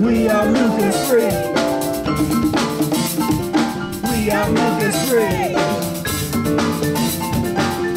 We 0.00 0.28
are 0.30 0.50
mucus 0.50 1.08
free. 1.08 1.28
We 4.10 4.30
are 4.30 4.50
mucus 4.50 4.96
free. 5.10 5.54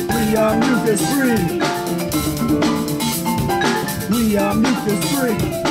We 0.10 0.36
are 0.36 0.56
mucus 0.60 1.02
free. 1.14 1.62
We 4.10 4.38
are 4.38 4.54
mucus 4.54 5.12
free. 5.14 5.63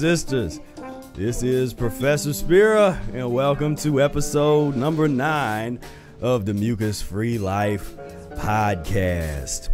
Sisters. 0.00 0.60
This 1.12 1.42
is 1.42 1.74
Professor 1.74 2.32
Spira, 2.32 2.98
and 3.12 3.34
welcome 3.34 3.76
to 3.76 4.00
episode 4.00 4.74
number 4.74 5.08
nine 5.08 5.78
of 6.22 6.46
the 6.46 6.54
Mucus 6.54 7.02
Free 7.02 7.36
Life 7.36 7.94
podcast. 8.30 9.68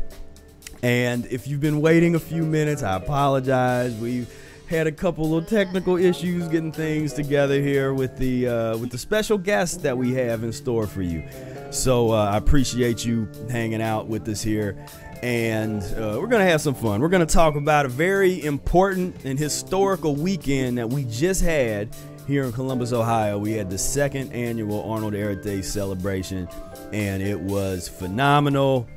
And 0.83 1.27
if 1.27 1.47
you've 1.47 1.61
been 1.61 1.81
waiting 1.81 2.17
a 2.17 2.19
few 2.19 2.43
minutes, 2.43 2.83
I 2.83 2.97
apologize. 2.97 3.95
We've 3.95 4.29
had 4.69 4.89
a 4.89 4.93
couple 4.93 5.37
of 5.37 5.47
technical 5.47 5.97
issues 5.97 6.49
getting 6.49 6.73
things 6.73 7.13
together 7.13 7.61
here 7.61 7.95
with 7.95 8.19
the 8.19 8.49
uh, 8.49 8.79
with 8.79 8.91
the 8.91 8.99
special 8.99 9.39
guests 9.39 9.77
that 9.77 9.97
we 9.97 10.13
have 10.15 10.43
in 10.43 10.53
store 10.53 10.89
for 10.89 11.03
you. 11.03 11.23
So 11.71 12.11
uh, 12.11 12.31
I 12.33 12.37
appreciate 12.37 13.05
you 13.05 13.29
hanging 13.49 13.81
out 13.81 14.09
with 14.09 14.29
us 14.29 14.43
here, 14.43 14.77
and 15.23 15.83
uh, 15.95 16.19
we're 16.21 16.27
gonna 16.27 16.45
have 16.45 16.61
some 16.61 16.75
fun. 16.75 17.01
We're 17.01 17.09
gonna 17.09 17.27
talk 17.27 17.57
about 17.57 17.87
a 17.87 17.89
very 17.89 18.45
important 18.45 19.25
and 19.25 19.39
historical 19.39 20.15
weekend 20.15 20.79
that 20.79 20.89
we 20.89 21.05
just 21.05 21.43
had 21.43 21.95
here 22.27 22.45
in 22.45 22.53
Columbus, 22.53 22.93
Ohio. 22.93 23.39
We 23.39 23.53
had 23.53 23.71
the 23.71 23.79
second 23.79 24.33
annual 24.33 24.83
Arnold 24.91 25.15
Ehret 25.15 25.43
Day 25.43 25.63
celebration, 25.63 26.49
and 26.93 27.23
it 27.23 27.39
was 27.39 27.89
phenomenal. 27.89 28.89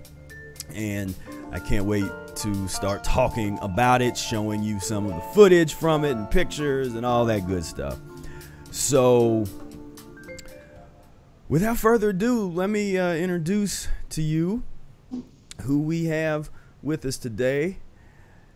And 0.73 1.13
I 1.51 1.59
can't 1.59 1.85
wait 1.85 2.09
to 2.37 2.67
start 2.67 3.03
talking 3.03 3.57
about 3.61 4.01
it, 4.01 4.17
showing 4.17 4.63
you 4.63 4.79
some 4.79 5.05
of 5.05 5.13
the 5.13 5.21
footage 5.33 5.73
from 5.73 6.05
it 6.05 6.11
and 6.11 6.29
pictures 6.29 6.95
and 6.95 7.05
all 7.05 7.25
that 7.25 7.47
good 7.47 7.63
stuff. 7.63 7.97
So, 8.71 9.45
without 11.47 11.77
further 11.77 12.09
ado, 12.09 12.49
let 12.49 12.69
me 12.69 12.97
uh, 12.97 13.13
introduce 13.13 13.87
to 14.09 14.21
you 14.21 14.63
who 15.61 15.79
we 15.79 16.05
have 16.05 16.49
with 16.81 17.05
us 17.05 17.17
today. 17.17 17.77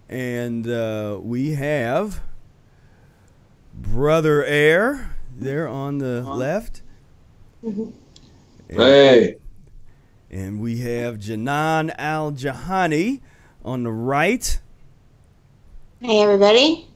And 0.10 0.68
uh, 0.68 1.20
we 1.22 1.54
have 1.54 2.22
Brother 3.74 4.44
Air 4.44 5.16
there 5.36 5.68
on 5.68 5.98
the 5.98 6.22
left. 6.24 6.82
Hey, 8.70 9.38
And 10.30 10.60
we 10.60 10.80
have 10.80 11.18
Janan 11.18 11.94
Al 11.98 12.32
Jahani 12.32 13.22
on 13.64 13.84
the 13.84 13.92
right. 13.92 14.60
Hey 16.02 16.22
everybody. 16.22 16.88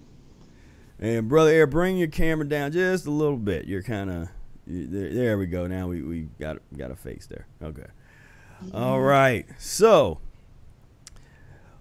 And 1.00 1.30
brother 1.30 1.52
Air, 1.52 1.68
bring 1.68 1.98
your 1.98 2.08
camera 2.08 2.48
down 2.48 2.72
just 2.72 3.06
a 3.06 3.12
little 3.12 3.38
bit. 3.38 3.66
You're 3.66 3.84
kind 3.84 4.10
of 4.10 4.30
there, 4.66 5.14
there. 5.14 5.38
we 5.38 5.46
go. 5.46 5.68
Now 5.68 5.88
we, 5.88 6.02
we 6.02 6.28
got 6.40 6.58
got 6.76 6.92
a 6.92 6.96
face 6.96 7.28
there. 7.28 7.48
Okay. 7.62 7.86
All 8.74 9.00
right. 9.02 9.46
So, 9.60 10.20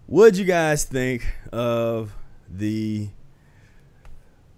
what'd 0.06 0.36
you 0.36 0.44
guys 0.44 0.84
think 0.84 1.26
of 1.52 2.12
the 2.48 3.08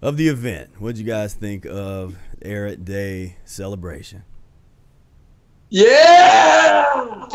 of 0.03 0.17
the 0.17 0.29
event? 0.29 0.71
What'd 0.79 0.99
you 0.99 1.05
guys 1.05 1.35
think 1.35 1.65
of 1.67 2.17
Air 2.43 2.75
Day 2.77 3.37
celebration? 3.45 4.25
yeah, 5.71 6.83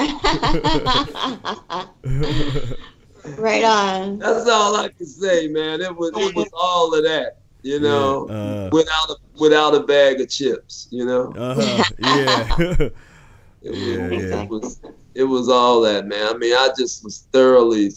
right 3.38 3.64
on. 3.64 4.18
that's 4.18 4.50
all 4.50 4.76
I 4.76 4.90
can 4.90 5.06
say, 5.06 5.48
man. 5.48 5.82
It 5.82 5.96
was 5.96 6.12
it 6.16 6.36
was 6.36 6.50
all 6.54 6.96
of 6.96 7.04
that, 7.04 7.38
you 7.62 7.80
know, 7.80 8.26
Yeah, 8.28 8.36
uh, 8.36 8.70
without 8.72 9.10
a 9.10 9.16
without 9.40 9.76
a 9.76 9.82
bag 9.82 10.20
of 10.20 10.30
chips, 10.30 10.88
you 10.90 11.06
know. 11.06 11.32
Uh-huh. 11.38 11.84
Yeah. 12.00 12.90
It, 13.64 13.72
Yeah, 13.74 14.10
was, 14.10 14.32
yeah. 14.32 14.44
it 14.44 14.48
was 14.50 14.82
it 15.16 15.24
was 15.24 15.50
all 15.50 15.82
that, 15.82 16.08
man. 16.08 16.28
I 16.36 16.38
mean, 16.38 16.54
I 16.54 16.70
just 16.78 17.04
was 17.04 17.28
thoroughly 17.34 17.90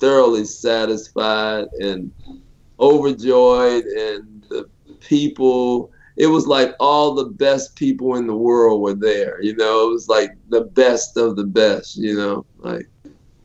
thoroughly 0.00 0.44
satisfied 0.44 1.66
and 1.80 2.12
overjoyed, 2.80 3.84
and 3.84 4.42
the 4.50 4.66
people. 5.00 5.90
It 6.16 6.26
was 6.26 6.46
like 6.46 6.74
all 6.80 7.14
the 7.14 7.26
best 7.26 7.76
people 7.76 8.16
in 8.16 8.26
the 8.26 8.36
world 8.36 8.80
were 8.82 8.94
there. 8.94 9.40
You 9.42 9.56
know, 9.56 9.88
it 9.88 9.92
was 9.92 10.08
like 10.08 10.30
the 10.48 10.62
best 10.62 11.16
of 11.16 11.36
the 11.36 11.44
best. 11.44 11.96
You 11.96 12.16
know, 12.16 12.46
like 12.58 12.86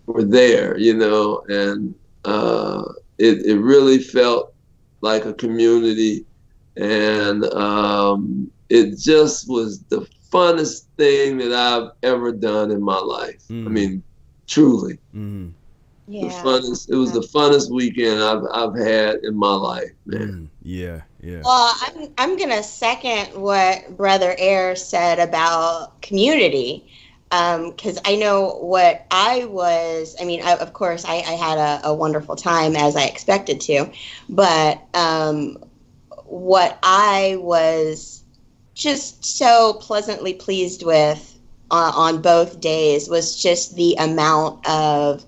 were 0.08 0.24
there. 0.24 0.78
You 0.78 0.96
know, 0.96 1.42
and 1.50 1.96
uh, 2.26 2.84
it 3.18 3.46
it 3.46 3.60
really 3.60 4.00
felt 4.00 4.54
like 5.02 5.26
a 5.26 5.34
community, 5.34 6.26
and 6.76 7.44
um, 7.54 8.52
it 8.70 8.98
just 8.98 9.46
was 9.48 9.84
the 9.90 10.06
funnest 10.32 10.86
thing 10.98 11.38
that 11.38 11.54
I've 11.54 11.92
ever 12.04 12.32
done 12.32 12.72
in 12.72 12.82
my 12.82 13.00
life. 13.00 13.44
I 13.50 13.54
Mm. 13.54 13.72
mean, 13.72 14.04
truly, 14.48 15.00
mm, 15.16 15.52
the 16.08 16.28
funnest. 16.44 16.90
It 16.90 16.96
was 16.96 17.12
the 17.14 17.22
funnest 17.22 17.72
weekend 17.72 18.22
I've 18.22 18.44
I've 18.52 18.78
had 18.78 19.18
in 19.24 19.36
my 19.36 19.54
life, 19.54 19.92
man. 20.06 20.20
mm. 20.28 20.48
Yeah. 20.62 21.02
Yeah. 21.22 21.42
Well, 21.44 21.76
I'm 21.82 22.10
I'm 22.18 22.38
gonna 22.38 22.64
second 22.64 23.40
what 23.42 23.98
Brother 23.98 24.36
Air 24.38 24.76
said 24.76 25.20
about 25.20 26.02
community, 26.02 26.92
because 27.30 28.00
I 28.06 28.16
know 28.16 28.58
what 28.60 29.06
I 29.12 29.46
was. 29.46 30.16
I 30.20 30.26
mean, 30.26 30.42
I, 30.44 30.56
of 30.56 30.74
course, 30.74 31.06
I, 31.06 31.16
I 31.16 31.34
had 31.34 31.58
a, 31.58 31.88
a 31.88 31.94
wonderful 31.94 32.36
time 32.36 32.76
as 32.76 32.96
I 32.96 33.04
expected 33.06 33.62
to, 33.62 33.92
but 34.30 34.82
um, 34.94 35.58
what 36.26 36.78
I 36.84 37.38
was 37.40 38.19
just 38.80 39.26
so 39.26 39.74
pleasantly 39.82 40.34
pleased 40.34 40.84
with 40.86 41.40
uh, 41.72 41.94
on 41.96 42.22
both 42.22 42.62
days 42.62 43.10
was 43.10 43.42
just 43.42 43.76
the 43.76 43.96
amount 44.00 44.68
of 44.68 45.26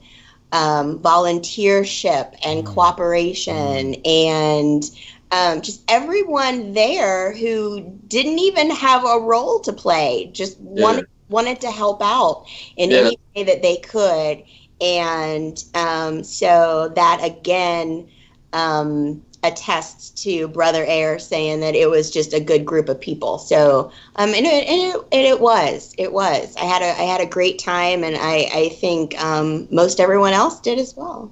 um, 0.52 1.00
volunteership 1.00 2.34
and 2.46 2.66
Mm. 2.66 2.66
cooperation 2.66 3.96
and 4.06 4.84
um, 5.32 5.62
just 5.62 5.84
everyone 5.90 6.74
there 6.74 7.34
who 7.36 8.00
didn't 8.08 8.40
even 8.40 8.72
have 8.72 9.04
a 9.06 9.20
role 9.22 9.60
to 9.62 9.74
play, 9.74 10.30
just 10.34 10.60
wanted 10.60 11.06
wanted 11.30 11.62
to 11.62 11.72
help 11.72 12.02
out 12.04 12.46
in 12.78 12.92
Yeah. 12.92 13.06
any 13.06 13.18
way 13.36 13.44
that 13.44 13.62
they 13.62 13.78
could, 13.78 14.44
and 14.82 15.64
um, 15.76 16.24
so 16.24 16.92
that 16.96 17.22
again 17.24 18.08
um, 18.54 19.24
attests 19.44 20.12
to 20.24 20.48
Brother 20.48 20.86
Air 20.86 21.18
saying 21.20 21.62
that 21.62 21.76
it 21.76 21.90
was 21.90 22.12
just 22.12 22.34
a 22.34 22.40
good 22.40 22.66
group 22.66 22.90
of 22.90 23.00
people. 23.00 23.40
So 23.40 23.92
um, 24.18 24.30
and, 24.34 24.46
it, 24.46 24.68
and, 24.68 25.04
it, 25.12 25.26
it 25.32 25.40
was 25.40 25.94
it 25.98 26.14
was. 26.14 26.56
I 26.58 26.66
had 26.66 26.82
a 26.82 26.90
I 27.02 27.06
had 27.06 27.22
a 27.22 27.26
great 27.26 27.60
time, 27.60 28.04
and 28.04 28.16
I 28.18 28.50
I 28.54 28.70
think 28.70 29.20
um, 29.24 29.68
most 29.72 30.00
everyone 30.00 30.34
else 30.34 30.60
did 30.60 30.80
as 30.80 30.96
well. 30.96 31.32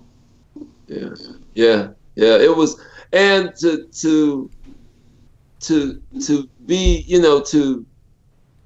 Yeah, 0.87 1.09
yeah, 1.53 1.87
yeah. 2.15 2.37
It 2.37 2.55
was, 2.55 2.81
and 3.13 3.53
to 3.59 3.87
to 4.01 4.49
to 5.61 6.01
to 6.25 6.49
be, 6.65 7.03
you 7.07 7.21
know, 7.21 7.41
to 7.41 7.85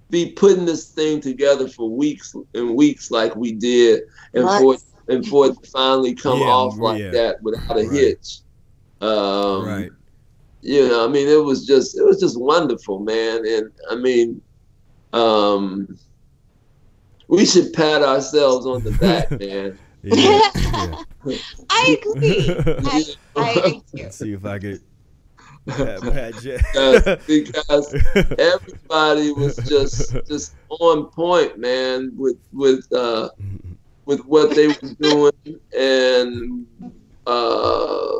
be 0.09 0.31
putting 0.31 0.65
this 0.65 0.91
thing 0.91 1.19
together 1.19 1.67
for 1.67 1.89
weeks 1.89 2.33
and 2.53 2.75
weeks 2.75 3.11
like 3.11 3.35
we 3.35 3.51
did, 3.51 4.03
and 4.33 4.47
for 4.49 4.77
and 5.09 5.27
for 5.27 5.47
it 5.47 5.61
to 5.61 5.69
finally 5.69 6.15
come 6.15 6.39
Yeah, 6.39 6.47
off 6.47 6.77
like 6.77 7.01
yeah. 7.01 7.11
that 7.11 7.43
without 7.43 7.77
a 7.77 7.83
Right. 7.83 7.91
hitch. 7.91 8.42
Um, 9.03 9.65
right. 9.65 9.91
you 10.61 10.87
know, 10.87 11.03
I 11.03 11.09
mean, 11.09 11.27
it 11.27 11.43
was 11.43 11.65
just 11.65 11.97
it 11.97 12.03
was 12.03 12.19
just 12.19 12.39
wonderful, 12.39 12.99
man. 12.99 13.45
And 13.45 13.71
I 13.89 13.95
mean, 13.95 14.41
um, 15.11 15.97
we 17.27 17.45
should 17.45 17.73
pat 17.73 18.01
ourselves 18.01 18.65
on 18.65 18.83
the 18.83 18.91
back, 18.91 19.29
man. 19.39 19.77
Yeah. 20.05 20.51
yeah. 20.55 20.95
I 21.69 21.97
agree. 22.01 22.49
I, 22.49 23.03
I 23.37 23.51
agree. 23.51 23.83
Let's 23.93 24.17
see 24.17 24.33
if 24.33 24.43
I 24.43 24.59
could. 24.59 24.81
Pat, 25.65 26.01
pat 26.01 26.33
Because, 26.43 27.23
because 27.25 27.95
everybody 28.37 29.31
was 29.31 29.55
just 29.65 30.13
just 30.27 30.55
on 30.67 31.05
point, 31.05 31.57
man, 31.57 32.11
with 32.17 32.35
with 32.51 32.91
uh, 32.91 33.29
with 34.05 34.25
what 34.25 34.53
they 34.55 34.67
were 34.67 34.93
doing 34.99 35.59
and 35.77 36.67
uh, 37.25 38.19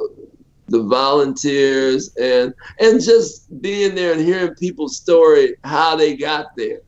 the 0.74 0.84
volunteers 0.84 2.12
and 2.20 2.52
and 2.80 3.00
just 3.00 3.62
being 3.62 3.94
there 3.94 4.14
and 4.14 4.22
hearing 4.22 4.56
people's 4.56 4.98
story, 4.98 5.56
how 5.64 5.96
they 5.96 6.18
got 6.18 6.48
there. 6.58 6.80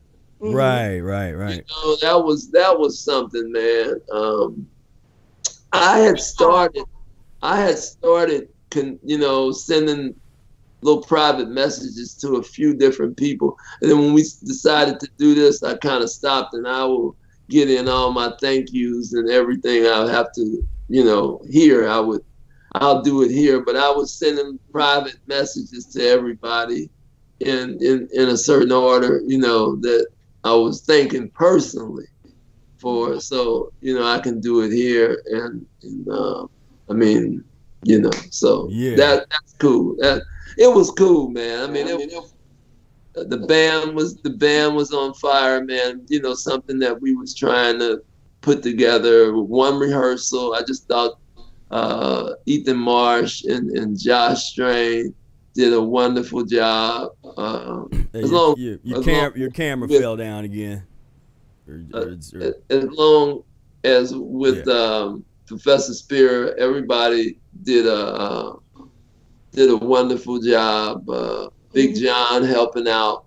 Mhm. 0.42 0.54
right, 0.54 0.98
right, 0.98 1.32
right. 1.32 1.54
You 1.56 1.62
know, 1.84 1.96
that 2.02 2.24
was 2.24 2.50
that 2.50 2.78
was 2.78 3.00
something, 3.00 3.50
man. 3.52 3.94
Um, 4.12 4.66
I 5.72 5.98
had 6.00 6.18
started, 6.18 6.84
I 7.42 7.60
had 7.60 7.78
started, 7.78 8.48
con, 8.72 8.98
you 9.04 9.18
know, 9.18 9.52
sending 9.52 10.14
little 10.82 11.02
private 11.02 11.48
messages 11.48 12.14
to 12.22 12.36
a 12.36 12.42
few 12.42 12.74
different 12.74 13.16
people. 13.16 13.56
And 13.80 13.90
then 13.90 13.98
when 13.98 14.12
we 14.14 14.22
decided 14.22 14.98
to 15.00 15.08
do 15.18 15.34
this, 15.34 15.62
I 15.62 15.76
kind 15.76 16.02
of 16.02 16.10
stopped 16.10 16.54
and 16.54 16.66
I 16.66 16.84
will 16.84 17.16
get 17.48 17.70
in 17.70 17.88
all 17.88 18.12
my 18.12 18.32
thank 18.40 18.72
yous 18.72 19.12
and 19.12 19.30
everything 19.30 19.86
I 19.86 20.10
have 20.10 20.32
to, 20.34 20.62
you 20.88 21.04
know, 21.04 21.40
hear. 21.48 21.88
I 21.88 22.00
would, 22.00 22.22
I'll 22.80 23.02
do 23.02 23.22
it 23.22 23.30
here, 23.30 23.64
but 23.64 23.76
I 23.76 23.90
was 23.90 24.18
sending 24.18 24.58
private 24.70 25.16
messages 25.26 25.86
to 25.94 26.06
everybody 26.06 26.90
in, 27.40 27.78
in, 27.80 28.08
in 28.12 28.28
a 28.28 28.36
certain 28.36 28.72
order, 28.72 29.22
you 29.26 29.38
know, 29.38 29.76
that 29.76 30.06
I 30.44 30.54
was 30.54 30.82
thanking 30.82 31.30
personally 31.34 32.06
for. 32.78 33.18
So, 33.20 33.72
you 33.80 33.94
know, 33.94 34.06
I 34.06 34.18
can 34.18 34.40
do 34.40 34.60
it 34.60 34.72
here. 34.72 35.22
And, 35.26 35.66
and 35.82 36.08
uh, 36.08 36.46
I 36.90 36.92
mean, 36.92 37.44
you 37.84 38.00
know, 38.00 38.10
so 38.30 38.68
Yeah. 38.70 38.96
that 38.96 39.26
that's 39.30 39.54
cool. 39.58 39.96
That, 39.98 40.22
it 40.58 40.72
was 40.72 40.90
cool, 40.90 41.30
man. 41.30 41.68
I 41.68 41.72
mean, 41.72 41.88
it, 41.88 42.00
it, 42.00 43.30
the 43.30 43.38
band 43.38 43.94
was 43.94 44.16
the 44.22 44.30
band 44.30 44.76
was 44.76 44.92
on 44.92 45.14
fire, 45.14 45.64
man. 45.64 46.04
You 46.08 46.20
know, 46.20 46.34
something 46.34 46.78
that 46.80 47.00
we 47.00 47.14
was 47.14 47.34
trying 47.34 47.78
to 47.78 48.00
put 48.42 48.62
together. 48.62 49.34
One 49.34 49.78
rehearsal. 49.78 50.54
I 50.54 50.62
just 50.62 50.86
thought 50.88 51.14
uh, 51.70 52.32
Ethan 52.46 52.76
Marsh 52.76 53.44
and, 53.44 53.70
and 53.76 53.98
Josh 53.98 54.44
Strain 54.50 55.14
did 55.54 55.72
a 55.72 55.82
wonderful 55.82 56.44
job. 56.44 57.12
Um, 57.36 57.88
Hey, 58.12 58.22
As 58.22 58.30
your, 58.30 58.40
long- 58.40 58.54
your, 58.58 58.78
your, 58.84 58.98
as 58.98 59.04
cam- 59.04 59.22
long- 59.32 59.40
your 59.40 59.50
camera 59.50 59.88
Yeah. 59.90 60.00
fell 60.00 60.16
down 60.16 60.44
again. 60.44 60.82
Or- 61.68 61.84
Uh, 61.92 61.98
or- 61.98 62.18
or- 62.42 62.54
as 62.70 62.84
long 62.90 63.42
as 63.84 64.14
with 64.14 64.66
um, 64.68 65.24
Professor 65.46 65.94
Spira, 65.94 66.54
everybody 66.58 67.38
did 67.62 67.86
a 67.86 67.94
uh, 67.94 68.56
did 69.52 69.70
a 69.70 69.76
wonderful 69.76 70.38
job. 70.40 71.08
Uh, 71.08 71.48
Big 71.72 71.94
John 71.96 72.42
helping 72.44 72.88
out 72.88 73.24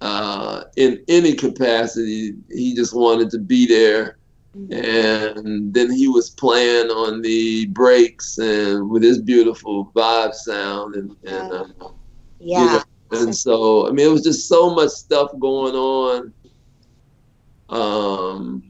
uh, 0.00 0.64
in 0.76 1.02
any 1.08 1.34
capacity. 1.34 2.34
He 2.50 2.74
just 2.74 2.94
wanted 2.94 3.30
to 3.30 3.38
be 3.38 3.66
there, 3.66 4.18
and 4.54 5.74
then 5.74 5.90
he 5.90 6.08
was 6.08 6.30
playing 6.30 6.88
on 6.90 7.22
the 7.22 7.66
breaks 7.66 8.38
and 8.38 8.88
with 8.88 9.02
his 9.02 9.20
beautiful 9.20 9.90
vibe 9.94 10.34
sound 10.34 10.94
and 10.94 11.16
and. 11.24 11.52
Uh, 11.52 11.66
Yeah. 12.40 12.82
and 13.10 13.34
so 13.36 13.86
I 13.86 13.90
mean 13.90 14.06
it 14.06 14.10
was 14.10 14.22
just 14.22 14.48
so 14.48 14.74
much 14.74 14.90
stuff 14.90 15.30
going 15.38 15.74
on. 15.74 16.32
Um, 17.68 18.62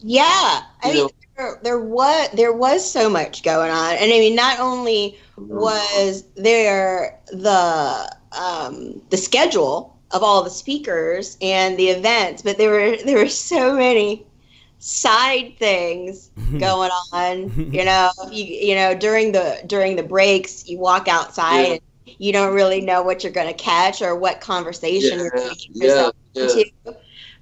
Yeah, 0.00 0.62
I 0.82 0.92
mean, 0.92 1.08
there, 1.36 1.60
there 1.62 1.80
was 1.80 2.30
there 2.34 2.52
was 2.52 2.90
so 2.90 3.10
much 3.10 3.42
going 3.42 3.70
on, 3.70 3.92
and 3.94 4.04
I 4.12 4.18
mean, 4.18 4.34
not 4.34 4.60
only 4.60 5.18
was 5.36 6.24
there 6.36 7.18
the 7.32 8.10
um, 8.32 9.02
the 9.10 9.16
schedule 9.16 9.96
of 10.12 10.22
all 10.22 10.42
the 10.42 10.50
speakers 10.50 11.36
and 11.40 11.78
the 11.78 11.88
events, 11.88 12.42
but 12.42 12.58
there 12.58 12.70
were 12.70 12.96
there 13.04 13.18
were 13.18 13.28
so 13.28 13.74
many 13.76 14.26
side 14.80 15.56
things 15.58 16.30
going 16.58 16.90
on. 17.12 17.52
You 17.72 17.84
know, 17.84 18.10
you 18.30 18.44
you 18.44 18.74
know 18.76 18.94
during 18.94 19.32
the 19.32 19.62
during 19.66 19.96
the 19.96 20.02
breaks, 20.04 20.68
you 20.68 20.78
walk 20.78 21.08
outside. 21.08 21.68
Yeah. 21.68 21.72
and 21.72 21.80
You 22.18 22.32
don't 22.32 22.54
really 22.54 22.80
know 22.82 23.02
what 23.02 23.24
you're 23.24 23.32
going 23.32 23.48
to 23.48 23.54
catch 23.54 24.02
or 24.02 24.16
what 24.16 24.40
conversation 24.40 25.20
you're 25.20 25.30
yeah, 25.34 25.44
going 25.44 25.50
to 25.50 25.56
get 25.56 25.68
yeah, 25.74 25.84
yourself 25.84 26.14
yeah, 26.34 26.56
into 26.56 26.64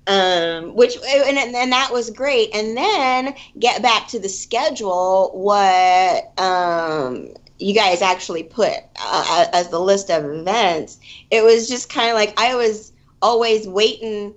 um 0.06 0.74
which 0.74 0.96
and, 0.96 1.38
and 1.38 1.72
that 1.72 1.90
was 1.92 2.10
great 2.10 2.54
and 2.54 2.76
then 2.76 3.34
get 3.58 3.82
back 3.82 4.08
to 4.08 4.18
the 4.18 4.28
schedule 4.28 5.30
what 5.34 6.32
um 6.38 7.28
you 7.58 7.74
guys 7.74 8.02
actually 8.02 8.42
put 8.44 8.72
uh, 9.00 9.46
as 9.52 9.68
the 9.70 9.80
list 9.80 10.10
of 10.10 10.24
events 10.24 10.98
it 11.30 11.44
was 11.44 11.68
just 11.68 11.90
kind 11.92 12.08
of 12.10 12.14
like 12.14 12.32
i 12.40 12.54
was 12.54 12.92
always 13.22 13.68
waiting 13.68 14.34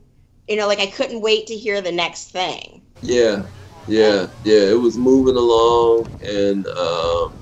you 0.47 0.57
know 0.57 0.67
like 0.67 0.79
i 0.79 0.87
couldn't 0.87 1.21
wait 1.21 1.47
to 1.47 1.55
hear 1.55 1.81
the 1.81 1.91
next 1.91 2.29
thing 2.31 2.80
yeah, 3.01 3.43
yeah, 3.87 4.27
yeah. 4.45 4.69
It 4.69 4.79
was 4.79 4.97
moving 4.97 5.35
along, 5.35 6.11
and 6.23 6.67
um, 6.67 7.33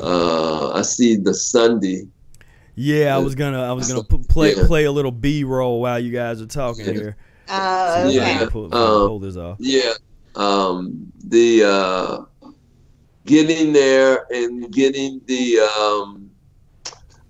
uh, 0.00 0.72
I 0.72 0.82
see 0.82 1.16
the 1.16 1.34
Sunday. 1.34 2.06
yeah, 2.74 3.14
I 3.14 3.18
was 3.18 3.34
gonna 3.34 3.62
I 3.62 3.72
was 3.72 3.88
gonna 3.92 4.04
p- 4.04 4.24
play 4.28 4.54
Yeah. 4.56 4.66
play 4.66 4.84
a 4.84 4.92
little 4.92 5.12
B 5.12 5.44
roll 5.44 5.80
while 5.80 5.98
you 5.98 6.12
guys 6.12 6.40
are 6.40 6.46
talking 6.46 6.86
Yeah. 6.86 6.92
here. 6.92 7.16
uh 7.48 8.04
okay. 8.06 8.14
Yeah. 8.16 8.48
Pull, 8.50 8.64
um, 8.74 9.08
pull 9.08 9.18
this 9.18 9.36
off. 9.36 9.56
Yeah, 9.60 9.92
um, 10.34 11.12
the 11.28 11.64
uh, 11.64 12.48
getting 13.26 13.72
there 13.72 14.26
and 14.30 14.70
getting 14.72 15.20
the. 15.26 15.58
Um, 15.60 16.30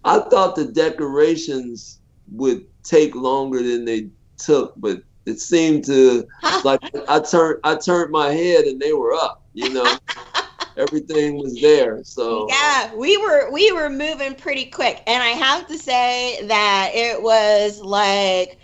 I 0.04 0.20
thought 0.30 0.56
the 0.56 0.64
decorations 0.66 2.00
would 2.32 2.64
take 2.82 3.14
longer 3.14 3.62
than 3.62 3.84
they 3.84 4.08
took, 4.38 4.72
but 4.78 5.02
it 5.30 5.40
seemed 5.40 5.84
to 5.86 6.26
like 6.64 6.80
I 7.08 7.20
turned 7.20 7.60
I 7.64 7.76
turned 7.76 8.10
my 8.10 8.30
head 8.30 8.64
and 8.64 8.80
they 8.80 8.92
were 8.92 9.14
up. 9.14 9.44
You 9.54 9.72
know, 9.72 9.98
everything 10.76 11.38
was 11.38 11.60
there. 11.60 12.02
So 12.04 12.46
yeah 12.48 12.94
we 12.94 13.16
were 13.18 13.50
we 13.52 13.72
were 13.72 13.90
moving 13.90 14.34
pretty 14.34 14.66
quick 14.66 15.02
and 15.06 15.22
i 15.22 15.28
have 15.28 15.66
to 15.68 15.78
say 15.78 16.44
that 16.46 16.90
it 16.94 17.22
was 17.22 17.80
like 17.80 18.58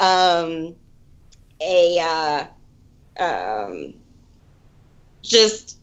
um 0.00 0.74
a 1.60 1.98
uh 2.00 3.22
um 3.22 3.94
just 5.22 5.79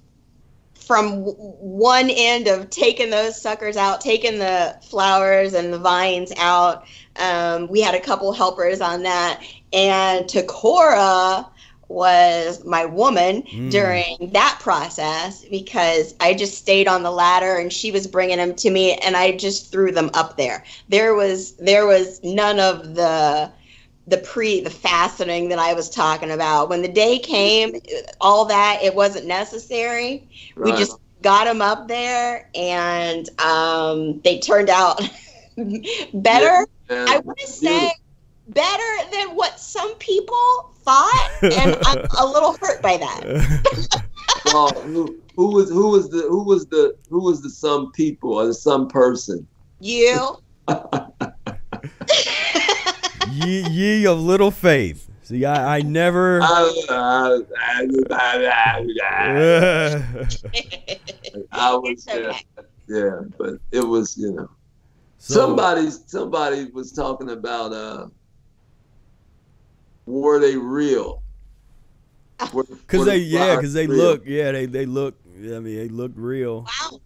from 0.88 1.26
w- 1.26 1.36
one 1.38 2.10
end 2.10 2.48
of 2.48 2.70
taking 2.70 3.10
those 3.12 3.40
suckers 3.42 3.78
out 3.78 4.02
taking 4.02 4.40
the 4.40 4.76
flowers 4.90 5.54
and 5.54 5.74
the 5.74 5.80
vines 5.80 6.32
out 6.38 6.84
um, 7.18 7.68
we 7.70 7.82
had 7.82 7.96
a 7.96 8.00
couple 8.02 8.32
helpers 8.34 8.82
on 8.82 9.04
that 9.04 9.42
and 9.74 10.26
takora 10.26 11.46
was 11.90 12.66
my 12.66 12.86
woman 12.86 13.44
Mm. 13.44 13.72
during 13.72 14.32
that 14.34 14.60
process 14.62 15.46
because 15.50 16.16
I 16.20 16.34
just 16.34 16.58
stayed 16.58 16.88
on 16.88 17.04
the 17.04 17.12
ladder 17.12 17.58
and 17.58 17.72
she 17.72 17.92
was 17.92 18.08
bringing 18.08 18.38
them 18.38 18.56
to 18.56 18.70
me 18.72 18.94
and 18.96 19.16
I 19.16 19.32
just 19.38 19.72
threw 19.72 19.92
them 19.92 20.10
up 20.14 20.38
there. 20.38 20.64
There 20.90 21.16
was 21.16 21.54
there 21.58 21.86
was 21.86 22.22
none 22.24 22.60
of 22.60 22.96
the 22.96 23.52
the 24.08 24.18
pre 24.18 24.62
the 24.62 24.70
fastening 24.70 25.50
that 25.50 25.60
I 25.60 25.74
was 25.74 25.90
talking 25.90 26.32
about. 26.32 26.70
When 26.70 26.82
the 26.82 26.88
day 26.88 27.20
came, 27.20 27.80
all 28.22 28.46
that 28.46 28.80
it 28.82 28.96
wasn't 28.96 29.28
necessary. 29.28 30.30
We 30.56 30.72
just 30.72 30.98
got 31.22 31.46
them 31.46 31.62
up 31.62 31.88
there 31.88 32.50
and 32.56 33.28
um, 33.40 34.22
they 34.22 34.40
turned 34.40 34.70
out 34.70 35.02
better. 36.14 36.66
And 36.90 37.10
I 37.10 37.20
want 37.20 37.38
to 37.40 37.48
say 37.48 37.92
better 38.48 39.10
than 39.12 39.36
what 39.36 39.60
some 39.60 39.94
people 39.96 40.72
thought, 40.84 41.32
and 41.44 41.78
I'm 41.86 42.06
a 42.18 42.26
little 42.26 42.56
hurt 42.62 42.82
by 42.82 42.98
that. 42.98 44.02
well, 44.46 44.70
who, 44.82 45.20
who 45.36 45.52
was 45.52 45.70
who 45.70 45.90
was 45.90 46.10
the 46.10 46.22
who 46.30 46.44
was 46.44 46.66
the 46.68 46.96
who 47.10 47.22
was 47.22 47.42
the 47.42 47.50
some 47.50 47.92
people 47.92 48.34
or 48.34 48.48
the 48.48 48.54
some 48.54 48.88
person? 48.88 49.46
You. 49.80 50.38
Ye, 53.46 53.68
ye 53.70 54.08
of 54.08 54.20
little 54.20 54.52
faith. 54.52 55.10
See, 55.24 55.44
I, 55.46 55.78
I 55.78 55.82
never. 55.82 56.42
I, 56.42 56.64
was 61.76 62.08
okay. 62.08 62.32
yeah, 62.88 63.20
but 63.38 63.56
it 63.72 63.82
was 63.82 64.18
you 64.18 64.32
know 64.32 64.50
So- 65.18 65.34
somebody 65.34 65.90
somebody 65.90 66.66
was 66.74 66.92
talking 66.94 67.32
about 67.32 67.74
uh 67.74 68.08
were 70.06 70.40
they 70.40 70.56
real? 70.56 71.22
Cause 72.38 73.06
they 73.06 73.20
the 73.20 73.26
yeah, 73.26 73.56
cause 73.56 73.74
they 73.74 73.88
real? 73.88 73.98
look 73.98 74.24
yeah 74.26 74.52
they 74.52 74.66
they 74.66 74.86
look 74.86 75.16
I 75.36 75.60
mean 75.60 75.76
they 75.76 75.90
look 75.90 76.14
real. 76.16 76.66
Wow. 76.82 77.02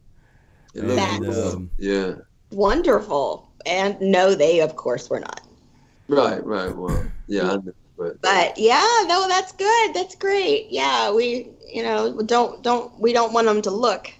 Um, 0.77 1.71
yeah. 1.77 2.13
Wonderful. 2.51 3.51
And 3.65 3.99
no, 3.99 4.35
they 4.35 4.61
of 4.61 4.75
course 4.75 5.09
were 5.09 5.19
not. 5.19 5.41
Right, 6.11 6.45
right. 6.45 6.75
Well, 6.75 7.05
yeah, 7.27 7.57
but 7.97 8.21
But 8.21 8.57
yeah, 8.57 8.85
no, 9.07 9.27
that's 9.29 9.53
good. 9.53 9.93
That's 9.93 10.15
great. 10.15 10.67
Yeah, 10.69 11.11
we, 11.13 11.47
you 11.73 11.83
know, 11.83 12.21
don't 12.23 12.61
don't 12.61 12.99
we 12.99 13.13
don't 13.13 13.31
want 13.33 13.47
them 13.47 13.61
to 13.61 13.71
look 13.71 14.11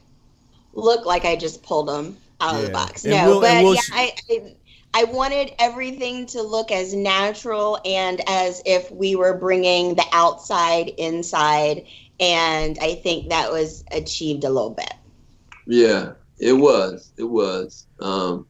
look 0.74 1.06
like 1.06 1.26
I 1.26 1.36
just 1.36 1.64
pulled 1.64 1.90
them 1.90 2.18
out 2.40 2.56
of 2.56 2.64
the 2.64 2.70
box. 2.70 3.04
And 3.04 3.12
No, 3.14 3.28
we'll- 3.28 3.42
but 3.42 3.62
we'll 3.64 3.76
yeah, 3.76 3.82
sh- 3.82 3.92
I, 3.94 4.14
I 4.30 4.56
I 4.94 5.04
wanted 5.06 5.52
everything 5.60 6.28
to 6.28 6.42
look 6.42 6.72
as 6.72 6.94
natural 6.94 7.80
and 7.86 8.22
as 8.28 8.62
if 8.66 8.90
we 8.92 9.18
were 9.18 9.38
bringing 9.38 9.96
the 9.96 10.06
outside 10.14 10.90
inside, 10.98 11.84
and 12.22 12.80
I 12.82 12.96
think 12.96 13.30
that 13.30 13.52
was 13.52 13.84
achieved 13.92 14.46
a 14.46 14.50
little 14.50 14.72
bit. 14.72 14.94
yeah, 15.68 16.14
it 16.40 16.54
was, 16.54 17.12
it 17.18 17.24
was. 17.24 17.88
Um, 18.00 18.48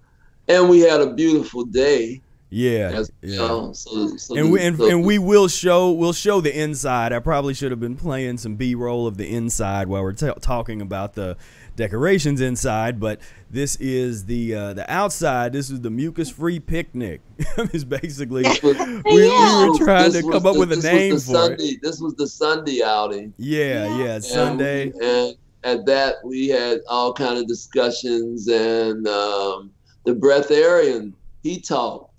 and 0.48 0.70
we 0.70 0.82
had 0.82 1.02
a 1.02 1.14
beautiful 1.14 1.66
day. 1.66 2.22
Yeah, 2.54 2.90
yeah. 2.92 3.04
you 3.22 3.38
know, 3.38 3.72
so, 3.72 4.18
so 4.18 4.36
and 4.36 4.48
the- 4.48 4.52
we 4.52 4.60
and, 4.62 4.78
so- 4.78 4.90
and 4.90 5.06
we 5.06 5.18
will 5.18 5.48
show 5.48 5.92
we'll 5.94 6.12
show 6.12 6.42
the 6.42 6.54
inside. 6.58 7.14
I 7.14 7.20
probably 7.20 7.54
should 7.54 7.72
have 7.72 7.80
been 7.80 7.96
playing 7.96 8.38
some 8.40 8.56
B 8.56 8.76
roll 8.76 9.08
of 9.08 9.16
the 9.18 9.26
inside 9.34 9.88
while 9.88 10.04
we're 10.04 10.12
ta 10.12 10.34
talking 10.34 10.82
about 10.82 11.14
the 11.16 11.38
decorations 11.78 12.42
inside, 12.42 13.00
but 13.00 13.22
this 13.50 13.78
is 13.78 14.26
the 14.26 14.54
uh, 14.54 14.74
the 14.74 14.92
outside. 14.92 15.54
This 15.54 15.70
is 15.70 15.80
the 15.80 15.90
mucus 15.90 16.30
free 16.30 16.60
picnic. 16.60 17.22
it's 17.40 17.86
basically 17.86 18.44
we, 18.64 18.74
we 18.74 19.30
were 19.30 19.78
trying 19.78 20.12
This 20.12 20.20
to 20.22 20.28
was 20.28 20.36
come 20.36 20.46
up 20.46 20.54
the- 20.56 20.60
with 20.60 20.74
a 20.74 20.82
name 20.82 21.16
the 21.16 21.22
for 21.22 21.54
it. 21.54 21.82
This 21.82 22.02
was 22.02 22.16
the 22.16 22.28
Sunday 22.28 22.84
outing. 22.84 23.34
Yeah, 23.38 23.86
Yeah. 23.86 23.98
yeah, 24.04 24.14
And- 24.16 24.24
Sunday. 24.26 24.92
And, 25.02 25.38
at 25.64 25.86
that, 25.86 26.16
we 26.26 26.48
had 26.48 26.80
all 26.90 27.14
kind 27.14 27.38
of 27.38 27.46
discussions, 27.48 28.48
and 28.48 29.08
um, 29.08 29.70
the 30.06 30.14
breatharian 30.14 31.14
he 31.44 31.60
talked. 31.62 32.11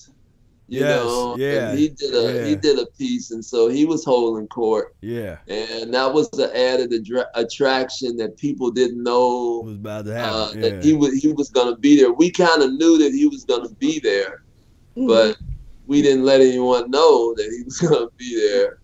You 0.73 0.81
Yes, 0.81 1.05
know, 1.05 1.37
yeah, 1.37 1.71
and 1.71 1.79
he 1.79 1.89
did 1.91 2.15
a 2.15 2.35
yeah. 2.35 2.45
he 2.49 2.57
did 2.57 2.79
a 2.79 2.87
piece, 2.99 3.31
and 3.31 3.45
so 3.45 3.69
he 3.69 3.85
was 3.85 4.05
holding 4.05 4.49
court, 4.49 4.95
Yeah, 5.03 5.37
and 5.49 5.93
that 5.93 6.13
was 6.13 6.31
the 6.31 6.49
added 6.57 6.93
adra- 6.93 7.27
attraction 7.35 8.17
that 8.17 8.39
people 8.39 8.71
didn't 8.71 9.03
know 9.03 9.61
was 9.67 9.77
about 9.77 10.07
to 10.07 10.13
uh, 10.19 10.47
happen. 10.49 10.61
that 10.63 10.83
he 10.85 10.95
was 10.95 11.13
he 11.23 11.33
was 11.33 11.51
going 11.51 11.73
to 11.75 11.79
be 11.81 11.97
there. 12.01 12.13
We 12.13 12.31
kind 12.31 12.63
of 12.63 12.73
knew 12.73 12.97
that 12.99 13.13
he 13.13 13.27
was 13.27 13.45
going 13.45 13.69
to 13.69 13.75
be 13.77 14.01
there, 14.01 14.45
Mm-hmm. 14.97 15.07
but 15.09 15.37
we 15.87 16.03
didn't 16.03 16.25
let 16.25 16.41
anyone 16.41 16.91
know 16.91 17.35
that 17.37 17.51
he 17.57 17.63
was 17.65 17.79
going 17.89 18.09
to 18.09 18.13
be 18.19 18.35
there. 18.37 18.79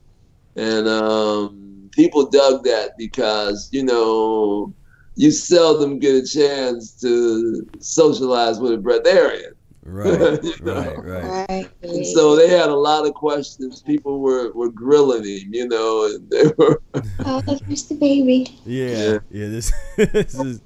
And 0.56 0.88
um, 0.88 1.90
people 1.92 2.28
dug 2.30 2.64
that 2.64 2.92
because, 2.98 3.68
you 3.72 3.84
know, 3.84 4.74
you 5.16 5.30
seldom 5.30 5.98
get 5.98 6.16
a 6.16 6.26
chance 6.26 6.94
to 7.00 7.66
socialize 7.80 8.60
with 8.60 8.72
a 8.72 8.76
breatharian. 8.78 9.52
Right, 9.88 10.42
you 10.42 10.54
know? 10.62 10.74
right, 10.74 10.98
right. 11.04 11.46
Right. 11.48 11.70
And 11.82 12.06
so 12.06 12.36
they 12.36 12.48
had 12.48 12.68
a 12.68 12.74
lot 12.74 13.06
of 13.06 13.14
questions. 13.14 13.82
People 13.82 14.20
were, 14.20 14.52
were 14.52 14.70
grilling 14.70 15.24
him, 15.24 15.52
you 15.52 15.68
know, 15.68 16.04
and 16.06 16.30
they 16.30 16.44
were, 16.58 16.80
Oh, 17.24 17.40
there's 17.40 17.84
the 17.88 17.94
baby. 17.94 18.58
Yeah, 18.64 18.86
Yeah. 18.86 19.18
yeah. 19.30 19.48
This 19.48 19.72
this 19.96 20.34
is 20.34 20.60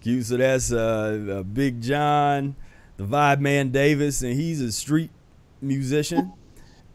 cute. 0.00 0.26
So 0.26 0.36
that's 0.36 0.72
uh, 0.72 1.38
uh, 1.38 1.42
Big 1.44 1.80
John, 1.80 2.56
the 2.96 3.04
Vibe 3.04 3.40
Man 3.40 3.70
Davis, 3.70 4.22
and 4.22 4.34
he's 4.34 4.60
a 4.60 4.72
street 4.72 5.10
musician, 5.60 6.32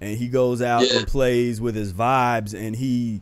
and 0.01 0.17
he 0.17 0.27
goes 0.27 0.61
out 0.61 0.83
Yeah. 0.89 0.99
and 0.99 1.07
plays 1.07 1.59
with 1.61 1.75
his 1.75 1.93
vibes, 1.93 2.53
and 2.53 2.75
he 2.75 3.21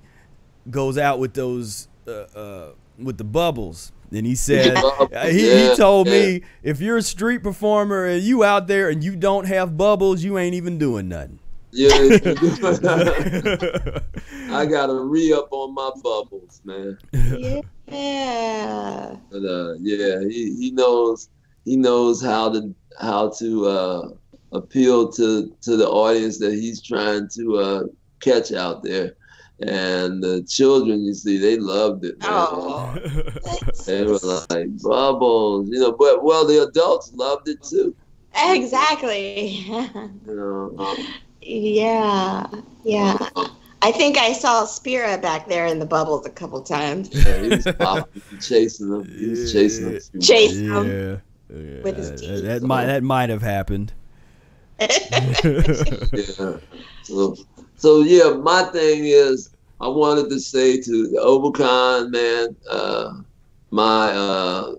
goes 0.69 0.97
out 0.97 1.19
with 1.19 1.33
those 1.33 1.87
uh, 2.07 2.11
uh, 2.11 2.69
with 2.99 3.17
the 3.17 3.23
bubbles. 3.23 3.91
And 4.11 4.25
he 4.25 4.35
said, 4.35 4.75
uh, 4.75 5.25
he, 5.27 5.69
he 5.69 5.75
told 5.75 6.07
yeah. 6.07 6.13
me, 6.13 6.41
if 6.63 6.81
you're 6.81 6.97
a 6.97 7.01
street 7.01 7.43
performer 7.43 8.05
and 8.05 8.21
you 8.21 8.43
out 8.43 8.67
there 8.67 8.89
and 8.89 9.03
you 9.03 9.15
don't 9.15 9.45
have 9.45 9.77
bubbles, 9.77 10.23
you 10.23 10.37
ain't 10.37 10.55
even 10.55 10.77
doing 10.77 11.07
nothing. 11.07 11.39
yeah. 11.71 11.89
I 14.51 14.65
got 14.65 14.87
to 14.87 15.05
re 15.05 15.31
up 15.31 15.47
on 15.51 15.73
my 15.73 15.91
bubbles, 16.03 16.61
man. 16.65 16.97
Yeah. 17.87 19.15
But 19.29 19.45
uh, 19.45 19.73
yeah, 19.79 20.19
he, 20.21 20.55
he 20.57 20.71
knows 20.71 21.29
he 21.65 21.77
knows 21.77 22.23
how 22.23 22.51
to 22.51 22.73
how 22.99 23.29
to 23.39 23.67
uh, 23.67 24.09
appeal 24.51 25.11
to 25.13 25.55
to 25.61 25.77
the 25.77 25.87
audience 25.87 26.39
that 26.39 26.53
he's 26.53 26.81
trying 26.81 27.29
to 27.35 27.57
uh, 27.57 27.83
catch 28.21 28.51
out 28.51 28.83
there, 28.83 29.15
and 29.67 30.23
the 30.23 30.43
children, 30.43 31.03
you 31.05 31.13
see, 31.13 31.37
they 31.37 31.57
loved 31.57 32.05
it. 32.05 32.19
Man. 32.19 32.29
Oh. 32.31 32.95
They 33.85 34.03
were 34.03 34.19
like 34.49 34.81
bubbles, 34.81 35.69
you 35.69 35.79
know. 35.79 35.91
But 35.91 36.23
well, 36.23 36.45
the 36.45 36.63
adults 36.67 37.11
loved 37.13 37.47
it 37.47 37.63
too. 37.63 37.95
exactly. 38.35 39.47
You 39.47 40.75
um, 40.77 40.97
yeah. 41.41 42.47
Yeah. 42.83 43.17
Uh-huh. 43.19 43.49
I 43.83 43.91
think 43.91 44.17
I 44.17 44.33
saw 44.33 44.65
Spira 44.65 45.17
back 45.17 45.47
there 45.47 45.65
in 45.65 45.79
the 45.79 45.85
bubbles 45.87 46.25
a 46.25 46.29
couple 46.29 46.61
times. 46.61 47.09
yeah, 47.11 47.41
he 47.41 47.49
was 47.49 47.67
popping, 47.79 48.21
chasing 48.39 48.89
them. 48.89 49.05
He 49.05 49.29
was 49.29 49.51
chasing 49.51 49.85
them. 49.85 50.21
Chase 50.21 50.55
yeah, 50.55 50.73
them. 50.73 51.21
yeah. 51.49 51.81
With 51.81 51.97
his 51.97 52.11
that, 52.11 52.19
teeth. 52.19 52.43
that 52.43 52.61
might 52.61 52.85
that 52.85 53.03
might 53.03 53.29
have 53.29 53.41
happened. 53.41 53.93
Yeah. 54.79 56.57
So, 57.03 57.35
so 57.81 58.01
yeah, 58.01 58.29
my 58.29 58.61
thing 58.65 59.05
is, 59.05 59.49
I 59.79 59.87
wanted 59.87 60.29
to 60.29 60.39
say 60.39 60.79
to 60.79 61.07
the 61.07 61.17
Obacon 61.17 62.11
man, 62.11 62.55
uh, 62.69 63.13
my, 63.71 64.11
uh, 64.11 64.75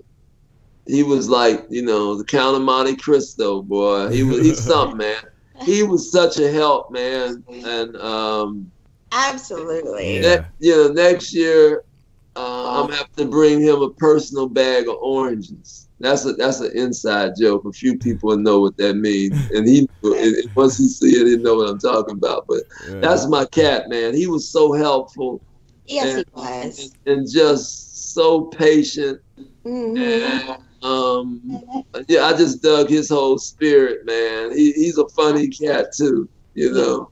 he 0.86 1.02
was 1.02 1.28
like, 1.28 1.66
you 1.68 1.82
know, 1.82 2.16
the 2.16 2.24
Count 2.24 2.54
of 2.54 2.62
Monte 2.62 2.94
Cristo 2.94 3.60
boy. 3.60 4.08
He 4.10 4.22
was, 4.22 4.38
he's 4.38 4.62
something, 4.64 4.98
man. 4.98 5.20
He 5.64 5.82
was 5.82 6.12
such 6.12 6.38
a 6.38 6.48
help, 6.48 6.92
man. 6.92 7.42
And 7.48 7.96
um, 7.96 8.70
Absolutely. 9.10 10.20
Yeah. 10.20 10.44
you 10.60 10.76
know, 10.76 10.92
next 10.92 11.34
year, 11.34 11.82
uh, 12.36 12.82
I'm 12.82 12.86
gonna 12.86 12.98
have 12.98 13.12
to 13.16 13.24
bring 13.24 13.60
him 13.60 13.82
a 13.82 13.90
personal 13.90 14.48
bag 14.48 14.86
of 14.86 14.94
oranges. 15.02 15.88
That's 16.02 16.24
a 16.26 16.32
that's 16.32 16.58
an 16.60 16.72
inside 16.74 17.32
joke. 17.40 17.64
A 17.64 17.72
few 17.72 17.96
people 17.96 18.36
know 18.36 18.58
what 18.60 18.76
that 18.78 18.96
means, 18.96 19.48
and 19.50 19.66
he 19.66 19.88
and- 20.02 20.14
and 20.36 20.50
once 20.56 20.76
he 20.76 20.88
see 20.88 21.10
it, 21.16 21.28
he 21.28 21.36
know 21.36 21.54
what 21.54 21.68
I'm 21.70 21.78
talking 21.78 22.16
about. 22.16 22.44
But 22.48 22.64
Yeah. 22.88 22.98
that's 23.00 23.28
my 23.28 23.44
cat, 23.46 23.88
man. 23.88 24.12
He 24.14 24.26
was 24.26 24.48
so 24.50 24.72
helpful 24.72 25.40
Yes, 25.86 26.16
he 26.16 26.24
and, 26.36 26.66
was. 26.66 26.90
and 27.06 27.30
just 27.30 28.12
so 28.14 28.42
patient. 28.46 29.20
Mhm. 29.64 29.96
And, 29.96 30.58
um, 30.82 31.40
yeah, 32.08 32.24
I 32.26 32.36
just 32.36 32.62
dug 32.62 32.88
his 32.88 33.08
whole 33.08 33.38
spirit, 33.38 34.00
man. 34.04 34.56
He, 34.56 34.72
he's 34.72 34.98
a 34.98 35.08
funny 35.10 35.46
cat 35.48 35.92
too, 35.96 36.28
you 36.54 36.72
know. 36.72 37.11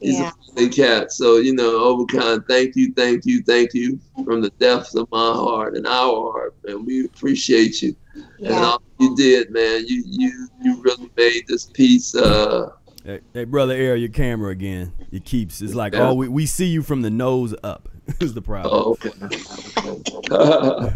He's 0.00 0.18
Yeah. 0.18 0.30
a 0.30 0.54
funny 0.54 0.68
cat. 0.68 1.12
So 1.12 1.36
you 1.38 1.54
know, 1.54 1.78
Overcon, 1.80 2.46
thank 2.48 2.74
you, 2.76 2.92
thank 2.94 3.26
you, 3.26 3.42
thank 3.42 3.74
you 3.74 3.98
from 4.24 4.40
the 4.40 4.50
depths 4.58 4.94
of 4.94 5.06
my 5.12 5.32
heart 5.32 5.76
and 5.76 5.86
our 5.86 6.32
heart, 6.32 6.54
man. 6.64 6.84
We 6.84 7.04
appreciate 7.04 7.82
you 7.82 7.94
and 8.14 8.24
Yeah. 8.40 8.64
all 8.64 8.82
you 8.98 9.14
did, 9.16 9.50
man. 9.50 9.84
You 9.86 10.02
you 10.06 10.48
you 10.62 10.82
really 10.82 11.10
made 11.16 11.44
this 11.48 11.66
piece. 11.66 12.14
Uh, 12.14 12.70
Hey, 13.02 13.20
hey, 13.32 13.44
brother, 13.44 13.72
air 13.72 13.96
your 13.96 14.10
camera 14.10 14.50
again. 14.50 14.92
It 15.10 15.24
keeps. 15.24 15.62
It's 15.62 15.74
like, 15.74 15.94
Yeah. 15.94 16.10
oh, 16.10 16.14
we, 16.14 16.28
we 16.28 16.44
see 16.44 16.66
you 16.66 16.82
from 16.82 17.00
the 17.00 17.08
nose 17.08 17.54
up. 17.64 17.88
is 18.20 18.34
the 18.34 18.42
problem. 18.42 18.74
oh, 18.74 18.98
okay. 19.02 19.10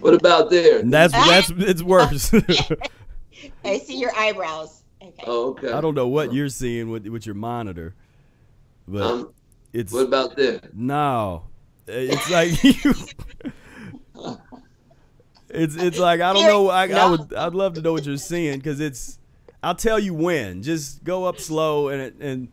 what 0.00 0.14
about 0.14 0.50
there? 0.50 0.82
That's 0.82 1.12
that's 1.12 1.50
it's 1.56 1.82
worse. 1.82 2.32
I 3.64 3.78
see 3.78 3.98
your 3.98 4.10
eyebrows. 4.16 4.82
Okay. 5.18 5.24
Oh, 5.30 5.50
okay. 5.50 5.72
I 5.72 5.80
don't 5.80 5.94
know 5.94 6.08
what 6.08 6.32
you're 6.32 6.48
seeing 6.48 6.90
with 6.90 7.06
with 7.06 7.24
your 7.26 7.34
monitor, 7.34 7.94
but 8.86 9.02
Um, 9.02 9.32
it's 9.72 9.92
what 9.92 10.06
about 10.06 10.36
this? 10.36 10.60
no. 10.74 11.44
It's 11.88 12.28
like 12.30 12.62
you. 12.84 12.94
It's 15.48 15.76
it's 15.76 15.98
like 15.98 16.20
I 16.20 16.32
don't 16.32 16.46
know. 16.46 16.68
I, 16.68 16.88
I 16.88 17.06
would 17.10 17.32
I'd 17.32 17.54
love 17.54 17.74
to 17.74 17.80
know 17.82 17.92
what 17.92 18.04
you're 18.04 18.16
seeing 18.16 18.58
because 18.58 18.80
it's. 18.80 19.18
I'll 19.62 19.74
tell 19.76 19.98
you 19.98 20.12
when. 20.14 20.62
Just 20.62 21.04
go 21.04 21.24
up 21.24 21.38
slow 21.40 21.88
and 21.88 22.20
and 22.20 22.48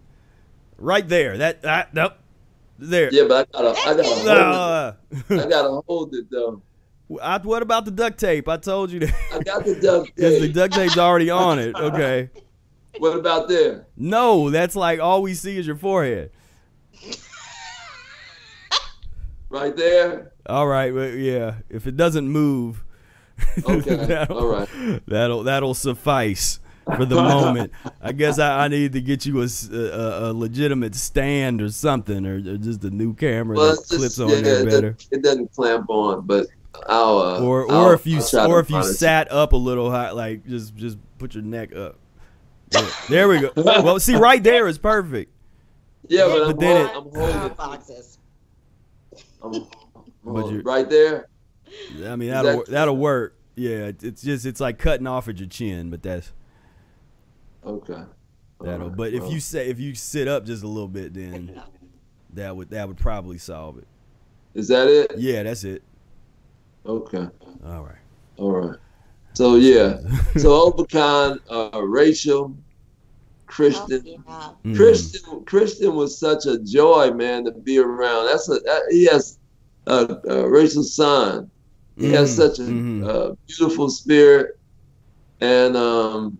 right 0.78 1.08
there. 1.08 1.38
That 1.38 1.64
that 1.64 1.94
nope. 1.94 2.14
There. 2.80 3.10
Yeah, 3.14 3.24
but 3.28 3.48
I 3.54 3.62
gotta, 3.62 3.80
I 3.80 3.96
gotta 3.96 4.04
hold 4.04 4.28
Uh, 4.28 4.94
it. 5.30 5.40
I 5.46 5.50
gotta 5.50 5.82
hold 5.88 6.14
it 6.16 6.26
though. 6.30 6.62
I, 7.22 7.38
what 7.40 7.62
about 7.62 7.86
the 7.86 7.92
duct 7.92 8.20
tape? 8.20 8.48
I 8.50 8.58
told 8.58 8.92
you 8.92 9.00
that. 9.02 9.16
I 9.34 9.40
got 9.40 9.64
the 9.66 9.76
duct 9.80 10.12
Because 10.16 10.40
the 10.40 10.50
duct 10.50 10.74
tape's 10.74 10.98
already 10.98 11.30
on 11.30 11.60
it. 11.60 11.76
Okay. 11.76 12.30
What 13.00 13.18
about 13.18 13.48
there? 13.48 13.88
No, 13.98 14.50
that's 14.50 14.76
like 14.76 15.00
all 15.00 15.22
we 15.22 15.34
see 15.34 15.58
is 15.58 15.66
your 15.68 15.76
forehead. 15.76 16.32
Right 19.50 19.76
there. 19.76 20.32
All 20.48 20.68
right, 20.68 20.94
well, 20.94 21.10
yeah. 21.10 21.56
If 21.70 21.86
it 21.86 21.96
doesn't 21.96 22.28
move, 22.28 22.84
Okay, 23.68 23.96
that'll, 23.96 24.38
all 24.40 24.48
right. 24.48 25.02
that'll 25.08 25.44
that'll 25.44 25.74
suffice 25.74 26.60
for 26.96 27.06
the 27.06 27.16
moment. 27.16 27.72
I 28.02 28.12
guess 28.14 28.40
I, 28.40 28.66
I 28.66 28.68
need 28.68 28.94
to 28.94 29.02
get 29.02 29.26
you 29.26 29.42
a 29.42 29.48
a 30.30 30.34
legitimate 30.34 30.96
stand 30.96 31.62
or 31.62 31.70
something, 31.70 32.26
or, 32.26 32.36
or 32.38 32.58
just 32.58 32.84
a 32.84 32.90
new 32.90 33.14
camera 33.14 33.56
Well, 33.58 33.68
that 33.68 33.80
it's 33.80 33.90
just 33.90 34.00
clips 34.00 34.20
on 34.20 34.30
yeah, 34.30 34.42
there 34.42 34.62
it, 34.62 34.66
better. 34.66 34.92
doesn't, 34.92 35.08
it 35.12 35.24
doesn't 35.24 35.52
clamp 35.54 35.86
on, 35.90 36.26
but 36.26 36.48
I'll. 36.88 37.18
Uh, 37.20 37.40
Or 37.42 37.72
I'll- 37.72 37.86
or 37.86 37.94
if 37.94 38.06
you 38.08 38.22
or 38.48 38.60
if 38.60 38.70
you 38.70 38.76
find 38.82 38.86
it. 38.88 38.94
sat 38.96 39.32
up 39.32 39.54
a 39.54 39.58
little 39.58 39.92
high, 39.92 40.12
like 40.12 40.46
just 40.48 40.76
just 40.76 40.98
put 41.20 41.36
your 41.36 41.44
neck 41.44 41.76
up. 41.76 41.98
There, 42.74 42.90
there 43.10 43.28
we 43.28 43.40
go. 43.40 43.52
Well, 43.56 44.00
see, 44.00 44.16
right 44.16 44.44
there 44.44 44.68
is 44.68 44.78
perfect. 44.78 45.32
Yeah, 46.08 46.26
but, 46.28 46.40
but 46.40 46.50
I'm, 46.52 46.58
then 46.58 46.86
it- 46.86 46.96
I'm 46.96 47.04
holding. 47.04 47.56
boxes. 47.56 48.18
I'm, 49.42 49.54
I'm 49.54 49.62
But 50.24 50.32
holding. 50.42 50.56
you- 50.58 50.62
right 50.64 50.90
there. 50.90 51.28
I 52.06 52.16
mean, 52.16 52.30
that'll 52.30 52.58
that, 52.58 52.68
that'll 52.68 52.98
work. 52.98 53.36
Yeah, 53.56 53.92
it's 54.02 54.22
just 54.22 54.46
it's 54.46 54.60
like 54.60 54.78
cutting 54.80 55.08
off 55.08 55.28
at 55.28 55.40
your 55.40 55.48
chin, 55.50 55.90
but 55.90 56.02
that's 56.04 56.32
Okay. 57.66 58.04
that'll. 58.62 58.82
Alright, 58.84 58.98
But 58.98 59.14
if 59.14 59.32
you 59.32 59.40
say 59.40 59.70
if 59.70 59.80
you 59.80 59.96
sit 59.96 60.28
up 60.28 60.46
just 60.46 60.64
a 60.64 60.68
little 60.68 60.88
bit, 60.88 61.14
then 61.14 61.62
that 62.34 62.56
would 62.56 62.70
that 62.72 62.88
would 62.88 62.98
probably 62.98 63.38
solve 63.38 63.78
it. 63.78 63.88
is 64.54 64.68
that 64.68 64.88
it? 64.88 65.14
Yeah, 65.18 65.44
that's 65.44 65.64
it. 65.64 65.84
Okay. 66.86 67.28
All 67.66 67.84
right. 67.84 67.96
All 68.38 68.52
right. 68.52 68.80
So 69.34 69.56
yeah. 69.56 69.98
So 70.38 70.70
Obacon, 70.72 71.40
uh, 71.50 71.82
Rachel, 71.82 72.56
Christian. 73.54 74.04
yeah. 74.06 74.52
Christian 74.76 75.46
Christian 75.46 75.96
was 75.96 76.20
such 76.20 76.46
a 76.48 76.58
joy, 76.60 77.12
man, 77.12 77.46
to 77.46 77.52
be 77.52 77.78
around. 77.78 78.26
That's 78.26 78.50
a 78.50 78.54
that, 78.54 78.82
he 78.90 79.06
has 79.06 79.38
a, 79.88 80.18
uh, 80.30 80.48
Rachel's 80.48 80.96
son. 80.96 81.52
He 81.98 82.10
has 82.10 82.32
Mhm. 82.32 82.36
such 82.36 82.60
a 82.60 82.64
Mhm. 82.64 83.08
uh, 83.08 83.36
beautiful 83.48 83.90
spirit, 83.90 84.52
and 85.40 85.76
um, 85.78 86.38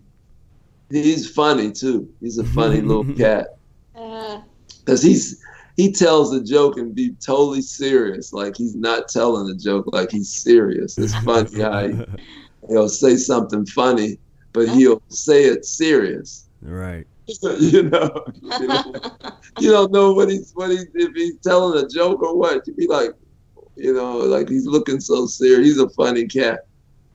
he's 0.90 1.30
funny 1.30 1.72
too. 1.72 2.10
He's 2.20 2.40
a 2.40 2.44
funny 2.44 2.82
little 2.90 3.06
cat 3.16 3.48
Uh, 3.96 4.42
because 4.80 5.02
he's 5.04 5.40
he 5.78 5.92
tells 5.92 6.34
a 6.34 6.42
joke 6.44 6.78
and 6.78 6.94
be 6.96 7.12
totally 7.26 7.62
serious, 7.62 8.32
like 8.34 8.56
he's 8.58 8.76
not 8.76 9.08
telling 9.08 9.50
a 9.50 9.56
joke, 9.56 9.86
like 9.94 10.12
he's 10.12 10.34
serious. 10.42 10.98
It's 10.98 11.14
funny 11.24 11.62
how 11.62 11.88
he, 11.88 11.94
he'll 12.70 12.90
say 12.90 13.16
something 13.18 13.66
funny, 13.68 14.20
but 14.54 14.70
he'll 14.70 15.02
say 15.10 15.46
it 15.46 15.66
serious. 15.66 16.43
Right. 16.64 17.06
you 17.60 17.84
know, 17.84 18.26
you 18.42 18.68
know, 18.68 18.84
you 19.60 19.72
don't 19.72 19.92
know 19.92 20.14
what 20.14 20.30
he's 20.30 20.52
what 20.56 20.70
he's 20.70 20.88
if 20.94 21.14
he's 21.14 21.38
telling 21.38 21.84
a 21.84 21.88
joke 21.88 22.22
or 22.22 22.38
what. 22.38 22.68
You'd 22.68 22.76
be 22.76 22.88
like, 22.88 23.12
you 23.76 23.94
know, 23.94 24.18
like 24.18 24.50
he's 24.50 24.66
looking 24.66 25.00
so 25.00 25.26
serious. 25.26 25.68
He's 25.68 25.80
a 25.80 25.90
funny 25.90 26.26
cat. 26.26 26.66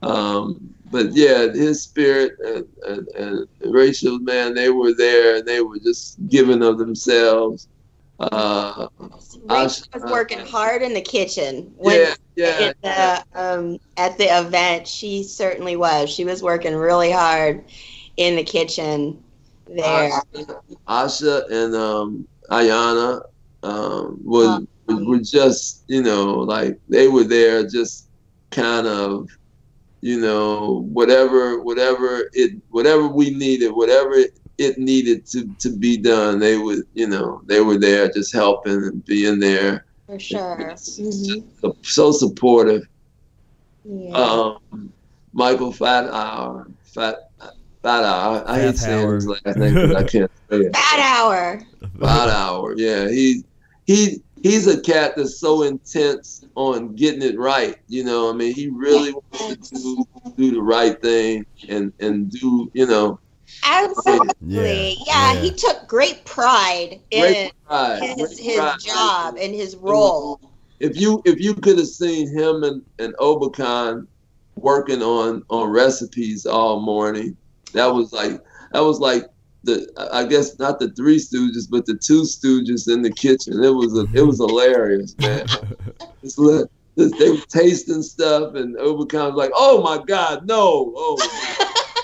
Um, 0.01 0.73
but 0.91 1.11
yeah, 1.13 1.51
his 1.51 1.83
spirit 1.83 2.33
and, 2.43 2.65
and, 2.87 3.07
and 3.09 3.47
Rachel, 3.73 4.17
man, 4.19 4.55
they 4.55 4.69
were 4.69 4.93
there 4.93 5.37
and 5.37 5.47
they 5.47 5.61
were 5.61 5.77
just 5.77 6.17
giving 6.27 6.63
of 6.63 6.79
themselves. 6.79 7.67
Uh, 8.19 8.87
Rachel 9.45 9.85
was 9.93 10.03
working 10.09 10.39
hard 10.39 10.81
in 10.81 10.93
the 10.93 11.01
kitchen. 11.01 11.71
When 11.77 12.01
yeah, 12.01 12.15
yeah, 12.35 12.73
at 12.81 12.81
the 13.33 13.39
um, 13.39 13.79
at 13.97 14.17
the 14.17 14.25
event, 14.25 14.87
she 14.87 15.23
certainly 15.23 15.75
was. 15.75 16.09
She 16.09 16.25
was 16.25 16.41
working 16.41 16.75
really 16.75 17.11
hard 17.11 17.63
in 18.17 18.35
the 18.35 18.43
kitchen 18.43 19.23
there. 19.75 20.21
Asha, 20.87 21.49
and 21.51 21.75
um, 21.75 22.27
Ayana 22.49 23.21
um, 23.63 24.19
was 24.23 24.65
were 24.87 25.19
just 25.19 25.83
you 25.87 26.01
know 26.01 26.35
like 26.39 26.79
they 26.87 27.07
were 27.07 27.23
there 27.23 27.65
just 27.67 28.09
kind 28.51 28.87
of 28.87 29.27
you 30.01 30.19
know 30.19 30.81
whatever 30.91 31.61
whatever 31.61 32.29
it 32.33 32.53
whatever 32.69 33.07
we 33.07 33.29
needed 33.31 33.69
whatever 33.69 34.13
it, 34.57 34.77
needed 34.77 35.25
to 35.25 35.47
to 35.59 35.75
be 35.77 35.97
done 35.97 36.39
they 36.39 36.57
would 36.57 36.83
you 36.93 37.07
know 37.07 37.41
they 37.45 37.61
were 37.61 37.77
there 37.77 38.09
just 38.09 38.33
helping 38.33 38.73
and 38.73 39.05
being 39.05 39.39
there 39.39 39.85
For 40.05 40.19
sure. 40.19 40.73
Mhm. 40.75 41.43
so, 41.83 42.11
supportive 42.11 42.83
Yeah. 43.83 44.15
um, 44.17 44.93
Michael 45.33 45.71
Fathour 45.71 46.67
Fat 46.93 47.28
Fathour 47.81 48.43
I, 48.47 48.53
I 48.55 48.59
hate 48.59 48.77
saying 48.77 49.09
his 49.13 49.27
last 49.27 49.57
name 49.57 49.73
'cause 49.73 49.95
I 49.95 50.03
can't 50.03 50.31
say 50.49 50.57
it 50.57 50.71
Bad 50.73 50.99
hour. 50.99 51.61
Bad 51.95 52.29
hour, 52.29 52.73
yeah. 52.77 53.07
He 53.09 53.43
he 53.85 54.21
he's 54.43 54.67
a 54.67 54.81
cat 54.81 55.13
that's 55.15 55.39
so 55.39 55.63
intense 55.63 56.43
on 56.55 56.95
getting 56.95 57.21
it 57.21 57.37
right. 57.37 57.75
You 57.87 58.03
know, 58.03 58.29
I 58.29 58.33
mean, 58.33 58.53
he 58.53 58.67
really 58.69 59.13
wants 59.31 59.69
to 59.69 59.75
do 59.75 60.05
do 60.37 60.51
the 60.51 60.61
right 60.61 61.01
thing 61.01 61.45
and 61.67 61.91
and 61.99 62.29
do 62.31 62.69
you 62.73 62.85
know 62.85 63.19
Absolutely. 63.63 64.29
Yeah, 64.41 64.93
Yeah, 65.05 65.33
yeah. 65.33 65.41
he 65.41 65.51
took 65.51 65.87
great 65.87 66.23
pride 66.25 66.99
in 67.11 67.21
great 67.21 67.51
pride. 67.65 68.03
his, 68.03 68.15
great 68.15 68.39
his 68.39 68.55
pride. 68.57 68.79
job 68.79 69.37
and 69.39 69.53
his 69.53 69.75
role. 69.75 70.39
If 70.79 70.99
you 70.99 71.21
if 71.25 71.39
you 71.39 71.53
could 71.55 71.77
have 71.77 71.87
seen 71.87 72.27
him 72.35 72.63
and 72.63 72.81
and 72.99 73.13
Obakan 73.17 74.07
working 74.55 75.01
on 75.01 75.43
on 75.49 75.69
recipes 75.69 76.45
all 76.45 76.79
morning, 76.81 77.35
that 77.73 77.87
was 77.87 78.11
like 78.13 78.39
that 78.71 78.81
was 78.81 78.99
like 78.99 79.25
the 79.63 79.87
I 80.11 80.25
guess 80.25 80.57
not 80.59 80.79
the 80.79 80.89
three 80.91 81.17
stooges, 81.17 81.67
but 81.69 81.85
the 81.85 81.99
two 82.05 82.23
stooges 82.23 82.91
in 82.91 83.01
the 83.01 83.11
kitchen. 83.11 83.63
It 83.63 83.73
was 83.73 83.97
a, 83.97 84.07
it 84.13 84.23
was 84.23 84.37
hilarious, 84.37 85.15
man. 85.17 85.47
It's 86.21 86.37
li- 86.37 86.65
they 86.97 87.29
were 87.29 87.37
tasting 87.49 88.01
stuff, 88.01 88.55
and 88.55 88.75
Obakan 88.75 89.33
was 89.33 89.35
like, 89.35 89.51
"Oh 89.55 89.81
my 89.81 90.03
God, 90.05 90.45
no! 90.45 90.93
Oh, 90.97 91.17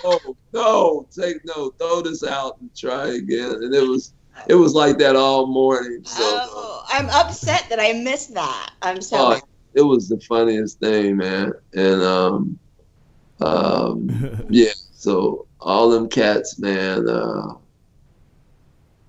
oh 0.06 0.36
no! 0.54 1.08
Take 1.20 1.38
no, 1.44 1.72
throw 1.72 2.02
this 2.02 2.24
out 2.24 2.56
and 2.62 2.74
try 2.74 3.08
again." 3.08 3.56
And 3.56 3.74
it 3.74 3.86
was 3.86 4.14
it 4.48 4.56
was 4.56 4.74
like 4.74 4.98
that 5.00 5.16
all 5.16 5.48
morning. 5.48 6.02
So 6.06 6.24
Oh, 6.24 6.84
I'm 6.90 7.10
upset 7.10 7.66
that 7.70 7.80
I 7.80 7.94
missed 7.94 8.34
that. 8.36 8.72
I'm 8.82 8.98
oh, 8.98 9.02
sorry. 9.02 9.42
it 9.74 9.82
was 9.82 10.08
the 10.08 10.20
funniest 10.22 10.80
thing, 10.80 11.18
man. 11.18 11.52
And 11.74 12.02
um, 12.02 12.60
um, 13.42 14.46
yeah. 14.50 14.72
So 14.92 15.48
all 15.60 15.90
them 15.90 16.10
cats, 16.10 16.60
man. 16.60 17.08
Uh, 17.08 17.56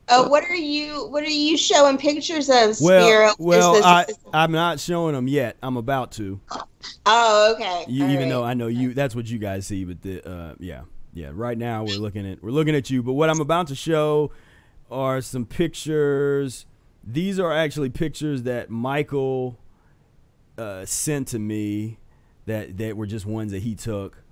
Oh, 0.08 0.28
what 0.28 0.44
are 0.44 0.54
you? 0.54 1.08
What 1.08 1.24
are 1.24 1.28
you 1.28 1.56
showing 1.56 1.98
pictures 1.98 2.48
of? 2.48 2.80
well, 2.80 3.02
Spira? 3.06 3.28
Is 3.30 3.36
well, 3.38 3.72
this- 3.72 3.84
I 3.84 4.06
I'm 4.32 4.52
not 4.52 4.78
showing 4.78 5.14
them 5.14 5.26
yet. 5.26 5.56
I'm 5.62 5.76
about 5.76 6.12
to. 6.12 6.40
oh, 7.06 7.54
okay. 7.54 7.84
You, 7.88 8.04
even 8.04 8.18
right. 8.18 8.28
though 8.28 8.44
I 8.44 8.54
know 8.54 8.68
you, 8.68 8.94
that's 8.94 9.16
what 9.16 9.26
you 9.26 9.38
guys 9.38 9.66
see. 9.66 9.84
But 9.84 10.02
the 10.02 10.28
uh, 10.28 10.54
yeah, 10.60 10.82
yeah. 11.12 11.30
Right 11.32 11.58
now 11.58 11.82
we're 11.82 11.98
looking 11.98 12.30
at 12.30 12.40
we're 12.42 12.52
looking 12.52 12.76
at 12.76 12.88
you. 12.88 13.02
But 13.02 13.14
what 13.14 13.30
I'm 13.30 13.40
about 13.40 13.66
to 13.68 13.74
show 13.74 14.30
are 14.90 15.20
some 15.20 15.44
pictures. 15.44 16.66
These 17.02 17.40
are 17.40 17.52
actually 17.52 17.90
pictures 17.90 18.44
that 18.44 18.70
Michael 18.70 19.58
uh, 20.56 20.84
sent 20.84 21.28
to 21.28 21.40
me. 21.40 21.98
That 22.46 22.78
that 22.78 22.96
were 22.96 23.06
just 23.06 23.26
ones 23.26 23.50
that 23.50 23.62
he 23.62 23.74
took. 23.74 24.22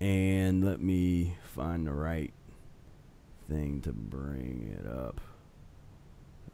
And 0.00 0.64
let 0.64 0.80
me 0.80 1.36
find 1.50 1.86
the 1.86 1.92
right 1.92 2.32
thing 3.48 3.80
to 3.82 3.92
bring 3.92 4.76
it 4.78 4.86
up. 4.86 5.20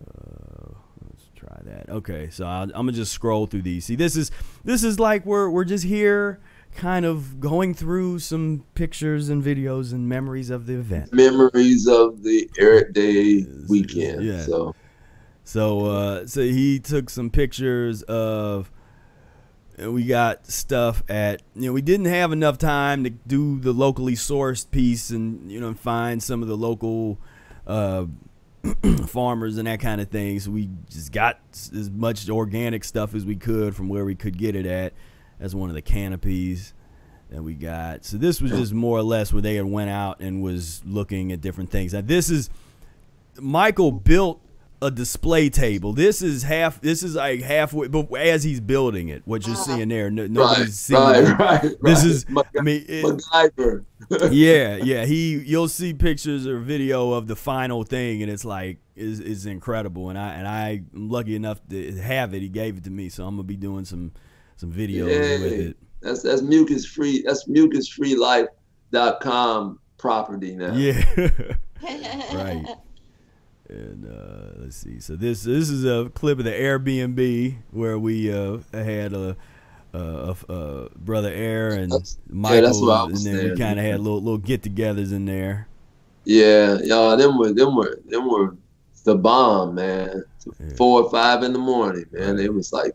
Uh, 0.02 0.74
let's 1.04 1.30
try 1.35 1.59
that. 1.64 1.88
Okay, 1.88 2.28
so 2.30 2.46
I'll, 2.46 2.62
I'm 2.62 2.70
gonna 2.70 2.92
just 2.92 3.12
scroll 3.12 3.46
through 3.46 3.62
these. 3.62 3.85
See, 3.85 3.96
this 3.96 4.16
is 4.16 4.30
this 4.64 4.82
is 4.82 4.98
like 4.98 5.24
we're 5.26 5.48
we're 5.50 5.64
just 5.64 5.85
here, 5.85 6.40
kind 6.74 7.04
of 7.04 7.40
going 7.40 7.74
through 7.74 8.18
some 8.20 8.64
pictures 8.74 9.28
and 9.28 9.42
videos 9.42 9.92
and 9.92 10.09
memories 10.09 10.50
of 10.50 10.66
the 10.66 10.74
event. 10.74 11.12
memories 11.12 11.87
of 11.87 12.22
the 12.22 12.48
Ehret 12.59 12.92
Day 12.92 13.46
weekend. 13.68 14.22
Yeah. 14.22 14.42
So 14.42 14.74
So 15.44 15.87
uh, 15.87 16.26
so 16.26 16.40
he 16.42 16.78
took 16.80 17.11
some 17.11 17.30
pictures 17.30 18.02
of. 18.02 18.70
And 19.79 19.93
we 19.93 20.05
got 20.05 20.47
stuff 20.47 21.03
at 21.09 21.43
you 21.55 21.67
know 21.67 21.73
we 21.73 21.83
didn't 21.83 22.07
have 22.07 22.33
enough 22.33 22.57
time 22.57 23.05
to 23.05 23.11
do 23.11 23.61
the 23.61 23.73
locally 23.73 24.15
sourced 24.15 24.71
piece 24.71 25.11
and 25.11 25.51
you 25.53 25.61
know 25.61 25.75
find 25.75 26.23
some 26.23 26.41
of 26.43 26.49
the 26.49 26.57
local 26.57 27.19
uh, 27.67 28.07
farmers 29.07 29.59
and 29.59 29.67
that 29.67 29.81
kind 29.81 30.01
of 30.01 30.09
thing. 30.09 30.41
So 30.41 30.51
we 30.51 30.71
just 30.91 31.12
got 31.12 31.41
as 31.53 31.91
much 31.91 32.29
organic 32.31 32.85
stuff 32.85 33.15
as 33.15 33.27
we 33.27 33.37
could 33.37 33.77
from 33.77 33.89
where 33.89 34.05
we 34.05 34.15
could 34.15 34.39
get 34.39 34.57
it 34.57 34.67
at. 34.67 34.95
As 35.39 35.55
one 35.55 35.69
of 35.69 35.75
the 35.75 35.83
canopies 35.83 36.73
that 37.31 37.43
we 37.43 37.53
got. 37.55 38.07
So 38.07 38.17
this 38.17 38.41
was 38.41 38.53
just 38.53 38.73
more 38.73 38.99
or 38.99 39.03
less 39.03 39.33
where 39.33 39.43
they 39.43 39.57
had 39.57 39.67
went 39.67 39.91
out 39.91 40.21
and 40.21 40.43
was 40.43 40.83
looking 40.87 41.33
at 41.33 41.43
different 41.43 41.71
things. 41.71 41.93
Now 41.93 42.01
this 42.01 42.31
is 42.31 42.49
Michael 43.39 43.93
built 43.93 44.41
a 44.83 44.91
display 44.91 45.49
table. 45.49 45.93
This 45.93 46.23
is 46.23 46.43
half. 46.43 46.81
This 46.81 47.03
is 47.03 47.15
like 47.15 47.41
halfway, 47.41 47.89
but 47.89 48.12
as 48.15 48.45
he's 48.45 48.61
building 48.61 49.09
it, 49.09 49.23
what 49.25 49.47
you're 49.47 49.57
seeing 49.57 49.89
there, 49.89 50.11
no, 50.11 50.23
right, 50.23 50.31
nobody's 50.31 50.79
seeing. 50.79 51.01
right, 51.05 51.25
it. 51.25 51.39
right, 51.39 51.75
This 51.83 52.05
is. 52.05 52.29
Mac- 52.29 52.47
I 52.59 52.62
mean, 52.62 52.85
it- 52.89 53.05
MacGyver. 53.05 53.85
yeah, 54.31 54.77
yeah. 54.77 55.05
He, 55.05 55.39
you'll 55.39 55.69
see 55.69 55.93
pictures 55.95 56.47
or 56.47 56.59
video 56.59 57.12
of 57.12 57.27
the 57.27 57.37
final 57.37 57.83
thing, 57.83 58.23
and 58.23 58.31
it's 58.31 58.45
like 58.45 58.79
is 58.95 59.21
is 59.21 59.47
incredible. 59.47 60.11
And 60.11 60.19
I 60.19 60.35
and 60.35 60.47
I'm 60.47 60.89
lucky 60.93 61.35
enough 61.35 61.61
to 61.71 61.93
have 62.01 62.35
it. 62.35 62.43
He 62.43 62.49
gave 62.49 62.77
it 62.77 62.85
to 62.85 62.91
me, 62.91 63.09
so 63.09 63.27
I'm 63.27 63.35
gonna 63.37 63.45
be 63.45 63.57
doing 63.57 63.85
some 63.85 64.12
some 64.57 64.73
videos 64.73 65.43
with 65.43 65.53
it. 65.53 65.77
That's 66.01 66.23
that's 66.23 66.43
mucus 66.43 66.87
free. 66.87 67.23
That's 67.23 67.49
mucusfreelife.com 67.49 69.81
property 69.99 70.55
now. 70.55 70.75
Yeah. 70.75 71.03
right. 71.83 72.65
And 73.68 74.07
uh, 74.07 74.61
let's 74.62 74.76
see. 74.76 75.00
So 75.00 75.16
this 75.16 75.42
this 75.42 75.68
is 75.70 75.85
a 75.85 76.11
clip 76.14 76.38
of 76.38 76.44
the 76.44 76.52
Airbnb 76.52 77.57
where 77.72 77.98
we 77.98 78.33
uh, 78.33 78.59
had 78.72 79.12
a, 79.12 79.37
a, 79.92 79.98
a, 79.98 80.37
a 80.52 80.88
brother 80.96 81.31
Air 81.33 81.70
and 81.70 81.90
That's- 81.90 82.18
Michael, 82.29 82.62
that's 82.62 82.79
and 82.79 83.12
was 83.12 83.24
then 83.24 83.50
we 83.50 83.57
kind 83.57 83.79
of 83.79 83.85
had 83.85 84.00
little 84.00 84.20
little 84.22 84.38
get-togethers 84.38 85.12
in 85.12 85.24
there. 85.24 85.68
Yeah, 86.24 86.79
y'all, 86.83 87.16
them 87.16 87.38
were 87.38 87.52
them 87.52 87.76
were 87.76 88.00
them 88.07 88.29
were 88.29 88.57
the 89.05 89.14
bomb, 89.14 89.74
man. 89.76 90.24
Yeah. 90.61 90.74
Four 90.76 91.02
or 91.02 91.11
five 91.11 91.42
in 91.42 91.52
the 91.52 91.59
morning, 91.59 92.07
man. 92.12 92.38
It 92.38 92.52
was 92.52 92.72
like 92.72 92.94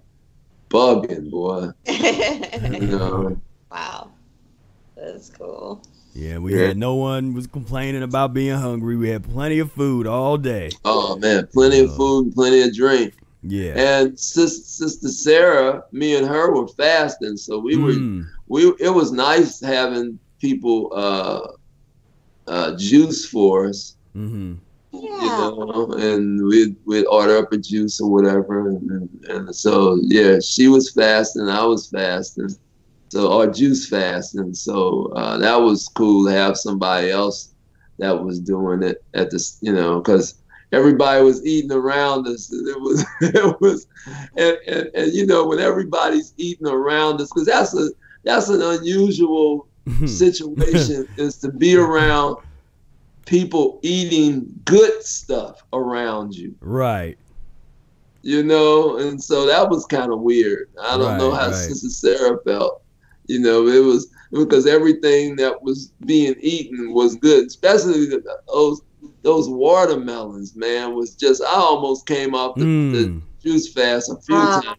bugging, 0.70 1.30
boy. 1.32 1.70
You 1.88 2.88
know. 2.88 3.42
wow, 3.72 4.12
that's 4.96 5.30
cool. 5.30 5.82
Yeah, 6.14 6.40
we 6.40 6.54
Yeah. 6.54 6.68
had 6.68 6.78
no 6.78 6.96
one 6.96 7.34
was 7.34 7.48
complaining 7.48 8.04
about 8.04 8.34
being 8.34 8.56
hungry. 8.58 8.96
We 8.98 9.10
had 9.10 9.24
plenty 9.24 9.60
of 9.60 9.72
food 9.72 10.08
all 10.08 10.38
day. 10.38 10.72
Oh 10.84 11.16
man, 11.18 11.48
plenty 11.54 11.80
of 11.80 11.92
Uh, 11.92 11.96
food, 11.96 12.34
plenty 12.36 12.62
of 12.62 12.74
drink. 12.76 13.14
Yeah. 13.44 13.74
And 13.76 14.20
sis, 14.20 14.66
sister 14.66 15.08
Sarah, 15.08 15.84
me 15.92 16.16
and 16.16 16.28
her 16.28 16.54
were 16.54 16.68
fasting, 16.68 17.38
so 17.38 17.58
we 17.60 17.76
were 17.78 17.94
Mm. 17.94 18.26
we 18.48 18.74
it 18.80 18.90
was 18.94 19.12
nice 19.12 19.60
having 19.62 20.20
people 20.40 20.92
uh, 20.96 21.48
uh, 22.48 22.76
juice 22.76 23.26
for 23.26 23.68
us 23.68 23.96
Mm-hmm. 24.18 24.54
you 24.94 25.30
know, 25.38 25.94
and 25.98 26.44
we'd 26.46 26.76
we'd 26.86 27.06
order 27.06 27.38
up 27.38 27.54
a 27.54 27.58
juice 27.58 28.02
or 28.02 28.10
whatever, 28.12 28.68
and, 28.68 28.92
and, 28.92 29.10
and 29.30 29.56
so 29.56 29.98
yeah, 30.04 30.38
she 30.40 30.68
was 30.68 30.92
fasting, 30.92 31.48
I 31.48 31.64
was 31.64 31.88
fasting, 31.88 32.54
so 33.12 33.30
or 33.30 33.46
juice 33.48 33.90
fasting, 33.90 34.54
so 34.54 35.12
uh, 35.18 35.38
that 35.38 35.58
was 35.58 35.90
cool 35.96 36.26
to 36.26 36.32
have 36.32 36.56
somebody 36.56 37.12
else 37.12 37.54
that 38.00 38.24
was 38.24 38.40
doing 38.40 38.84
it 38.84 39.04
at 39.14 39.30
this, 39.32 39.58
you 39.60 39.74
know, 39.74 40.00
because 40.00 40.42
everybody 40.72 41.22
was 41.22 41.46
eating 41.46 41.74
around 41.74 42.26
us, 42.26 42.50
and 42.54 42.66
it 42.70 42.80
was 42.80 43.06
it 43.22 43.60
was, 43.60 43.86
and, 44.38 44.58
and 44.66 44.90
and 44.96 45.12
you 45.12 45.26
know 45.26 45.46
when 45.46 45.60
everybody's 45.60 46.34
eating 46.38 46.68
around 46.68 47.20
us, 47.20 47.30
because 47.30 47.48
that's 47.48 47.76
a 47.76 47.90
that's 48.24 48.48
an 48.48 48.62
unusual 48.62 49.68
Hmm. 49.88 50.06
situation 50.06 51.08
is 51.18 51.38
to 51.40 51.52
be 51.52 51.76
around 51.76 52.38
people 53.26 53.80
eating 53.82 54.46
good 54.64 55.04
stuff 55.04 55.60
around 55.74 56.36
you, 56.36 56.54
right. 56.62 57.18
you 58.22 58.44
know, 58.44 58.98
and 58.98 59.22
so 59.22 59.48
that 59.48 59.68
was 59.68 59.86
kind 59.88 60.14
of 60.14 60.22
weird. 60.22 60.70
I 60.80 60.98
don't 60.98 61.18
know 61.18 61.32
how 61.32 61.48
right. 61.48 61.56
Sister 61.56 61.90
Sarah 61.90 62.38
felt. 62.46 62.81
You 63.32 63.40
know, 63.40 63.66
it 63.68 63.80
was 63.80 64.10
because 64.34 64.68
everything 64.68 65.38
that 65.38 65.64
was 65.64 65.94
being 66.06 66.36
eaten 66.42 66.94
was 66.94 67.16
good, 67.16 67.48
especially 67.48 68.08
the, 68.08 68.22
those 68.48 68.82
those 69.24 69.48
watermelons. 69.48 70.54
Man, 70.56 70.96
was 70.96 71.16
just 71.16 71.42
I 71.42 71.56
almost 71.56 72.06
came 72.08 72.36
off 72.36 72.56
the, 72.58 72.66
the 72.66 73.08
Mm. 73.08 73.22
juice 73.42 73.72
fast 73.72 74.12
a 74.12 74.18
few 74.22 74.36
Ah. 74.38 74.62
times. 74.62 74.78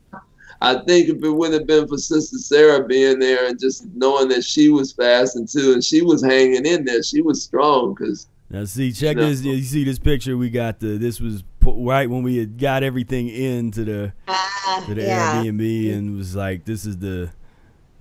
I 0.60 0.74
think 0.86 1.08
if 1.08 1.24
it 1.24 1.30
wouldn't 1.30 1.58
have 1.60 1.66
been 1.66 1.88
for 1.88 1.96
Sister 1.98 2.36
Sarah 2.36 2.86
being 2.86 3.18
there 3.18 3.46
and 3.46 3.58
just 3.58 3.84
knowing 3.94 4.28
that 4.28 4.44
she 4.44 4.68
was 4.68 4.92
fasting 4.92 5.46
too, 5.50 5.72
and 5.72 5.82
she 5.82 6.02
was 6.02 6.22
hanging 6.22 6.66
in 6.66 6.84
there, 6.84 7.02
she 7.02 7.20
was 7.22 7.42
strong 7.42 7.94
because 7.94 8.28
Now 8.50 8.64
see, 8.66 8.92
check 8.92 9.16
know. 9.16 9.28
this. 9.30 9.40
You 9.42 9.62
see 9.62 9.82
this 9.84 9.98
picture? 9.98 10.36
We 10.36 10.50
got 10.50 10.78
the. 10.78 10.98
This 10.98 11.20
was 11.20 11.42
right 11.64 12.08
when 12.10 12.22
we 12.22 12.36
had 12.36 12.58
got 12.58 12.82
everything 12.82 13.28
into 13.30 13.84
the 13.84 14.12
Ah, 14.28 14.84
to 14.86 14.94
the 14.94 15.02
yeah. 15.02 15.32
Airbnb 15.42 15.94
and 15.94 16.16
was 16.18 16.36
like, 16.36 16.64
this 16.66 16.84
is 16.84 16.98
the 16.98 17.30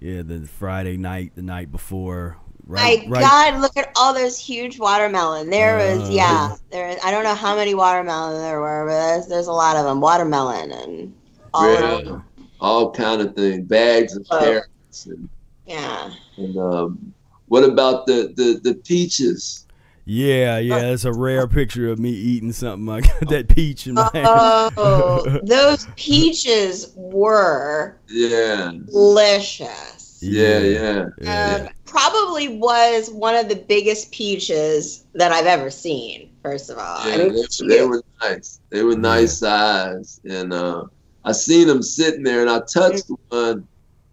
yeah 0.02 0.22
the 0.24 0.46
Friday 0.48 0.98
night, 0.98 1.32
the 1.36 1.42
night 1.42 1.72
before. 1.72 2.38
My 2.68 2.76
Right, 2.82 3.10
right. 3.10 3.22
God, 3.22 3.62
look 3.62 3.76
at 3.76 3.92
all 3.96 4.14
those 4.14 4.38
huge 4.38 4.80
watermelon. 4.80 5.50
There 5.50 5.78
was, 5.78 6.10
Uh, 6.10 6.14
yeah, 6.14 6.56
there. 6.72 6.96
I 7.04 7.12
don't 7.12 7.24
know 7.24 7.34
how 7.36 7.56
many 7.56 7.74
watermelon 7.74 8.42
there 8.42 8.62
were, 8.62 8.86
but 8.86 8.94
there's, 8.94 9.28
there's 9.28 9.48
a 9.48 9.52
lot 9.52 9.76
of 9.78 9.86
them. 9.86 10.00
Watermelon 10.00 10.72
and 10.72 11.14
all 11.54 11.66
of 11.66 12.06
them. 12.06 12.24
all 12.60 12.92
kind 12.92 13.22
of 13.22 13.36
things, 13.36 13.68
bags 13.68 14.16
of 14.16 14.26
Oh. 14.32 14.40
carrots, 14.40 15.06
and, 15.08 15.28
Yeah. 15.66 16.12
and 16.38 16.58
um, 16.58 17.14
what 17.48 17.64
about 17.64 18.06
the, 18.06 18.32
the 18.38 18.60
the 18.64 18.76
peaches? 18.76 19.66
Yeah, 20.14 20.58
yeah, 20.58 20.82
that's 20.90 21.06
a 21.06 21.14
rare 21.14 21.48
picture 21.48 21.90
of 21.90 21.98
me 21.98 22.10
eating 22.10 22.52
something. 22.52 22.90
I 22.90 23.00
got 23.00 23.30
that 23.30 23.48
peach 23.48 23.88
in 23.88 23.94
my 23.94 24.10
hand. 24.14 24.28
Oh, 24.30 25.40
those 25.44 25.88
peaches 25.96 26.92
were 26.98 27.98
Yeah, 28.10 28.74
delicious. 28.88 30.20
yeah, 30.22 30.60
yeah. 30.60 31.06
yeah. 31.22 31.56
Um, 31.62 31.70
probably 31.86 32.50
was 32.58 33.10
one 33.10 33.38
of 33.38 33.48
the 33.48 33.56
biggest 33.56 34.12
peaches 34.12 35.06
that 35.14 35.32
I've 35.32 35.46
ever 35.46 35.72
seen. 35.72 36.36
First 36.44 36.70
of 36.70 36.78
all, 36.78 37.08
Yeah, 37.08 37.14
I 37.14 37.18
mean, 37.18 37.34
they, 37.34 37.76
they 37.78 37.86
were 37.86 38.04
nice. 38.22 38.60
They 38.70 38.84
were 38.84 38.98
nice 38.98 39.38
size, 39.38 40.20
and 40.30 40.52
uh, 40.52 40.84
I 41.24 41.32
seen 41.32 41.68
them 41.70 41.82
sitting 41.82 42.24
there, 42.24 42.42
and 42.42 42.50
I 42.50 42.60
touched 42.74 43.10
one, 43.30 43.66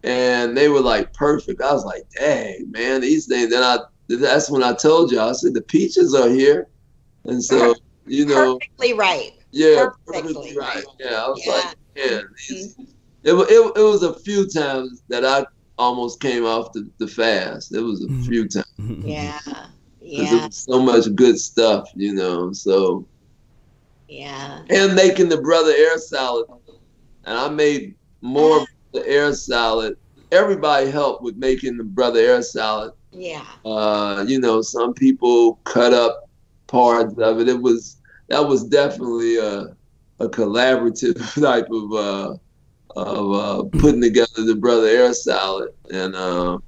and 0.05 0.57
they 0.57 0.69
were 0.69 0.81
like 0.81 1.13
perfect. 1.13 1.61
I 1.61 1.73
was 1.73 1.85
like, 1.85 2.05
"Dang, 2.17 2.71
man, 2.71 3.01
these 3.01 3.27
things." 3.27 3.51
Then 3.51 3.65
I, 3.65 3.79
that's 4.17 4.51
when 4.51 4.63
I 4.63 4.73
told 4.73 5.11
you, 5.13 5.21
I 5.21 5.33
said, 5.33 5.55
"The 5.55 5.63
peaches 5.63 6.15
are 6.15 6.29
here," 6.29 6.67
and 7.25 7.43
so 7.43 7.75
you 8.07 8.25
know, 8.27 8.59
perfectly 8.59 8.95
right. 8.95 9.33
yeah, 9.53 9.87
perfectly 10.07 10.35
perfectly 10.35 10.57
right. 10.59 10.77
right. 10.77 10.85
Yeah, 10.99 11.25
I 11.25 11.29
was 11.29 11.43
Yeah. 11.45 11.53
like, 11.53 11.77
"Man, 11.97 12.25
these." 12.49 12.77
It, 13.25 13.33
wa- 13.33 13.47
it, 13.49 13.73
it 13.77 13.83
was 13.83 14.03
a 14.05 14.15
few 14.21 14.47
times 14.49 15.03
that 15.09 15.25
I 15.25 15.45
almost 15.77 16.21
came 16.21 16.45
off 16.47 16.73
the, 16.73 16.89
the 16.99 17.07
fast. 17.09 17.75
It 17.75 17.81
was 17.81 18.03
a 18.03 18.09
Mhm. 18.09 18.25
few 18.27 18.49
times. 18.49 18.65
Yeah, 19.05 19.39
'cause 19.45 19.69
yeah, 20.01 20.31
There 20.31 20.47
was 20.47 20.57
so 20.57 20.81
much 20.81 21.15
good 21.15 21.39
stuff, 21.39 21.89
you 21.95 22.15
know. 22.15 22.53
So 22.53 23.07
yeah. 24.09 24.61
and 24.71 24.95
making 24.95 25.29
the 25.29 25.41
brother 25.41 25.73
air 25.77 25.99
salad. 25.99 26.47
And 27.25 27.37
I 27.39 27.49
made 27.49 27.95
more 28.23 28.63
of 28.63 28.69
the 28.95 29.07
air 29.07 29.33
salad. 29.35 29.95
Everybody 30.33 30.91
helped 30.91 31.23
with 31.23 31.37
making 31.37 31.77
the 31.77 31.85
brother 31.85 32.21
air 32.21 32.43
salad. 32.43 32.93
Yeah. 33.19 33.45
Uh, 33.65 34.25
you 34.27 34.39
know, 34.39 34.63
some 34.63 34.95
people 34.95 35.55
cut 35.65 35.93
up 35.93 36.29
parts 36.69 37.15
of 37.19 37.41
it. 37.41 37.49
It 37.49 37.61
was 37.61 37.97
that 38.29 38.47
was 38.47 38.65
definitely 38.65 39.39
a 39.39 39.75
a 40.21 40.29
collaborative 40.29 41.17
type 41.43 41.69
of 41.71 41.93
uh, 41.93 42.37
of 42.97 43.33
uh, 43.33 43.79
putting 43.79 44.01
together 44.01 44.45
the 44.45 44.55
brother 44.55 44.87
air 44.87 45.13
salad. 45.13 45.73
And 45.93 46.15
uh, 46.15 46.59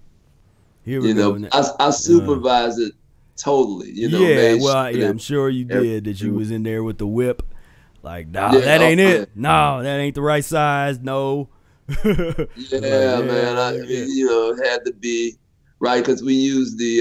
Here 0.85 1.01
you 1.01 1.15
know, 1.15 1.49
I, 1.53 1.65
I 1.79 1.91
supervised 1.91 2.81
it 2.81 2.93
totally. 3.37 3.91
You 3.91 4.11
know, 4.11 4.19
yeah, 4.21 4.35
made 4.35 4.63
well, 4.63 4.91
sure 4.91 5.01
yeah, 5.01 5.09
I'm 5.09 5.19
sure 5.19 5.49
you 5.49 5.65
did. 5.65 6.05
That 6.05 6.21
you 6.21 6.35
was 6.35 6.51
in 6.51 6.63
there 6.63 6.83
with 6.83 6.99
the 6.99 7.07
whip, 7.07 7.43
like, 8.03 8.29
nah, 8.29 8.53
Yeah, 8.53 8.61
that 8.61 8.81
ain't 8.81 9.01
oh, 9.01 9.09
it. 9.09 9.31
No, 9.35 9.83
that 9.83 9.99
ain't 9.99 10.15
the 10.15 10.23
right 10.23 10.45
size. 10.45 10.99
No. 10.99 11.49
Yeah, 12.05 13.17
Like, 13.17 13.25
man. 13.25 13.57
I, 13.57 13.73
yeah, 13.73 13.83
yeah. 13.85 14.05
You 14.07 14.27
know, 14.27 14.51
it 14.53 14.69
had 14.69 14.85
to 14.85 14.93
be 14.93 15.37
right 15.81 16.05
because 16.05 16.23
we 16.23 16.35
use 16.35 16.77
the 16.77 17.01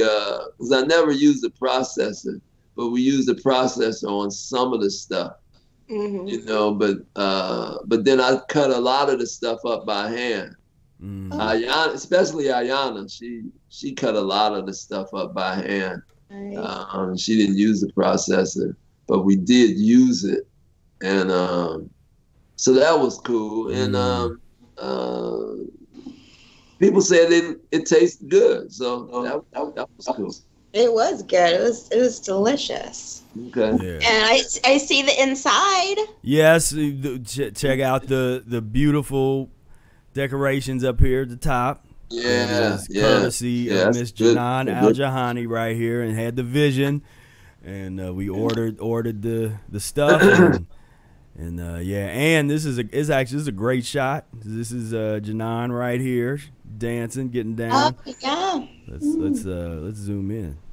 because 0.58 0.72
I 0.72 0.82
never 0.82 1.12
use 1.12 1.42
the 1.42 1.50
processor, 1.52 2.42
but 2.76 2.90
we 2.90 3.02
use 3.02 3.26
the 3.26 3.36
processor 3.36 4.10
on 4.10 4.32
some 4.32 4.74
of 4.74 4.82
the 4.82 4.90
stuff. 4.90 5.34
hmm 5.88 6.28
You 6.28 6.44
know, 6.46 6.74
but 6.74 6.98
uh, 7.16 7.78
but 7.86 8.06
then 8.06 8.20
I 8.20 8.40
cut 8.50 8.72
a 8.72 8.78
lot 8.80 9.10
of 9.10 9.20
the 9.20 9.28
stuff 9.28 9.60
up 9.66 9.86
by 9.86 10.10
hand. 10.10 10.56
Mm. 11.02 11.32
Ayana, 11.32 11.94
especially 11.94 12.46
Ayana, 12.46 13.12
she 13.12 13.44
she 13.70 13.94
cut 13.94 14.16
a 14.16 14.22
lot 14.22 14.54
of 14.54 14.66
the 14.66 14.74
stuff 14.74 15.14
up 15.14 15.34
by 15.34 15.56
hand. 15.56 16.02
Right. 16.30 16.58
Um, 16.58 17.18
she 17.18 17.38
didn't 17.38 17.58
use 17.58 17.82
the 17.82 17.92
processor, 17.94 18.76
but 19.08 19.24
we 19.26 19.36
did 19.36 19.78
use 19.78 20.24
it, 20.24 20.48
and 21.02 21.32
um, 21.32 21.90
so 22.56 22.74
that 22.74 22.98
was 23.00 23.18
cool. 23.20 23.70
And 23.70 23.96
Mm. 23.96 24.00
um, 24.00 24.42
uh, 24.78 25.64
people 26.80 27.02
said 27.02 27.32
it 27.32 27.60
it 27.72 27.86
tasted 27.86 28.30
good, 28.30 28.72
so 28.74 29.06
that, 29.24 29.44
that, 29.54 29.76
that 29.76 29.88
was 29.98 30.06
cool. 30.16 30.34
It 30.72 30.94
was 30.94 31.24
good. 31.24 31.54
It 31.54 31.62
was 31.62 31.90
it 31.92 32.00
was 32.00 32.20
delicious. 32.20 33.24
Okay. 33.48 33.84
Yeah. 33.84 33.94
And 34.08 34.26
I, 34.26 34.42
I 34.66 34.78
see 34.78 35.02
the 35.02 35.22
inside. 35.22 35.98
Yes, 36.22 36.70
the- 36.70 37.20
ch- 37.20 37.56
check 37.58 37.80
out 37.80 38.08
the 38.08 38.44
the 38.46 38.62
beautiful 38.62 39.50
decorations 40.14 40.84
up 40.84 41.00
here 41.00 41.22
at 41.24 41.30
the 41.30 41.38
top. 41.38 41.86
Yeah, 42.12 42.74
It's 42.76 42.88
yeah. 42.90 43.02
courtesy 43.02 43.50
Yeah, 43.52 43.74
of 43.74 43.86
that's 43.86 43.98
Miss. 44.00 44.12
Janan 44.12 44.66
Good. 44.66 44.74
Al 44.74 44.92
Jahani 44.92 45.48
right 45.48 45.76
here, 45.76 46.02
and 46.02 46.16
had 46.18 46.36
the 46.36 46.44
vision, 46.44 47.04
and 47.64 48.00
uh, 48.04 48.14
we 48.14 48.30
ordered 48.30 48.80
ordered 48.80 49.22
the 49.22 49.54
the 49.70 49.80
stuff, 49.80 50.20
and, 50.22 50.66
and 51.38 51.60
uh, 51.60 51.78
yeah, 51.78 52.08
and 52.08 52.50
this 52.50 52.66
is 52.66 52.78
a 52.80 52.84
it's 52.92 53.10
actually 53.10 53.36
this 53.38 53.42
is 53.44 53.48
a 53.48 53.52
great 53.54 53.86
shot. 53.86 54.26
This 54.34 54.72
is 54.72 54.94
uh, 54.94 55.20
Janan 55.24 55.76
right 55.76 56.02
here 56.02 56.40
dancing, 56.78 57.30
getting 57.30 57.56
down. 57.56 57.96
Oh 58.06 58.14
yeah. 58.22 58.66
Let's 58.88 59.06
let's 59.06 59.46
uh 59.46 59.80
let's 59.82 59.98
zoom 59.98 60.32
in. 60.32 60.58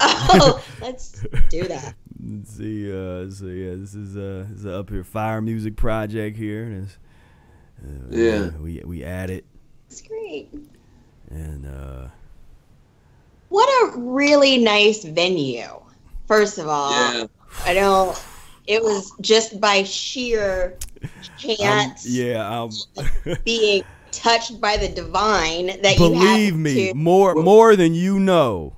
Oh, 0.00 0.62
let's 0.82 1.24
do 1.48 1.64
that. 1.66 1.94
Let's 2.22 2.50
see, 2.50 2.90
uh, 2.92 3.30
so 3.30 3.46
yeah, 3.46 3.74
this 3.74 3.94
is 3.94 4.16
uh, 4.18 4.44
this 4.50 4.58
is 4.60 4.64
a 4.66 4.74
up 4.80 4.90
here 4.90 5.02
fire 5.02 5.40
music 5.40 5.76
project 5.76 6.36
here. 6.36 6.64
and 6.64 6.84
it's, 6.84 6.98
uh, 7.82 8.16
Yeah. 8.16 8.50
we 8.58 8.82
we 8.84 9.02
added 9.04 9.44
It's 9.88 10.02
great. 10.02 10.52
and 11.30 11.64
uh, 11.66 12.08
What 13.48 13.66
a 13.94 13.98
really 13.98 14.58
nice 14.58 15.04
venue. 15.04 15.80
First 16.26 16.58
of 16.58 16.68
all, 16.68 16.90
Yeah. 16.90 17.26
I 17.64 17.72
don't. 17.72 18.20
It 18.66 18.82
was 18.82 19.10
just 19.22 19.58
by 19.58 19.84
sheer 19.84 20.76
um, 21.02 21.08
chance 21.38 22.06
yeah, 22.06 22.46
um, 22.62 22.70
being 23.44 23.82
touched 24.18 24.60
by 24.60 24.76
the 24.76 24.88
divine 24.88 25.66
that 25.82 25.92
you 25.98 26.10
believe 26.10 26.56
me, 26.56 26.88
to. 26.88 26.94
more 26.94 27.34
more 27.34 27.76
than 27.76 27.94
you 27.94 28.18
know. 28.20 28.76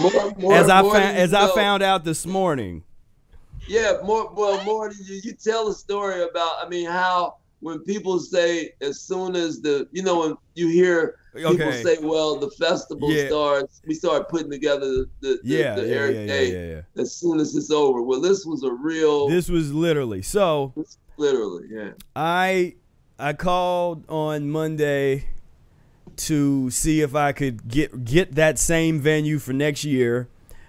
More, 0.00 0.34
more, 0.38 0.54
as 0.54 0.68
I 0.68 0.82
found 0.82 0.94
than 0.94 1.16
you 1.16 1.22
as 1.22 1.34
I 1.34 1.46
know. 1.46 1.54
found 1.54 1.82
out 1.82 2.04
this 2.04 2.26
morning. 2.26 2.82
Yeah, 3.66 3.98
more 4.04 4.30
well 4.34 4.62
more 4.64 4.88
than 4.88 4.98
you. 5.04 5.20
You 5.22 5.32
tell 5.32 5.68
a 5.68 5.74
story 5.74 6.22
about. 6.22 6.64
I 6.64 6.68
mean, 6.68 6.86
how 6.86 7.36
when 7.60 7.80
people 7.80 8.18
say 8.20 8.72
as 8.80 9.00
soon 9.00 9.34
as 9.36 9.60
the 9.60 9.88
you 9.92 10.02
know 10.02 10.20
when 10.20 10.36
you 10.54 10.68
hear 10.68 11.16
people 11.34 11.52
Okay. 11.52 11.82
say, 11.82 11.98
well, 12.00 12.36
the 12.38 12.50
festival 12.50 13.10
Yeah. 13.12 13.26
starts, 13.28 13.80
we 13.86 13.94
start 13.94 14.28
putting 14.28 14.50
together 14.50 14.86
the 14.86 15.08
the, 15.20 15.38
Yeah, 15.44 15.74
the, 15.76 15.82
the 15.82 15.88
yeah, 15.88 15.94
every 15.96 16.14
yeah, 16.14 16.20
yeah, 16.20 16.26
day 16.26 16.52
yeah, 16.52 16.74
yeah. 16.96 17.02
as 17.02 17.14
soon 17.14 17.38
as 17.40 17.54
it's 17.54 17.70
over. 17.70 18.02
Well, 18.02 18.20
this 18.20 18.44
was 18.46 18.62
a 18.64 18.72
real, 18.72 19.28
This 19.28 19.48
was 19.48 19.72
literally 19.72 20.22
so. 20.22 20.72
literally, 21.16 21.64
yeah. 21.70 21.90
I 22.16 22.74
I 23.18 23.32
called 23.32 24.04
on 24.08 24.48
Monday 24.48 25.26
to 26.16 26.70
see 26.70 27.00
if 27.00 27.16
I 27.16 27.32
could 27.32 27.66
get 27.66 28.04
get 28.04 28.36
that 28.36 28.58
same 28.58 29.00
venue 29.00 29.38
for 29.38 29.52
next 29.52 29.84
year. 29.84 30.28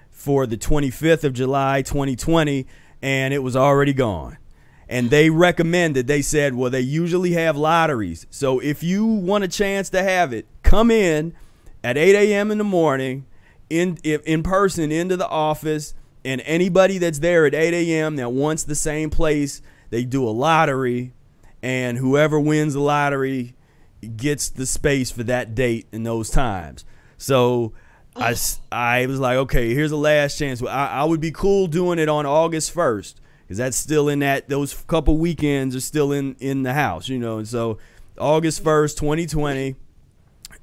for 0.09 0.45
the 0.45 0.57
25th 0.57 1.23
of 1.23 1.31
July 1.31 1.81
2020 1.81 2.67
and 3.01 3.33
it 3.33 3.39
was 3.39 3.55
already 3.55 3.93
gone. 3.93 4.38
And 4.89 5.09
they 5.09 5.29
recommended, 5.29 6.07
they 6.07 6.21
said, 6.21 6.55
well, 6.55 6.69
they 6.69 6.81
usually 6.81 7.31
have 7.33 7.55
lotteries. 7.55 8.27
So 8.29 8.59
if 8.59 8.83
you 8.83 9.05
want 9.05 9.45
a 9.45 9.47
chance 9.47 9.89
to 9.91 10.03
have 10.03 10.33
it, 10.33 10.45
come 10.62 10.91
in 10.91 11.33
at 11.83 11.97
8 11.97 12.15
a.m. 12.15 12.51
in 12.51 12.57
the 12.57 12.65
morning 12.65 13.27
in 13.69 13.97
in 14.03 14.43
person 14.43 14.91
into 14.91 15.15
the 15.15 15.29
office 15.29 15.93
and 16.25 16.41
anybody 16.41 16.97
that's 16.97 17.19
there 17.19 17.45
at 17.45 17.53
8 17.53 17.73
a.m. 17.73 18.15
that 18.17 18.31
wants 18.31 18.63
the 18.63 18.75
same 18.75 19.09
place, 19.09 19.62
they 19.89 20.03
do 20.03 20.27
a 20.27 20.31
lottery, 20.31 21.13
and 21.61 21.97
whoever 21.97 22.39
wins 22.39 22.73
the 22.73 22.79
lottery 22.79 23.55
gets 24.15 24.49
the 24.49 24.65
space 24.65 25.11
for 25.11 25.23
that 25.23 25.55
date 25.55 25.87
and 25.91 26.05
those 26.05 26.29
times. 26.29 26.85
So 27.17 27.73
I, 28.15 28.35
I 28.71 29.05
was 29.05 29.19
like, 29.19 29.37
okay, 29.37 29.73
here's 29.73 29.91
the 29.91 29.97
last 29.97 30.37
chance. 30.37 30.63
I, 30.63 30.87
I 30.87 31.03
would 31.03 31.21
be 31.21 31.31
cool 31.31 31.67
doing 31.67 31.99
it 31.99 32.09
on 32.09 32.25
August 32.25 32.73
1st 32.73 33.15
because 33.41 33.57
that's 33.57 33.77
still 33.77 34.07
in 34.09 34.19
that, 34.19 34.47
those 34.47 34.73
couple 34.87 35.17
weekends 35.17 35.75
are 35.75 35.81
still 35.81 36.11
in, 36.11 36.35
in 36.39 36.63
the 36.63 36.73
house, 36.73 37.09
you 37.09 37.19
know. 37.19 37.39
And 37.39 37.47
so 37.47 37.77
August 38.17 38.63
1st, 38.63 38.97
2020. 38.97 39.75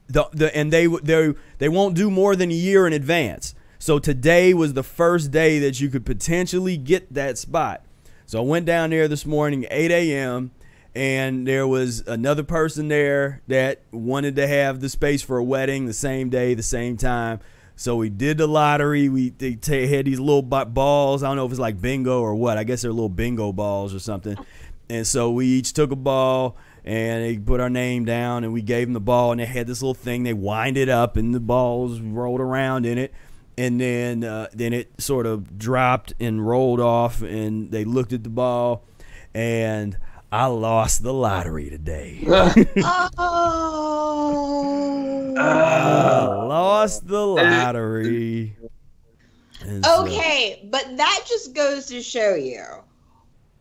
The, 0.09 0.29
the, 0.33 0.57
and 0.57 0.73
they 0.73 0.87
they 0.87 1.35
they 1.59 1.69
won't 1.69 1.97
do 1.97 2.13
more 2.13 2.37
than 2.37 2.51
a 2.51 2.55
year 2.55 2.87
in 2.87 2.93
advance. 2.93 3.57
So 3.81 3.99
today 3.99 4.55
was 4.55 4.75
the 4.75 4.85
first 4.85 5.33
day 5.33 5.59
that 5.59 5.81
you 5.81 5.89
could 5.89 6.07
potentially 6.07 6.77
get 6.77 7.13
that 7.15 7.39
spot. 7.39 7.85
So 8.25 8.39
I 8.39 8.43
went 8.43 8.67
down 8.67 8.91
there 8.91 9.09
this 9.09 9.27
morning, 9.27 9.67
8 9.71 9.91
a.m., 9.91 10.53
and 10.97 11.47
there 11.47 11.69
was 11.69 12.01
another 12.07 12.43
person 12.43 12.89
there 12.89 13.43
that 13.49 13.83
wanted 13.93 14.35
to 14.37 14.47
have 14.47 14.81
the 14.81 14.89
space 14.89 15.21
for 15.21 15.37
a 15.37 15.45
wedding 15.45 15.85
the 15.85 15.93
same 15.93 16.31
day, 16.31 16.55
the 16.55 16.63
same 16.63 16.97
time. 16.97 17.41
So 17.77 17.97
we 17.97 18.09
did 18.09 18.39
the 18.39 18.47
lottery. 18.47 19.11
We 19.11 19.29
they 19.29 19.57
t- 19.57 19.87
had 19.87 20.07
these 20.07 20.19
little 20.19 20.41
balls. 20.41 21.23
I 21.23 21.29
don't 21.29 21.37
know 21.37 21.45
if 21.45 21.53
it's 21.53 21.61
like 21.61 21.81
bingo 21.81 22.23
or 22.23 22.35
what. 22.35 22.57
I 22.57 22.65
guess 22.65 22.81
they're 22.81 22.93
little 22.93 23.11
bingo 23.11 23.53
balls 23.53 23.95
or 23.95 23.99
something. 23.99 24.39
And 24.89 25.07
so 25.07 25.31
we 25.31 25.47
each 25.47 25.75
took 25.75 25.91
a 25.91 25.97
ball 25.97 26.57
and 26.85 27.23
they 27.23 27.37
put 27.37 27.61
our 27.61 27.69
name 27.69 28.07
down 28.07 28.45
and 28.45 28.53
we 28.55 28.63
gave 28.63 28.87
them 28.87 28.95
the 28.95 29.01
ball 29.01 29.33
and 29.33 29.41
they 29.41 29.47
had 29.47 29.67
this 29.67 29.83
little 29.83 29.95
thing. 29.95 30.23
They 30.23 30.33
wind 30.33 30.79
it 30.79 30.89
up 30.89 31.19
and 31.19 31.35
the 31.35 31.41
balls 31.41 32.01
rolled 32.01 32.41
around 32.41 32.87
in 32.87 32.97
it 32.97 33.13
and 33.59 33.81
then 33.81 34.25
uh, 34.25 34.49
then 34.53 34.73
it 34.73 35.01
sort 35.01 35.27
of 35.27 35.59
dropped 35.59 36.15
and 36.21 36.47
rolled 36.47 36.81
off, 36.81 37.23
and 37.23 37.71
they 37.71 37.85
looked 37.85 38.13
at 38.13 38.23
the 38.23 38.29
ball, 38.31 38.85
and 39.35 39.97
I 40.37 40.45
lost 40.47 41.03
the 41.03 41.15
lottery 41.15 41.71
today. 41.71 42.23
oh. 42.29 42.53
I 45.39 46.27
lost 46.45 47.07
the 47.09 47.27
lottery. 47.27 48.55
And 49.63 49.83
so- 49.83 50.05
Okay, 50.05 50.69
but 50.71 50.95
that 50.99 51.25
just 51.27 51.55
goes 51.55 51.87
to 51.87 52.03
show 52.03 52.35
you. 52.35 52.63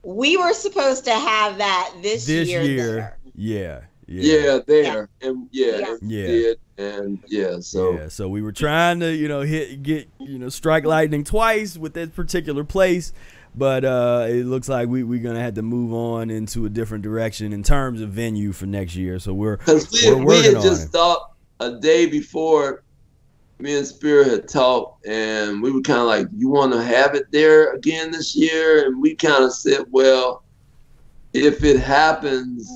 We 0.03 0.35
were 0.35 0.51
supposed 0.51 1.05
to 1.05 1.13
have 1.13 1.57
that 1.59 1.93
this, 2.01 2.25
this 2.25 2.49
year. 2.49 2.61
year, 2.63 3.17
yeah, 3.35 3.79
yeah, 4.05 4.37
Yeah, 4.37 4.59
there 4.67 5.07
and 5.21 5.47
yeah, 5.51 5.77
Yeah. 5.77 5.87
and 5.87 5.99
we 6.01 6.07
did, 6.09 6.59
and 6.77 7.19
yeah. 7.27 7.59
So 7.61 7.93
yeah. 7.93 8.09
So 8.09 8.27
we 8.27 8.41
were 8.41 8.51
trying 8.51 8.99
to, 8.99 9.15
you 9.15 9.29
know, 9.29 9.39
hit 9.41 9.81
get, 9.81 10.09
you 10.19 10.37
know, 10.39 10.49
strike 10.49 10.83
lightning 10.83 11.23
twice 11.23 11.77
with 11.77 11.93
that 11.93 12.13
particular 12.13 12.65
place, 12.65 13.13
but 13.57 13.85
uh, 13.85 14.25
it 14.29 14.45
looks 14.45 14.67
like 14.67 14.89
we 14.89 15.03
we're 15.03 15.23
gonna 15.23 15.41
have 15.41 15.55
to 15.55 15.61
move 15.61 15.93
on 15.93 16.29
into 16.29 16.65
a 16.65 16.69
different 16.69 17.03
direction 17.03 17.53
in 17.53 17.63
terms 17.63 18.01
of 18.01 18.09
venue 18.09 18.51
for 18.51 18.65
next 18.65 18.95
year. 18.95 19.19
So 19.19 19.33
we're 19.33 19.57
Because 19.57 19.91
we, 19.91 20.13
We're 20.13 20.25
we 20.25 20.43
had 20.43 20.61
just 20.61 20.87
it. 20.87 20.91
thought 20.91 21.31
a 21.59 21.79
day 21.79 22.05
before 22.05 22.83
me 23.59 23.77
and 23.77 23.87
Spira 23.87 24.25
had 24.25 24.49
talked, 24.49 25.05
and 25.07 25.61
we 25.61 25.71
were 25.71 25.81
kind 25.81 26.01
of 26.01 26.07
like, 26.07 26.27
"You 26.35 26.49
want 26.49 26.73
to 26.73 26.83
have 26.83 27.15
it 27.15 27.31
there 27.31 27.73
again 27.73 28.11
this 28.11 28.35
year?" 28.35 28.85
And 28.85 29.01
we 29.01 29.15
kind 29.15 29.43
of 29.43 29.53
said, 29.53 29.85
"Well, 29.91 30.43
if 31.33 31.63
it 31.63 31.79
happens, 31.79 32.69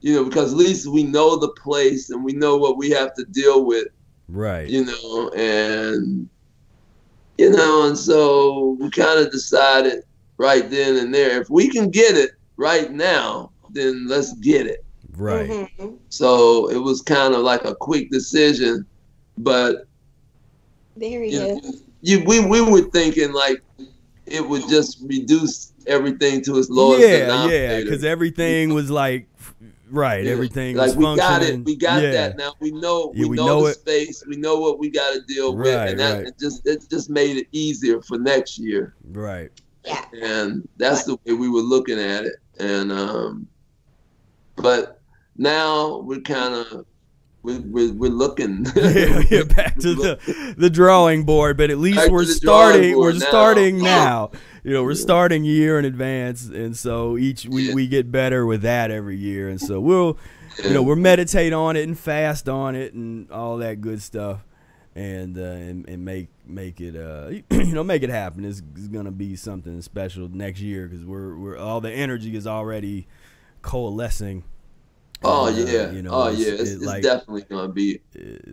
you 0.00 0.14
know, 0.14 0.24
because 0.24 0.52
at 0.52 0.58
least 0.58 0.86
we 0.86 1.02
know 1.02 1.36
the 1.36 1.50
place 1.50 2.10
and 2.10 2.24
we 2.24 2.32
know 2.32 2.56
what 2.56 2.78
we 2.78 2.90
have 2.90 3.14
to 3.14 3.24
deal 3.24 3.66
with, 3.66 3.88
right. 4.28 4.68
you 4.68 4.84
know, 4.84 5.30
and 5.30 6.28
you 7.38 7.50
know, 7.50 7.86
and 7.86 7.98
so 7.98 8.76
we 8.80 8.90
kind 8.90 9.18
of 9.18 9.30
decided 9.30 10.04
right 10.38 10.68
then 10.70 10.96
and 10.96 11.14
there, 11.14 11.40
if 11.40 11.50
we 11.50 11.68
can 11.68 11.90
get 11.90 12.16
it 12.16 12.30
right 12.56 12.92
now, 12.92 13.50
then 13.70 14.06
let's 14.08 14.32
get 14.34 14.66
it." 14.66 14.84
Right. 15.16 15.68
Mhm. 15.78 15.96
So 16.08 16.68
it 16.70 16.78
was 16.78 17.02
kind 17.02 17.34
of 17.34 17.40
like 17.40 17.64
a 17.64 17.74
quick 17.74 18.10
decision, 18.10 18.86
but 19.38 19.86
There 20.96 21.22
he 21.22 21.32
you, 21.32 21.38
know, 21.38 21.60
is. 21.62 21.82
you 22.02 22.22
we 22.26 22.44
we 22.44 22.60
were 22.60 22.82
thinking 22.90 23.32
like 23.32 23.62
it 24.26 24.46
would 24.46 24.68
just 24.68 24.98
reduce 25.06 25.72
everything 25.86 26.42
to 26.42 26.58
its 26.58 26.68
lowest 26.68 27.00
yeah, 27.08 27.46
yeah, 27.48 27.80
because 27.80 28.04
everything 28.04 28.74
was 28.74 28.90
like, 28.90 29.28
right, 29.90 30.24
Yeah. 30.24 30.32
everything 30.32 30.76
like 30.76 30.88
was 30.88 30.96
we 30.96 31.16
got 31.16 31.42
it, 31.42 31.64
we 31.64 31.76
got 31.76 32.02
yeah. 32.02 32.10
that 32.12 32.36
now. 32.36 32.52
We 32.60 32.70
know 32.72 33.12
Yeah, 33.14 33.22
we, 33.24 33.30
we 33.30 33.36
know, 33.36 33.46
know 33.46 33.64
the 33.64 33.70
it. 33.70 33.74
space, 33.74 34.24
we 34.26 34.36
know 34.36 34.58
what 34.58 34.78
we 34.78 34.90
got 34.90 35.14
to 35.14 35.20
deal 35.22 35.56
with, 35.56 35.68
and 35.68 35.98
that 36.00 36.18
right. 36.18 36.26
it 36.26 36.38
just 36.38 36.66
it 36.66 36.88
just 36.90 37.10
made 37.10 37.36
it 37.36 37.46
easier 37.52 38.00
for 38.02 38.18
next 38.18 38.58
year. 38.58 38.94
Right. 39.10 39.50
Yeah. 39.84 40.04
and 40.20 40.68
that's 40.78 41.04
the 41.04 41.14
way 41.24 41.32
we 41.34 41.48
were 41.48 41.60
looking 41.60 41.98
at 42.00 42.24
it. 42.24 42.34
And 42.58 42.90
um, 42.90 43.46
but 44.56 45.00
now 45.36 45.98
we're 45.98 46.20
kind 46.20 46.54
of 46.54 46.86
we're, 47.46 47.60
we're, 47.60 47.92
we're 47.92 48.10
looking. 48.10 48.66
yeah, 48.76 49.22
yeah, 49.30 49.42
back 49.44 49.76
to 49.78 49.94
the 49.94 50.54
the 50.58 50.68
drawing 50.68 51.24
board, 51.24 51.56
but 51.56 51.70
at 51.70 51.78
least 51.78 51.96
Back 51.98 52.10
we're 52.10 52.24
starting. 52.24 52.96
We're 52.98 53.12
now. 53.12 53.18
starting 53.18 53.78
now. 53.82 54.30
You 54.64 54.72
know, 54.72 54.82
we're 54.82 54.92
Yeah. 54.92 55.00
starting 55.02 55.44
year 55.44 55.78
in 55.78 55.84
advance, 55.84 56.46
and 56.46 56.76
so 56.76 57.16
each 57.16 57.46
we, 57.46 57.68
Yeah. 57.68 57.74
we 57.74 57.86
get 57.86 58.10
better 58.10 58.44
with 58.44 58.62
that 58.62 58.90
every 58.90 59.16
year, 59.16 59.48
and 59.48 59.60
so 59.60 59.80
we'll 59.80 60.18
you 60.64 60.70
know 60.74 60.82
we'll 60.82 60.96
meditate 60.96 61.52
on 61.52 61.76
it 61.76 61.82
and 61.86 61.98
fast 61.98 62.48
on 62.48 62.74
it 62.74 62.92
and 62.94 63.30
all 63.30 63.58
that 63.58 63.80
good 63.80 64.02
stuff, 64.02 64.44
and 64.94 65.38
uh, 65.38 65.42
and, 65.42 65.88
and 65.88 66.04
make 66.04 66.28
make 66.44 66.80
it 66.80 66.96
uh 66.96 67.28
you 67.50 67.72
know 67.74 67.84
make 67.84 68.02
it 68.02 68.10
happen. 68.10 68.44
It's, 68.44 68.60
it's 68.74 68.88
gonna 68.88 69.12
be 69.12 69.36
something 69.36 69.80
special 69.82 70.28
next 70.28 70.60
year 70.60 70.88
because 70.88 71.04
we're 71.04 71.36
we're 71.36 71.58
all 71.58 71.80
the 71.80 71.92
energy 71.92 72.34
is 72.36 72.46
already 72.46 73.06
coalescing. 73.62 74.44
Oh 75.28 75.46
uh, 75.46 75.50
yeah, 75.50 75.90
you 75.92 76.02
know, 76.02 76.10
oh 76.12 76.28
it's- 76.28 76.40
yeah, 76.40 76.52
it's, 76.52 76.70
it, 76.70 76.74
it's 76.76 76.84
like, 76.84 77.02
definitely 77.02 77.42
gonna 77.50 77.72
be 77.72 78.00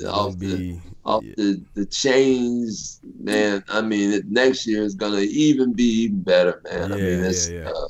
off 0.05 0.33
gonna 0.33 0.37
be 0.37 0.81
off 1.05 1.23
Yeah. 1.23 1.33
the 1.37 1.61
the 1.75 1.85
change, 1.85 2.75
man. 3.19 3.63
I 3.69 3.81
mean, 3.81 4.11
it, 4.11 4.25
next 4.27 4.65
year 4.67 4.83
is 4.83 4.95
gonna 4.95 5.19
even 5.19 5.73
be 5.73 5.83
even 6.03 6.21
better, 6.21 6.61
man. 6.65 6.91
I 6.91 6.97
Yeah, 6.97 7.03
mean, 7.03 7.23
it's 7.25 7.49
yeah, 7.49 7.63
yeah. 7.63 7.69
Uh, 7.69 7.87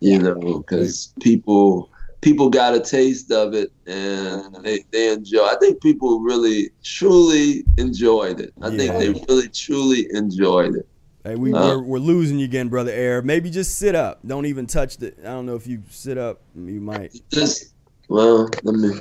you 0.00 0.18
know 0.20 0.58
because 0.58 1.12
people 1.20 1.90
people 2.20 2.50
got 2.50 2.74
a 2.74 2.80
taste 2.80 3.30
of 3.32 3.54
it 3.54 3.70
and 3.86 4.54
they, 4.64 4.84
they 4.92 5.12
enjoy. 5.12 5.44
I 5.44 5.56
think 5.60 5.80
people 5.80 6.20
really 6.20 6.70
truly 6.82 7.64
enjoyed 7.76 8.40
it. 8.40 8.52
I 8.62 8.70
think 8.76 8.92
they 8.98 9.10
really 9.28 9.48
truly 9.48 10.08
enjoyed 10.12 10.76
it. 10.76 10.86
Hey, 11.24 11.34
we, 11.36 11.52
Uh, 11.52 11.76
we're, 11.76 11.82
we're 11.82 11.98
losing 11.98 12.38
you 12.38 12.44
again, 12.44 12.68
brother 12.68 12.92
Air. 12.92 13.22
Maybe 13.22 13.50
just 13.50 13.76
sit 13.76 13.94
up. 13.94 14.20
Don't 14.26 14.46
even 14.46 14.66
touch 14.66 14.96
the. 14.98 15.12
I 15.20 15.30
don't 15.30 15.46
know 15.46 15.56
if 15.56 15.66
you 15.66 15.82
sit 15.90 16.16
up, 16.16 16.40
you 16.56 16.80
might. 16.80 17.12
Just 17.30 17.74
well, 18.08 18.48
let 18.62 18.74
me. 18.74 19.00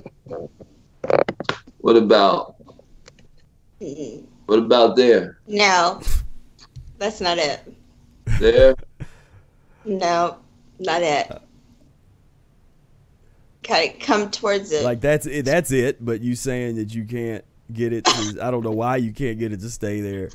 What 1.80 1.96
about 1.96 2.56
what 4.46 4.60
about 4.60 4.96
there? 4.96 5.39
No, 5.48 6.02
that's 6.98 7.22
not 7.22 7.38
it. 7.38 7.62
There. 8.39 8.76
No, 9.86 10.38
not 10.80 11.02
it. 11.02 11.41
Gotta 13.63 13.89
come 14.00 14.32
towards 14.32 14.72
it. 14.72 14.84
Like 14.84 15.02
that's 15.02 15.26
it. 15.26 15.46
That's 15.46 15.72
it. 15.72 16.04
But 16.04 16.22
you 16.22 16.36
saying 16.36 16.76
that 16.76 16.93
you 16.93 17.06
can't 17.06 17.43
get 17.74 17.93
it. 17.93 18.06
To, 18.06 18.39
I 18.41 18.52
don't 18.52 18.63
know 18.63 18.72
why 18.72 18.98
you 18.98 19.12
can't 19.12 19.39
get 19.39 19.52
it 19.52 19.60
to 19.62 19.70
stay 19.70 20.02
there. 20.02 20.30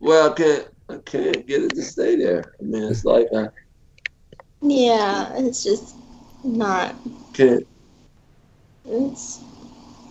Well, 0.00 0.30
I 0.30 0.34
can't. 0.34 0.68
I 0.88 0.96
can't 0.98 1.46
get 1.46 1.62
it 1.62 1.74
to 1.74 1.82
stay 1.82 2.16
there. 2.16 2.54
I 2.60 2.64
mean, 2.64 2.84
it's 2.84 3.04
like 3.04 3.26
I 3.34 3.48
yeah, 4.62 5.32
it's 5.36 5.64
just 5.64 5.96
not. 6.44 6.94
Can't. 7.32 7.66
It's, 8.84 9.40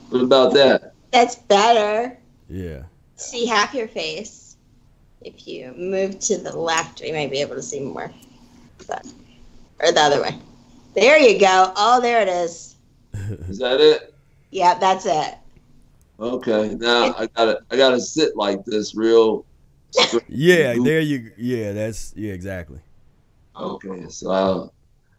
What 0.10 0.24
about 0.24 0.54
that? 0.54 0.94
that's 1.12 1.36
better. 1.36 2.18
Yeah. 2.50 2.84
See 3.16 3.46
half 3.46 3.74
your 3.74 3.88
face. 3.88 4.56
If 5.22 5.48
you 5.48 5.74
move 5.78 6.20
to 6.20 6.38
the 6.38 6.58
left, 6.58 7.02
you 7.02 7.14
might 7.14 7.30
be 7.30 7.42
able 7.42 7.56
to 7.56 7.62
see 7.62 7.80
more. 7.80 8.12
But, 8.88 9.06
or 9.80 9.92
the 9.92 10.00
other 10.00 10.22
way. 10.22 10.40
There 10.96 11.18
you 11.18 11.40
go. 11.40 11.72
Oh, 11.76 12.02
there 12.02 12.22
it 12.22 12.28
is. 12.28 12.76
Is 13.48 13.60
that 13.60 13.80
it? 13.80 14.14
Yeah, 14.50 14.78
that's 14.80 15.06
it. 15.06 15.36
Okay. 16.20 16.76
Now 16.76 17.16
I 17.18 17.28
gotta. 17.28 17.60
I 17.72 17.78
gotta 17.78 18.00
sit 18.00 18.36
like 18.36 18.64
this, 18.66 18.96
real. 18.96 19.46
Yeah. 20.28 20.76
There 20.82 21.02
you. 21.02 21.32
Yeah. 21.38 21.74
That's. 21.74 22.14
Yeah. 22.16 22.34
Exactly. 22.34 22.80
Okay. 23.56 24.08
So 24.10 24.32
I'll. 24.32 24.74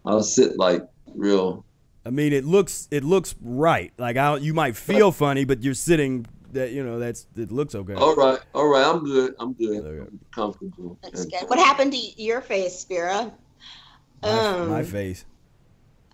I'll 0.05 0.23
sit 0.23 0.57
like 0.59 0.83
real. 1.15 1.65
I 2.05 2.11
mean, 2.11 2.33
it 2.33 2.45
looks. 2.45 2.89
It 2.91 3.05
looks 3.05 3.35
right. 3.41 3.93
Like 3.99 4.17
I. 4.17 4.37
You 4.37 4.55
might 4.55 4.77
feel 4.77 5.13
funny, 5.13 5.45
but 5.45 5.63
you're 5.63 5.75
sitting 5.75 6.27
that 6.53 6.73
you 6.73 6.85
know 6.85 6.99
that's 6.99 7.27
it 7.37 7.53
looks 7.53 7.75
okay. 7.75 7.95
All 7.95 8.15
right, 8.17 8.39
all 8.55 8.67
right. 8.67 8.85
I'm 8.85 9.05
good. 9.05 9.35
I'm 9.39 9.53
good. 9.53 9.85
Okay. 9.85 10.01
I'm 10.11 10.21
comfortable. 10.35 10.99
That's 11.03 11.25
good. 11.27 11.49
What 11.49 11.59
happened 11.59 11.93
to 11.93 11.99
your 12.23 12.41
face, 12.41 12.79
Spira? 12.79 13.33
my, 14.23 14.29
Um, 14.29 14.69
my 14.71 14.83
face. 14.83 15.25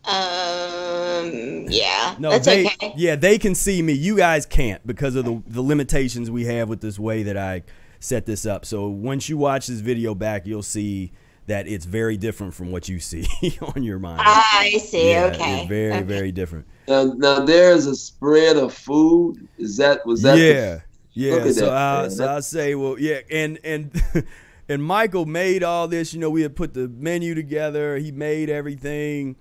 Um, 0.04 1.66
yeah, 1.68 2.14
No, 2.18 2.30
that's 2.30 2.46
they 2.46 2.66
okay. 2.66 2.94
yeah 2.96 3.14
they 3.16 3.36
can 3.38 3.54
see 3.54 3.82
me. 3.82 3.92
You 3.92 4.16
guys 4.16 4.46
can't 4.46 4.86
because 4.86 5.16
of 5.16 5.24
the 5.24 5.42
the 5.46 5.60
limitations 5.60 6.30
we 6.30 6.44
have 6.46 6.68
with 6.68 6.80
this 6.80 6.98
way 6.98 7.22
that 7.24 7.36
I 7.36 7.62
set 8.00 8.24
this 8.24 8.46
up. 8.46 8.64
So 8.64 8.88
once 8.88 9.28
you 9.28 9.36
watch 9.36 9.66
this 9.66 9.80
video 9.80 10.14
back, 10.14 10.46
you'll 10.46 10.62
see 10.62 11.12
that 11.48 11.66
it's 11.66 11.86
very 11.86 12.16
different 12.16 12.54
from 12.54 12.70
what 12.70 12.88
you 12.88 13.00
see 13.00 13.26
on 13.74 13.82
your 13.82 13.98
mind. 13.98 14.20
I 14.24 14.78
see. 14.78 15.10
Yeah, 15.10 15.30
okay. 15.34 15.60
it's 15.60 15.68
very 15.68 15.92
okay. 15.94 16.02
very 16.02 16.30
different. 16.30 16.66
Now, 16.86 17.04
now 17.04 17.40
there's 17.40 17.86
a 17.86 17.96
spread 17.96 18.56
of 18.56 18.72
food. 18.72 19.48
Is 19.58 19.76
that 19.78 20.06
was 20.06 20.22
that? 20.22 20.36
the- 20.36 20.84
yeah, 21.14 21.40
yeah. 21.44 21.52
So 21.52 21.72
I 21.72 22.08
so 22.08 22.36
I 22.36 22.40
say, 22.40 22.74
well, 22.74 22.98
yeah, 22.98 23.20
and 23.30 23.58
and 23.64 23.90
and 24.68 24.84
Michael 24.84 25.24
made 25.26 25.62
all 25.64 25.88
this. 25.88 26.12
You 26.12 26.20
know, 26.20 26.30
we 26.30 26.42
had 26.42 26.54
put 26.54 26.74
the 26.74 26.86
menu 26.86 27.34
together. 27.34 27.96
He 27.96 28.12
made 28.12 28.50
everything, 28.50 29.36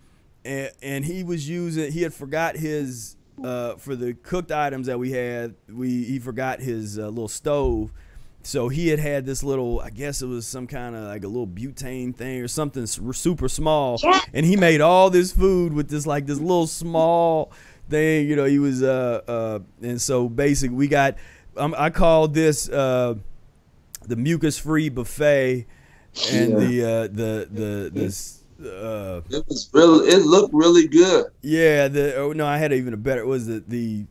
and 0.46 0.72
and 0.82 1.06
he 1.06 1.24
was 1.24 1.48
using. 1.48 1.92
He 1.92 2.02
had 2.02 2.14
forgot 2.14 2.56
his 2.56 3.16
uh 3.44 3.76
for 3.76 3.96
the 3.96 4.14
cooked 4.14 4.52
items 4.52 4.88
that 4.88 4.98
we 4.98 5.12
had. 5.12 5.56
We 5.70 6.06
he 6.06 6.20
forgot 6.20 6.62
his 6.62 6.98
uh, 6.98 7.10
little 7.10 7.28
stove. 7.28 7.92
So 8.44 8.70
he 8.70 8.88
had 8.88 9.00
had 9.00 9.26
this 9.26 9.44
little, 9.44 9.82
I 9.82 9.90
guess 9.90 10.22
it 10.22 10.28
was 10.28 10.48
some 10.48 10.68
kind 10.68 10.96
of 10.96 11.04
like 11.04 11.24
a 11.26 11.28
little 11.28 11.48
butane 11.48 12.16
thing 12.16 12.42
or 12.42 12.48
something 12.48 12.86
super 12.86 13.50
small, 13.50 14.00
Yeah. 14.02 14.20
and 14.34 14.46
he 14.46 14.56
made 14.56 14.80
all 14.80 15.10
this 15.10 15.34
food 15.34 15.74
with 15.74 15.90
this 15.90 16.08
like 16.08 16.26
this 16.28 16.40
little 16.40 16.68
small 16.68 17.52
thing. 17.90 18.28
You 18.28 18.38
know, 18.38 18.46
he 18.46 18.60
was 18.60 18.82
uh 18.84 19.22
uh, 19.28 19.60
and 19.82 20.02
so 20.02 20.30
basically 20.30 20.76
we 20.78 20.88
got. 20.88 21.16
Um, 21.58 21.76
I 21.78 21.90
called 21.90 22.34
this 22.36 22.70
uh 22.70 23.16
the 24.08 24.16
mucus 24.16 24.58
free 24.58 24.88
buffet, 24.90 25.66
and 26.32 26.52
Yeah. 26.52 26.60
the 26.60 26.84
uh 26.84 27.02
the 27.08 27.48
the 27.52 27.92
this 27.94 28.44
uh 28.62 29.22
It 29.30 29.44
was 29.50 29.70
really. 29.74 30.08
It 30.10 30.20
looked 30.26 30.54
really 30.54 30.88
good. 30.88 31.26
yeah, 31.42 31.90
the 31.90 32.16
oh 32.16 32.32
no, 32.32 32.46
I 32.46 32.58
had 32.60 32.72
even 32.72 32.94
a 32.94 32.98
better. 32.98 33.22
It 33.22 33.28
was 33.28 33.50
it 33.50 33.68
the 33.70 34.06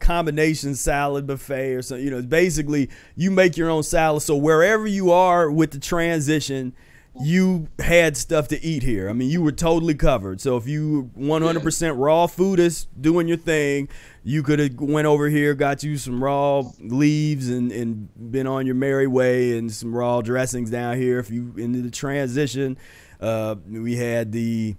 combination 0.00 0.74
salad 0.74 1.26
buffet 1.26 1.74
or 1.74 1.82
something? 1.82 2.04
You 2.04 2.10
know, 2.10 2.22
basically 2.22 2.90
you 3.14 3.30
make 3.30 3.56
your 3.56 3.70
own 3.70 3.82
salad. 3.82 4.22
So 4.22 4.36
wherever 4.36 4.86
you 4.86 5.12
are 5.12 5.50
with 5.50 5.70
the 5.70 5.78
transition, 5.78 6.74
you 7.20 7.68
had 7.78 8.16
stuff 8.16 8.48
to 8.48 8.64
eat 8.64 8.82
here. 8.82 9.08
I 9.08 9.12
mean, 9.12 9.30
you 9.30 9.42
were 9.42 9.52
totally 9.52 9.94
covered. 9.94 10.40
So 10.40 10.56
if 10.56 10.66
you 10.66 11.10
100% 11.18 11.94
raw 11.98 12.26
foodist 12.26 12.86
doing 13.00 13.26
your 13.26 13.36
thing, 13.36 13.88
you 14.22 14.42
could 14.42 14.58
have 14.58 14.80
went 14.80 15.06
over 15.06 15.28
here, 15.28 15.54
got 15.54 15.82
you 15.82 15.96
some 15.96 16.22
raw 16.22 16.62
leaves, 16.78 17.48
and 17.48 17.72
and 17.72 18.08
been 18.30 18.46
on 18.46 18.66
your 18.66 18.74
merry 18.74 19.06
way, 19.06 19.56
and 19.58 19.72
some 19.72 19.94
raw 19.94 20.20
dressings 20.20 20.70
down 20.70 20.96
here. 20.96 21.18
If 21.18 21.30
you 21.30 21.54
into 21.56 21.82
the 21.82 21.90
transition, 21.90 22.76
uh, 23.20 23.56
we 23.68 23.96
had 23.96 24.32
the. 24.32 24.76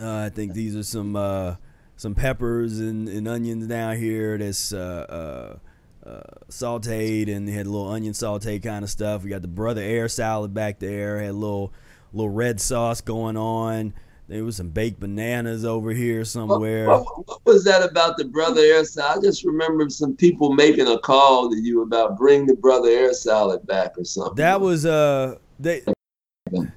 Uh, 0.00 0.26
I 0.26 0.28
think 0.28 0.52
these 0.52 0.76
are 0.76 0.82
some 0.82 1.16
uh, 1.16 1.56
some 1.98 2.14
peppers 2.14 2.78
and, 2.80 3.08
and 3.08 3.28
onions 3.28 3.66
down 3.66 3.98
here. 3.98 4.38
That's 4.38 4.72
uh, 4.72 5.58
uh, 6.06 6.08
uh, 6.08 6.20
sautéed, 6.48 7.28
and 7.28 7.46
they 7.46 7.52
had 7.52 7.66
a 7.66 7.70
little 7.70 7.88
onion 7.90 8.14
saute 8.14 8.58
kind 8.60 8.82
of 8.82 8.88
stuff. 8.90 9.22
We 9.24 9.28
got 9.30 9.42
the 9.42 9.48
brother 9.48 9.82
air 9.82 10.08
salad 10.08 10.54
back 10.54 10.78
there. 10.78 11.18
Had 11.20 11.30
a 11.30 11.32
little 11.34 11.72
little 12.14 12.30
red 12.30 12.58
sauce 12.60 13.02
going 13.02 13.36
on. 13.36 13.92
There 14.28 14.44
was 14.44 14.56
some 14.56 14.68
baked 14.68 15.00
bananas 15.00 15.64
over 15.64 15.90
here 15.92 16.20
What, 16.20 16.26
somewhere. 16.28 16.86
what- 16.88 17.26
what 17.28 17.40
was 17.46 17.64
that 17.64 17.82
about 17.82 18.16
the 18.18 18.26
brother 18.26 18.60
air 18.60 18.84
salad? 18.84 19.18
I 19.18 19.22
just 19.22 19.42
remember 19.44 19.88
some 19.88 20.14
people 20.16 20.52
making 20.52 20.86
a 20.86 20.98
call 20.98 21.50
to 21.50 21.56
you 21.58 21.82
about 21.82 22.16
bring 22.18 22.46
the 22.46 22.54
brother 22.54 22.88
air 22.90 23.12
salad 23.14 23.66
back 23.66 23.92
or 23.98 24.04
something. 24.04 24.36
That 24.36 24.60
was 24.60 24.84
uh 24.86 25.36
they 25.58 25.82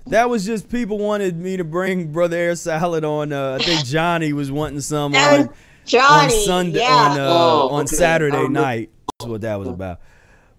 that 0.08 0.30
was 0.30 0.46
just 0.46 0.70
people 0.70 0.98
wanted 0.98 1.38
me 1.38 1.58
to 1.58 1.64
bring 1.64 2.12
brother 2.12 2.38
air 2.38 2.56
salad 2.56 3.04
on. 3.06 3.32
Uh, 3.34 3.58
I 3.60 3.64
think 3.64 3.86
Johnny 3.86 4.34
was 4.34 4.52
wanting 4.52 4.82
some 4.82 5.16
on. 5.16 5.50
Johnny. 5.86 6.34
on 6.36 6.46
Sunday 6.46 6.80
yeah. 6.80 6.94
on 6.96 7.20
uh, 7.20 7.28
Oh, 7.30 7.70
on. 7.70 7.88
Saturday 7.88 8.36
I 8.36 8.42
remember. 8.42 8.60
night. 8.62 8.90
That's 9.20 9.30
what 9.30 9.42
that 9.42 9.60
was 9.60 9.68
about. 9.68 10.00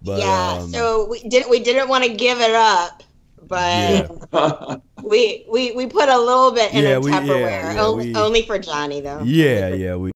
But 0.01 0.19
yeah. 0.19 0.57
um, 0.61 0.69
so 0.71 1.07
we 1.09 1.21
didn't 1.27 1.49
we 1.49 1.59
didn't 1.61 1.87
want 1.87 2.03
to 2.03 2.13
give 2.13 2.39
it 2.41 2.51
up, 2.53 3.03
but 3.47 4.09
Yeah. 4.33 4.75
we, 5.03 5.45
we 5.49 5.71
we 5.71 5.87
put 5.87 6.09
a 6.09 6.17
little 6.19 6.51
bit 6.51 6.73
in 6.73 6.83
Yeah, 6.83 6.89
a 6.95 6.99
we- 6.99 7.11
yeah, 7.11 7.21
Tupperware. 7.21 7.73
yeah, 7.75 7.81
only, 7.81 8.07
we- 8.11 8.15
only 8.15 8.41
for 8.41 8.59
Johnny 8.59 8.99
though. 9.01 9.21
yeah, 9.23 9.69
yeah, 9.69 9.95
we 9.95 10.11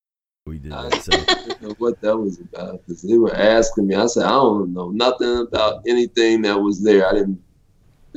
we 0.45 0.57
did 0.59 0.73
that. 0.73 1.01
So 1.01 1.11
didn't 1.45 1.61
know 1.61 1.75
what 1.77 1.99
that 2.01 2.17
was 2.17 2.39
about 2.41 2.85
because 2.85 3.01
they 3.01 3.17
were 3.17 3.33
asking 3.35 3.87
me. 3.87 3.95
I 3.95 4.05
said 4.07 4.23
I 4.25 4.29
don't 4.29 4.73
know 4.73 4.89
nothing 4.91 5.37
about 5.47 5.83
anything 5.87 6.41
that 6.41 6.59
was 6.61 6.83
there. 6.83 7.07
I 7.07 7.13
didn't. 7.13 7.41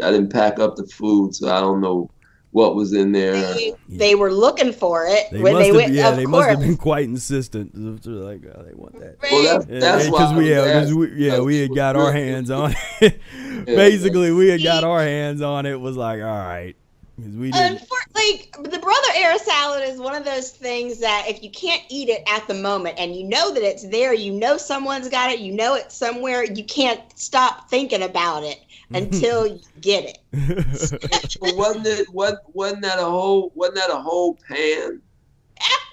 I 0.02 0.10
didn't 0.10 0.32
pack 0.32 0.58
up 0.58 0.76
the 0.76 0.86
food, 0.86 1.34
so 1.34 1.48
I 1.54 1.60
don't 1.60 1.80
know 1.80 2.10
what 2.52 2.74
was 2.74 2.92
in 2.92 3.12
there. 3.12 3.32
They, 3.34 3.74
they 3.88 4.14
were 4.16 4.32
looking 4.32 4.72
for 4.72 5.06
it 5.06 5.30
they 5.30 5.40
when 5.40 5.52
must 5.54 5.62
they 5.62 5.66
have, 5.68 5.76
went. 5.76 5.92
yeah, 5.92 6.08
of 6.10 6.16
they 6.16 6.24
course. 6.24 6.30
must 6.32 6.48
have 6.50 6.60
been 6.60 6.76
quite 6.76 7.04
insistent. 7.04 7.70
They're 7.74 8.12
like, 8.12 8.42
oh, 8.44 8.62
they 8.64 8.74
want 8.74 8.98
that. 8.98 9.18
Well, 9.22 9.42
that's 9.60 9.66
that's 9.66 10.04
and- 10.06 10.12
why. 10.12 10.30
We, 10.32 10.38
was 10.38 10.46
yeah, 10.48 10.56
'cause 10.64 10.66
asking, 10.86 10.98
we, 10.98 11.12
yeah, 11.14 11.40
we 11.40 11.60
had 11.60 11.74
got 11.74 11.94
our 11.96 12.12
hands 12.12 12.50
on 12.50 12.74
it. 13.00 13.20
Basically, 13.66 14.32
we 14.32 14.48
had 14.48 14.62
got 14.62 14.84
our 14.84 15.00
hands 15.00 15.42
on 15.42 15.66
it. 15.66 15.78
Was 15.80 15.96
like, 15.96 16.20
all 16.20 16.26
right, 16.26 16.74
because 17.16 17.36
we 17.36 17.50
didn't. 17.52 17.82
Like 18.12 18.52
the 18.70 18.78
brother 18.78 19.08
air 19.16 19.38
salad 19.38 19.82
is 19.88 19.98
one 19.98 20.14
of 20.14 20.24
those 20.26 20.50
things 20.50 20.98
that 20.98 21.24
if 21.26 21.42
you 21.42 21.50
can't 21.50 21.82
eat 21.88 22.08
it 22.10 22.22
at 22.28 22.46
the 22.48 22.54
moment 22.54 22.96
and 22.98 23.14
you 23.16 23.24
know 23.24 23.54
that 23.54 23.62
it's 23.62 23.88
there, 23.88 24.12
you 24.12 24.32
know 24.32 24.56
someone's 24.58 25.08
got 25.08 25.30
it, 25.32 25.38
you 25.38 25.52
know 25.52 25.74
it's 25.74 25.94
somewhere, 25.94 26.44
you 26.44 26.64
can't 26.64 27.00
stop 27.18 27.70
thinking 27.70 28.02
about 28.02 28.42
it 28.42 28.58
until 28.92 29.46
you 29.48 29.60
get 29.80 30.04
it. 30.32 31.38
Well, 31.40 31.56
wasn't 31.56 31.86
it? 31.86 32.08
What 32.12 32.42
wasn't 32.54 32.82
that 32.82 32.98
a 32.98 33.04
whole? 33.04 33.52
Wasn't 33.54 33.76
that 33.76 33.90
a 33.90 33.96
whole 33.96 34.38
pan? 34.48 35.00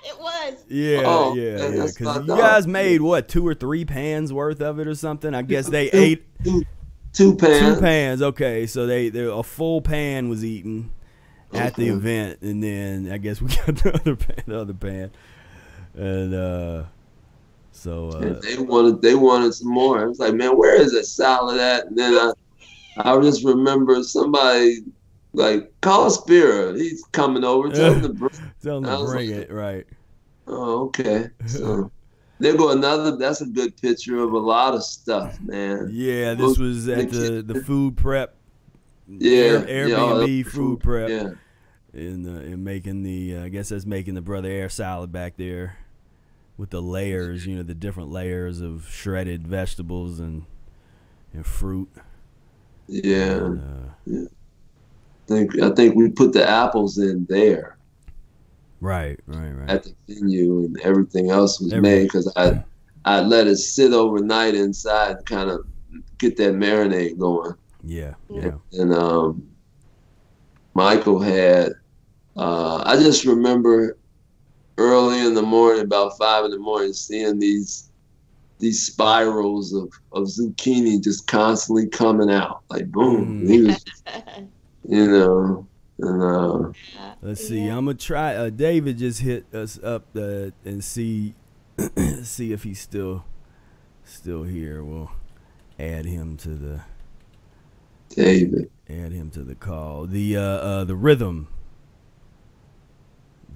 It 0.05 0.17
was. 0.17 0.63
Yeah, 0.69 1.01
Oh, 1.05 1.35
yeah, 1.35 1.43
okay, 1.43 1.63
yeah. 1.63 1.69
Because 1.85 1.99
you 1.99 2.05
thought. 2.05 2.27
guys 2.27 2.65
made 2.65 3.01
what 3.01 3.27
two 3.27 3.45
or 3.45 3.53
three 3.53 3.83
pans 3.83 4.31
worth 4.31 4.61
of 4.61 4.79
it 4.79 4.87
or 4.87 4.95
something. 4.95 5.33
I 5.33 5.41
guess 5.41 5.67
they 5.67 5.89
ate 5.91 6.25
Two 7.11 7.35
pans. 7.35 7.59
two 7.75 7.81
pans. 7.81 8.21
Okay, 8.21 8.67
so 8.67 8.85
they, 8.85 9.09
they 9.09 9.25
a 9.25 9.43
full 9.43 9.81
pan 9.81 10.29
was 10.29 10.45
eaten 10.45 10.91
at 11.51 11.75
the 11.75 11.87
event, 11.89 12.41
and 12.41 12.63
then 12.63 13.11
I 13.11 13.17
guess 13.17 13.41
we 13.41 13.49
got 13.55 13.75
the 13.75 13.93
other 13.95 14.15
pan, 14.15 14.43
the 14.47 14.59
other 14.61 14.73
pan, 14.73 15.11
and 15.95 16.33
uh, 16.33 16.83
so 17.73 18.09
uh, 18.09 18.39
they 18.39 18.57
wanted 18.59 19.01
they 19.01 19.15
wanted 19.15 19.53
some 19.53 19.69
more. 19.73 19.99
I 20.01 20.05
was 20.05 20.19
like, 20.19 20.35
man, 20.35 20.57
where 20.57 20.79
is 20.79 20.93
that 20.93 21.05
salad 21.05 21.59
at? 21.59 21.87
And 21.87 21.97
then 21.97 22.13
I 22.13 22.31
I 22.99 23.19
just 23.21 23.43
remember 23.43 24.01
somebody 24.03 24.79
like 25.33 25.71
call 25.81 26.09
Spira. 26.09 26.73
He's 26.73 27.03
coming 27.11 27.43
over. 27.43 27.69
Tell 27.69 27.93
him 27.93 28.01
to 28.01 28.09
bring. 28.13 28.31
tell 28.61 28.85
I 28.85 28.97
to 28.97 29.05
bring 29.05 29.31
like- 29.31 29.39
it 29.39 29.51
right. 29.51 29.85
Oh, 30.47 30.85
okay. 30.85 31.29
So 31.45 31.91
there 32.39 32.55
go 32.55 32.71
another. 32.71 33.17
That's 33.17 33.41
a 33.41 33.45
good 33.45 33.75
picture 33.77 34.19
of 34.19 34.33
a 34.33 34.39
lot 34.39 34.73
of 34.73 34.83
stuff, 34.83 35.39
man. 35.41 35.89
Yeah, 35.91 36.33
this 36.33 36.57
was 36.57 36.87
at 36.87 37.11
the 37.11 37.43
the 37.45 37.61
food 37.61 37.97
prep. 37.97 38.35
Yeah, 39.07 39.63
Air, 39.67 39.87
Airbnb 39.87 40.43
that's 40.43 40.55
food 40.55 40.79
prep. 40.79 41.09
Yeah, 41.09 41.29
and, 41.93 42.27
uh, 42.27 42.41
and 42.41 42.63
making 42.63 43.03
the 43.03 43.37
uh, 43.37 43.43
I 43.45 43.49
guess 43.49 43.69
that's 43.69 43.85
making 43.85 44.15
the 44.15 44.21
brother 44.21 44.49
air 44.49 44.69
salad 44.69 45.11
back 45.11 45.37
there 45.37 45.77
with 46.57 46.71
the 46.71 46.81
layers, 46.81 47.45
you 47.45 47.55
know, 47.55 47.63
the 47.63 47.75
different 47.75 48.11
layers 48.11 48.61
of 48.61 48.87
shredded 48.89 49.47
vegetables 49.47 50.19
and 50.19 50.45
and 51.33 51.45
fruit. 51.45 51.89
Yeah. 52.87 53.35
And, 53.35 53.61
uh, 54.09 54.25
I 54.25 55.27
think 55.27 55.59
I 55.61 55.69
think 55.71 55.95
we 55.95 56.09
put 56.09 56.31
the 56.33 56.47
apples 56.49 56.97
in 56.97 57.25
there 57.29 57.77
right, 58.79 59.19
right, 59.27 59.51
right. 59.51 59.69
at 59.69 59.83
the 59.83 59.93
venue, 60.07 60.59
and 60.65 60.79
everything 60.81 61.29
else 61.31 61.59
was 61.59 61.73
Every- 61.73 61.81
made 61.81 62.03
because 62.03 62.31
I 62.37 62.63
I 63.03 63.21
let 63.21 63.47
it 63.47 63.57
sit 63.57 63.93
overnight 63.93 64.55
inside, 64.55 65.17
to 65.17 65.23
kind 65.23 65.49
of 65.49 65.65
get 66.17 66.37
that 66.37 66.53
marinade 66.53 67.17
going. 67.17 67.55
yeah, 67.83 68.13
yeah. 68.29 68.51
and 68.73 68.93
um, 68.93 69.47
Michael 70.73 71.19
had. 71.19 71.73
Uh, 72.35 72.83
I 72.85 72.95
just 72.97 73.25
remember 73.25 73.97
early 74.77 75.19
in 75.25 75.33
the 75.33 75.41
morning, 75.41 75.81
about 75.81 76.17
five 76.19 76.45
in 76.45 76.51
the 76.51 76.59
morning, 76.59 76.93
seeing 76.93 77.39
these 77.39 77.86
these 78.59 78.85
spirals 78.85 79.73
of, 79.73 79.91
of 80.11 80.23
zucchini 80.23 81.01
just 81.01 81.27
constantly 81.27 81.87
coming 81.87 82.31
out, 82.31 82.61
like 82.69 82.91
boom. 82.91 83.41
Mm. 83.43 83.49
He 83.49 83.61
was, 83.61 83.85
you 84.87 85.07
know, 85.07 85.67
and 85.99 86.23
uh, 86.23 86.71
Let's 87.21 87.47
see. 87.47 87.65
Yeah. 87.65 87.77
I'm 87.77 87.85
gonna 87.85 87.97
try. 87.97 88.35
Uh, 88.35 88.49
David 88.49 88.99
just 88.99 89.21
hit 89.21 89.53
us 89.53 89.81
up 89.83 90.05
uh, 90.15 90.51
and 90.63 90.83
see 90.83 91.33
see 92.23 92.53
if 92.53 92.63
he's 92.63 92.79
still 92.79 93.25
still 94.03 94.43
here. 94.43 94.83
We'll 94.83 95.11
add 95.79 96.05
him 96.05 96.37
to 96.37 96.49
the 96.49 96.81
David. 98.09 98.69
add 98.89 99.11
him 99.11 99.31
to 99.31 99.43
the 99.43 99.55
call. 99.55 100.05
The 100.05 100.37
uh, 100.37 100.41
uh 100.41 100.83
the 100.83 100.95
rhythm. 100.95 101.47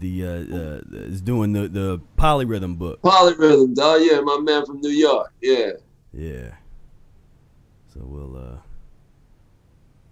The 0.01 0.25
uh, 0.25 0.29
uh, 0.29 0.81
is 1.05 1.21
doing 1.21 1.53
the 1.53 1.67
the 1.69 2.01
polyrhythm 2.17 2.77
book. 2.77 3.01
Polyrhythms. 3.01 3.77
Oh 3.79 3.95
yeah, 3.97 4.19
my 4.19 4.39
man 4.39 4.65
from 4.65 4.81
New 4.81 4.89
York. 4.89 5.31
Yeah. 5.41 5.71
Yeah. 6.11 6.55
So 7.93 8.01
we'll 8.03 8.35
uh 8.35 8.57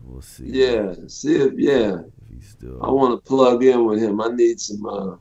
we'll 0.05 0.21
see. 0.21 0.45
Yeah. 0.45 0.93
See 1.07 1.35
if 1.35 1.53
yeah. 1.57 1.99
If 2.21 2.29
he's 2.33 2.49
still. 2.49 2.81
I 2.81 2.89
want 2.89 3.21
to 3.21 3.27
plug 3.27 3.63
in 3.63 3.85
with 3.85 3.99
him. 4.01 4.21
I 4.21 4.29
need 4.29 4.59
some. 4.61 4.85
Uh, 4.85 5.15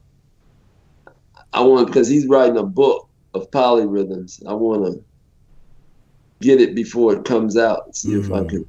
I 1.53 1.63
want 1.63 1.87
because 1.89 2.09
he's 2.09 2.27
writing 2.27 2.59
a 2.59 2.63
book 2.63 3.09
of 3.35 3.51
polyrhythms. 3.51 4.47
I 4.47 4.53
want 4.53 4.85
to 4.85 5.05
get 6.41 6.61
it 6.61 6.75
before 6.75 7.15
it 7.15 7.25
comes 7.25 7.57
out. 7.57 7.97
See 7.97 8.13
if 8.13 8.31
I 8.31 8.41
Mhm. 8.41 8.49
can 8.49 8.67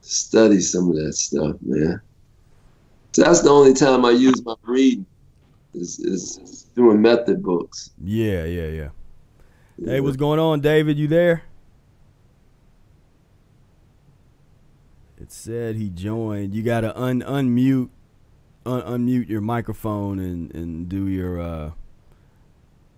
study 0.00 0.60
some 0.60 0.88
of 0.88 0.96
that 0.96 1.12
stuff, 1.14 1.56
man. 1.60 2.00
So 3.16 3.22
that's 3.22 3.40
the 3.40 3.48
only 3.48 3.72
time 3.72 4.04
I 4.04 4.10
use 4.10 4.44
my 4.44 4.54
reading 4.64 5.06
is, 5.72 5.98
is 6.00 6.66
doing 6.76 7.00
method 7.00 7.42
books. 7.42 7.92
Yeah, 7.98 8.44
yeah, 8.44 8.66
yeah. 8.66 8.88
Hey, 9.82 10.00
what's 10.00 10.18
going 10.18 10.38
on, 10.38 10.60
David? 10.60 10.98
You 10.98 11.08
there? 11.08 11.42
It 15.18 15.32
said 15.32 15.76
he 15.76 15.88
joined. 15.88 16.54
You 16.54 16.62
gotta 16.62 16.94
un 16.94 17.22
unmute, 17.22 17.88
un- 18.66 18.82
unmute 18.82 19.30
your 19.30 19.40
microphone 19.40 20.18
and 20.18 20.54
and 20.54 20.86
do 20.86 21.08
your. 21.08 21.40
uh 21.40 21.70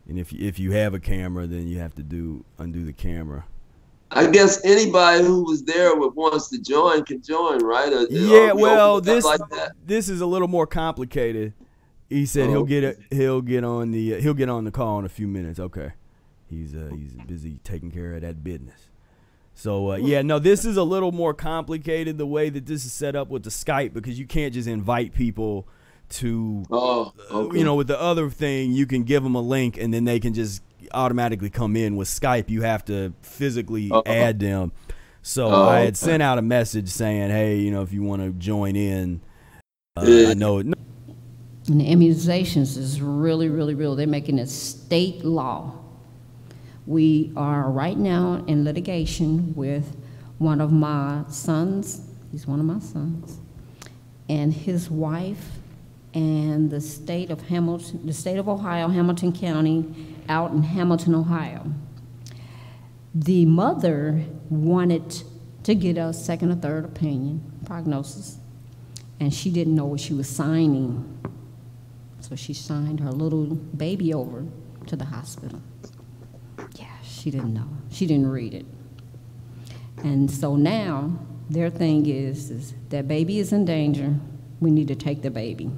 And 0.08 0.18
if 0.18 0.32
you, 0.32 0.44
if 0.44 0.58
you 0.58 0.72
have 0.72 0.94
a 0.94 0.98
camera, 0.98 1.46
then 1.46 1.68
you 1.68 1.78
have 1.78 1.94
to 1.94 2.02
do 2.02 2.44
undo 2.58 2.84
the 2.84 2.92
camera. 2.92 3.44
I 4.10 4.30
guess 4.30 4.64
anybody 4.64 5.22
who 5.24 5.44
was 5.44 5.64
there 5.64 5.94
but 5.98 6.16
wants 6.16 6.48
to 6.50 6.58
join 6.58 7.04
can 7.04 7.20
join, 7.22 7.62
right? 7.64 7.92
Or- 7.92 8.06
Yeah, 8.10 8.52
we 8.54 8.62
well, 8.62 8.96
open 8.96 9.08
it 9.08 9.10
up 9.10 9.14
this 9.16 9.24
like 9.24 9.40
this 9.84 10.08
is 10.08 10.20
a 10.20 10.26
little 10.26 10.48
more 10.48 10.66
complicated. 10.66 11.52
He 12.08 12.24
said 12.24 12.48
Oh, 12.48 12.50
he'll 12.50 12.64
get 12.64 12.84
it. 12.84 12.98
He'll 13.10 13.42
get 13.42 13.64
on 13.64 13.90
the 13.90 14.18
he'll 14.20 14.32
get 14.34 14.48
on 14.48 14.64
the 14.64 14.70
call 14.70 14.98
in 14.98 15.04
a 15.04 15.10
few 15.10 15.28
minutes. 15.28 15.58
Okay, 15.60 15.92
he's 16.48 16.74
uh, 16.74 16.88
he's 16.90 17.12
busy 17.26 17.60
taking 17.64 17.90
care 17.90 18.14
of 18.14 18.22
that 18.22 18.42
business. 18.42 18.88
So 19.54 19.92
uh, 19.92 19.96
yeah, 19.96 20.22
no, 20.22 20.38
this 20.38 20.64
is 20.64 20.76
a 20.76 20.84
little 20.84 21.12
more 21.12 21.34
complicated 21.34 22.16
the 22.16 22.26
way 22.26 22.48
that 22.48 22.64
this 22.64 22.84
is 22.86 22.92
set 22.92 23.14
up 23.16 23.28
with 23.28 23.42
the 23.42 23.50
Skype 23.50 23.92
because 23.92 24.18
you 24.18 24.24
can't 24.24 24.54
just 24.54 24.68
invite 24.68 25.12
people 25.12 25.66
to 26.10 26.64
Oh, 26.70 27.12
uh, 27.30 27.34
okay. 27.40 27.58
you 27.58 27.64
know 27.64 27.74
with 27.74 27.88
the 27.88 28.00
other 28.00 28.30
thing 28.30 28.72
you 28.72 28.86
can 28.86 29.02
give 29.02 29.22
them 29.22 29.34
a 29.34 29.42
link 29.42 29.76
and 29.76 29.92
then 29.92 30.04
they 30.04 30.18
can 30.18 30.32
just 30.32 30.62
automatically 30.92 31.50
come 31.50 31.76
in 31.76 31.96
with 31.96 32.08
Skype 32.08 32.48
you 32.48 32.62
have 32.62 32.84
to 32.86 33.12
physically 33.22 33.90
Uh-oh. 33.90 34.02
add 34.06 34.38
them. 34.40 34.72
So 35.22 35.48
Oh, 35.48 35.68
I 35.68 35.80
had 35.80 35.88
okay. 35.88 35.94
sent 35.94 36.22
out 36.22 36.38
a 36.38 36.42
message 36.42 36.88
saying, 36.88 37.30
"Hey, 37.30 37.58
you 37.58 37.70
know, 37.70 37.82
if 37.82 37.92
you 37.92 38.02
want 38.02 38.22
to 38.22 38.30
join 38.32 38.76
in, 38.76 39.20
uh, 39.96 40.04
Yeah. 40.06 40.28
I 40.30 40.34
know 40.34 40.62
no, 40.62 40.74
And 41.68 41.80
the 41.80 41.84
immunizations 41.90 42.78
is 42.78 43.02
really, 43.02 43.48
really 43.48 43.74
real. 43.74 43.94
They're 43.94 44.06
making 44.06 44.38
it 44.38 44.48
state 44.48 45.24
law. 45.24 45.72
We 46.86 47.30
are 47.36 47.70
right 47.70 47.98
now 47.98 48.42
in 48.46 48.64
litigation 48.64 49.52
with 49.54 49.94
one 50.38 50.60
of 50.62 50.72
my 50.72 51.24
sons. 51.28 52.00
He's 52.32 52.46
one 52.46 52.60
of 52.60 52.64
my 52.66 52.78
sons, 52.78 53.38
and 54.30 54.52
his 54.54 54.90
wife, 54.90 55.58
and 56.14 56.70
the 56.70 56.80
state 56.80 57.28
of 57.30 57.42
Hamilton, 57.48 58.00
the 58.06 58.12
state 58.14 58.38
of 58.38 58.48
Ohio, 58.48 58.88
Hamilton 58.88 59.32
County, 59.32 59.84
out 60.28 60.52
in 60.52 60.62
Hamilton, 60.62 61.14
Ohio. 61.14 61.72
The 63.14 63.46
mother 63.46 64.24
wanted 64.50 65.22
to 65.64 65.74
get 65.74 65.98
a 65.98 66.12
second 66.12 66.52
or 66.52 66.56
third 66.56 66.84
opinion, 66.84 67.42
prognosis, 67.64 68.38
and 69.20 69.32
she 69.32 69.50
didn't 69.50 69.74
know 69.74 69.86
what 69.86 70.00
she 70.00 70.14
was 70.14 70.28
signing. 70.28 71.18
So 72.20 72.36
she 72.36 72.52
signed 72.54 73.00
her 73.00 73.10
little 73.10 73.46
baby 73.46 74.12
over 74.12 74.44
to 74.86 74.96
the 74.96 75.06
hospital. 75.06 75.60
Yeah, 76.74 76.86
she 77.02 77.30
didn't 77.30 77.54
know. 77.54 77.68
She 77.90 78.06
didn't 78.06 78.30
read 78.30 78.54
it. 78.54 78.66
And 80.04 80.30
so 80.30 80.56
now 80.56 81.18
their 81.50 81.70
thing 81.70 82.06
is, 82.06 82.50
is 82.50 82.74
that 82.90 83.08
baby 83.08 83.38
is 83.38 83.52
in 83.52 83.64
danger. 83.64 84.14
We 84.60 84.70
need 84.70 84.88
to 84.88 84.94
take 84.94 85.22
the 85.22 85.30
baby. 85.30 85.70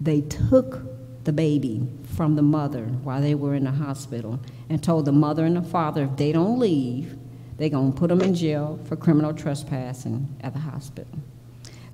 They 0.00 0.20
took 0.22 0.82
the 1.24 1.32
baby 1.32 1.86
from 2.16 2.36
the 2.36 2.42
mother 2.42 2.84
while 3.04 3.20
they 3.20 3.34
were 3.34 3.54
in 3.54 3.64
the 3.64 3.70
hospital 3.70 4.40
and 4.68 4.82
told 4.82 5.04
the 5.04 5.12
mother 5.12 5.44
and 5.44 5.56
the 5.56 5.62
father 5.62 6.04
if 6.04 6.16
they 6.16 6.32
don't 6.32 6.58
leave, 6.58 7.16
they're 7.56 7.68
going 7.68 7.92
to 7.92 7.98
put 7.98 8.08
them 8.08 8.20
in 8.20 8.34
jail 8.34 8.78
for 8.84 8.96
criminal 8.96 9.32
trespassing 9.32 10.34
at 10.40 10.52
the 10.52 10.58
hospital. 10.58 11.12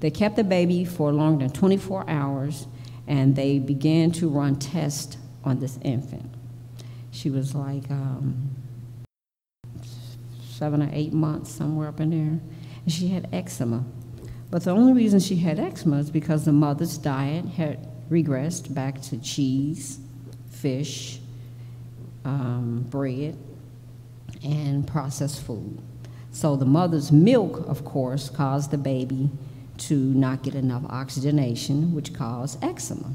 They 0.01 0.11
kept 0.11 0.37
the 0.37 0.45
baby 0.45 0.85
for 0.85 1.12
longer 1.12 1.47
than 1.47 1.55
24 1.55 2.09
hours 2.09 2.66
and 3.07 3.35
they 3.35 3.59
began 3.59 4.11
to 4.12 4.29
run 4.29 4.57
tests 4.57 5.16
on 5.45 5.61
this 5.61 5.79
infant. 5.83 6.31
She 7.11 7.31
was 7.31 7.55
like 7.55 7.91
um, 7.91 8.51
seven 10.59 10.83
or 10.83 10.91
eight 10.93 11.12
months, 11.12 11.51
somewhere 11.51 11.89
up 11.89 12.01
in 12.01 12.11
there, 12.11 12.41
and 12.85 12.93
she 12.93 13.09
had 13.09 13.29
eczema. 13.33 13.85
But 14.51 14.64
the 14.64 14.70
only 14.70 14.93
reason 14.93 15.20
she 15.20 15.37
had 15.37 15.59
eczema 15.59 15.99
is 15.99 16.11
because 16.11 16.45
the 16.45 16.53
mother's 16.53 16.99
diet 16.99 17.47
had 17.47 17.88
regressed 18.11 18.73
back 18.73 19.01
to 19.03 19.19
cheese, 19.19 19.99
fish, 20.51 21.21
um, 22.25 22.87
bread, 22.91 23.37
and 24.43 24.87
processed 24.87 25.43
food. 25.43 25.79
So 26.31 26.57
the 26.57 26.65
mother's 26.65 27.11
milk, 27.11 27.67
of 27.67 27.85
course, 27.85 28.29
caused 28.29 28.71
the 28.71 28.79
baby 28.79 29.31
to 29.79 29.95
not 29.95 30.43
get 30.43 30.55
enough 30.55 30.83
oxygenation, 30.89 31.95
which 31.95 32.13
caused 32.15 32.63
eczema. 32.63 33.13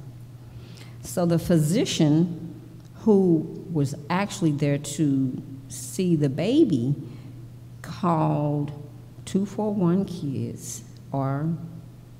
So 1.01 1.25
the 1.25 1.39
physician 1.39 2.61
who 3.01 3.65
was 3.71 3.95
actually 4.09 4.51
there 4.51 4.77
to 4.77 5.41
see 5.67 6.15
the 6.15 6.29
baby 6.29 6.95
called 7.81 8.71
241 9.25 10.05
Kids 10.05 10.83
or 11.11 11.49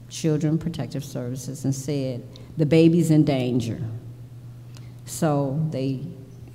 Children 0.10 0.58
Protective 0.58 1.04
Services 1.04 1.64
and 1.64 1.74
said, 1.74 2.28
the 2.58 2.66
baby's 2.66 3.12
in 3.12 3.26
danger. 3.26 3.82
So 5.06 5.66
they 5.72 6.06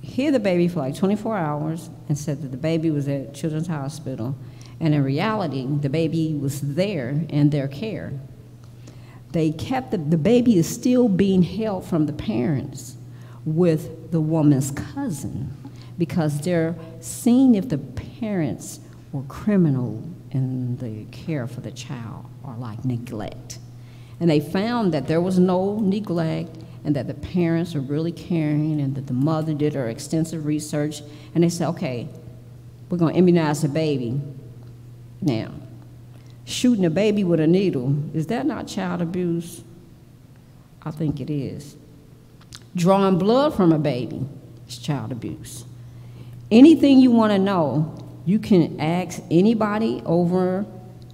hid 0.01 0.33
the 0.33 0.39
baby 0.39 0.67
for 0.67 0.79
like 0.79 0.95
24 0.95 1.37
hours 1.37 1.89
and 2.07 2.17
said 2.17 2.41
that 2.41 2.49
the 2.49 2.57
baby 2.57 2.89
was 2.89 3.07
at 3.07 3.33
Children's 3.33 3.67
Hospital. 3.67 4.35
And 4.79 4.93
in 4.93 5.03
reality, 5.03 5.65
the 5.67 5.89
baby 5.89 6.33
was 6.33 6.61
there 6.61 7.09
in 7.29 7.49
their 7.49 7.67
care. 7.67 8.13
They 9.31 9.51
kept 9.51 9.91
the, 9.91 9.97
the 9.97 10.17
baby 10.17 10.57
is 10.57 10.67
still 10.67 11.07
being 11.07 11.43
held 11.43 11.85
from 11.85 12.05
the 12.05 12.13
parents 12.13 12.95
with 13.45 14.11
the 14.11 14.21
woman's 14.21 14.71
cousin 14.71 15.55
because 15.97 16.41
they're 16.41 16.75
seeing 16.99 17.55
if 17.55 17.69
the 17.69 17.77
parents 17.77 18.79
were 19.11 19.23
criminal 19.23 20.03
in 20.31 20.77
the 20.77 21.05
care 21.11 21.45
for 21.45 21.61
the 21.61 21.71
child 21.71 22.25
or 22.43 22.55
like 22.55 22.83
neglect. 22.85 23.58
And 24.19 24.29
they 24.29 24.39
found 24.39 24.93
that 24.93 25.07
there 25.07 25.21
was 25.21 25.39
no 25.39 25.79
neglect 25.79 26.57
and 26.83 26.95
that 26.95 27.07
the 27.07 27.13
parents 27.13 27.73
were 27.73 27.81
really 27.81 28.11
caring 28.11 28.81
and 28.81 28.95
that 28.95 29.07
the 29.07 29.13
mother 29.13 29.53
did 29.53 29.73
her 29.73 29.89
extensive 29.89 30.45
research. 30.45 31.01
And 31.33 31.43
they 31.43 31.49
said, 31.49 31.69
okay, 31.69 32.07
we're 32.89 32.97
going 32.97 33.13
to 33.13 33.19
immunize 33.19 33.61
the 33.61 33.69
baby. 33.69 34.19
Now, 35.21 35.51
shooting 36.45 36.85
a 36.85 36.89
baby 36.89 37.23
with 37.23 37.39
a 37.39 37.47
needle, 37.47 37.95
is 38.13 38.27
that 38.27 38.45
not 38.45 38.67
child 38.67 39.01
abuse? 39.01 39.63
I 40.83 40.91
think 40.91 41.19
it 41.19 41.29
is. 41.29 41.75
Drawing 42.75 43.17
blood 43.17 43.55
from 43.55 43.71
a 43.71 43.79
baby 43.79 44.25
is 44.67 44.77
child 44.77 45.11
abuse. 45.11 45.65
Anything 46.51 46.99
you 46.99 47.11
want 47.11 47.31
to 47.31 47.39
know, 47.39 47.95
you 48.25 48.39
can 48.39 48.79
ask 48.79 49.21
anybody 49.29 50.01
over 50.05 50.65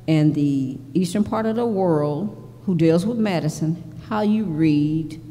in 0.08 0.34
the 0.34 0.78
eastern 0.94 1.24
part 1.24 1.46
of 1.46 1.56
the 1.56 1.66
world 1.66 2.42
who 2.66 2.76
deals 2.76 3.06
with 3.06 3.18
medicine 3.18 3.96
how 4.10 4.22
you 4.22 4.44
read 4.44 5.22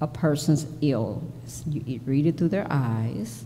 a 0.00 0.06
person's 0.06 0.66
illness. 0.80 1.64
You 1.66 2.00
read 2.04 2.26
it 2.26 2.36
through 2.36 2.48
their 2.48 2.66
eyes, 2.70 3.44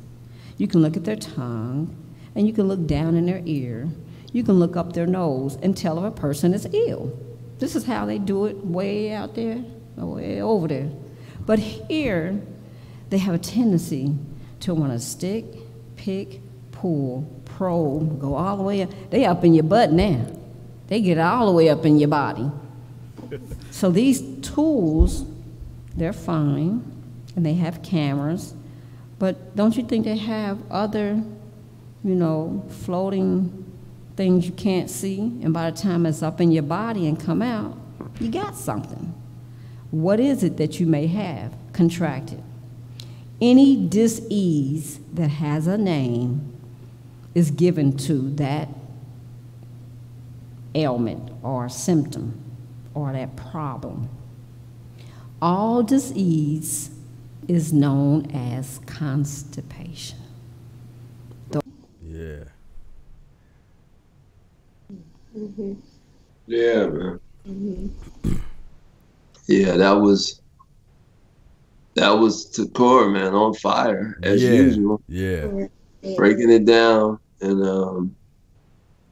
you 0.59 0.69
can 0.69 0.83
look 0.83 0.97
at 0.97 1.05
their 1.05 1.17
tongue, 1.17 1.97
and 2.35 2.47
you 2.47 2.53
can 2.53 2.69
look 2.69 2.87
down 2.87 3.17
in 3.17 3.27
their 3.27 3.43
ear. 3.45 3.89
You 4.33 4.43
can 4.43 4.59
look 4.59 4.77
up 4.77 4.93
their 4.93 5.07
nose 5.07 5.59
and 5.63 5.77
tell 5.77 5.99
if 5.99 6.05
a 6.05 6.11
person 6.11 6.55
is 6.55 6.67
ill. 6.73 7.19
This 7.59 7.77
is 7.77 7.85
how 7.85 8.07
they 8.07 8.19
do 8.19 8.47
it 8.47 8.57
way 8.65 9.13
out 9.13 9.35
there, 9.35 9.63
way 9.97 10.41
over 10.41 10.69
there. 10.69 10.89
But 11.45 11.59
here, 11.59 12.41
they 13.11 13.19
have 13.19 13.35
a 13.35 13.39
tendency 13.39 14.15
to 14.61 14.75
want 14.75 14.93
to 14.93 14.99
stick, 14.99 15.45
pick, 15.97 16.41
pull, 16.71 17.29
probe, 17.45 18.21
go 18.21 18.35
all 18.35 18.57
the 18.57 18.63
way 18.63 18.83
up. 18.83 18.91
They 19.11 19.25
up 19.27 19.45
in 19.45 19.53
your 19.53 19.65
butt 19.65 19.93
now. 19.93 20.27
They 20.89 21.01
get 21.01 21.19
all 21.19 21.47
the 21.47 21.53
way 21.53 21.69
up 21.69 21.85
in 21.85 21.99
your 21.99 22.09
body. 22.09 22.51
So 23.83 23.91
these 23.91 24.23
tools, 24.43 25.25
they're 25.97 26.13
fine, 26.13 26.85
and 27.35 27.45
they 27.45 27.55
have 27.55 27.83
cameras, 27.83 28.55
but 29.19 29.57
don't 29.57 29.77
you 29.77 29.83
think 29.83 30.05
they 30.05 30.19
have 30.19 30.61
other, 30.71 31.21
you 32.05 32.15
know, 32.15 32.65
floating 32.69 33.69
things 34.15 34.47
you 34.47 34.53
can't 34.53 34.89
see, 34.89 35.19
and 35.43 35.53
by 35.53 35.69
the 35.69 35.77
time 35.77 36.07
it's 36.07 36.23
up 36.23 36.41
in 36.41 36.53
your 36.53 36.63
body 36.63 37.09
and 37.09 37.19
come 37.19 37.43
out, 37.43 37.77
you 38.21 38.31
got 38.31 38.55
something. 38.55 39.13
What 39.91 40.21
is 40.21 40.45
it 40.45 40.59
that 40.59 40.79
you 40.79 40.87
may 40.87 41.09
have 41.09 41.53
contracted? 41.73 42.41
Any 43.41 43.89
disease 43.89 45.01
that 45.13 45.27
has 45.27 45.67
a 45.67 45.77
name 45.77 46.57
is 47.35 47.51
given 47.51 47.97
to 47.97 48.31
that 48.37 48.69
ailment 50.73 51.33
or 51.43 51.69
symptom 51.69 52.42
or 52.95 53.13
that 53.13 53.37
problem. 53.37 54.09
All 55.41 55.83
disease 55.83 56.91
is 57.49 57.73
known 57.73 58.31
as 58.33 58.81
constipation. 58.87 60.19
Yeah. 62.05 62.45
Mhm. 65.37 65.77
Yeah, 66.47 66.87
man. 66.87 67.21
Mhm. 67.49 67.91
Yeah, 69.47 69.77
that 69.77 69.93
was 69.93 70.41
that 71.95 72.11
was 72.11 72.51
Takora, 72.51 73.13
man, 73.13 73.35
on 73.35 73.55
fire 73.55 74.19
as 74.23 74.43
yeah. 74.43 74.51
usual, 74.53 75.03
Yeah. 75.09 75.67
breaking 76.17 76.51
it 76.51 76.65
down 76.65 77.19
and 77.41 77.65
um 77.67 78.17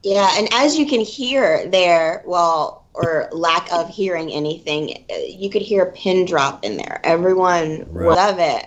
Yeah, 0.03 0.31
and 0.39 0.49
as 0.53 0.79
you 0.79 0.87
can 0.87 1.01
hear 1.01 1.69
there, 1.69 2.23
well, 2.27 2.80
or 3.01 3.29
lack 3.33 3.73
of 3.73 3.89
hearing 3.89 4.31
anything, 4.33 5.05
uh, 5.11 5.17
you 5.27 5.51
could 5.51 5.63
hear 5.63 5.85
a 5.85 5.93
pin 5.93 6.25
drop 6.27 6.65
in 6.65 6.77
there. 6.77 7.01
Everyone 7.05 7.87
Right. 7.91 8.07
would 8.07 8.17
love 8.17 8.39
it. 8.39 8.67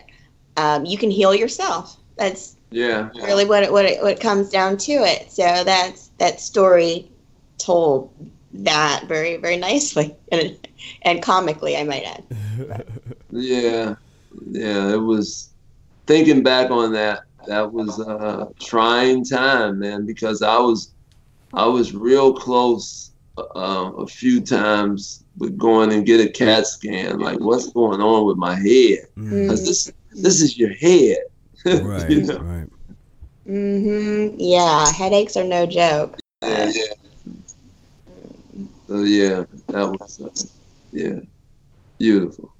Um, 0.58 0.86
you 0.86 0.98
can 0.98 1.12
heal 1.12 1.34
yourself. 1.36 1.98
That's 2.18 2.58
yeah, 2.72 3.10
really 3.22 3.46
what 3.46 3.64
it, 3.64 3.72
what 3.72 3.86
it, 3.86 4.02
what 4.02 4.14
it 4.14 4.20
comes 4.20 4.50
down 4.50 4.78
to 4.78 4.92
it. 4.94 5.32
So 5.32 5.64
that's 5.64 6.10
that 6.20 6.40
story 6.40 7.12
told 7.58 8.12
that 8.54 9.06
very 9.08 9.38
very 9.38 9.58
nicely 9.58 10.16
and 10.32 10.58
and 11.04 11.22
comically, 11.22 11.78
I 11.78 11.84
might 11.84 12.04
add. 12.04 12.24
yeah, 13.32 13.96
yeah. 14.52 14.94
It 14.94 15.02
was 15.02 15.54
thinking 16.08 16.44
back 16.44 16.72
on 16.72 16.94
that. 16.94 17.22
That 17.48 17.72
was 17.74 18.00
a 18.00 18.50
trying 18.62 19.26
time, 19.26 19.80
man, 19.80 20.06
because 20.06 20.42
I 20.42 20.58
was 20.60 20.94
I 21.54 21.68
was 21.68 21.94
real 21.94 22.34
close 22.34 23.13
uh, 23.38 23.92
a 23.98 24.08
few 24.08 24.42
times 24.42 25.24
with 25.38 25.58
going 25.58 25.92
and 25.92 26.06
get 26.06 26.20
a 26.20 26.30
CAT 26.30 26.68
scan. 26.68 27.20
Like, 27.20 27.40
what's 27.40 27.72
going 27.72 28.02
on 28.02 28.26
with 28.28 28.38
my 28.38 28.56
head? 28.56 29.00
Mm. 29.18 29.48
'Cause 29.48 29.66
this 29.66 29.92
this 30.12 30.42
is 30.42 30.58
your 30.58 30.74
head. 30.74 31.18
Right. 31.66 32.10
You 32.10 32.22
know? 32.24 32.38
Right. 32.40 32.70
Mm-hmm. 33.48 34.36
Yeah, 34.38 34.92
headaches 34.92 35.36
are 35.38 35.44
no 35.44 35.66
joke. 35.66 36.18
Yeah. 36.42 36.70
So 38.88 39.04
yeah, 39.04 39.46
that 39.70 39.90
was 39.90 40.22
uh, 40.22 40.30
yeah, 40.92 41.20
beautiful. 42.00 42.54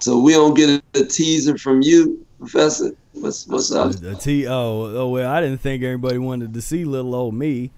So 0.00 0.18
we 0.20 0.32
don't 0.32 0.54
get 0.54 0.68
a, 0.70 0.82
a 1.00 1.04
teaser 1.04 1.56
from 1.58 1.82
you, 1.82 2.26
Professor. 2.38 2.92
What's 3.12 3.46
what's 3.46 3.72
up? 3.72 3.92
The 3.92 4.14
T 4.16 4.46
oh 4.46 4.84
oh 4.96 5.08
well 5.08 5.30
I 5.30 5.40
didn't 5.40 5.60
think 5.60 5.82
everybody 5.82 6.18
wanted 6.18 6.54
to 6.54 6.62
see 6.62 6.84
little 6.84 7.14
old 7.14 7.34
me. 7.34 7.72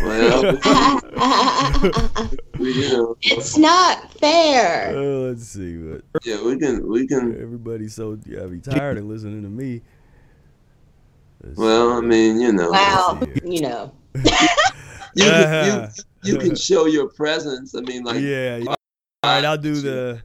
Well, 0.00 0.54
you 2.58 2.88
know, 2.92 3.16
it's 3.20 3.56
not 3.58 4.12
fair. 4.14 4.94
Oh, 4.94 5.22
let's 5.28 5.46
see 5.48 5.76
what 5.78 6.02
yeah, 6.24 6.42
we 6.42 6.58
can 6.58 6.86
we 6.88 7.06
can. 7.06 7.40
everybody's 7.40 7.94
so 7.94 8.18
yeah, 8.26 8.46
be 8.46 8.60
tired 8.60 8.98
of 8.98 9.04
listening 9.04 9.42
to 9.42 9.48
me. 9.48 9.82
Let's 11.42 11.56
Well, 11.56 11.92
I 11.92 12.00
mean, 12.00 12.40
you 12.40 12.52
know, 12.52 12.70
Wow, 12.70 13.20
you 13.44 13.60
know. 13.60 13.92
you 14.14 14.22
can, 15.24 15.90
you, 16.22 16.32
you 16.32 16.38
can 16.38 16.54
show 16.54 16.86
your 16.86 17.08
presence. 17.08 17.74
I 17.74 17.80
mean, 17.80 18.04
like, 18.04 18.20
yeah. 18.20 18.56
yeah. 18.58 18.70
Uh, 18.70 18.76
All 19.24 19.34
right, 19.34 19.44
I'll 19.44 19.58
do 19.58 19.74
the. 19.74 20.22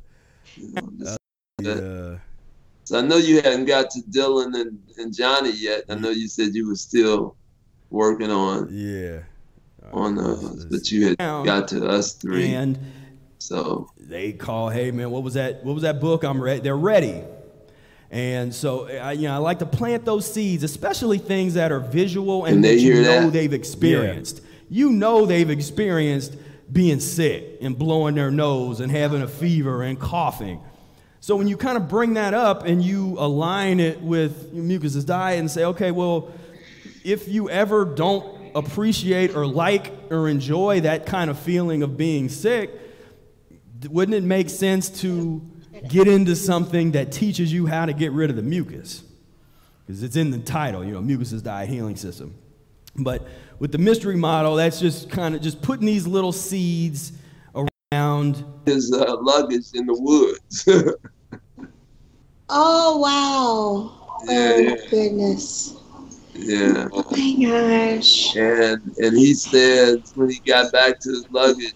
you 0.56 0.74
know, 0.74 0.90
this- 0.98 1.18
the 1.58 2.20
so 2.86 3.00
I 3.00 3.02
know 3.02 3.18
you 3.18 3.42
hadn't 3.42 3.66
got 3.66 3.90
to 3.92 4.02
Dylan 4.02 4.60
and, 4.60 4.78
and 4.98 5.14
Johnny 5.14 5.52
yet. 5.52 5.86
I 5.88 5.94
mm-hmm. 5.94 6.04
know 6.04 6.10
you 6.10 6.28
said 6.28 6.54
you 6.54 6.68
were 6.68 6.76
still 6.76 7.36
working 7.90 8.32
on 8.32 8.68
yeah. 8.72 9.20
On 9.92 10.16
Let's- 10.16 10.44
uh, 10.44 10.48
let's 10.54 10.66
but 10.66 10.92
you 10.92 11.08
had 11.08 11.18
got 11.18 11.68
to 11.70 11.86
us 11.88 12.14
three. 12.14 12.54
And 12.54 12.80
So 13.40 13.90
they 14.00 14.32
call, 14.32 14.70
hey 14.70 14.92
man, 14.92 15.12
what 15.12 15.24
was 15.24 15.34
that? 15.34 15.64
What 15.66 15.74
was 15.74 15.84
that 15.84 16.00
book? 16.00 16.24
I'm 16.24 16.42
ready. 16.42 16.62
They're 16.62 16.78
ready. 16.78 17.22
And 18.10 18.54
so, 18.54 18.88
I, 18.88 19.14
you 19.14 19.24
know, 19.28 19.34
I 19.34 19.38
like 19.38 19.60
to 19.60 19.66
plant 19.66 20.06
those 20.06 20.32
seeds, 20.32 20.64
especially 20.64 21.18
things 21.18 21.56
that 21.56 21.72
are 21.72 21.80
visual 21.80 22.46
and 22.46 22.56
And 22.58 22.64
they 22.64 22.76
that 22.76 22.82
you 22.82 22.94
know 23.02 23.02
that? 23.22 23.34
they've 23.34 23.52
experienced. 23.54 24.42
You 24.70 24.92
know 24.92 25.26
they've 25.26 25.50
experienced 25.50 26.36
being 26.72 27.00
sick 27.00 27.58
and 27.62 27.78
blowing 27.78 28.14
their 28.16 28.30
nose 28.32 28.80
and 28.82 28.92
having 28.92 29.22
a 29.24 29.28
fever 29.28 29.82
and 29.84 30.00
coughing. 30.00 30.60
So 31.22 31.36
when 31.36 31.48
you 31.48 31.58
kind 31.58 31.76
of 31.76 31.88
bring 31.90 32.14
that 32.14 32.34
up 32.34 32.66
and 32.66 32.84
you 32.84 33.16
align 33.18 33.80
it 33.80 34.00
with 34.02 34.54
mucusless 34.54 35.06
diet 35.06 35.40
and 35.40 35.50
say, 35.50 35.66
okay, 35.66 35.90
well, 35.92 36.32
if 37.04 37.28
you 37.28 37.50
ever 37.50 37.84
don't 37.84 38.33
appreciate 38.56 39.36
or 39.36 39.46
like 39.46 39.92
or 40.10 40.28
enjoy 40.30 40.82
that 40.82 41.06
kind 41.06 41.30
of 41.30 41.40
feeling 41.40 41.84
of 41.84 41.98
being 41.98 42.30
sick, 42.30 42.72
wouldn't 43.90 44.16
it 44.16 44.24
make 44.24 44.50
sense 44.50 44.90
to 45.02 45.42
get 45.90 46.08
into 46.08 46.36
something 46.36 46.92
that 46.92 47.12
teaches 47.12 47.52
you 47.52 47.66
how 47.66 47.86
to 47.86 47.94
get 47.94 48.12
rid 48.12 48.30
of 48.30 48.36
the 48.36 48.42
mucus? 48.42 49.04
Because 49.86 50.04
it's 50.04 50.16
in 50.16 50.32
the 50.32 50.40
title, 50.40 50.84
you 50.84 50.94
know, 50.94 51.02
mucusless 51.02 51.44
diet 51.44 51.70
healing 51.70 51.96
system. 51.96 52.36
But 52.96 53.28
with 53.60 53.72
the 53.72 53.78
mystery 53.78 54.16
model, 54.16 54.56
that's 54.56 54.80
just 54.80 55.10
kind 55.10 55.36
of 55.36 55.42
just 55.42 55.62
putting 55.62 55.86
these 55.86 56.08
little 56.08 56.32
seeds 56.32 57.12
around. 57.92 58.44
his 58.66 58.94
uh, 58.94 59.18
luggage 59.22 59.66
in 59.74 59.86
the 59.86 59.96
woods. 60.00 60.68
Oh 62.56 62.98
wow. 62.98 64.20
Yeah, 64.26 64.54
oh 64.56 64.58
yeah. 64.60 64.76
goodness. 64.90 65.76
Yeah. 66.36 66.88
Oh 66.92 67.06
my 67.12 67.96
gosh. 67.96 68.36
And 68.36 68.82
and 68.98 69.18
he 69.18 69.34
said 69.34 70.04
when 70.16 70.30
he 70.30 70.40
got 70.40 70.72
back 70.72 71.00
to 71.02 71.10
his 71.10 71.30
luggage, 71.30 71.74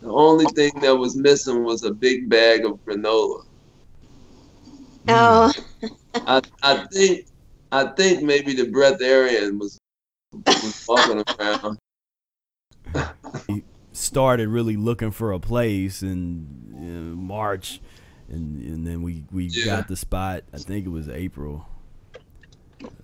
the 0.00 0.08
only 0.08 0.46
thing 0.46 0.72
that 0.80 0.96
was 0.96 1.16
missing 1.16 1.64
was 1.64 1.82
a 1.84 1.92
big 1.92 2.28
bag 2.28 2.64
of 2.64 2.84
granola. 2.84 3.44
Oh. 5.08 5.52
I 6.14 6.42
I 6.62 6.86
think 6.92 7.26
I 7.72 7.84
think 7.88 8.22
maybe 8.22 8.54
the 8.54 8.64
breatharian 8.64 9.58
was 9.58 9.78
was 10.32 10.84
walking 10.88 11.22
around. 11.38 11.78
He 13.46 13.64
started 13.92 14.48
really 14.48 14.76
looking 14.76 15.10
for 15.10 15.32
a 15.32 15.40
place 15.40 16.02
in, 16.02 16.74
in 16.76 17.12
March, 17.14 17.80
and 18.28 18.62
and 18.62 18.86
then 18.86 19.02
we 19.02 19.24
we 19.30 19.44
Yeah. 19.46 19.64
got 19.66 19.88
the 19.88 19.96
spot. 19.96 20.44
I 20.52 20.58
think 20.58 20.86
it 20.86 20.90
was 20.90 21.08
April. 21.08 21.66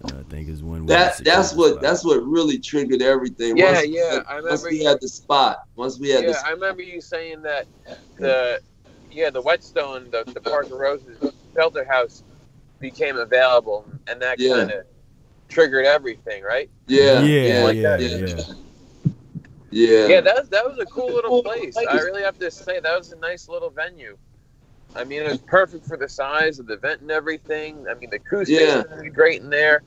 I 0.04 0.22
think 0.28 0.48
is 0.48 0.62
when 0.62 0.86
That 0.86 1.18
that's 1.24 1.54
what 1.54 1.70
spot. 1.70 1.82
that's 1.82 2.04
what 2.04 2.22
really 2.24 2.58
triggered 2.58 3.02
everything. 3.02 3.56
Yeah, 3.56 3.72
Once 3.72 3.86
yeah, 3.86 4.10
had- 4.14 4.24
I 4.28 4.34
Once 4.34 4.44
remember 4.44 4.68
we 4.70 4.80
you- 4.80 4.88
had 4.88 5.00
the 5.00 5.08
spot, 5.08 5.58
once 5.76 5.98
we 5.98 6.10
had 6.10 6.24
Yeah, 6.24 6.32
the 6.32 6.46
I 6.46 6.50
remember 6.50 6.82
you 6.82 7.00
saying 7.00 7.42
that 7.42 7.66
the 8.16 8.60
yeah 9.10 9.30
the 9.30 9.40
Whetstone, 9.40 10.10
the 10.10 10.24
the 10.32 10.40
Park 10.40 10.66
of 10.66 10.72
Roses 10.72 11.18
shelter 11.54 11.84
house 11.84 12.22
became 12.80 13.16
available, 13.16 13.86
and 14.08 14.20
that 14.20 14.38
Yeah. 14.40 14.56
kind 14.56 14.70
of 14.72 14.86
triggered 15.48 15.86
everything, 15.86 16.42
right? 16.42 16.68
yeah 16.88 17.20
yeah, 17.22 17.48
yeah 17.58 17.64
like 17.64 17.76
yeah, 17.76 17.82
that. 17.96 18.00
yeah, 18.00 18.44
yeah. 19.70 20.06
Yeah, 20.08 20.20
that 20.20 20.36
was 20.38 20.48
that 20.50 20.64
was 20.66 20.78
a 20.78 20.86
cool 20.86 21.12
little 21.14 21.42
place. 21.42 21.76
I 21.76 21.94
really 22.00 22.22
have 22.22 22.38
to 22.38 22.50
say 22.50 22.80
that 22.80 22.98
was 22.98 23.12
a 23.12 23.16
nice 23.16 23.48
little 23.48 23.70
venue. 23.70 24.18
I 24.94 25.04
mean, 25.04 25.22
it 25.22 25.28
was 25.28 25.40
perfect 25.40 25.86
for 25.86 25.96
the 25.96 26.08
size 26.08 26.58
of 26.58 26.66
the 26.66 26.74
event 26.74 27.00
and 27.00 27.10
everything. 27.10 27.86
I 27.88 27.94
mean, 27.94 28.10
the 28.10 28.16
acoustics 28.16 28.60
Yeah. 28.60 28.82
were 28.96 29.08
great 29.10 29.40
in 29.40 29.50
there. 29.50 29.82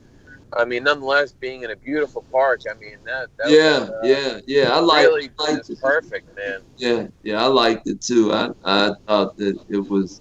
I 0.52 0.64
mean, 0.64 0.84
nonetheless, 0.84 1.32
being 1.32 1.62
in 1.62 1.70
a 1.70 1.76
beautiful 1.76 2.24
park, 2.32 2.60
I 2.70 2.74
mean 2.78 2.98
that. 3.04 3.28
that 3.38 3.50
yeah, 3.50 3.80
was, 3.80 3.90
uh, 3.90 4.00
yeah, 4.04 4.40
yeah. 4.46 4.74
I 4.74 4.80
like 4.80 5.06
really 5.06 5.30
liked 5.38 5.68
it. 5.68 5.80
perfect, 5.80 6.34
man. 6.36 6.60
Yeah, 6.76 7.08
yeah, 7.22 7.42
I 7.42 7.46
liked 7.46 7.88
it 7.88 8.00
too. 8.00 8.32
I, 8.32 8.50
I 8.64 8.92
thought 9.06 9.36
that 9.36 9.58
it 9.68 9.88
was. 9.90 10.20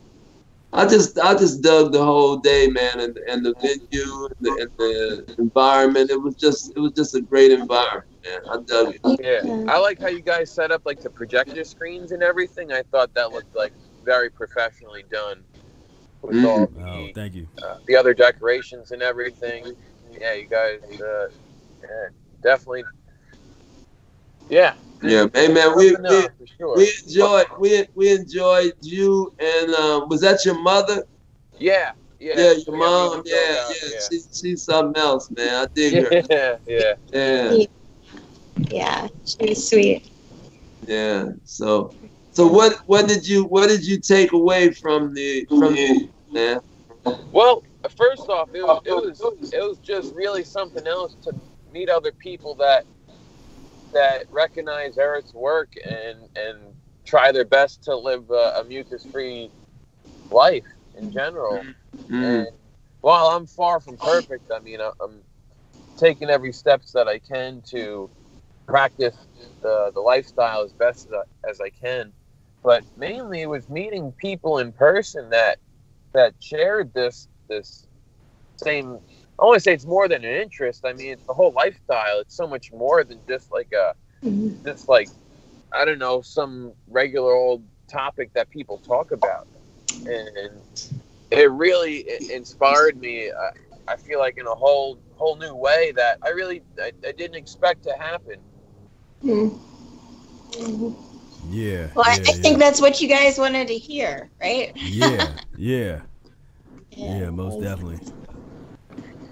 I 0.74 0.86
just 0.86 1.18
I 1.20 1.34
just 1.36 1.62
dug 1.62 1.94
the 1.94 2.04
whole 2.04 2.38
day, 2.38 2.68
man, 2.68 3.00
and 3.00 3.18
and 3.30 3.46
the 3.46 3.54
venue 3.62 4.26
and 4.26 4.36
the, 4.42 4.52
and 4.62 4.72
the 4.78 5.36
environment. 5.38 6.10
It 6.10 6.22
was 6.22 6.36
just 6.36 6.74
it 6.76 6.80
was 6.80 6.92
just 6.92 7.16
a 7.16 7.22
great 7.22 7.52
environment, 7.52 8.06
man. 8.26 8.40
I 8.52 8.58
dug 8.66 8.96
it. 8.96 9.20
Yeah, 9.22 9.72
I 9.72 9.78
like 9.78 10.02
how 10.02 10.08
you 10.08 10.22
guys 10.22 10.52
set 10.52 10.72
up 10.72 10.82
like 10.86 11.02
the 11.02 11.10
projector 11.10 11.64
screens 11.64 12.12
and 12.12 12.22
everything. 12.22 12.74
I 12.74 12.82
thought 12.92 13.14
that 13.14 13.32
looked 13.32 13.56
like 13.56 13.74
very 14.06 14.30
professionally 14.30 15.04
done 15.12 15.44
with 16.22 16.38
Mm. 16.38 16.46
all 16.46 16.72
Oh, 16.80 17.10
thank 17.14 17.36
you. 17.36 17.48
uh, 17.64 17.76
the 17.88 17.96
other 17.96 18.14
decorations 18.14 18.92
and 18.92 19.02
everything. 19.02 19.76
Yeah, 20.20 20.34
you 20.34 20.48
guys, 20.48 20.82
uh, 21.02 21.28
yeah, 21.84 22.10
definitely. 22.44 22.84
Yeah, 24.50 24.74
Yeah, 25.02 25.28
hey 25.34 25.48
man, 25.50 25.76
we 25.76 25.96
No, 26.00 26.10
we, 26.10 26.28
for 26.38 26.48
sure. 26.58 26.82
we 26.82 26.92
enjoyed 27.06 27.46
we 27.60 27.86
we 27.96 28.12
enjoyed 28.12 28.74
you 28.82 29.34
and 29.40 29.72
um, 29.76 30.10
was 30.10 30.22
that 30.22 30.46
your 30.46 30.62
mother? 30.62 31.04
yeah, 31.60 31.92
yeah, 32.20 32.34
Yeah, 32.34 32.54
your 32.66 32.76
haven't 32.78 32.78
mom. 32.78 33.12
even 33.12 33.24
Yeah, 33.26 33.36
filled 33.68 33.78
yeah, 33.92 34.10
She, 34.10 34.20
she's 34.34 34.64
something 34.64 35.02
else, 35.02 35.30
man. 35.32 35.56
I 35.56 35.68
dig 35.74 36.00
her. 36.02 36.18
yeah, 36.30 36.58
yeah. 36.68 36.94
Yeah, 37.22 37.58
Yeah, 38.70 39.08
she 39.26 39.50
was 39.50 39.70
sweet. 39.70 40.10
yeah. 40.86 41.26
So 41.44 41.96
So 42.36 42.46
what 42.46 42.82
what 42.86 43.08
did 43.08 43.26
you 43.26 43.46
what 43.46 43.70
did 43.70 43.86
you 43.86 43.98
take 43.98 44.34
away 44.34 44.72
from 44.72 45.14
the 45.14 45.46
from 45.46 45.74
the 45.74 46.10
man? 46.32 46.60
Well, 47.32 47.64
first 47.96 48.28
off, 48.28 48.50
it 48.54 48.62
was, 48.62 48.82
it 48.86 48.92
was 48.92 49.54
it 49.54 49.62
was 49.62 49.78
just 49.80 50.14
really 50.14 50.44
something 50.44 50.86
else 50.86 51.16
to 51.24 51.34
meet 51.72 51.90
other 51.90 52.12
people 52.12 52.54
that 52.56 52.86
that 53.94 54.26
recognize 54.32 54.98
Ehret's 54.98 55.34
work 55.34 55.70
and 55.90 56.18
and 56.36 56.58
try 57.06 57.32
their 57.32 57.46
best 57.46 57.84
to 57.84 57.96
live 57.96 58.30
a, 58.32 58.60
a 58.60 58.66
mucus-free 58.68 59.50
life 60.30 60.66
in 60.98 61.12
general. 61.14 61.64
Mm. 62.10 62.24
And 62.24 62.48
while 63.00 63.28
I'm 63.28 63.46
far 63.46 63.80
from 63.80 63.96
perfect, 63.96 64.52
I 64.52 64.60
mean, 64.60 64.82
I- 64.82 64.92
I'm 65.02 65.22
taking 65.98 66.30
every 66.30 66.52
steps 66.52 66.92
that 66.92 67.08
I 67.08 67.20
can 67.20 67.62
to 67.68 68.10
practice 68.68 69.16
the, 69.62 69.92
the 69.94 70.02
lifestyle 70.02 70.64
as 70.64 70.74
best 70.74 71.06
as 71.06 71.14
I, 71.14 71.50
as 71.50 71.62
I 71.62 71.70
can. 71.70 72.12
But 72.66 72.84
mainly, 72.98 73.44
it 73.44 73.50
was 73.50 73.70
meeting 73.70 74.12
people 74.14 74.58
in 74.58 74.74
person 74.74 75.30
that 75.30 75.60
that 76.16 76.34
shared 76.40 76.92
this 76.96 77.28
this 77.48 77.86
same. 78.58 79.00
I 79.40 79.46
want 79.46 79.58
to 79.58 79.60
say 79.60 79.74
it's 79.74 79.86
more 79.86 80.08
than 80.08 80.26
an 80.26 80.42
interest. 80.42 80.84
I 80.84 80.94
mean, 80.94 81.12
it's 81.12 81.26
the 81.28 81.34
whole 81.34 81.52
lifestyle. 81.52 82.20
It's 82.22 82.36
so 82.36 82.48
much 82.48 82.72
more 82.74 83.04
than 83.04 83.20
just 83.30 83.52
like 83.52 83.72
a 83.72 83.94
mm-hmm. 84.26 84.66
just 84.66 84.90
like 84.90 85.12
I 85.72 85.86
don't 85.86 86.00
know 86.00 86.22
some 86.22 86.74
regular 86.88 87.34
old 87.34 87.64
topic 87.88 88.32
that 88.34 88.50
people 88.50 88.80
talk 88.80 89.12
about, 89.12 89.48
and 90.08 90.60
it 91.30 91.52
really 91.52 92.06
i- 92.10 92.34
inspired 92.34 93.00
me. 93.00 93.30
I, 93.30 93.94
I 93.94 93.98
feel 93.98 94.18
like 94.18 94.40
in 94.40 94.48
a 94.48 94.56
whole 94.56 94.98
whole 95.18 95.36
new 95.36 95.54
way 95.54 95.94
that 95.96 96.18
I 96.24 96.30
really 96.30 96.64
I, 96.80 96.92
I 97.08 97.12
didn't 97.12 97.36
expect 97.36 97.84
to 97.84 97.94
happen. 97.94 98.40
Mm-hmm. 99.24 99.56
Mm-hmm. 100.64 101.05
Yeah. 101.50 101.88
Well, 101.96 102.06
I, 102.08 102.18
yeah, 102.18 102.32
think 102.34 102.60
that's 102.60 102.82
what 102.82 103.02
you 103.02 103.08
guys 103.08 103.38
wanted 103.38 103.68
to 103.68 103.78
hear, 103.78 104.30
right? 104.42 104.72
yeah, 104.76 105.36
yeah, 105.58 106.02
yeah, 106.92 107.30
most 107.30 107.62
definitely. 107.62 108.00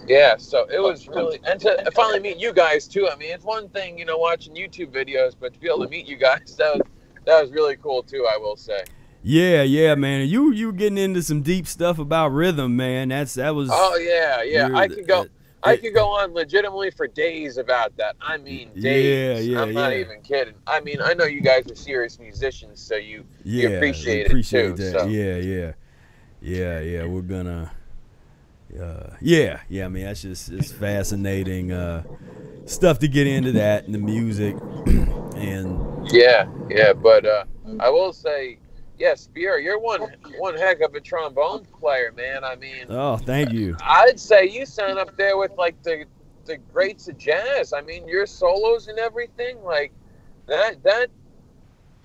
Yeah, 0.07 0.35
so 0.37 0.67
it 0.69 0.79
was 0.79 1.07
really, 1.07 1.39
and 1.45 1.59
to 1.61 1.89
finally 1.91 2.19
meet 2.19 2.37
you 2.37 2.51
guys 2.51 2.87
too. 2.87 3.07
I 3.09 3.15
mean, 3.15 3.31
it's 3.31 3.45
one 3.45 3.69
thing, 3.69 3.97
you 3.97 4.05
know, 4.05 4.17
watching 4.17 4.53
YouTube 4.53 4.91
videos, 4.91 5.33
but 5.39 5.53
to 5.53 5.59
be 5.59 5.67
able 5.67 5.83
to 5.83 5.89
meet 5.89 6.05
you 6.05 6.17
guys, 6.17 6.55
that 6.57 6.75
was 6.75 6.81
that 7.25 7.41
was 7.41 7.51
really 7.51 7.77
cool 7.77 8.03
too. 8.03 8.27
I 8.31 8.37
will 8.37 8.57
say. 8.57 8.83
Yeah, 9.23 9.63
yeah, 9.63 9.95
man. 9.95 10.27
You 10.27 10.51
you 10.51 10.73
getting 10.73 10.97
into 10.97 11.23
some 11.23 11.41
deep 11.41 11.67
stuff 11.67 11.97
about 11.99 12.29
rhythm, 12.29 12.75
man. 12.75 13.09
That's 13.09 13.35
that 13.35 13.55
was. 13.55 13.69
Oh 13.71 13.95
yeah, 13.95 14.43
yeah. 14.43 14.69
I 14.77 14.87
the- 14.87 14.95
could 14.95 15.07
go. 15.07 15.21
uh, 15.21 15.25
I 15.63 15.77
could 15.77 15.93
go 15.93 16.09
on 16.09 16.33
legitimately 16.33 16.91
for 16.91 17.07
days 17.07 17.57
about 17.57 17.95
that. 17.97 18.15
I 18.21 18.37
mean, 18.37 18.71
Yeah, 18.75 18.91
days. 18.91 19.47
yeah, 19.47 19.61
I'm 19.61 19.73
not 19.73 19.93
yeah. 19.93 19.99
even 19.99 20.21
kidding. 20.21 20.55
I 20.67 20.79
mean, 20.81 21.01
I 21.01 21.13
know 21.13 21.25
you 21.25 21.41
guys 21.41 21.69
are 21.71 21.75
serious 21.75 22.19
musicians, 22.19 22.81
so 22.81 22.95
you 22.95 23.23
yeah, 23.43 23.69
you 23.69 23.75
appreciate, 23.77 24.27
appreciate 24.27 24.65
it 24.65 24.77
too. 24.77 24.83
that. 24.83 24.99
So. 24.99 25.07
Yeah, 25.07 25.35
yeah, 25.37 25.71
yeah, 26.41 26.79
yeah. 26.79 27.05
We're 27.05 27.21
gonna. 27.21 27.71
Uh, 28.79 29.15
yeah, 29.21 29.61
yeah. 29.69 29.85
I 29.85 29.87
mean, 29.89 30.05
that's 30.05 30.21
just 30.23 30.49
it's 30.49 30.71
fascinating 30.71 31.71
uh, 31.71 32.03
stuff 32.65 32.99
to 32.99 33.07
get 33.07 33.27
into 33.27 33.51
that 33.53 33.85
and 33.85 33.93
the 33.93 33.99
music, 33.99 34.55
and 35.35 36.11
Yeah, 36.11 36.45
yeah, 36.69 36.93
but 36.93 37.25
uh, 37.25 37.45
I 37.79 37.89
will 37.89 38.13
say, 38.13 38.57
yeah, 39.03 39.15
Spira, 39.15 39.61
you're 39.61 39.79
one 39.79 40.01
one 40.37 40.55
heck 40.55 40.79
of 40.79 40.95
a 40.95 41.01
trombone 41.01 41.65
player, 41.77 42.13
man. 42.15 42.45
I 42.45 42.55
mean, 42.55 42.85
oh, 42.87 43.17
thank 43.17 43.51
you. 43.51 43.75
I'd 43.81 44.17
say 44.17 44.47
you 44.47 44.65
sound 44.65 44.97
up 44.97 45.17
there 45.17 45.37
with 45.37 45.51
like 45.57 45.81
the 45.83 46.05
the 46.45 46.55
greats 46.55 47.09
of 47.09 47.17
jazz. 47.17 47.73
I 47.73 47.81
mean, 47.81 48.07
your 48.07 48.25
solos 48.25 48.87
and 48.87 48.97
everything, 48.97 49.61
like 49.61 49.91
that. 50.47 50.81
That 50.83 51.09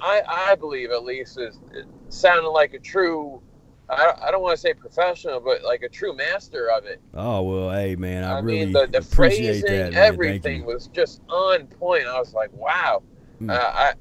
I 0.01 0.22
I 0.26 0.55
believe 0.57 0.90
at 0.90 1.05
least 1.05 1.38
is 1.38 1.61
it 1.72 1.86
sounded 2.09 2.51
like 2.51 2.74
a 2.74 2.80
true. 2.80 3.40
I, 3.88 4.12
I 4.20 4.30
don't 4.32 4.42
want 4.42 4.57
to 4.57 4.61
say 4.61 4.74
professional, 4.74 5.38
but 5.38 5.62
like 5.62 5.82
a 5.82 5.88
true 5.88 6.16
master 6.16 6.68
of 6.72 6.84
it. 6.84 7.01
Oh 7.14 7.42
well, 7.42 7.70
hey 7.70 7.94
man, 7.94 8.24
I, 8.24 8.38
I, 8.38 8.40
really 8.40 8.64
mean, 8.64 8.72
the, 8.72 8.88
the 8.88 8.99
appreciate 8.99 9.61
phrasing, 9.61 9.62
that. 9.66 9.70
Man. 9.70 9.92
Thank 9.92 9.96
everything 10.14 10.61
you. 10.62 10.66
was 10.66 10.88
just 10.88 11.22
on 11.28 11.68
point. 11.68 12.09
I 12.09 12.18
was 12.18 12.34
like, 12.34 12.53
wow. 12.53 13.05
Mm. 13.40 13.53
Uh, 13.53 13.70
I, 13.72 13.92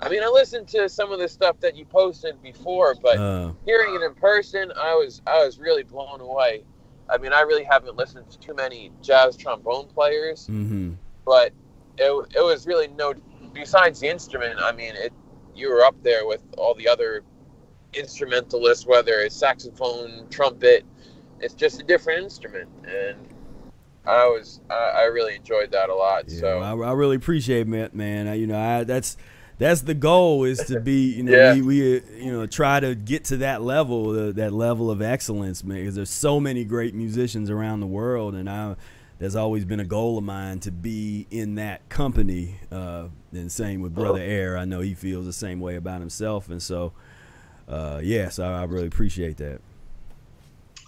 I 0.00 0.08
mean, 0.08 0.22
I 0.22 0.28
listened 0.28 0.68
to 0.68 0.88
some 0.88 1.10
of 1.10 1.18
the 1.18 1.28
stuff 1.28 1.58
that 1.60 1.76
you 1.76 1.84
posted 1.84 2.42
before, 2.42 2.94
but 3.02 3.18
Uh, 3.18 3.52
hearing 3.64 3.94
it 3.94 4.02
in 4.02 4.14
person, 4.14 4.72
I 4.76 4.94
was 4.94 5.22
I 5.26 5.44
was 5.44 5.58
really 5.58 5.82
blown 5.82 6.20
away. 6.20 6.64
I 7.08 7.18
mean, 7.18 7.32
I 7.32 7.40
really 7.42 7.64
haven't 7.64 7.96
listened 7.96 8.28
to 8.30 8.38
too 8.38 8.54
many 8.54 8.90
jazz 9.00 9.36
trombone 9.36 9.86
players, 9.86 10.48
mm-hmm. 10.48 10.94
but 11.24 11.52
it, 11.98 12.10
it 12.34 12.44
was 12.44 12.66
really 12.66 12.88
no. 12.88 13.14
Besides 13.52 14.00
the 14.00 14.08
instrument, 14.08 14.60
I 14.60 14.72
mean, 14.72 14.94
it 14.96 15.12
you 15.54 15.70
were 15.70 15.82
up 15.84 15.96
there 16.02 16.26
with 16.26 16.42
all 16.58 16.74
the 16.74 16.88
other 16.88 17.22
instrumentalists, 17.94 18.86
whether 18.86 19.20
it's 19.20 19.34
saxophone, 19.34 20.26
trumpet. 20.28 20.84
It's 21.40 21.54
just 21.54 21.80
a 21.80 21.84
different 21.84 22.22
instrument, 22.24 22.68
and 22.86 23.16
I 24.04 24.26
was 24.26 24.60
I, 24.70 24.74
I 24.74 25.02
really 25.04 25.36
enjoyed 25.36 25.70
that 25.72 25.88
a 25.88 25.94
lot. 25.94 26.24
Yeah, 26.28 26.40
so 26.40 26.60
I, 26.60 26.72
I 26.72 26.92
really 26.92 27.16
appreciate 27.16 27.68
it, 27.68 27.94
man. 27.94 28.28
I, 28.28 28.34
you 28.34 28.46
know, 28.46 28.58
I, 28.58 28.84
that's 28.84 29.16
that's 29.58 29.80
the 29.82 29.94
goal 29.94 30.44
is 30.44 30.58
to 30.66 30.80
be, 30.80 31.14
you 31.14 31.22
know, 31.22 31.32
Yeah. 31.32 31.54
we, 31.54 31.62
we 31.62 31.96
uh, 31.96 32.00
you 32.16 32.32
know 32.32 32.46
try 32.46 32.80
to 32.80 32.94
get 32.94 33.24
to 33.26 33.38
that 33.38 33.62
level, 33.62 34.10
uh, 34.28 34.32
that 34.32 34.52
level 34.52 34.90
of 34.90 35.00
excellence, 35.00 35.64
man. 35.64 35.78
Because 35.78 35.94
there's 35.94 36.10
so 36.10 36.38
many 36.40 36.64
great 36.64 36.94
musicians 36.94 37.50
around 37.50 37.80
the 37.80 37.86
world, 37.86 38.34
and 38.34 38.48
I 38.50 38.76
there's 39.18 39.36
always 39.36 39.64
been 39.64 39.80
a 39.80 39.84
goal 39.84 40.18
of 40.18 40.24
mine 40.24 40.60
to 40.60 40.70
be 40.70 41.26
in 41.30 41.54
that 41.54 41.88
company. 41.88 42.56
Uh, 42.70 43.06
and 43.32 43.50
same 43.50 43.80
with 43.80 43.94
Brother 43.94 44.20
Air. 44.20 44.58
I 44.58 44.64
know 44.66 44.80
he 44.80 44.94
feels 44.94 45.24
the 45.26 45.32
same 45.32 45.58
way 45.60 45.76
about 45.76 46.00
himself, 46.00 46.48
and 46.50 46.62
so 46.62 46.92
uh, 47.68 48.00
yes, 48.02 48.38
I, 48.38 48.60
I 48.60 48.64
really 48.64 48.86
appreciate 48.86 49.38
that. 49.38 49.60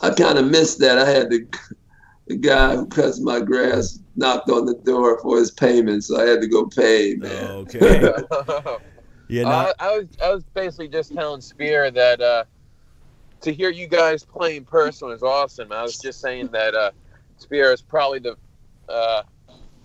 I 0.01 0.11
kind 0.11 0.39
of 0.39 0.47
missed 0.47 0.79
that. 0.81 0.99
I 0.99 1.09
had 1.09 1.31
the 1.31 1.47
guy 2.37 2.77
who 2.77 2.87
cuts 2.87 3.21
my 3.21 3.41
grass 3.41 4.01
knocked 4.17 4.51
on 4.51 4.67
the 4.67 4.75
door 4.85 5.19
for 5.21 5.39
his 5.39 5.51
payment, 5.51 6.05
so 6.05 6.21
I 6.21 6.25
had 6.27 6.41
to 6.41 6.49
go 6.49 6.67
pay, 6.67 7.15
man. 7.17 7.45
Okay. 7.45 8.13
Yeah, 9.31 9.43
no, 9.43 9.51
Uh, 9.51 9.73
I 9.79 9.99
was 9.99 10.07
I 10.25 10.35
was 10.35 10.45
basically 10.55 10.89
just 10.89 11.13
telling 11.13 11.43
Spira 11.43 11.91
that 11.91 12.21
uh, 12.23 12.45
to 13.43 13.53
hear 13.53 13.69
you 13.71 13.87
guys 13.87 14.25
play 14.25 14.57
in 14.57 14.65
person 14.65 15.09
was 15.09 15.23
awesome. 15.23 15.71
I 15.71 15.83
was 15.83 15.99
just 15.99 16.21
saying 16.23 16.49
that 16.53 16.75
uh, 16.75 16.93
Spira 17.37 17.73
is 17.73 17.83
probably 17.83 18.21
the. 18.21 18.37
Uh, 18.89 19.23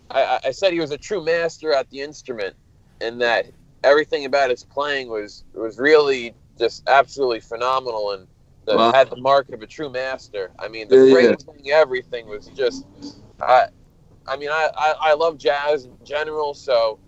I, 0.09 0.23
I- 0.23 0.39
I 0.45 0.51
said 0.51 0.71
he 0.71 0.79
was 0.79 0.91
a 0.91 0.97
true 0.97 1.21
master 1.21 1.73
at 1.73 1.89
the 1.89 1.99
instrument, 1.99 2.55
and 3.01 3.19
that 3.21 3.47
everything 3.83 4.23
about 4.23 4.49
his 4.49 4.63
playing 4.63 5.09
was 5.09 5.43
was 5.53 5.77
really 5.77 6.33
just 6.57 6.87
absolutely 6.87 7.41
phenomenal 7.41 8.11
and 8.11 8.27
that 8.65 8.77
Wow. 8.77 8.91
had 8.93 9.09
the 9.09 9.17
mark 9.17 9.49
of 9.49 9.61
a 9.61 9.67
true 9.67 9.89
master. 9.89 10.51
I 10.59 10.67
mean, 10.67 10.87
the 10.87 10.97
Yeah, 10.97 11.35
yeah. 11.63 11.75
everything 11.75 12.27
was 12.27 12.47
just. 12.47 12.85
I, 13.41 13.67
I 14.27 14.37
mean, 14.37 14.49
I, 14.49 14.69
I, 14.77 14.95
I 15.01 15.13
love 15.13 15.37
jazz 15.37 15.85
in 15.85 15.97
general, 16.05 16.53
so 16.53 16.99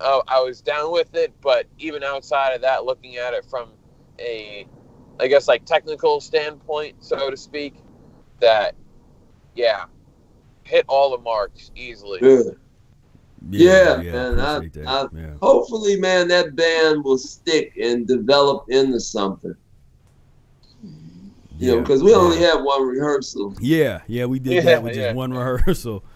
uh, 0.00 0.20
I 0.28 0.40
was 0.40 0.60
down 0.60 0.92
with 0.92 1.14
it. 1.14 1.32
But 1.40 1.66
even 1.78 2.02
outside 2.02 2.54
of 2.54 2.60
that, 2.62 2.84
looking 2.84 3.16
at 3.16 3.32
it 3.34 3.44
from 3.46 3.70
a, 4.18 4.66
I 5.20 5.26
guess 5.28 5.48
like 5.48 5.64
technical 5.64 6.20
standpoint, 6.20 6.96
so 7.02 7.30
to 7.30 7.36
speak, 7.36 7.74
that, 8.40 8.74
yeah, 9.54 9.84
hit 10.64 10.84
all 10.88 11.10
the 11.10 11.18
marks 11.22 11.70
easily. 11.74 12.20
Good. 12.20 12.56
Yeah, 13.50 14.00
yeah, 14.00 14.12
man, 14.12 14.40
I- 14.40 14.70
I- 14.86 15.08
yeah. 15.14 15.34
Hopefully, 15.40 15.96
man, 16.00 16.28
that 16.28 16.56
band 16.56 17.04
will 17.04 17.18
stick 17.18 17.72
and 17.80 18.06
develop 18.06 18.64
into 18.68 18.98
something. 19.00 19.54
You 21.58 21.68
know, 21.68 21.74
Yeah, 21.76 21.80
because 21.82 22.02
we 22.02 22.10
yeah. 22.10 22.16
only 22.16 22.38
had 22.38 22.56
one 22.62 22.82
rehearsal, 22.86 23.54
Yeah, 23.60 24.00
yeah, 24.06 24.24
we 24.26 24.38
did 24.38 24.54
Yeah, 24.54 24.60
that 24.62 24.82
with 24.82 24.96
yeah. 24.96 25.04
just 25.04 25.16
one 25.16 25.32
rehearsal. 25.32 26.04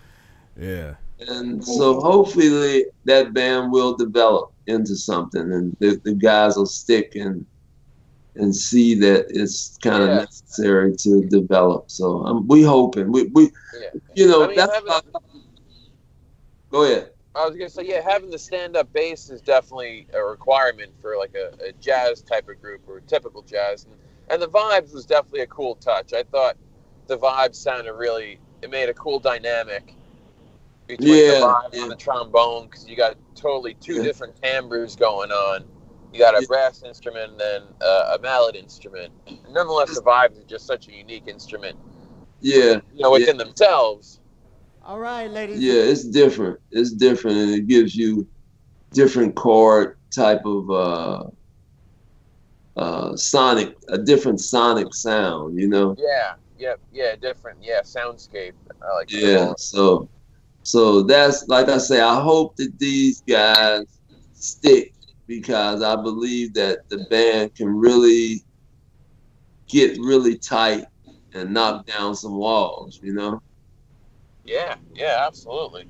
Yeah, 0.60 0.94
and 1.20 1.64
so 1.64 2.00
hopefully 2.00 2.84
that 3.04 3.32
band 3.32 3.70
will 3.70 3.96
develop 3.96 4.52
into 4.66 4.96
something, 4.96 5.40
and 5.52 5.76
the, 5.78 6.00
the 6.02 6.14
guys 6.14 6.56
will 6.56 6.66
stick 6.66 7.12
and 7.14 7.46
and 8.34 8.54
see 8.54 8.94
that 8.96 9.26
it's 9.30 9.76
kind 9.78 10.02
of 10.02 10.08
Yeah. 10.08 10.14
necessary 10.16 10.96
to 10.96 11.22
develop. 11.28 11.92
So 11.92 12.24
um, 12.24 12.48
we 12.48 12.62
hoping 12.62 13.12
we 13.12 13.24
we 13.34 13.50
Yeah. 13.80 14.00
you 14.16 14.26
know 14.26 14.44
I 14.44 14.46
mean, 14.48 14.56
that's 14.56 14.74
having- 14.74 14.88
why- 14.88 15.00
go 16.72 16.82
ahead. 16.82 17.10
I 17.36 17.46
was 17.46 17.54
gonna 17.54 17.70
say, 17.70 17.84
yeah, 17.84 18.00
having 18.00 18.30
the 18.30 18.38
stand-up 18.38 18.92
bass 18.92 19.30
is 19.30 19.40
definitely 19.40 20.08
a 20.12 20.20
requirement 20.20 20.90
for 21.00 21.16
like 21.16 21.36
a, 21.36 21.52
a 21.68 21.72
jazz 21.74 22.20
type 22.22 22.48
of 22.48 22.60
group 22.60 22.80
or 22.88 22.98
typical 23.00 23.42
jazz, 23.42 23.84
and, 23.84 23.94
and 24.30 24.40
the 24.42 24.48
vibes 24.48 24.92
was 24.92 25.06
definitely 25.06 25.40
a 25.40 25.46
cool 25.46 25.74
touch. 25.76 26.12
I 26.12 26.22
thought 26.24 26.56
the 27.06 27.18
vibes 27.18 27.56
sounded 27.56 27.94
really, 27.94 28.40
it 28.62 28.70
made 28.70 28.88
a 28.88 28.94
cool 28.94 29.18
dynamic 29.18 29.94
between 30.86 31.08
Yeah, 31.08 31.34
the 31.34 31.46
vibe 31.46 31.74
yeah. 31.74 31.82
and 31.82 31.90
the 31.90 31.96
trombone 31.96 32.66
because 32.66 32.88
you 32.88 32.96
got 32.96 33.16
totally 33.34 33.74
two 33.74 33.94
Yeah. 33.94 34.02
different 34.02 34.36
timbres 34.42 34.96
going 34.96 35.30
on. 35.30 35.64
You 36.12 36.18
got 36.18 36.36
a 36.36 36.40
Yeah. 36.40 36.46
brass 36.46 36.82
instrument 36.82 37.32
and 37.32 37.40
then 37.40 37.62
uh, 37.82 38.16
a 38.18 38.22
mallet 38.22 38.56
instrument. 38.56 39.12
And 39.26 39.38
nonetheless, 39.50 39.94
the 39.94 40.02
vibes 40.02 40.40
are 40.40 40.46
just 40.46 40.66
such 40.66 40.88
a 40.88 40.92
unique 40.92 41.28
instrument, 41.28 41.76
Yeah, 42.40 42.80
you 42.94 43.02
know, 43.02 43.10
within 43.12 43.36
themselves. 43.36 44.20
All 44.82 44.98
right, 44.98 45.30
ladies. 45.30 45.60
yeah, 45.60 45.82
it's 45.82 46.04
different. 46.04 46.58
It's 46.70 46.92
different, 46.92 47.36
and 47.36 47.50
it 47.50 47.66
gives 47.66 47.94
you 47.94 48.26
different 48.92 49.34
chord 49.36 49.96
type 50.14 50.46
of 50.46 50.70
uh 50.70 51.24
uh, 52.78 53.16
sonic, 53.16 53.74
a 53.88 53.98
different 53.98 54.40
sonic 54.40 54.94
sound, 54.94 55.58
you 55.58 55.68
know. 55.68 55.94
Yeah, 55.98 56.34
yeah, 56.58 56.74
yeah, 56.92 57.16
different. 57.16 57.58
Yeah, 57.62 57.80
soundscape. 57.82 58.52
I 58.82 58.94
like 58.94 59.08
that. 59.08 59.22
Yeah, 59.22 59.52
so 59.58 60.08
so 60.62 61.02
that's 61.02 61.46
like 61.48 61.68
I 61.68 61.78
say, 61.78 62.00
I 62.00 62.20
hope 62.20 62.56
that 62.56 62.78
these 62.78 63.22
guys 63.28 63.84
stick 64.32 64.92
because 65.26 65.82
I 65.82 65.96
believe 65.96 66.54
that 66.54 66.80
the 66.88 66.98
band 67.10 67.54
can 67.54 67.68
really 67.68 68.42
get 69.68 69.98
really 69.98 70.38
tight 70.38 70.84
and 71.34 71.52
knock 71.52 71.86
down 71.86 72.14
some 72.14 72.36
walls, 72.36 72.98
you 73.02 73.12
know. 73.12 73.40
Yeah, 74.44 74.76
yeah, 74.94 75.24
absolutely. 75.26 75.86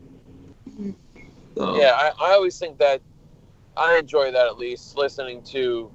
So, 1.57 1.81
Yeah, 1.81 1.93
I, 1.95 2.13
I 2.21 2.33
always 2.33 2.59
think 2.59 2.79
that 2.79 3.01
I 3.77 3.99
enjoy 3.99 4.33
that 4.33 4.47
at 4.47 4.59
least 4.59 4.97
listening 4.97 5.43
to 5.45 5.91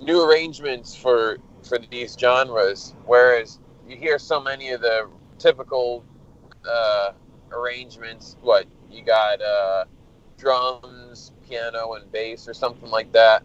new 0.00 0.22
arrangements 0.22 0.94
for 0.94 1.38
for 1.62 1.78
these 1.78 2.16
genres, 2.18 2.94
whereas 3.06 3.58
you 3.86 3.96
hear 3.96 4.18
so 4.18 4.40
many 4.40 4.70
of 4.70 4.80
the 4.80 5.08
typical 5.38 6.04
uh, 6.68 7.12
arrangements. 7.52 8.36
What 8.40 8.66
you 8.90 9.02
got, 9.04 9.40
uh, 9.42 9.84
drums, 10.36 11.32
piano, 11.48 11.94
and 11.94 12.10
bass, 12.12 12.48
or 12.48 12.54
something 12.54 12.90
like 12.90 13.12
that. 13.12 13.42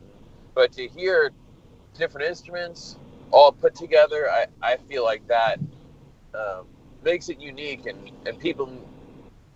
But 0.53 0.71
to 0.73 0.87
hear 0.87 1.31
different 1.93 2.27
instruments 2.27 2.97
all 3.31 3.51
put 3.51 3.75
together, 3.75 4.29
I, 4.29 4.45
I 4.61 4.77
feel 4.77 5.03
like 5.03 5.27
that 5.27 5.59
um, 6.33 6.67
makes 7.03 7.29
it 7.29 7.39
unique, 7.39 7.85
and, 7.85 8.11
and 8.25 8.39
people, 8.39 8.71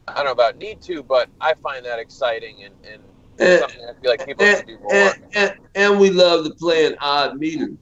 I 0.07 0.15
don't 0.15 0.25
know 0.25 0.31
about 0.31 0.57
need 0.57 0.81
to, 0.83 1.03
but 1.03 1.29
I 1.39 1.53
find 1.55 1.85
that 1.85 1.99
exciting 1.99 2.63
and, 2.63 2.73
and 2.91 3.03
And- 3.39 3.59
something 3.59 3.81
I 3.83 4.01
feel 4.01 4.11
like 4.11 4.25
people 4.25 4.45
and, 4.45 4.65
do 4.65 4.79
more. 4.79 4.93
and, 4.93 5.23
and, 5.33 5.53
and 5.75 5.99
we 5.99 6.09
love 6.09 6.45
to 6.45 6.53
play 6.55 6.85
in 6.85 6.95
odd 6.99 7.37
meters. 7.37 7.75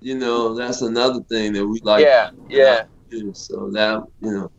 You 0.00 0.16
know, 0.16 0.54
that's 0.54 0.82
another 0.82 1.20
thing 1.22 1.52
that 1.54 1.66
we 1.66 1.80
like. 1.80 2.04
yeah, 2.04 2.30
yeah, 2.48 2.84
to 3.10 3.20
do. 3.20 3.34
So 3.34 3.70
that 3.70 4.04
you 4.20 4.30
know, 4.32 4.50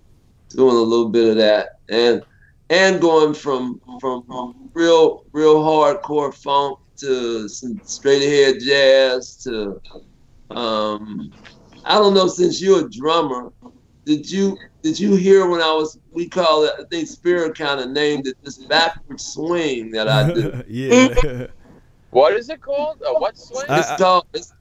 doing 0.50 0.76
a 0.76 0.80
little 0.80 1.10
bit 1.10 1.30
of 1.30 1.36
that, 1.38 1.80
and 1.90 2.24
and 2.70 3.00
going 3.00 3.34
from 3.34 3.80
from, 4.00 4.24
from 4.24 4.70
real 4.74 5.24
real 5.32 5.64
hardcore 5.64 6.34
funk 6.34 6.80
to 6.98 7.48
some 7.48 7.80
straight 7.84 8.24
ahead 8.24 8.58
jazz 8.60 9.36
to 9.44 9.80
um, 10.50 11.32
I 11.86 11.96
don't 11.96 12.14
know. 12.14 12.28
Since 12.28 12.62
you're 12.62 12.86
a 12.86 12.90
drummer, 12.90 13.52
did 14.08 14.32
you 14.32 14.58
did 14.82 14.98
you 14.98 15.16
hear 15.16 15.48
when 15.48 15.60
I 15.62 15.74
was 15.74 16.00
we 16.12 16.30
call 16.30 16.64
it? 16.64 16.72
I 16.80 16.84
think 16.86 17.10
Spira 17.10 17.54
kind 17.54 17.82
of 17.82 17.90
named 17.90 18.26
it 18.26 18.38
this 18.42 18.58
backward 18.58 19.20
swing 19.20 19.92
that 19.92 20.08
I 20.08 20.34
do. 20.34 20.64
yeah. 20.68 21.48
What 22.12 22.34
is 22.36 22.50
it 22.50 22.62
called? 22.62 23.02
A 23.06 23.14
what 23.20 23.38
swing? 23.38 23.66
I- 23.68 23.80
It's 23.80 24.02
called. 24.02 24.26
It's, 24.34 24.54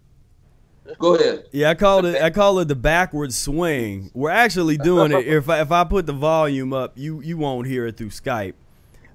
go 0.99 1.15
ahead. 1.15 1.45
Yeah, 1.53 1.71
I 1.71 1.75
called 1.75 2.05
it. 2.05 2.21
I 2.21 2.31
call 2.31 2.59
it 2.59 2.67
the 2.67 2.75
backward 2.75 3.33
swing. 3.33 4.11
We're 4.15 4.31
actually 4.31 4.77
doing 4.77 5.13
it. 5.13 5.27
If 5.29 5.49
I, 5.49 5.61
if 5.61 5.71
I 5.71 5.85
put 5.85 6.07
the 6.07 6.13
volume 6.13 6.73
up, 6.73 6.93
you 6.97 7.21
you 7.23 7.39
won't 7.39 7.69
hear 7.69 7.87
it 7.87 7.97
through 7.97 8.11
Skype. 8.11 8.55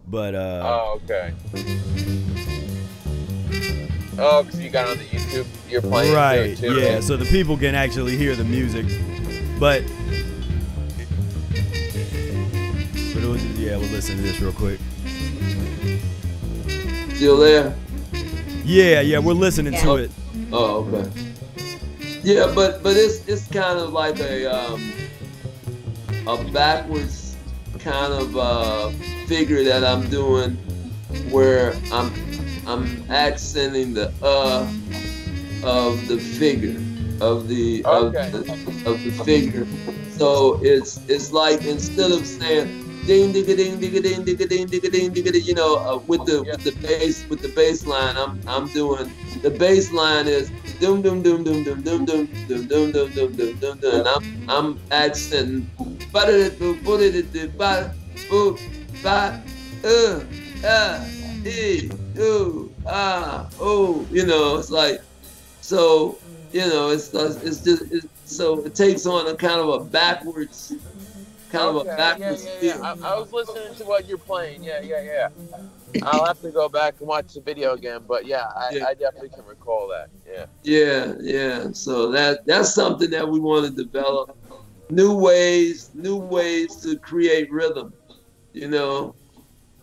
But 0.07 0.33
uh, 0.33 0.61
oh, 0.65 1.01
okay. 1.03 1.33
Oh, 4.17 4.43
because 4.43 4.61
you 4.61 4.69
got 4.69 4.87
on 4.87 4.97
the 4.97 5.03
YouTube. 5.03 5.45
You're 5.69 5.81
playing 5.81 6.15
right, 6.15 6.55
too, 6.57 6.73
too. 6.75 6.79
yeah. 6.79 7.01
So 7.01 7.17
the 7.17 7.25
people 7.25 7.57
can 7.57 7.75
actually 7.75 8.15
hear 8.17 8.35
the 8.35 8.43
music. 8.45 8.85
But 9.59 9.83
but 13.21 13.27
it 13.27 13.31
was, 13.31 13.43
yeah, 13.59 13.77
we'll 13.77 13.89
listen 13.89 14.15
to 14.17 14.21
this 14.21 14.39
real 14.39 14.51
quick. 14.51 14.79
Still 17.15 17.37
there? 17.37 17.75
Yeah, 18.63 19.01
yeah, 19.01 19.19
we're 19.19 19.33
listening 19.33 19.73
to 19.73 19.87
Yeah. 19.87 19.95
it. 20.05 20.11
Oh, 20.51 20.85
okay. 20.85 21.09
Yeah, 22.23 22.51
but 22.53 22.83
but 22.83 22.95
it's 22.97 23.27
it's 23.27 23.47
kind 23.47 23.79
of 23.79 23.93
like 23.93 24.19
a 24.19 24.45
um, 24.45 24.91
a 26.27 26.43
backwards 26.51 27.35
kind 27.79 28.13
of 28.13 28.37
uh, 28.37 28.89
figure 29.27 29.63
that 29.63 29.83
I'm 29.83 30.07
doing, 30.09 30.51
where 31.31 31.73
I'm 31.91 32.11
I'm 32.67 33.03
accenting 33.09 33.93
the 33.93 34.11
uh 34.21 34.67
of 35.63 36.07
the 36.07 36.17
figure 36.19 36.79
of 37.21 37.47
the 37.47 37.83
of 37.85 38.13
the 38.13 38.39
of 38.85 39.03
the 39.03 39.11
figure. 39.25 39.65
So 40.11 40.59
it's 40.61 40.99
it's 41.07 41.31
like 41.31 41.65
instead 41.65 42.11
of 42.11 42.25
saying 42.27 42.90
ding 43.05 43.31
ding 43.31 43.45
ding 43.45 43.79
ding 43.79 44.01
ding 44.01 44.01
ding 44.01 44.23
ding 44.23 44.67
ding 44.67 45.13
ding 45.13 45.23
ding, 45.23 45.43
you 45.43 45.53
know, 45.53 45.75
uh, 45.77 45.97
with 46.07 46.25
the 46.25 46.43
with 46.43 46.63
the 46.63 46.71
bass 46.81 47.27
with 47.29 47.41
the 47.41 47.49
bass 47.49 47.85
line, 47.85 48.15
I'm 48.17 48.39
I'm 48.47 48.67
doing 48.69 49.11
the 49.41 49.49
bass 49.49 49.91
line 49.91 50.27
is 50.27 50.51
dum 50.79 51.01
dum 51.01 51.21
dum 51.21 51.43
dum 51.43 51.63
dum 51.63 51.83
dum 51.83 52.05
dum 52.05 52.27
dum 52.47 52.67
dum 52.67 52.91
dum 52.91 53.11
dum 53.11 53.33
dum 53.35 53.55
dum 53.59 53.77
dum 53.79 53.99
and 53.99 54.07
I'm 54.07 54.49
I'm 54.49 54.79
accenting 54.91 55.69
da 56.11 56.49
ba 56.89 56.97
da 56.97 57.21
da 57.21 57.47
ba 57.57 57.95
boo 58.29 58.57
ba 59.03 59.41
uh 59.83 60.23
uh 60.65 61.05
e 61.45 61.89
ooh 62.19 62.71
ah 62.85 63.49
oh 63.59 64.05
you 64.11 64.25
know 64.25 64.57
it's 64.57 64.69
like 64.69 65.01
so 65.61 66.17
you 66.51 66.61
know 66.61 66.89
it's 66.89 67.13
it's 67.13 67.61
just 67.63 67.83
it's, 67.91 68.07
so 68.25 68.63
it 68.65 68.75
takes 68.75 69.05
on 69.05 69.27
a 69.27 69.35
kind 69.35 69.59
of 69.59 69.69
a 69.69 69.79
backwards 69.83 70.73
kind 71.51 71.69
of 71.69 71.75
Okay, 71.77 71.89
a 71.89 71.91
yeah, 71.91 71.97
backwards 71.97 72.47
yeah, 72.61 72.75
yeah. 72.77 72.93
I, 73.03 73.15
I 73.15 73.19
was 73.19 73.31
listening 73.31 73.75
to 73.75 73.85
what 73.85 74.07
you're 74.07 74.17
playing. 74.17 74.63
Yeah, 74.63 74.81
yeah, 74.83 75.01
yeah. 75.03 75.27
I'll 76.03 76.25
have 76.25 76.39
to 76.41 76.51
go 76.51 76.69
back 76.69 76.95
and 76.99 77.07
watch 77.07 77.33
the 77.33 77.41
video 77.41 77.73
again, 77.73 78.01
but 78.07 78.25
yeah, 78.25 78.45
I, 78.55 78.69
Yeah. 78.71 78.85
I 78.87 78.93
definitely 78.93 79.29
can 79.29 79.45
recall 79.45 79.89
that. 79.89 80.09
Yeah. 80.25 80.45
Yeah, 80.63 81.13
yeah. 81.21 81.71
So 81.73 82.11
that 82.11 82.45
that's 82.45 82.73
something 82.73 83.09
that 83.11 83.27
we 83.27 83.39
want 83.39 83.65
to 83.65 83.83
develop. 83.83 84.37
New 84.89 85.17
ways, 85.17 85.89
new 85.93 86.17
ways 86.17 86.77
to 86.77 86.97
create 86.99 87.51
rhythm. 87.51 87.93
You 88.53 88.67
know, 88.67 89.15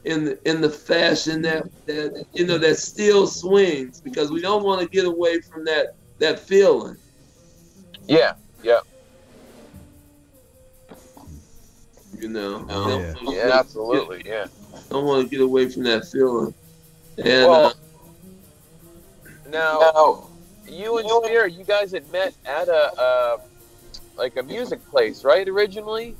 in 0.04 0.24
the, 0.24 0.48
in 0.48 0.60
the 0.60 0.70
fashion 0.70 1.42
that 1.42 1.64
that 1.86 2.26
you 2.32 2.46
know 2.46 2.58
that 2.58 2.78
still 2.78 3.26
swings 3.26 4.00
because 4.00 4.30
we 4.30 4.40
don't 4.40 4.64
want 4.64 4.80
to 4.80 4.88
get 4.88 5.04
away 5.04 5.40
from 5.40 5.64
that 5.64 5.88
that 6.18 6.38
feeling. 6.40 6.96
Yeah, 8.06 8.32
yeah, 8.62 8.80
You 12.16 12.28
know, 12.28 12.64
Yeah. 12.68 13.14
Don't- 13.24 13.34
yeah, 13.34 13.50
absolutely. 13.52 14.22
Yeah. 14.26 14.46
Don't 14.90 15.04
want 15.04 15.24
to 15.24 15.28
get 15.30 15.40
away 15.44 15.68
from 15.68 15.82
that 15.84 16.06
feeling. 16.06 16.54
And 17.18 17.48
Well, 17.50 17.64
uh, 17.66 17.72
Now, 19.50 20.28
you 20.68 20.98
and 20.98 21.08
Spira, 21.24 21.50
you 21.50 21.64
guys 21.64 21.90
had 21.92 22.10
met 22.12 22.34
at 22.44 22.68
a 22.68 23.00
uh, 23.00 23.36
like 24.16 24.36
a 24.36 24.42
music 24.42 24.84
place, 24.90 25.24
right? 25.24 25.48
Originally. 25.48 26.14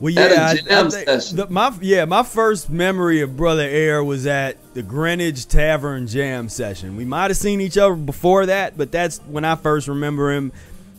Well, 0.00 0.10
yeah, 0.14 0.22
I- 0.70 0.80
I 0.80 0.88
think 0.88 1.06
the- 1.36 1.46
my 1.50 1.72
yeah, 1.82 2.06
my 2.06 2.22
first 2.22 2.70
memory 2.70 3.20
of 3.20 3.36
Brother 3.36 3.62
Air 3.68 4.02
was 4.02 4.26
at 4.26 4.56
the 4.74 4.82
Greenwich 4.82 5.46
Tavern 5.46 6.06
Jam 6.06 6.48
session. 6.48 6.96
We 6.96 7.04
might 7.04 7.30
have 7.30 7.36
seen 7.36 7.60
each 7.60 7.76
other 7.76 7.94
before 7.94 8.46
that, 8.46 8.78
but 8.78 8.90
that's 8.90 9.18
when 9.28 9.44
I 9.44 9.56
first 9.56 9.88
remember 9.88 10.32
him. 10.32 10.52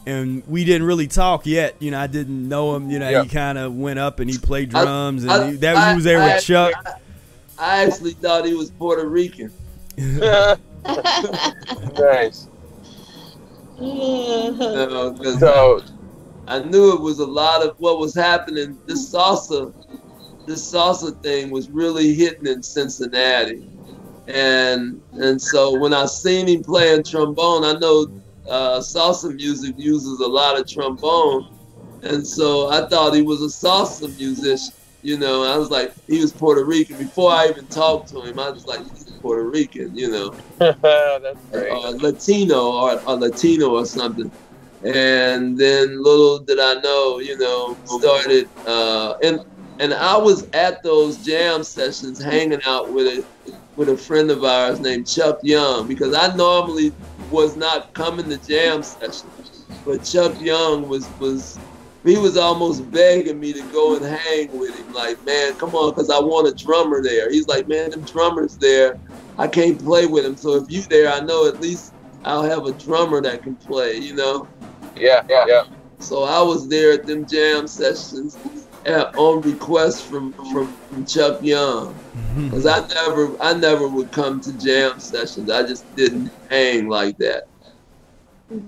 And 0.05 0.41
we 0.47 0.65
didn't 0.65 0.87
really 0.87 1.07
talk 1.07 1.45
yet. 1.45 1.75
You 1.79 1.91
know, 1.91 1.99
I 1.99 2.07
didn't 2.07 2.49
know 2.49 2.75
him. 2.75 2.89
You 2.89 2.99
know, 2.99 3.09
Yeah. 3.09 3.23
he 3.23 3.29
kind 3.29 3.57
of 3.57 3.75
went 3.75 3.99
up 3.99 4.19
and 4.19 4.29
he 4.29 4.37
played 4.37 4.73
I- 4.73 4.83
drums, 4.83 5.23
and 5.23 5.31
I- 5.31 5.51
he, 5.51 5.57
that 5.57 5.75
I- 5.77 5.89
he 5.89 5.95
was 5.95 6.03
there 6.03 6.21
I- 6.21 6.35
with 6.35 6.43
Chuck. 6.43 6.73
I 7.59 7.83
actually 7.83 8.13
thought 8.13 8.45
he 8.45 8.53
was 8.55 8.71
Puerto 8.71 9.07
Rican. 9.07 9.51
nice. 11.97 12.47
You 13.79 14.51
know, 14.57 15.15
'cause 15.21 15.39
So, 15.39 15.81
I 16.47 16.59
knew 16.59 16.93
it 16.93 17.01
was 17.01 17.19
a 17.19 17.25
lot 17.25 17.63
of 17.63 17.75
what 17.79 17.99
was 17.99 18.13
happening. 18.15 18.77
This 18.87 19.11
salsa, 19.13 19.71
this 20.47 20.71
salsa 20.71 21.19
thing 21.21 21.49
was 21.51 21.69
really 21.69 22.13
hitting 22.13 22.47
in 22.47 22.63
Cincinnati, 22.63 23.67
and 24.27 24.99
and 25.13 25.41
so 25.41 25.77
when 25.77 25.93
I 25.93 26.05
seen 26.05 26.47
him 26.47 26.63
playing 26.63 27.03
trombone, 27.03 27.63
I 27.63 27.73
know 27.73 28.07
uh, 28.49 28.79
salsa 28.79 29.33
music 29.35 29.75
uses 29.77 30.19
a 30.19 30.27
lot 30.27 30.59
of 30.59 30.67
trombone, 30.67 31.47
and 32.03 32.25
so 32.25 32.69
I 32.69 32.87
thought 32.87 33.13
he 33.13 33.21
was 33.21 33.41
a 33.41 33.65
salsa 33.65 34.15
musician. 34.17 34.73
You 35.03 35.17
know, 35.17 35.43
I 35.43 35.57
was 35.57 35.71
like, 35.71 35.93
he 36.07 36.21
was 36.21 36.31
Puerto 36.31 36.63
Rican. 36.63 36.97
Before 36.97 37.31
I 37.31 37.47
even 37.47 37.65
talked 37.67 38.09
to 38.09 38.21
him, 38.21 38.37
I 38.37 38.51
was 38.51 38.67
like, 38.67 38.81
he's 38.93 39.11
Puerto 39.21 39.49
Rican. 39.49 39.95
You 39.95 40.11
know 40.11 40.35
that's 40.59 41.39
great. 41.51 41.71
uh, 41.71 41.91
Latino 41.91 42.71
or, 42.71 43.01
or 43.07 43.15
Latino 43.15 43.69
or 43.71 43.85
something. 43.85 44.31
And 44.83 45.57
then 45.57 46.01
little 46.01 46.39
did 46.39 46.59
I 46.59 46.75
know, 46.81 47.19
you 47.19 47.37
know, 47.37 47.77
started 47.85 48.47
uh, 48.65 49.15
and 49.23 49.39
and 49.79 49.93
I 49.93 50.17
was 50.17 50.47
at 50.53 50.83
those 50.83 51.17
jam 51.25 51.63
sessions 51.63 52.21
hanging 52.21 52.61
out 52.65 52.93
with 52.93 53.07
a 53.07 53.25
with 53.75 53.89
a 53.89 53.97
friend 53.97 54.29
of 54.29 54.43
ours 54.43 54.79
named 54.79 55.07
Chuck 55.07 55.39
Young 55.43 55.87
because 55.87 56.15
I 56.15 56.35
normally 56.35 56.93
was 57.31 57.55
not 57.55 57.93
coming 57.93 58.29
to 58.29 58.37
jam 58.37 58.83
sessions, 58.83 59.65
but 59.85 60.03
Chuck 60.03 60.39
Young 60.41 60.87
was 60.87 61.07
was 61.19 61.57
he 62.03 62.17
was 62.17 62.35
almost 62.35 62.89
begging 62.91 63.39
me 63.39 63.53
to 63.53 63.61
go 63.71 63.95
and 63.95 64.03
hang 64.03 64.57
with 64.57 64.75
him. 64.75 64.91
Like, 64.91 65.23
man, 65.25 65.53
come 65.55 65.75
on, 65.75 65.91
because 65.91 66.09
I 66.09 66.19
want 66.19 66.47
a 66.47 66.51
drummer 66.51 67.01
there. 67.03 67.29
He's 67.29 67.47
like, 67.47 67.67
man, 67.67 67.91
them 67.91 68.01
drummers 68.01 68.57
there, 68.57 68.99
I 69.37 69.47
can't 69.47 69.77
play 69.79 70.07
with 70.07 70.25
him. 70.25 70.35
So 70.35 70.55
if 70.55 70.71
you 70.71 70.81
there, 70.83 71.11
I 71.11 71.19
know 71.19 71.47
at 71.47 71.61
least 71.61 71.93
I'll 72.23 72.43
have 72.43 72.65
a 72.65 72.71
drummer 72.71 73.21
that 73.21 73.43
can 73.43 73.55
play. 73.55 73.97
You 73.97 74.15
know. 74.15 74.47
Yeah, 74.95 75.23
yeah, 75.29 75.45
yeah. 75.47 75.63
So 75.99 76.23
I 76.23 76.41
was 76.41 76.67
there 76.67 76.93
at 76.93 77.05
them 77.05 77.25
jam 77.25 77.67
sessions 77.67 78.37
at, 78.85 79.15
on 79.15 79.41
request 79.41 80.05
from, 80.05 80.33
from 80.51 80.67
from 80.67 81.05
Chuck 81.05 81.41
Young. 81.41 81.95
Cause 82.49 82.65
I 82.65 82.85
never 82.87 83.35
I 83.41 83.53
never 83.53 83.87
would 83.87 84.11
come 84.11 84.39
to 84.41 84.57
jam 84.57 84.99
sessions. 84.99 85.49
I 85.49 85.63
just 85.63 85.93
didn't 85.95 86.31
hang 86.49 86.87
like 86.87 87.17
that. 87.17 87.43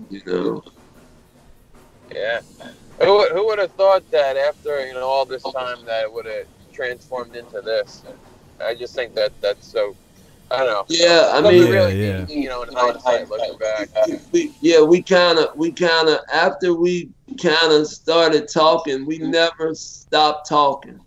You 0.10 0.22
know. 0.26 0.64
Yeah. 2.14 2.42
Who, 3.02 3.14
would- 3.18 3.32
who 3.32 3.46
would 3.48 3.60
have 3.60 3.72
thought 3.72 4.10
that 4.12 4.38
after 4.38 4.86
you 4.86 4.94
know 4.94 5.08
all 5.08 5.26
this 5.26 5.44
time 5.44 5.86
that 5.86 6.04
it 6.04 6.14
would 6.14 6.26
have 6.26 6.46
transformed 6.72 7.36
into 7.36 7.62
this? 7.62 8.04
I 8.64 8.76
just 8.76 8.96
think 8.96 9.14
that 9.16 9.32
that's 9.42 9.68
so. 9.68 9.96
I 10.52 10.58
don't 10.58 10.68
know. 10.68 10.86
Yeah, 10.88 11.30
I 11.32 11.42
Something 11.42 11.62
mean, 11.62 11.72
really 11.72 12.08
Yeah, 12.08 12.26
neat, 12.26 12.36
you 12.44 12.50
know, 12.50 12.62
in 12.64 12.74
hindsight, 12.74 13.30
looking 13.30 13.58
back. 13.58 13.90
we, 14.32 14.54
yeah, 14.62 14.82
we 14.82 15.02
kind 15.02 15.40
of, 15.40 15.48
we 15.56 15.72
kind 15.72 16.08
of, 16.10 16.20
after 16.32 16.76
we 16.76 17.10
kind 17.42 17.72
of 17.74 17.88
started 17.88 18.48
talking, 18.54 19.04
we 19.06 19.18
never 19.18 19.74
stopped 19.74 20.48
talking. 20.48 21.00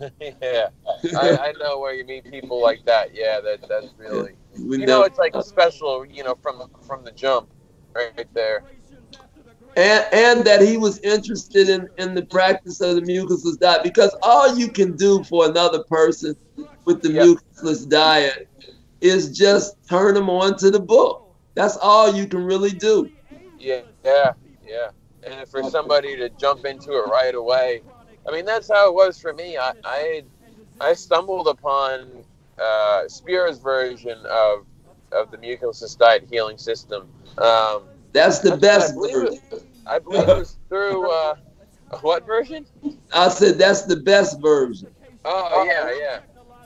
yeah, 0.20 0.68
I, 1.14 1.32
I 1.34 1.52
know 1.58 1.78
where 1.78 1.94
you 1.94 2.04
meet 2.04 2.30
people 2.30 2.60
like 2.60 2.84
that. 2.86 3.14
Yeah, 3.14 3.40
that 3.40 3.60
that's 3.68 3.94
really. 3.98 4.32
We 4.66 4.78
You 4.78 4.86
know, 4.86 5.02
never, 5.02 5.04
it's 5.04 5.18
like 5.18 5.34
special. 5.40 6.06
You 6.06 6.24
know, 6.24 6.36
from 6.42 6.62
from 6.86 7.04
the 7.04 7.12
jump, 7.12 7.50
right 7.94 8.16
there. 8.34 8.64
and 9.76 10.04
and 10.12 10.44
that 10.44 10.60
he 10.62 10.76
was 10.76 10.98
interested 11.00 11.68
in 11.68 11.88
in 11.98 12.14
the 12.14 12.24
practice 12.26 12.80
of 12.80 12.96
the 12.96 13.02
mucusless 13.02 13.58
diet 13.58 13.82
because 13.82 14.14
all 14.22 14.56
you 14.56 14.68
can 14.70 14.96
do 14.96 15.22
for 15.24 15.48
another 15.48 15.82
person 15.88 16.34
with 16.86 17.02
the 17.02 17.08
Yep. 17.08 17.28
mucusless 17.62 17.88
diet 17.88 18.48
is 19.00 19.36
just 19.36 19.76
turn 19.88 20.14
them 20.14 20.30
on 20.30 20.56
to 20.58 20.70
the 20.70 20.80
book. 20.80 21.22
That's 21.56 21.76
all 21.78 22.14
you 22.14 22.26
can 22.26 22.44
really 22.44 22.70
do. 22.70 23.10
Yeah, 23.58 23.82
yeah, 24.04 24.32
yeah. 24.64 24.90
And 25.22 25.48
for 25.48 25.62
somebody 25.62 26.16
to 26.16 26.28
jump 26.30 26.64
into 26.64 26.92
it 26.92 27.06
right 27.08 27.34
away, 27.34 27.82
I 28.28 28.32
mean, 28.32 28.44
that's 28.44 28.68
how 28.72 28.88
it 28.88 28.94
was 28.94 29.18
for 29.20 29.32
me. 29.32 29.56
I 29.56 29.72
I, 29.84 30.22
I 30.80 30.92
stumbled 30.94 31.48
upon 31.48 32.24
uh, 32.58 33.02
Spira's 33.06 33.58
version 33.58 34.18
of 34.30 34.66
of 35.12 35.30
the 35.30 35.38
mucusless 35.38 35.96
diet 35.98 36.24
healing 36.30 36.58
system. 36.58 37.08
Um, 37.38 37.84
That's 38.12 38.40
the 38.40 38.52
I 38.52 38.56
best 38.56 38.94
believe 38.94 39.16
it- 39.24 39.64
I 39.86 39.98
believe 39.98 40.28
it 40.28 40.34
was 40.36 40.58
through 40.68 41.10
uh, 41.10 41.34
what 42.00 42.24
version? 42.26 42.66
I 43.14 43.28
said 43.28 43.58
that's 43.58 43.82
the 43.82 43.96
best 43.96 44.40
version. 44.40 44.88
Oh 45.24 45.62
yeah, 45.64 45.90
yeah, 45.92 46.20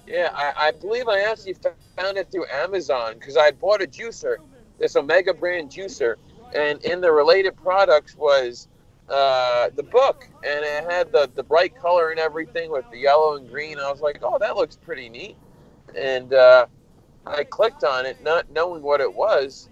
yeah. 0.06 0.30
I, 0.34 0.68
I 0.68 0.72
believe 0.72 1.08
I 1.08 1.20
actually 1.22 1.54
found 1.54 1.90
it 1.92 2.02
through 2.04 2.20
Amazon 2.24 2.90
because 2.90 3.10
I 3.12 3.24
bought 3.24 3.56
a 3.60 3.60
juicer, 3.60 4.14
this 4.60 4.74
Omega 4.76 5.18
brand 5.18 5.60
juicer, 5.60 6.16
and 6.52 6.78
in 6.84 7.00
the 7.00 7.10
related 7.12 7.56
products 7.56 8.16
was 8.16 8.68
uh, 9.08 9.70
the 9.76 9.82
book, 9.82 10.28
and 10.44 10.64
it 10.64 10.90
had 10.90 11.12
the 11.12 11.30
the 11.34 11.42
bright 11.42 11.74
color 11.76 12.10
and 12.10 12.18
everything 12.18 12.70
with 12.70 12.88
the 12.90 12.98
yellow 12.98 13.36
and 13.36 13.48
green. 13.48 13.78
I 13.78 13.90
was 13.90 14.00
like, 14.00 14.18
oh, 14.22 14.38
that 14.38 14.56
looks 14.56 14.76
pretty 14.76 15.08
neat, 15.08 15.36
and 15.96 16.32
uh, 16.32 16.66
I 17.26 17.44
clicked 17.44 17.84
on 17.84 18.06
it, 18.06 18.22
not 18.22 18.50
knowing 18.50 18.82
what 18.82 19.00
it 19.00 19.12
was, 19.12 19.68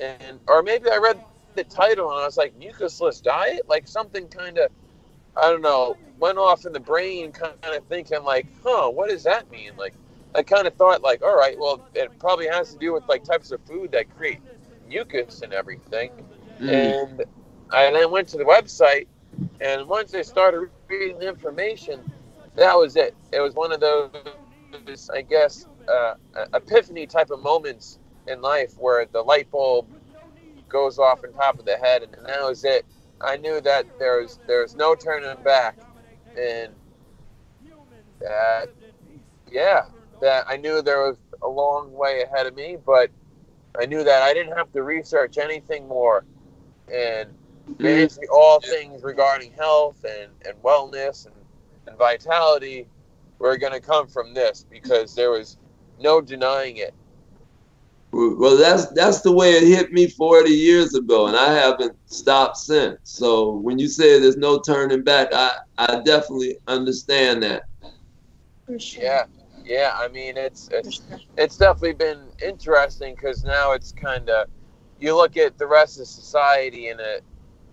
and 0.00 0.38
or 0.48 0.62
maybe 0.62 0.90
I 0.90 0.96
read 0.96 1.20
the 1.54 1.64
title 1.64 2.10
and 2.10 2.20
I 2.20 2.24
was 2.24 2.36
like, 2.36 2.58
mucusless 2.58 3.22
diet, 3.22 3.68
like 3.68 3.86
something 3.88 4.28
kind 4.28 4.58
of. 4.58 4.70
I 5.36 5.50
don't 5.50 5.62
know, 5.62 5.96
went 6.20 6.38
off 6.38 6.64
in 6.64 6.72
the 6.72 6.78
brain, 6.78 7.32
kind 7.32 7.54
of 7.64 7.84
thinking 7.88 8.22
like, 8.22 8.46
huh, 8.62 8.88
what 8.88 9.10
does 9.10 9.24
that 9.24 9.50
mean? 9.50 9.72
Like, 9.76 9.94
I 10.32 10.44
kind 10.44 10.66
of 10.66 10.74
thought 10.74 11.02
like, 11.02 11.22
all 11.22 11.36
right, 11.36 11.58
well, 11.58 11.84
it 11.94 12.16
probably 12.20 12.46
has 12.46 12.72
to 12.72 12.78
do 12.78 12.92
with 12.92 13.02
like 13.08 13.24
types 13.24 13.50
of 13.50 13.60
food 13.66 13.90
that 13.92 14.14
create 14.16 14.38
mucus 14.88 15.42
and 15.42 15.52
everything. 15.52 16.12
Mm. 16.60 16.70
And 16.70 17.24
I 17.74 17.90
then 17.90 18.10
went 18.10 18.28
to 18.28 18.36
the 18.36 18.44
website, 18.44 19.06
and 19.60 19.88
once 19.88 20.14
I 20.14 20.22
started 20.22 20.70
reading 20.88 21.18
the 21.18 21.28
information, 21.28 22.00
that 22.54 22.74
was 22.74 22.96
it. 22.96 23.16
It 23.32 23.40
was 23.40 23.54
one 23.54 23.72
of 23.72 23.80
those, 23.80 25.10
I 25.12 25.22
guess, 25.22 25.66
uh, 25.88 26.14
epiphany 26.54 27.06
type 27.06 27.30
of 27.30 27.42
moments 27.42 27.98
in 28.28 28.40
life 28.40 28.74
where 28.78 29.06
the 29.06 29.22
light 29.22 29.50
bulb 29.50 29.86
goes 30.68 30.98
off 30.98 31.24
on 31.24 31.32
top 31.32 31.58
of 31.58 31.64
the 31.64 31.76
head, 31.76 32.02
and 32.02 32.14
that 32.26 32.42
was 32.42 32.64
it. 32.64 32.86
I 33.20 33.36
knew 33.36 33.60
that 33.62 33.86
there 33.98 34.20
was 34.22 34.38
there 34.46 34.62
was 34.62 34.76
no 34.76 34.94
turning 34.94 35.42
back, 35.42 35.76
and 36.36 36.72
that 38.20 38.68
yeah, 39.50 39.82
that 40.20 40.44
I 40.48 40.56
knew 40.56 40.82
there 40.82 41.02
was 41.02 41.16
a 41.42 41.48
long 41.48 41.92
way 41.92 42.22
ahead 42.22 42.46
of 42.46 42.54
me, 42.54 42.76
but 42.84 43.10
I 43.78 43.86
knew 43.86 44.04
that 44.04 44.22
I 44.22 44.32
didn't 44.32 44.56
have 44.56 44.72
to 44.72 44.82
research 44.82 45.38
anything 45.38 45.88
more, 45.88 46.24
and 46.92 47.30
basically 47.78 48.26
mm-hmm. 48.26 48.36
all 48.36 48.60
things 48.60 49.02
regarding 49.02 49.52
health 49.52 50.04
and, 50.04 50.30
and 50.46 50.54
wellness 50.62 51.26
and, 51.26 51.34
and 51.86 51.96
vitality 51.96 52.86
were 53.38 53.56
going 53.56 53.72
to 53.72 53.80
come 53.80 54.06
from 54.06 54.34
this 54.34 54.64
because 54.70 55.14
there 55.14 55.30
was 55.30 55.58
no 56.00 56.20
denying 56.20 56.78
it. 56.78 56.94
Well, 58.12 58.56
that's 58.56 58.86
that's 58.90 59.22
the 59.22 59.32
way 59.32 59.54
it 59.54 59.64
hit 59.64 59.92
me 59.92 60.06
40 60.06 60.48
years 60.48 60.94
ago, 60.94 61.26
and 61.26 61.36
I 61.36 61.52
haven't 61.52 61.96
stopped 62.06 62.58
since. 62.58 63.00
So 63.02 63.54
when 63.56 63.76
you 63.76 63.88
say 63.88 64.20
there's 64.20 64.36
no 64.36 64.60
turning 64.60 65.02
back, 65.02 65.28
I 65.32 65.56
I 65.78 66.00
definitely 66.04 66.58
understand 66.68 67.42
that. 67.42 67.64
Sure. 68.78 69.02
Yeah, 69.02 69.24
yeah. 69.64 69.92
I 69.96 70.06
mean, 70.06 70.36
it's 70.36 70.68
it's 70.70 71.02
it's 71.36 71.56
definitely 71.56 71.94
been 71.94 72.28
interesting 72.40 73.16
because 73.16 73.42
now 73.42 73.72
it's 73.72 73.90
kind 73.90 74.30
of 74.30 74.48
you 75.00 75.16
look 75.16 75.36
at 75.36 75.58
the 75.58 75.66
rest 75.66 75.98
of 75.98 76.06
society 76.06 76.90
in 76.90 77.00
a 77.00 77.18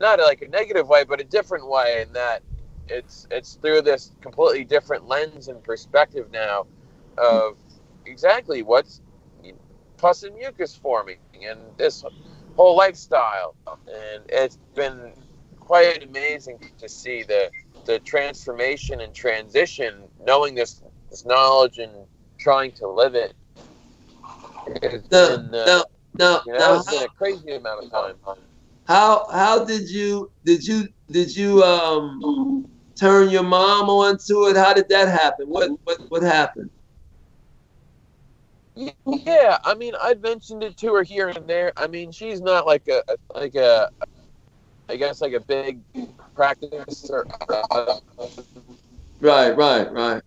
not 0.01 0.19
like 0.19 0.41
a 0.41 0.49
negative 0.49 0.89
way, 0.89 1.05
but 1.05 1.21
a 1.21 1.25
different 1.25 1.67
way 1.69 2.03
in 2.05 2.13
that 2.13 2.43
it's 2.89 3.27
it's 3.31 3.55
through 3.55 3.81
this 3.83 4.11
completely 4.21 4.65
different 4.65 5.07
lens 5.07 5.47
and 5.47 5.63
perspective 5.63 6.29
now 6.31 6.67
of 7.17 7.57
exactly 8.05 8.63
what's 8.63 9.01
pus 9.97 10.23
and 10.23 10.35
mucus 10.35 10.75
forming 10.75 11.19
and 11.47 11.59
this 11.77 12.03
whole 12.57 12.75
lifestyle, 12.75 13.55
and 13.87 14.23
it's 14.29 14.57
been 14.75 15.13
quite 15.59 16.03
amazing 16.03 16.59
to 16.79 16.89
see 16.89 17.23
the 17.23 17.51
the 17.85 17.99
transformation 17.99 19.01
and 19.01 19.13
transition, 19.13 20.03
knowing 20.25 20.55
this 20.55 20.83
this 21.09 21.25
knowledge 21.25 21.77
and 21.79 21.93
trying 22.39 22.71
to 22.73 22.87
live 22.87 23.15
it. 23.15 23.33
It's 24.67 25.07
Now, 25.11 25.27
been, 25.37 25.55
uh, 25.55 25.65
now, 25.65 25.83
now, 26.19 26.41
you 26.45 26.53
know, 26.53 26.59
now 26.59 26.75
it's 26.75 26.89
been 26.89 27.03
a 27.03 27.09
crazy 27.09 27.53
amount 27.53 27.85
of 27.85 27.91
time. 27.91 28.15
How 28.91 29.25
how 29.31 29.65
did 29.65 29.89
you 29.89 30.31
did 30.45 30.65
you 30.67 30.87
did 31.09 31.35
you 31.35 31.63
um 31.63 32.65
turn 32.99 33.29
your 33.29 33.43
mom 33.43 33.89
onto 33.89 34.47
it? 34.47 34.57
How 34.57 34.73
did 34.73 34.89
that 34.89 35.07
happen? 35.07 35.47
What 35.47 35.71
what 35.85 35.99
what 36.09 36.23
happened? 36.23 36.69
Yeah, 38.75 39.57
I 39.65 39.75
mean, 39.75 39.93
I'd 40.01 40.21
mentioned 40.21 40.63
it 40.63 40.77
to 40.77 40.93
her 40.95 41.03
here 41.03 41.29
and 41.29 41.47
there. 41.47 41.73
I 41.77 41.87
mean, 41.87 42.11
she's 42.11 42.41
not 42.41 42.65
like 42.65 42.87
a 42.87 43.03
like 43.33 43.55
a, 43.55 43.89
I 44.89 44.97
guess 44.97 45.21
like 45.21 45.33
a 45.33 45.41
big 45.41 45.81
practicer. 46.37 47.23
Uh, 47.49 47.97
Right, 49.21 49.55
right, 49.55 49.91
right. 49.93 50.21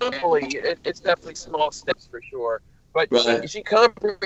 Definitely, 0.00 0.46
it, 0.58 0.78
it's 0.84 1.00
definitely 1.00 1.34
small 1.34 1.72
steps 1.72 2.08
for 2.10 2.20
sure. 2.22 2.62
But 2.94 3.08
Right. 3.10 3.42
she, 3.42 3.58
she 3.58 3.62
comprehends 3.62 4.20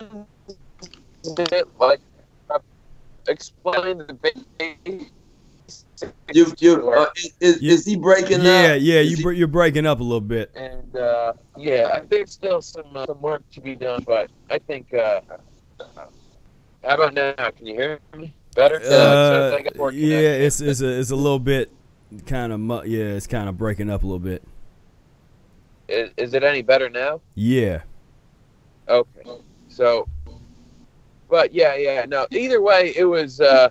it 0.00 1.68
like 1.78 2.00
explain 3.28 3.98
the 3.98 4.14
basics. 4.14 5.12
You 6.32 6.52
you 6.58 6.90
uh, 6.90 7.06
is, 7.40 7.58
is 7.58 7.84
he 7.84 7.96
breaking 7.96 8.42
Yeah, 8.42 8.74
up? 8.74 8.80
yeah, 8.80 9.00
Is 9.00 9.20
you, 9.20 9.28
he... 9.30 9.36
you're 9.36 9.48
breaking 9.48 9.86
up 9.86 10.00
a 10.00 10.02
little 10.02 10.20
bit. 10.20 10.50
and 10.54 10.96
uh, 10.96 11.34
yeah, 11.56 11.90
I 11.92 12.00
think 12.00 12.28
still 12.28 12.62
some 12.62 12.84
uh, 12.94 13.06
some 13.06 13.20
work 13.20 13.42
to 13.52 13.60
be 13.60 13.74
done, 13.74 14.02
but 14.06 14.30
I 14.50 14.58
think. 14.58 14.92
Uh, 14.94 15.20
how 16.84 16.94
about 16.94 17.14
now? 17.14 17.34
Can 17.50 17.66
you 17.66 17.74
hear 17.74 18.00
me 18.16 18.34
better? 18.54 18.76
it 18.76 18.90
Uh, 18.90 19.50
like 19.52 19.94
yeah, 19.94 20.18
it's 20.18 20.60
it's 20.60 20.80
a 20.80 20.88
it's 20.88 21.10
a 21.10 21.16
little 21.16 21.38
bit 21.38 21.70
kind 22.26 22.52
of 22.52 22.60
mu- 22.60 22.84
yeah, 22.84 23.04
it's 23.16 23.26
kind 23.26 23.48
of 23.48 23.58
breaking 23.58 23.90
up 23.90 24.02
a 24.02 24.06
little 24.06 24.18
bit. 24.18 24.42
Is, 25.88 26.10
is 26.16 26.34
it 26.34 26.44
any 26.44 26.62
better 26.62 26.88
now? 26.88 27.20
Yeah. 27.34 27.82
Okay. 28.88 29.22
So, 29.78 30.08
but 31.30 31.54
yeah, 31.54 31.76
yeah. 31.76 32.04
No, 32.08 32.26
either 32.32 32.60
way, 32.60 32.92
it 32.96 33.04
was 33.04 33.40
uh, 33.40 33.70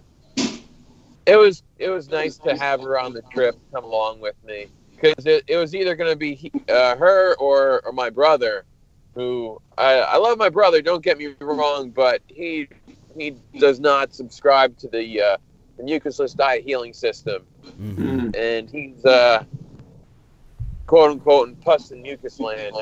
it 1.25 1.35
was 1.35 1.63
it 1.79 1.89
was 1.89 2.07
nice 2.09 2.37
to 2.37 2.55
have 2.55 2.79
her 2.79 2.97
on 2.97 3.11
the 3.11 3.21
trip, 3.23 3.57
come 3.73 3.83
along 3.83 4.21
with 4.21 4.35
me, 4.45 4.67
because 4.95 5.25
it, 5.25 5.43
it 5.47 5.57
was 5.57 5.75
either 5.75 5.97
going 5.97 6.09
to 6.09 6.15
be 6.15 6.33
he, 6.33 6.53
uh, 6.69 6.95
her 6.95 7.35
or 7.39 7.81
or 7.85 7.91
my 7.91 8.09
brother, 8.09 8.63
who 9.15 9.61
I 9.77 9.95
I 9.95 10.15
love 10.17 10.37
my 10.37 10.47
brother. 10.47 10.81
Don't 10.81 11.03
get 11.03 11.17
me 11.17 11.35
wrong, 11.41 11.89
but 11.89 12.21
he 12.27 12.69
he 13.17 13.35
does 13.59 13.81
not 13.81 14.13
subscribe 14.13 14.77
to 14.77 14.87
the 14.87 15.21
uh, 15.21 15.37
the 15.77 15.83
mucusless 15.83 16.33
diet 16.37 16.63
healing 16.63 16.93
system 16.93 17.43
hmm 17.75 17.97
Mm. 17.97 18.37
and 18.37 18.69
he's 18.69 19.03
uh 19.05 19.43
quote 20.85 21.11
unquote 21.11 21.49
in 21.49 21.55
pus 21.57 21.91
and 21.91 22.01
mucus 22.01 22.39
land, 22.39 22.73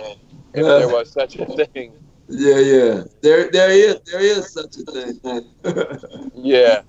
if 0.53 0.63
there 0.77 0.87
was 0.89 1.11
such 1.11 1.37
a 1.37 1.45
thing. 1.65 1.93
Yeah, 2.27 2.59
yeah. 2.59 3.03
There, 3.21 3.49
there 3.51 3.71
is, 3.71 3.99
there 4.11 4.21
is 4.21 4.51
such 4.51 4.77
a 4.77 5.13
thing. 5.13 5.51
Yeah. 6.35 6.81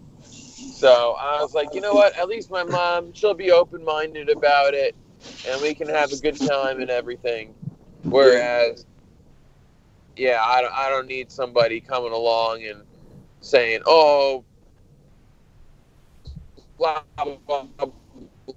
So 0.76 1.16
I 1.18 1.40
was 1.40 1.54
like, 1.54 1.74
you 1.74 1.80
know 1.80 1.94
what? 1.94 2.16
At 2.18 2.28
least 2.28 2.50
my 2.50 2.62
mom, 2.62 3.12
she'll 3.14 3.32
be 3.32 3.50
open 3.50 3.82
minded 3.82 4.28
about 4.28 4.74
it, 4.74 4.94
and 5.48 5.60
we 5.62 5.74
can 5.74 5.88
have 5.88 6.12
a 6.12 6.16
good 6.16 6.36
time 6.36 6.80
and 6.80 6.90
everything. 6.90 7.54
Whereas, 8.02 8.84
yeah, 10.16 10.42
I 10.44 10.60
don't, 10.60 10.74
I 10.74 10.90
don't 10.90 11.06
need 11.06 11.32
somebody 11.32 11.80
coming 11.80 12.12
along 12.12 12.64
and 12.64 12.82
saying, 13.40 13.80
oh, 13.86 14.44
blah, 16.76 17.02
blah, 17.16 17.36
blah, 17.46 17.66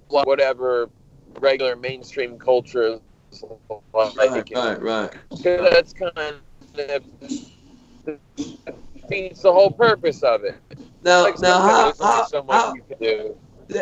blah, 0.08 0.22
whatever 0.24 0.90
regular 1.38 1.76
mainstream 1.76 2.38
culture 2.38 3.00
is 3.32 3.44
like. 3.94 4.14
right, 4.16 4.50
right, 4.54 4.82
right. 4.82 5.12
Because 5.30 5.70
that's 5.70 5.92
kind 5.94 6.12
of 6.16 6.40
defeats 8.94 9.42
the 9.42 9.52
whole 9.52 9.70
purpose 9.70 10.22
of 10.22 10.44
it. 10.44 10.56
Now, 11.02 11.22
Like, 11.22 11.40
now, 11.40 11.60
how, 11.60 11.92
sometimes 11.92 11.98
there's 11.98 12.00
only 12.00 12.16
how, 12.16 12.24
so 12.24 12.42
much 12.42 12.56
how, 12.56 12.74
you 12.74 12.82
can 12.82 12.98
do. 13.00 13.36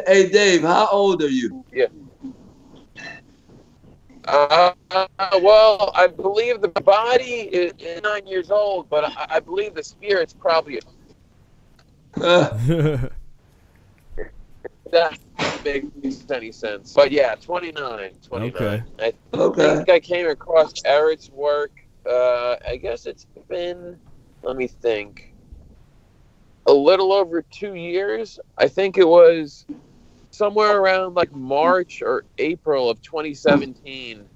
hey, 0.06 0.28
Dave, 0.28 0.62
how 0.62 0.88
old 0.90 1.22
are 1.22 1.28
you? 1.28 1.64
Yeah. 1.72 1.86
Uh, 4.24 4.72
well, 5.40 5.90
I 5.94 6.06
believe 6.06 6.60
the 6.60 6.68
body 6.68 7.48
is 7.50 7.72
is 7.78 8.02
nine 8.02 8.26
years 8.26 8.50
old, 8.50 8.90
but 8.90 9.04
I, 9.04 9.26
I 9.30 9.40
believe 9.40 9.74
the 9.74 9.82
spirit's 9.82 10.34
probably 10.34 10.80
Uh, 12.20 12.48
that 14.90 15.18
makes 15.64 16.24
any 16.30 16.52
sense. 16.52 16.92
But 16.92 17.10
yeah, 17.10 17.36
29. 17.36 18.10
29. 18.22 18.62
Okay. 18.62 18.84
I 19.00 19.12
okay. 19.34 19.76
think 19.76 19.88
I 19.88 20.00
came 20.00 20.26
across 20.26 20.74
Ehret's 20.82 21.30
work. 21.30 21.72
Uh, 22.06 22.56
I 22.66 22.76
guess 22.76 23.06
it's 23.06 23.26
been, 23.48 23.98
let 24.42 24.56
me 24.56 24.66
think, 24.66 25.34
a 26.66 26.72
little 26.72 27.12
over 27.12 27.42
two 27.42 27.74
years. 27.74 28.38
I 28.58 28.68
think 28.68 28.98
it 28.98 29.08
was 29.08 29.66
somewhere 30.30 30.80
around 30.80 31.14
like 31.14 31.32
March 31.32 32.02
or 32.02 32.24
April 32.38 32.90
of 32.90 33.00
2017 33.02 34.26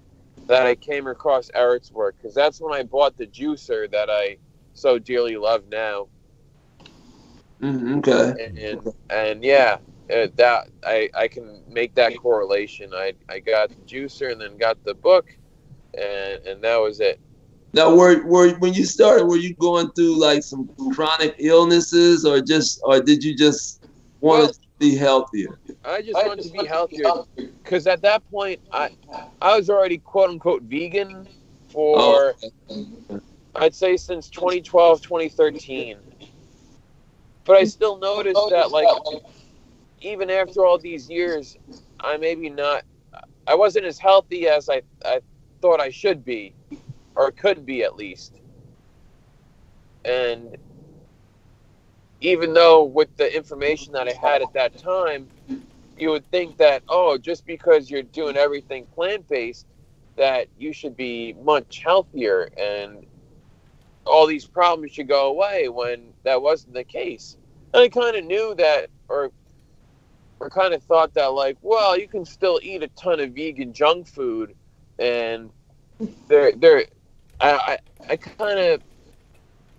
that 0.48 0.66
I 0.66 0.74
came 0.74 1.06
across 1.06 1.50
Ehret's 1.54 1.92
work 1.92 2.16
because 2.16 2.34
that's 2.34 2.60
when 2.60 2.74
I 2.74 2.82
bought 2.82 3.16
the 3.16 3.26
juicer 3.26 3.90
that 3.90 4.10
I 4.10 4.38
so 4.74 4.98
dearly 4.98 5.36
love 5.36 5.64
now. 5.70 6.08
Mm, 7.60 7.98
okay. 7.98 8.34
And 8.44 8.58
and, 8.58 8.94
and 9.10 9.44
yeah, 9.44 9.78
uh, 10.12 10.28
that 10.36 10.68
I 10.84 11.08
I 11.14 11.28
can 11.28 11.62
make 11.68 11.94
that 11.94 12.16
correlation. 12.16 12.92
I 12.94 13.14
I 13.28 13.38
got 13.38 13.70
the 13.70 13.76
juicer 13.86 14.32
and 14.32 14.40
then 14.40 14.56
got 14.58 14.82
the 14.84 14.94
book, 14.94 15.26
and 15.96 16.44
and 16.46 16.64
that 16.64 16.76
was 16.78 17.00
it. 17.00 17.20
Now, 17.75 17.95
were, 17.95 18.23
were 18.27 18.53
when 18.59 18.75
you 18.75 18.85
started, 18.85 19.27
were 19.27 19.37
you 19.37 19.55
going 19.55 19.91
through 19.93 20.18
like 20.18 20.43
some 20.43 20.68
chronic 20.93 21.37
illnesses, 21.39 22.25
or 22.25 22.41
just, 22.41 22.81
or 22.85 23.01
did 23.01 23.25
you 23.25 23.37
just 23.37 23.83
want 24.20 24.43
Well- 24.43 24.53
to 24.53 24.59
be 24.79 24.95
healthier? 24.97 25.59
I 25.85 26.03
just 26.03 26.14
wanted 26.14 26.45
to 26.45 26.51
be 26.51 26.66
healthier 26.66 27.11
because 27.37 27.87
at 27.87 28.03
that 28.03 28.29
point 28.31 28.61
I 28.73 28.91
I 29.41 29.57
was 29.57 29.68
already 29.68 29.99
quote 29.99 30.31
unquote 30.31 30.62
vegan 30.62 31.29
for 31.68 32.35
oh, 32.70 32.79
I'd 33.57 33.75
say 33.75 33.97
since 33.97 34.31
2012 34.31 35.03
2013. 35.03 35.99
But 37.45 37.57
I 37.57 37.64
still 37.64 37.99
noticed 37.99 38.41
that 38.51 38.70
like 38.70 38.89
even 40.01 40.31
after 40.31 40.64
all 40.64 40.79
these 40.79 41.11
years 41.11 41.57
I 42.01 42.16
maybe 42.16 42.49
not 42.49 42.85
I 43.47 43.55
wasn't 43.55 43.87
as 43.87 43.99
healthy 43.99 44.49
as 44.49 44.68
I 44.68 44.83
I 45.05 45.20
thought 45.61 45.81
I 45.81 45.91
should 45.91 46.25
be 46.25 46.55
or 47.14 47.30
could 47.30 47.64
be 47.66 47.82
at 47.82 47.96
least. 47.96 48.40
And 50.04 50.56
even 52.20 52.54
though 52.54 52.84
with 52.84 53.16
the 53.16 53.34
information 53.34 53.92
that 53.92 54.08
I 54.08 54.12
had 54.12 54.42
at 54.42 54.52
that 54.54 54.78
time, 54.78 55.28
you 55.98 56.10
would 56.10 56.28
think 56.30 56.56
that 56.58 56.82
oh, 56.88 57.18
just 57.18 57.46
because 57.46 57.90
you're 57.90 58.02
doing 58.02 58.36
everything 58.36 58.86
plant 58.86 59.28
based, 59.28 59.66
that 60.16 60.48
you 60.58 60.72
should 60.72 60.96
be 60.96 61.34
much 61.34 61.82
healthier 61.84 62.48
and 62.56 63.06
all 64.04 64.26
these 64.26 64.46
problems 64.46 64.92
should 64.92 65.08
go 65.08 65.28
away 65.28 65.68
when 65.68 66.12
that 66.24 66.40
wasn't 66.40 66.74
the 66.74 66.84
case. 66.84 67.36
And 67.72 67.82
I 67.82 67.88
kind 67.88 68.16
of 68.16 68.24
knew 68.24 68.54
that, 68.56 68.88
or 69.08 69.30
or 70.40 70.50
kind 70.50 70.74
of 70.74 70.82
thought 70.82 71.14
that 71.14 71.26
like, 71.26 71.56
well, 71.62 71.96
you 71.96 72.08
can 72.08 72.24
still 72.24 72.58
eat 72.62 72.82
a 72.82 72.88
ton 72.88 73.20
of 73.20 73.30
vegan 73.30 73.72
junk 73.72 74.08
food, 74.08 74.54
and 74.98 75.50
there 76.28 76.52
there, 76.52 76.84
I 77.43 77.78
I, 78.09 78.12
I 78.12 78.16
kind 78.18 78.61
of 78.61 78.82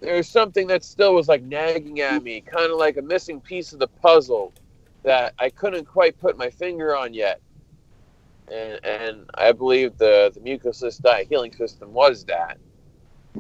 there's 0.01 0.29
something 0.29 0.67
that 0.67 0.83
still 0.83 1.15
was 1.15 1.27
like 1.27 1.43
nagging 1.43 2.01
at 2.01 2.23
me, 2.23 2.41
kind 2.41 2.71
of 2.71 2.77
like 2.77 2.97
a 2.97 3.01
missing 3.01 3.41
piece 3.41 3.73
of 3.73 3.79
the 3.79 3.87
puzzle 3.87 4.53
that 5.03 5.33
I 5.39 5.49
couldn't 5.49 5.85
quite 5.85 6.19
put 6.19 6.37
my 6.37 6.49
finger 6.49 6.95
on 6.95 7.13
yet. 7.13 7.41
And 8.51 8.79
and 8.85 9.29
I 9.35 9.51
believe 9.53 9.97
the 9.97 10.31
the 10.33 10.41
mucusless 10.41 11.01
diet 11.01 11.27
healing 11.29 11.53
system 11.53 11.93
was 11.93 12.25
that, 12.25 12.57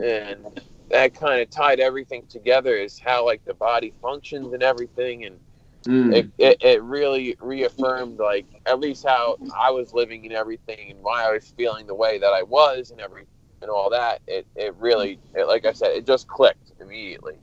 and 0.01 0.45
that 0.91 1.15
kind 1.15 1.41
of 1.41 1.49
tied 1.49 1.79
everything 1.81 2.25
together 2.29 2.75
is 2.77 2.99
how 2.99 3.25
like 3.25 3.43
the 3.45 3.55
body 3.55 3.93
functions 4.01 4.53
and 4.53 4.63
everything, 4.63 5.25
and 5.25 5.39
Mm. 5.87 6.13
it, 6.13 6.27
it, 6.39 6.57
it 6.63 6.83
really 6.83 7.35
reaffirmed 7.41 8.19
like 8.19 8.47
at 8.65 8.79
least 8.79 9.05
how 9.07 9.37
I 9.57 9.71
was 9.71 9.93
living 9.93 10.25
and 10.25 10.33
everything 10.33 10.91
and 10.91 11.01
why 11.03 11.25
I 11.27 11.31
was 11.33 11.53
feeling 11.57 11.87
the 11.87 11.95
way 11.95 12.19
that 12.19 12.33
I 12.33 12.43
was 12.43 12.91
and 12.91 13.01
every 13.01 13.25
and 13.63 13.71
all 13.71 13.89
that. 13.89 14.21
It 14.27 14.45
it 14.55 14.75
really 14.77 15.19
it, 15.33 15.47
like 15.47 15.65
I 15.65 15.73
said, 15.73 15.91
it 15.91 16.05
just 16.05 16.27
clicked 16.27 16.73
immediately. 16.79 17.35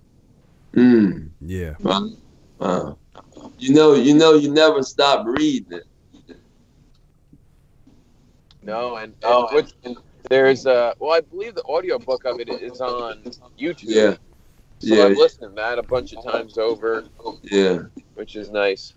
Mm. 0.75 1.31
yeah. 1.41 1.75
Wow. 1.81 2.11
Wow. 2.59 2.99
You 3.59 3.75
know, 3.75 3.95
you 3.95 4.15
know, 4.15 4.35
you 4.35 4.53
never 4.53 4.83
stop 4.85 5.27
reading 5.27 5.73
it. 5.73 5.85
No, 8.63 8.97
and, 8.97 9.05
and 9.07 9.15
oh, 9.25 9.49
which, 9.53 9.71
there's 10.29 10.67
a 10.67 10.95
well 10.99 11.13
I 11.13 11.23
believe 11.23 11.55
the 11.55 11.65
audio 11.67 11.99
book 11.99 12.25
of 12.25 12.39
it 12.39 12.49
is 12.49 12.81
on 12.81 13.23
YouTube. 13.59 13.85
Yeah. 13.87 14.17
So 14.79 14.95
Yeah. 14.95 15.05
I've 15.05 15.17
listened 15.17 15.51
to 15.51 15.55
that 15.57 15.79
a 15.79 15.83
bunch 15.83 16.13
of 16.13 16.23
times 16.25 16.59
over, 16.59 17.05
Yeah. 17.43 17.81
which 18.15 18.37
is 18.37 18.51
nice. 18.51 18.95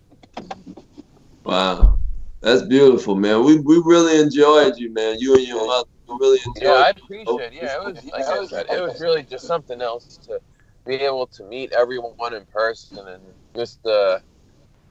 Wow. 1.43 1.97
That's 2.41 2.61
beautiful, 2.63 3.15
man. 3.15 3.45
We 3.45 3.59
we 3.59 3.81
really 3.83 4.19
enjoyed 4.19 4.77
you, 4.77 4.91
man. 4.91 5.17
You 5.19 5.35
and 5.35 5.47
your 5.47 5.65
mother 5.65 5.87
we 5.92 5.92
really 6.07 6.39
enjoyed. 6.45 6.63
Yeah, 6.63 6.71
I 6.71 6.89
appreciate 6.89 7.39
it. 7.39 7.53
Yeah, 7.53 7.75
it 7.77 7.83
was 7.85 8.05
like 8.05 8.25
I 8.25 8.45
said, 8.45 8.65
it 8.69 8.81
was 8.81 8.99
really 9.01 9.23
just 9.23 9.45
something 9.45 9.81
else 9.81 10.17
to 10.27 10.39
be 10.85 10.95
able 10.95 11.27
to 11.27 11.43
meet 11.45 11.71
everyone 11.71 12.33
in 12.33 12.45
person 12.45 13.07
and 13.07 13.23
just 13.55 13.85
uh 13.85 14.19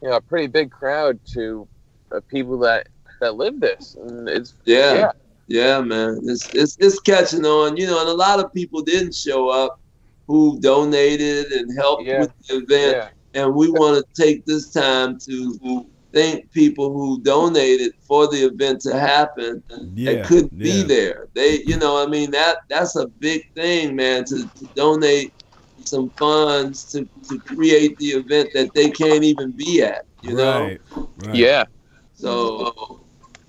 you 0.02 0.08
know, 0.08 0.16
a 0.16 0.20
pretty 0.20 0.46
big 0.48 0.70
crowd 0.70 1.20
to 1.32 1.68
uh, 2.10 2.20
people 2.28 2.58
that 2.60 2.88
that 3.20 3.36
live 3.36 3.60
this. 3.60 3.94
And 3.94 4.28
it's 4.28 4.54
Yeah. 4.64 4.94
Yeah. 4.94 5.12
Yeah, 5.48 5.80
man. 5.80 6.20
It's, 6.24 6.48
it's 6.54 6.76
it's 6.80 6.98
catching 7.00 7.44
on, 7.44 7.76
you 7.76 7.86
know, 7.86 8.00
and 8.00 8.08
a 8.08 8.14
lot 8.14 8.40
of 8.42 8.52
people 8.52 8.82
didn't 8.82 9.14
show 9.14 9.48
up 9.48 9.78
who 10.26 10.58
donated 10.60 11.46
and 11.52 11.76
helped 11.76 12.04
Yeah. 12.04 12.20
with 12.20 12.32
the 12.48 12.56
event. 12.56 12.96
yeah. 12.96 13.08
And 13.34 13.54
we 13.54 13.70
want 13.70 13.96
to 14.04 14.22
take 14.22 14.44
this 14.44 14.70
time 14.70 15.18
to 15.20 15.86
thank 16.12 16.50
people 16.52 16.92
who 16.92 17.20
donated 17.22 17.92
for 18.06 18.26
the 18.28 18.38
event 18.46 18.80
to 18.82 18.98
happen 18.98 19.62
Yeah. 19.94 20.12
that 20.12 20.24
couldn't 20.26 20.58
be 20.58 20.82
there. 20.82 21.28
They, 21.34 21.60
you 21.64 21.76
know, 21.78 22.02
I 22.02 22.06
mean 22.06 22.30
that 22.32 22.58
that's 22.68 22.96
a 22.96 23.06
big 23.20 23.42
thing, 23.54 23.96
man. 23.96 24.24
To, 24.24 24.36
to 24.58 24.66
donate 24.74 25.32
some 25.84 26.10
funds 26.18 26.84
to, 26.92 27.08
to 27.28 27.38
create 27.40 27.96
the 27.98 28.08
event 28.08 28.48
that 28.54 28.70
they 28.74 28.90
can't 28.90 29.24
even 29.24 29.52
be 29.56 29.82
at. 29.82 30.02
You 30.20 30.34
know, 30.34 30.64
Right. 30.66 30.80
right. 31.18 31.36
Yeah. 31.36 31.64
so 32.14 32.72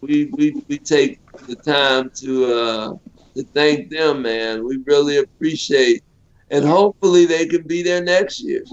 we 0.01 0.31
we 0.37 0.55
we 0.69 0.77
take 0.79 1.19
the 1.47 1.55
time 1.57 2.09
to 2.21 2.45
uh 2.53 2.93
to 3.35 3.43
thank 3.53 3.89
them, 3.89 4.21
man. 4.23 4.65
We 4.65 4.77
really 4.85 5.17
appreciate, 5.17 6.01
and 6.49 6.65
hopefully 6.65 7.25
they 7.25 7.45
can 7.45 7.63
be 7.67 7.83
there 7.83 8.03
next 8.03 8.41
year. 8.43 8.63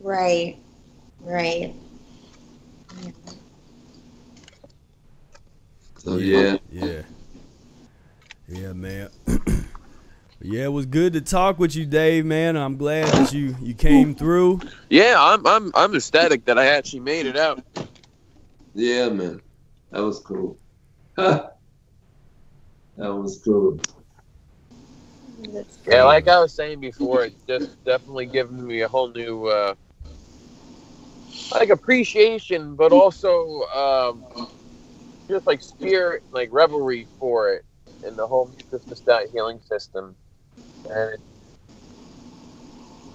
Right. 0.00 0.56
Right. 1.20 1.74
So 5.98 6.16
yeah, 6.16 6.56
Yeah. 6.70 7.02
Yeah, 8.48 8.72
man. 8.72 9.10
yeah, 10.40 10.64
it 10.64 10.72
was 10.72 10.86
good 10.86 11.12
to 11.12 11.20
talk 11.20 11.58
with 11.58 11.76
you, 11.76 11.86
Dave, 11.86 12.24
man. 12.24 12.56
I'm 12.56 12.76
glad 12.76 13.06
that 13.08 13.32
you 13.32 13.54
you 13.60 13.74
came 13.74 14.14
through. 14.14 14.60
Yeah, 14.88 15.14
I'm 15.18 15.46
I'm 15.46 15.70
I'm 15.74 15.94
ecstatic 15.94 16.44
that 16.46 16.58
I 16.58 16.66
actually 16.66 17.00
made 17.00 17.26
it 17.26 17.36
out. 17.36 17.62
yeah, 18.74 19.08
man. 19.08 19.40
That 19.92 20.02
was 20.02 20.18
cool. 20.20 20.58
that 21.16 21.52
was 22.96 23.40
cool. 23.44 23.78
Yeah, 25.86 26.04
like 26.04 26.28
I 26.28 26.40
was 26.40 26.52
saying 26.52 26.80
before, 26.80 27.24
it's 27.24 27.42
just 27.46 27.84
definitely 27.84 28.26
given 28.26 28.66
me 28.66 28.80
a 28.80 28.88
whole 28.88 29.10
new 29.10 29.46
uh 29.46 29.74
like 31.52 31.70
appreciation, 31.70 32.76
but 32.76 32.92
also 32.92 33.62
um 33.74 34.26
just 35.30 35.46
like 35.46 35.62
spirit, 35.62 36.22
like 36.32 36.50
revelry 36.52 37.08
for 37.18 37.52
it, 37.52 37.64
and 38.02 38.18
the 38.18 38.26
whole 38.26 38.48
mucus 38.48 38.86
Mustat 38.86 39.30
healing 39.32 39.60
system, 39.60 40.16
and 40.88 41.14
it, 41.14 41.20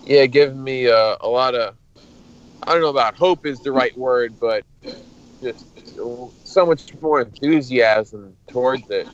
yeah, 0.05 0.26
giving 0.28 0.63
me 0.63 0.88
uh, 0.89 1.18
a 1.22 1.30
lot 1.30 1.55
of 1.55 1.76
I 2.68 2.74
don't 2.74 2.82
know 2.82 2.89
about 2.89 3.16
hope 3.18 3.45
is 3.45 3.61
the 3.61 3.72
right 3.72 3.97
word, 3.97 4.38
but 4.39 4.63
just 5.43 5.68
so 6.43 6.66
much 6.66 6.93
more 7.01 7.22
enthusiasm 7.22 8.38
towards 8.51 8.89
it, 8.89 9.07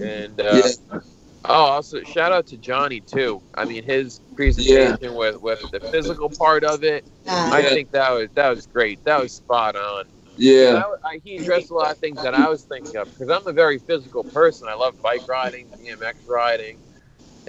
and 0.00 0.40
uh, 0.40 0.68
Yeah. 0.90 1.00
Oh, 1.48 1.54
also 1.54 2.02
shout 2.04 2.32
out 2.32 2.46
to 2.48 2.58
Johnny 2.58 3.00
too. 3.00 3.42
I 3.54 3.64
mean, 3.64 3.84
his 3.84 4.20
presentation 4.36 5.14
with 5.14 5.40
with 5.40 5.70
the 5.70 5.80
physical 5.80 6.30
part 6.30 6.64
of 6.64 6.84
it, 6.84 7.06
Uh, 7.26 7.50
I 7.52 7.62
think 7.62 7.92
that 7.92 8.10
was 8.12 8.30
that 8.34 8.50
was 8.50 8.66
great. 8.66 9.04
That 9.04 9.20
was 9.22 9.32
spot 9.34 9.76
on. 9.76 10.06
Yeah. 10.36 10.84
I, 11.04 11.10
I, 11.14 11.20
he 11.24 11.36
addressed 11.38 11.70
a 11.70 11.74
lot 11.74 11.92
of 11.92 11.98
things 11.98 12.22
that 12.22 12.34
I 12.34 12.48
was 12.48 12.64
thinking 12.64 12.96
of 12.96 13.10
because 13.10 13.30
I'm 13.30 13.46
a 13.46 13.52
very 13.52 13.78
physical 13.78 14.24
person. 14.24 14.68
I 14.68 14.74
love 14.74 15.00
bike 15.02 15.24
riding, 15.28 15.70
BMX 15.78 16.14
riding, 16.26 16.82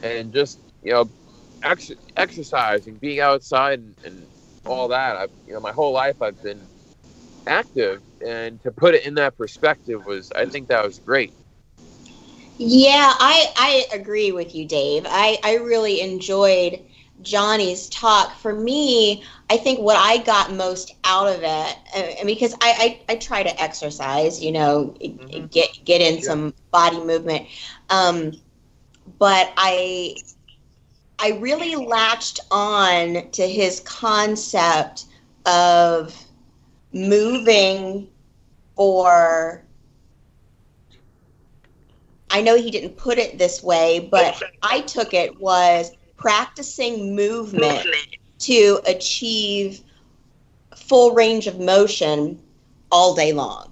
and 0.01 0.33
just 0.33 0.59
you 0.83 0.93
know, 0.93 1.11
ex- 1.63 1.91
exercising, 2.17 2.97
being 2.97 3.19
outside, 3.21 3.79
and, 3.79 3.95
and 4.03 4.29
all 4.65 4.89
that. 4.89 5.17
I've 5.17 5.31
you 5.47 5.53
know, 5.53 5.61
my 5.61 5.71
whole 5.73 5.93
life 5.93 6.21
I've 6.21 6.41
been 6.41 6.69
active, 7.47 8.03
and 8.25 8.61
to 8.63 8.71
put 8.71 8.95
it 8.95 9.05
in 9.05 9.15
that 9.15 9.37
perspective 9.37 10.05
was, 10.05 10.31
I 10.35 10.45
think 10.47 10.69
that 10.69 10.85
was 10.85 10.99
great. 10.99 11.35
Yeah, 12.57 13.13
I, 13.19 13.47
I 13.57 13.85
agree 13.97 14.31
with 14.31 14.53
you, 14.55 14.65
Dave. 14.65 15.05
I, 15.07 15.37
I 15.43 15.55
really 15.55 16.01
enjoyed 16.01 16.79
Johnny's 17.21 17.89
talk. 17.89 18.35
For 18.37 18.53
me, 18.53 19.23
I 19.49 19.57
think 19.57 19.79
what 19.79 19.97
I 19.97 20.17
got 20.23 20.51
most 20.53 20.93
out 21.03 21.27
of 21.27 21.41
it, 21.43 21.77
uh, 21.95 22.25
because 22.25 22.53
I, 22.61 22.99
I, 23.09 23.13
I 23.13 23.15
try 23.17 23.43
to 23.43 23.61
exercise, 23.61 24.41
you 24.43 24.51
know, 24.51 24.95
Mhm. 25.17 25.49
get 25.51 25.69
get 25.85 26.01
in 26.01 26.21
Yeah. 26.21 26.21
some 26.21 26.53
body 26.71 26.99
movement, 27.03 27.47
um, 27.89 28.33
but 29.19 29.51
I 29.57 30.15
I 31.19 31.29
really 31.39 31.75
latched 31.75 32.39
on 32.51 33.29
to 33.31 33.47
his 33.47 33.79
concept 33.81 35.05
of 35.45 36.25
moving 36.93 38.09
for 38.75 39.62
I 42.33 42.41
know 42.41 42.57
he 42.57 42.71
didn't 42.71 42.97
put 42.97 43.19
it 43.19 43.37
this 43.37 43.61
way, 43.61 44.07
but 44.11 44.41
I 44.63 44.81
took 44.81 45.13
it 45.13 45.39
was 45.39 45.91
practicing 46.17 47.15
movement 47.15 47.85
to 48.39 48.79
achieve 48.87 49.81
full 50.75 51.13
range 51.13 51.45
of 51.45 51.59
motion 51.59 52.41
all 52.91 53.13
day 53.13 53.33
long. 53.33 53.71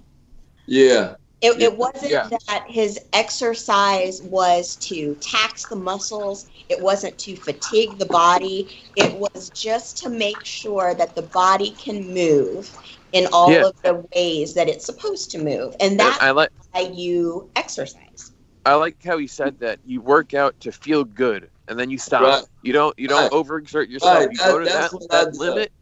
Yeah. 0.66 1.16
It, 1.40 1.58
Yeah. 1.58 1.66
it 1.66 1.76
wasn't 1.76 2.12
Yeah. 2.12 2.28
that 2.46 2.64
his 2.68 3.00
exercise 3.12 4.22
was 4.22 4.76
to 4.76 5.16
tax 5.16 5.64
the 5.64 5.74
muscles. 5.74 6.46
It 6.68 6.80
wasn't 6.80 7.18
to 7.18 7.34
fatigue 7.34 7.98
the 7.98 8.06
body. 8.06 8.84
It 8.94 9.12
was 9.14 9.50
just 9.50 9.98
to 10.04 10.08
make 10.08 10.44
sure 10.44 10.94
that 10.94 11.16
the 11.16 11.22
body 11.22 11.74
can 11.82 12.14
move 12.14 12.70
in 13.10 13.26
all 13.32 13.50
Yeah. 13.50 13.66
of 13.66 13.82
the 13.82 14.04
ways 14.14 14.54
that 14.54 14.68
it's 14.68 14.86
supposed 14.86 15.32
to 15.32 15.38
move. 15.38 15.74
And 15.80 15.98
that's 15.98 16.22
I 16.22 16.30
like 16.30 16.50
why 16.70 16.82
you 16.82 17.50
exercise. 17.56 18.31
I 18.64 18.74
like 18.74 19.02
how 19.02 19.18
he 19.18 19.26
said 19.26 19.58
that 19.60 19.80
you 19.84 20.00
work 20.00 20.34
out 20.34 20.58
to 20.60 20.70
feel 20.72 21.04
good, 21.04 21.50
and 21.68 21.78
then 21.78 21.90
you 21.90 21.98
stop. 21.98 22.22
Right. 22.22 22.44
You 22.62 22.72
don't 22.72 22.96
you 22.98 23.08
don't 23.08 23.22
Right. 23.22 23.30
overexert 23.32 23.88
yourself. 23.88 24.18
Right. 24.18 24.28
You 24.30 24.38
That- 24.38 24.46
go 24.48 24.58
to 24.60 24.64
that, 24.66 25.08
that 25.10 25.34
limit, 25.36 25.72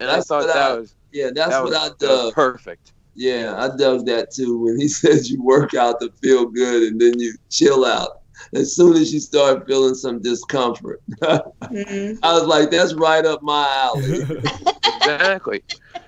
and 0.00 0.08
That's 0.08 0.30
I 0.30 0.40
thought 0.40 0.46
that 0.46 0.56
I- 0.56 0.76
was 0.76 0.94
Yeah. 1.12 1.30
That's 1.34 1.50
that 1.50 1.62
what 1.64 1.70
was, 1.70 1.78
I 1.78 1.90
dug. 1.98 2.34
perfect. 2.34 2.92
Yeah, 3.14 3.54
I 3.56 3.76
dug 3.76 4.06
that 4.06 4.30
too 4.32 4.58
when 4.58 4.78
he 4.78 4.86
says 5.02 5.28
you 5.30 5.42
work 5.42 5.74
out 5.74 6.00
to 6.00 6.10
feel 6.22 6.46
good 6.46 6.84
and 6.84 7.00
then 7.00 7.18
you 7.18 7.34
chill 7.50 7.84
out. 7.84 8.17
As 8.54 8.74
soon 8.76 8.96
as 8.96 9.12
you 9.12 9.20
start 9.20 9.66
feeling 9.66 9.94
some 9.94 10.20
discomfort, 10.22 11.00
Mhm. 11.70 12.18
I 12.22 12.32
was 12.34 12.44
like, 12.46 12.70
"That's 12.70 12.94
right 12.94 13.24
up 13.24 13.42
my 13.42 13.68
alley." 13.82 14.24
exactly 14.86 15.62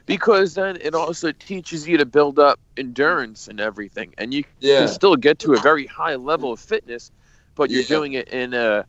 because 0.06 0.54
then 0.54 0.78
it 0.80 0.94
also 0.94 1.32
teaches 1.32 1.86
you 1.86 1.98
to 1.98 2.06
build 2.06 2.38
up 2.38 2.60
endurance 2.76 3.48
and 3.48 3.60
everything 3.60 4.14
and 4.18 4.32
you 4.34 4.44
Yeah, 4.60 4.78
can 4.78 4.88
still 4.88 5.16
get 5.16 5.38
to 5.40 5.54
a 5.54 5.58
very 5.58 5.86
high 5.86 6.16
level 6.16 6.52
of 6.52 6.60
fitness 6.60 7.10
but 7.56 7.70
you're 7.70 7.82
Yeah. 7.82 7.84
doing 7.84 8.12
it 8.14 8.28
in 8.28 8.54
a, 8.54 8.86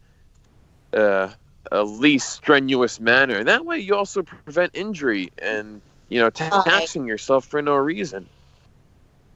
a 0.93 1.29
a 1.71 1.83
least 1.83 2.29
strenuous 2.31 2.99
manner 2.99 3.37
and 3.37 3.47
that 3.47 3.65
way 3.65 3.77
you 3.79 3.95
also 3.95 4.23
prevent 4.23 4.71
injury 4.73 5.29
and 5.41 5.81
you 6.09 6.19
know 6.19 6.29
ta- 6.29 6.51
taxing 6.59 7.07
yourself 7.07 7.45
for 7.45 7.61
no 7.61 7.75
reason 7.75 8.29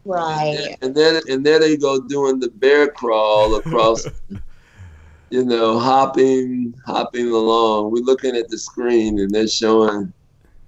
Right. 0.05 0.77
and 0.81 0.93
then 0.95 1.21
and 1.27 1.45
then 1.45 1.61
they 1.61 1.75
go 1.77 1.99
doing 1.99 2.39
the 2.39 2.49
bear 2.49 2.87
crawl 2.89 3.55
across, 3.55 4.05
you 5.29 5.43
know, 5.43 5.79
hopping 5.79 6.73
hopping 6.85 7.29
along. 7.31 7.91
We're 7.91 8.03
looking 8.03 8.35
at 8.35 8.47
the 8.49 8.57
screen 8.57 9.19
and 9.19 9.31
they're 9.31 9.47
showing 9.47 10.13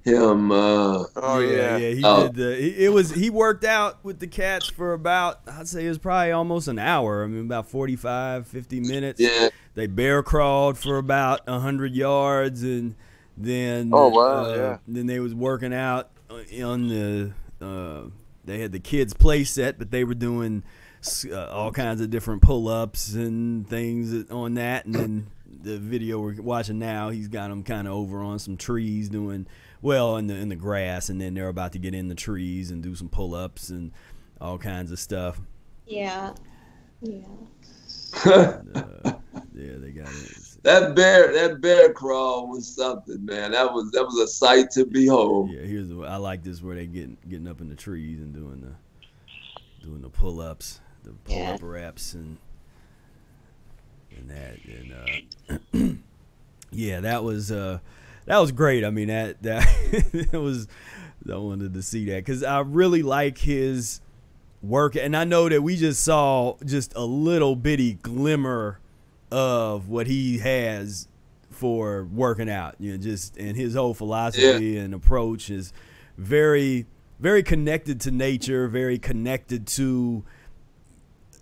him. 0.04 0.52
Uh, 0.52 1.04
oh 1.18 1.40
yeah, 1.40 1.78
yeah. 1.78 1.90
He 1.94 2.02
Oh. 2.04 2.24
did 2.28 2.36
the. 2.36 2.52
It, 2.66 2.86
it 2.86 2.90
was 2.90 3.12
he 3.12 3.30
worked 3.30 3.64
out 3.64 4.04
with 4.04 4.20
the 4.20 4.28
cats 4.28 4.68
for 4.70 4.94
about 4.94 5.42
I'd 5.48 5.68
say 5.68 5.86
it 5.86 5.90
was 5.90 5.98
probably 6.00 6.32
almost 6.32 6.68
an 6.68 6.80
hour. 6.80 7.24
I 7.24 7.28
mean, 7.28 7.46
about 7.46 7.70
45, 7.70 8.48
50 8.48 8.80
minutes. 8.80 9.20
yeah, 9.22 9.50
They 9.76 9.86
bear 9.88 10.24
crawled 10.24 10.78
for 10.78 10.98
about 10.98 11.48
hundred 11.48 11.94
yards, 11.94 12.64
and 12.64 12.96
then 13.38 13.92
Oh, 13.94 14.08
wow, 14.10 14.46
uh, 14.46 14.56
yeah. 14.56 14.78
then 14.88 15.06
they 15.06 15.20
was 15.20 15.36
working 15.36 15.74
out 15.74 16.10
on 16.64 16.88
the. 16.88 17.32
Uh, 17.62 18.10
they 18.48 18.60
had 18.60 18.72
the 18.72 18.80
kids 18.80 19.14
play 19.14 19.44
set, 19.44 19.78
but 19.78 19.92
they 19.92 20.04
were 20.04 20.16
doing 20.16 20.64
uh, 21.32 21.48
all 21.50 21.72
kinds 21.72 22.02
of 22.02 22.10
different 22.10 22.42
pull 22.42 22.68
ups 22.68 23.14
and 23.14 23.70
things 23.70 24.30
on 24.32 24.56
that, 24.56 24.86
and 24.86 24.96
then 24.96 25.28
the 25.62 25.78
video 25.78 26.20
we're 26.20 26.42
watching 26.42 26.80
now, 26.80 27.10
he's 27.10 27.28
got 27.28 27.50
them 27.50 27.64
kind 27.64 27.88
of 27.88 27.94
over 27.94 28.22
on 28.22 28.40
some 28.40 28.58
trees 28.58 29.10
doing 29.10 29.48
well 29.82 30.18
in 30.18 30.28
the 30.28 30.36
in 30.36 30.50
the 30.50 30.56
grass, 30.56 31.10
and 31.10 31.22
then 31.22 31.34
they're 31.34 31.48
about 31.48 31.74
to 31.74 31.80
get 31.80 31.94
in 31.94 32.08
the 32.08 32.16
trees 32.16 32.72
and 32.72 32.82
do 32.82 32.96
some 32.96 33.10
pull 33.10 33.36
ups 33.36 33.70
and 33.70 33.92
all 34.42 34.58
kinds 34.58 34.92
of 34.92 35.00
stuff. 35.00 35.40
Yeah. 35.86 36.34
Yeah. 37.02 37.20
And, 38.26 38.78
uh, 38.78 39.14
yeah, 39.54 39.74
they 39.78 39.92
got 39.92 40.10
it. 40.10 40.47
That 40.68 40.96
bear 40.96 41.32
that 41.34 41.62
bear 41.62 41.94
crawl 41.94 42.50
was 42.50 42.68
something, 42.68 43.24
man. 43.26 43.52
That 43.52 43.74
was 43.74 43.90
that 43.92 44.04
was 44.04 44.18
a 44.20 44.28
sight 44.28 44.70
to 44.72 44.86
behold. 44.86 45.50
Yeah, 45.50 45.62
here's 45.62 45.88
the, 45.88 46.02
I 46.02 46.18
like 46.18 46.44
this 46.44 46.62
where 46.62 46.76
they 46.76 46.86
getting 46.88 47.16
getting 47.30 47.48
up 47.48 47.62
in 47.62 47.70
the 47.70 47.76
trees 47.76 48.20
and 48.20 48.34
doing 48.34 48.60
the 48.62 49.86
doing 49.86 50.02
the 50.02 50.10
pull 50.10 50.42
ups, 50.42 50.82
the 51.06 51.12
pull 51.24 51.38
Yeah. 51.38 51.54
up 51.54 51.60
reps 51.64 52.14
and 52.14 52.38
and 54.18 54.30
that 54.30 55.58
and 55.80 55.94
uh, 55.94 55.96
yeah, 56.72 57.00
that 57.00 57.24
was 57.24 57.50
uh, 57.50 57.80
that 58.26 58.38
was 58.38 58.52
great. 58.52 58.84
I 58.84 58.90
mean 58.90 59.08
that 59.08 59.42
that 59.44 59.66
it 60.14 60.34
was 60.34 60.68
I 61.32 61.38
wanted 61.38 61.74
to 61.76 61.82
see 61.82 62.06
that 62.06 62.26
because 62.26 62.44
I 62.44 62.60
really 62.60 63.04
like 63.04 63.38
his 63.38 64.02
work, 64.62 64.96
and 64.98 65.16
I 65.16 65.24
know 65.24 65.48
that 65.48 65.62
we 65.64 65.78
just 65.78 66.04
saw 66.04 66.58
just 66.66 66.94
a 66.96 67.06
little 67.06 67.56
bitty 67.56 67.94
glimmer 67.94 68.80
of 69.32 69.90
what 69.90 70.08
he 70.08 70.38
has 70.40 71.08
for 71.52 72.06
working 72.06 72.50
out. 72.50 72.76
You 72.80 72.92
know, 72.92 72.98
just 72.98 73.38
and 73.38 73.56
his 73.58 73.74
whole 73.76 73.94
philosophy 73.94 74.78
and 74.78 74.94
approach 74.94 75.50
is 75.50 75.74
very, 76.18 76.86
very 77.20 77.44
connected 77.44 78.00
to 78.02 78.12
nature, 78.12 78.68
very 78.68 78.98
connected 79.00 79.66
to. 79.68 80.24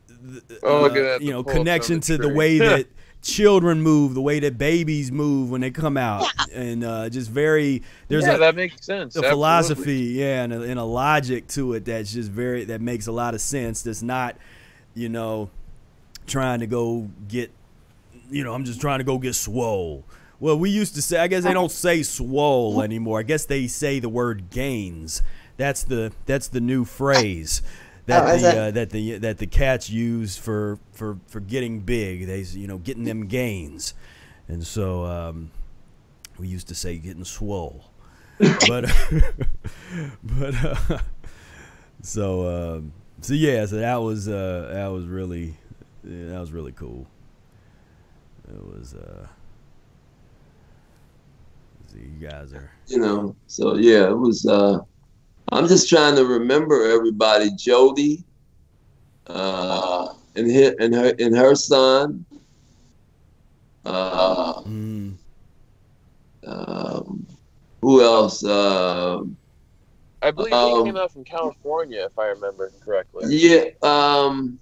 the- 0.07 0.60
Oh, 0.64 0.82
look 0.82 0.94
at 0.94 0.98
uh, 0.99 1.03
that, 1.03 1.22
You 1.22 1.32
know, 1.32 1.44
connection 1.44 1.99
to 2.02 2.18
the 2.18 2.24
tree. 2.28 2.34
way 2.36 2.57
that 2.60 2.88
children 3.22 3.82
move, 3.82 4.14
the 4.14 4.22
way 4.22 4.40
that 4.40 4.57
babies 4.57 5.12
move 5.12 5.49
when 5.52 5.62
they 5.62 5.72
come 5.72 5.98
out, 5.98 6.26
and 6.53 6.84
uh, 6.84 7.10
just 7.10 7.30
very. 7.30 7.82
There's 8.07 8.26
yeah 8.26 8.36
a, 8.36 8.40
that 8.40 8.56
makes 8.56 8.86
sense 8.86 9.16
a 9.16 9.20
absolutely. 9.20 9.30
philosophy, 9.32 10.02
yeah, 10.14 10.44
and 10.44 10.53
a, 10.53 10.62
and 10.62 10.80
a 10.80 10.84
logic 10.84 11.48
to 11.49 11.74
it 11.74 11.86
that's 11.86 12.14
just 12.14 12.32
very 12.32 12.66
that 12.66 12.82
makes 12.82 13.07
a 13.07 13.12
lot 13.12 13.34
of 13.34 13.41
sense. 13.41 13.82
That's 13.82 14.02
not, 14.03 14.38
you 14.94 15.10
know, 15.10 15.49
trying 16.28 16.60
to 16.62 16.68
go 16.68 17.10
get, 17.28 17.52
you 18.30 18.43
know, 18.43 18.53
I'm 18.53 18.65
just 18.65 18.81
trying 18.81 18.99
to 18.99 19.06
go 19.06 19.18
get 19.18 19.35
swole. 19.35 20.06
Well, 20.39 20.57
we 20.60 20.69
used 20.69 20.95
to 20.95 21.02
say, 21.02 21.18
I 21.18 21.27
guess 21.27 21.43
they 21.43 21.53
don't 21.53 21.72
say 21.72 22.03
swole 22.03 22.81
anymore. 22.81 23.19
I 23.19 23.23
guess 23.23 23.45
they 23.45 23.68
say 23.68 23.99
the 23.99 24.10
word 24.10 24.49
gains. 24.49 25.22
That's 25.57 25.84
the 25.84 26.11
that's 26.26 26.49
the 26.49 26.60
new 26.60 26.84
phrase 26.84 27.61
that 28.07 28.23
Oh, 28.23 28.38
the 28.38 28.57
uh, 28.57 28.72
that 28.72 28.89
the 28.89 29.18
that 29.19 29.38
the 29.38 29.47
cats 29.47 29.89
use 29.89 30.38
for 30.38 30.77
for 30.91 31.18
for 31.27 31.39
getting 31.39 31.80
big. 31.80 32.27
They 32.27 32.41
you 32.41 32.68
know 32.68 32.77
getting 32.77 33.06
them 33.06 33.27
gains, 33.27 33.93
and 34.47 34.65
so 34.65 35.06
um, 35.06 35.52
we 36.38 36.47
used 36.47 36.68
to 36.68 36.76
say 36.76 36.97
getting 36.97 37.23
swole 37.23 37.85
but 38.68 38.91
but 40.23 40.56
uh, 40.64 40.99
so 42.02 42.76
um, 42.76 42.93
so 43.22 43.34
yeah, 43.34 43.65
so 43.65 43.77
that 43.77 43.95
was 43.97 44.27
uh, 44.27 44.69
that 44.73 44.88
was 44.88 45.06
really 45.06 45.56
yeah, 46.03 46.27
that 46.27 46.39
was 46.39 46.52
really 46.52 46.73
cool. 46.73 47.07
It 48.48 48.64
was 48.64 48.94
uh, 48.94 49.28
see, 51.92 52.00
you 52.00 52.28
guys 52.28 52.54
are 52.54 52.72
you 52.88 53.00
know. 53.00 53.36
So 53.48 53.76
yeah, 53.76 54.10
it 54.10 54.18
was. 54.18 54.46
uh 54.46 54.80
I'm 55.52 55.68
just 55.68 55.90
trying 55.90 56.16
to 56.16 56.26
remember 56.26 56.90
everybody. 56.92 57.50
Jody, 57.58 58.24
uh, 59.28 60.14
and 60.36 60.52
her 60.52 60.76
and 60.80 60.94
her 60.94 61.14
and 61.20 61.36
her 61.36 61.56
son. 61.56 62.26
Uh, 63.86 64.62
Mm. 64.64 65.14
um, 66.48 67.28
who 67.82 68.02
else? 68.02 68.44
Uh, 68.44 69.22
I 70.24 70.32
believe 70.32 70.54
Um, 70.54 70.80
he 70.80 70.84
came 70.90 70.98
out 70.98 71.12
from 71.12 71.24
California, 71.24 72.04
if 72.06 72.18
I 72.18 72.28
remember 72.30 72.72
correctly. 72.84 73.26
yeah. 73.30 73.66
Um, 73.84 74.60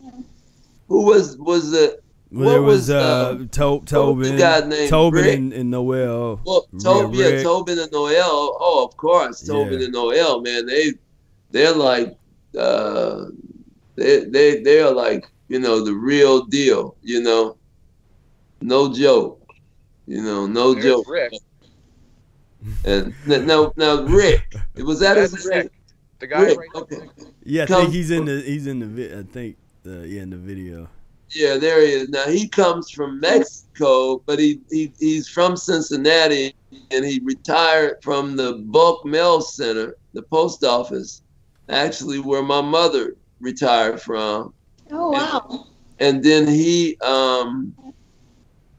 who 0.89 1.05
was 1.05 1.37
was 1.37 1.71
it? 1.73 2.02
Well, 2.33 2.49
there 2.49 2.61
What 2.61 2.67
was 2.67 2.79
was, 2.79 2.89
uh, 2.89 2.95
uh, 2.97 3.37
to- 3.51 3.81
Tobin, 3.85 4.37
the 4.37 4.87
Tobin 4.89 5.25
and, 5.25 5.53
and 5.53 5.69
Noel. 5.69 6.41
Well, 6.43 6.67
Yeah, 6.73 7.27
yeah, 7.29 7.43
Tobin 7.43 7.77
and 7.77 7.91
Noel. 7.91 8.57
Oh, 8.59 8.85
of 8.89 8.97
course, 8.97 9.41
Tobin 9.45 9.79
Yeah. 9.79 9.85
and 9.85 9.93
Noel. 9.93 10.41
Man, 10.41 10.65
they 10.65 10.93
they're 11.51 11.75
like 11.75 12.17
uh, 12.57 13.25
they 13.95 14.25
they 14.25 14.61
they 14.63 14.79
are 14.81 14.91
like 14.91 15.25
you 15.47 15.59
know 15.59 15.83
the 15.85 15.93
real 15.93 16.45
deal. 16.45 16.95
You 17.03 17.21
know, 17.21 17.55
no 18.61 18.91
joke. 18.91 19.39
You 20.07 20.23
know, 20.23 20.47
no 20.47 20.73
There's 20.73 20.85
joke. 20.85 21.07
Rick. 21.07 21.33
And 22.85 23.13
now 23.27 23.71
now 23.77 24.01
Rick, 24.03 24.55
was 24.77 24.99
that 25.01 25.17
his 25.17 25.31
That's 25.33 25.45
name? 25.47 25.57
Rick. 25.63 25.71
The 26.19 26.27
guy 26.27 26.41
Rick, 26.41 26.57
right 26.57 26.69
okay. 26.75 27.01
Yeah, 27.43 27.63
I 27.63 27.65
Come- 27.67 27.81
think 27.83 27.93
he's 27.93 28.09
in 28.09 28.25
the 28.25 28.41
he's 28.41 28.65
in 28.65 28.79
the 28.79 29.19
I 29.19 29.23
think 29.23 29.57
uh, 29.85 29.99
yeah 30.01 30.21
in 30.23 30.29
the 30.31 30.37
video. 30.37 30.87
Yeah, 31.33 31.57
there 31.57 31.81
he 31.81 31.93
is. 31.93 32.09
Now 32.09 32.25
he 32.27 32.47
comes 32.47 32.91
from 32.91 33.19
Mexico, 33.19 34.19
but 34.25 34.39
he, 34.39 34.59
he 34.69 34.91
he's 34.99 35.27
from 35.27 35.57
Cincinnati, 35.57 36.53
and 36.91 37.03
he 37.03 37.19
retired 37.23 37.97
from 38.03 38.35
the 38.35 38.53
bulk 38.67 39.05
mail 39.05 39.41
center, 39.41 39.95
the 40.13 40.21
post 40.23 40.63
office, 40.63 41.21
actually 41.69 42.19
where 42.19 42.43
my 42.43 42.61
mother 42.61 43.15
retired 43.39 44.01
from. 44.01 44.53
Oh 44.91 45.09
wow. 45.11 45.65
And 45.99 46.23
then 46.23 46.47
he, 46.47 46.97
um, 47.01 47.73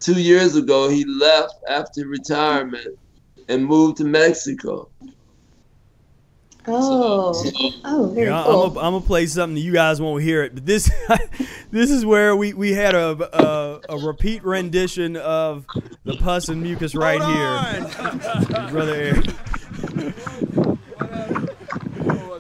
two 0.01 0.21
years 0.21 0.57
ago, 0.57 0.89
he 0.89 1.05
left 1.05 1.55
after 1.69 2.07
retirement 2.07 2.99
and 3.49 3.65
moved 3.65 3.97
to 3.99 4.05
Mexico. 4.05 4.91
Oh. 6.67 7.35
Oh, 7.85 8.07
very 8.15 8.29
Yeah, 8.29 8.43
cool. 8.47 8.63
I'm 8.65 8.69
gonna 8.75 8.87
I'm 8.87 8.93
gonna 8.95 9.05
play 9.05 9.27
something 9.27 9.55
that 9.55 9.61
you 9.61 9.73
guys 9.73 10.01
won't 10.01 10.23
hear 10.23 10.43
it, 10.43 10.55
but 10.55 10.65
this 10.67 10.91
this 11.71 11.91
is 11.91 12.07
where 12.07 12.35
we 12.35 12.55
we 12.55 12.73
had 12.73 12.95
a 12.95 13.11
a, 13.43 13.81
a 13.91 13.99
repeat 13.99 14.45
rendition 14.45 15.17
of 15.17 15.67
the 16.05 16.17
pus 16.17 16.49
and 16.49 16.63
mucus 16.63 16.95
right 16.95 17.21
here, 17.23 18.69
brother. 18.71 18.95
Eric. 18.95 19.27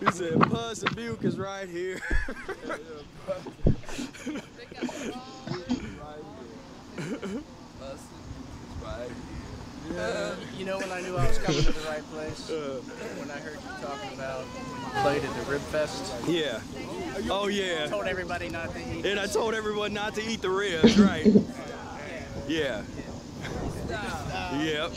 He 0.04 0.10
said 0.10 0.38
pus 0.50 0.82
and 0.82 0.94
mucus 0.96 1.36
right 1.36 1.68
here. 1.68 1.98
You 10.58 10.64
know 10.64 10.78
when 10.78 10.90
I 10.90 11.00
knew 11.02 11.16
I 11.16 11.28
was 11.28 11.38
coming 11.38 11.62
to 11.62 11.72
the 11.72 11.88
right 11.88 12.02
place? 12.10 12.50
when 12.50 13.30
I 13.30 13.38
heard 13.38 13.54
you 13.54 13.86
talking 13.86 14.18
about 14.18 14.40
when 14.40 14.82
you 14.82 15.02
played 15.02 15.24
at 15.24 15.44
the 15.44 15.50
Rib 15.50 15.60
Fest. 15.60 16.14
Yeah. 16.26 16.60
Oh 17.30 17.46
yeah. 17.46 17.84
I 17.84 17.88
Told 17.88 18.06
everybody 18.06 18.48
not 18.48 18.72
to 18.72 18.78
eat. 18.92 19.06
And 19.06 19.20
I 19.20 19.26
told 19.26 19.54
everyone 19.54 19.92
not 19.92 20.14
to 20.16 20.22
eat 20.28 20.42
the 20.42 20.50
ribs, 20.50 20.98
right? 20.98 21.26
Yeah. 22.48 22.82
Yep. 23.88 24.92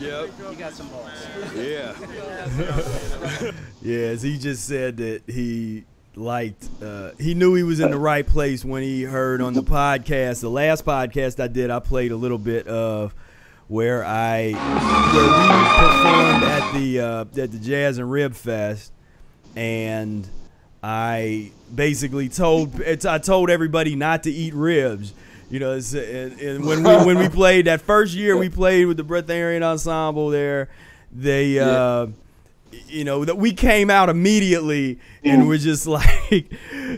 Yep. 0.00 0.30
You 0.50 0.56
got 0.56 0.72
some 0.72 0.88
balls. 0.88 1.10
Yeah. 1.54 1.94
yes, 3.82 4.22
he 4.22 4.38
just 4.38 4.66
said 4.66 4.96
that 4.98 5.22
he 5.26 5.84
liked, 6.16 6.68
uh, 6.82 7.10
he 7.18 7.34
knew 7.34 7.54
he 7.54 7.62
was 7.62 7.80
in 7.80 7.90
the 7.90 7.98
right 7.98 8.26
place 8.26 8.64
when 8.64 8.82
he 8.82 9.02
heard 9.02 9.42
on 9.42 9.52
the 9.52 9.62
podcast. 9.62 10.40
The 10.40 10.50
last 10.50 10.84
podcast 10.84 11.38
I 11.42 11.48
did, 11.48 11.70
I 11.70 11.80
played 11.80 12.12
a 12.12 12.16
little 12.16 12.38
bit 12.38 12.66
of 12.66 13.14
where 13.68 14.04
I, 14.04 14.52
where 15.14 15.24
we 15.24 15.78
performed 15.86 16.44
at 16.44 16.72
the 16.72 17.00
uh, 17.00 17.42
at 17.42 17.52
the 17.52 17.58
Jazz 17.58 17.98
and 17.98 18.10
Rib 18.10 18.34
Fest, 18.34 18.92
and 19.54 20.26
I 20.82 21.52
basically 21.74 22.28
told 22.28 22.80
it's, 22.80 23.04
I 23.04 23.18
told 23.18 23.50
everybody 23.50 23.94
not 23.94 24.24
to 24.24 24.30
eat 24.30 24.54
ribs. 24.54 25.12
You 25.50 25.60
know, 25.60 25.72
it's, 25.74 25.94
and, 25.94 26.38
and 26.40 26.64
when 26.64 26.82
we 26.82 26.96
when 27.06 27.18
we 27.18 27.28
played 27.40 27.66
that 27.66 27.80
first 27.80 28.14
year, 28.14 28.36
we 28.36 28.48
played 28.48 28.86
with 28.86 28.96
the 28.96 29.04
Breatharian 29.04 29.62
Ensemble 29.62 30.30
there. 30.30 30.68
They, 31.10 31.58
uh, 31.58 32.08
you 32.88 33.04
know, 33.04 33.24
that 33.24 33.36
we 33.36 33.52
came 33.52 33.90
out 33.90 34.08
immediately 34.08 34.98
and 35.24 35.48
we're 35.48 35.58
just 35.58 35.86
like, 35.86 36.52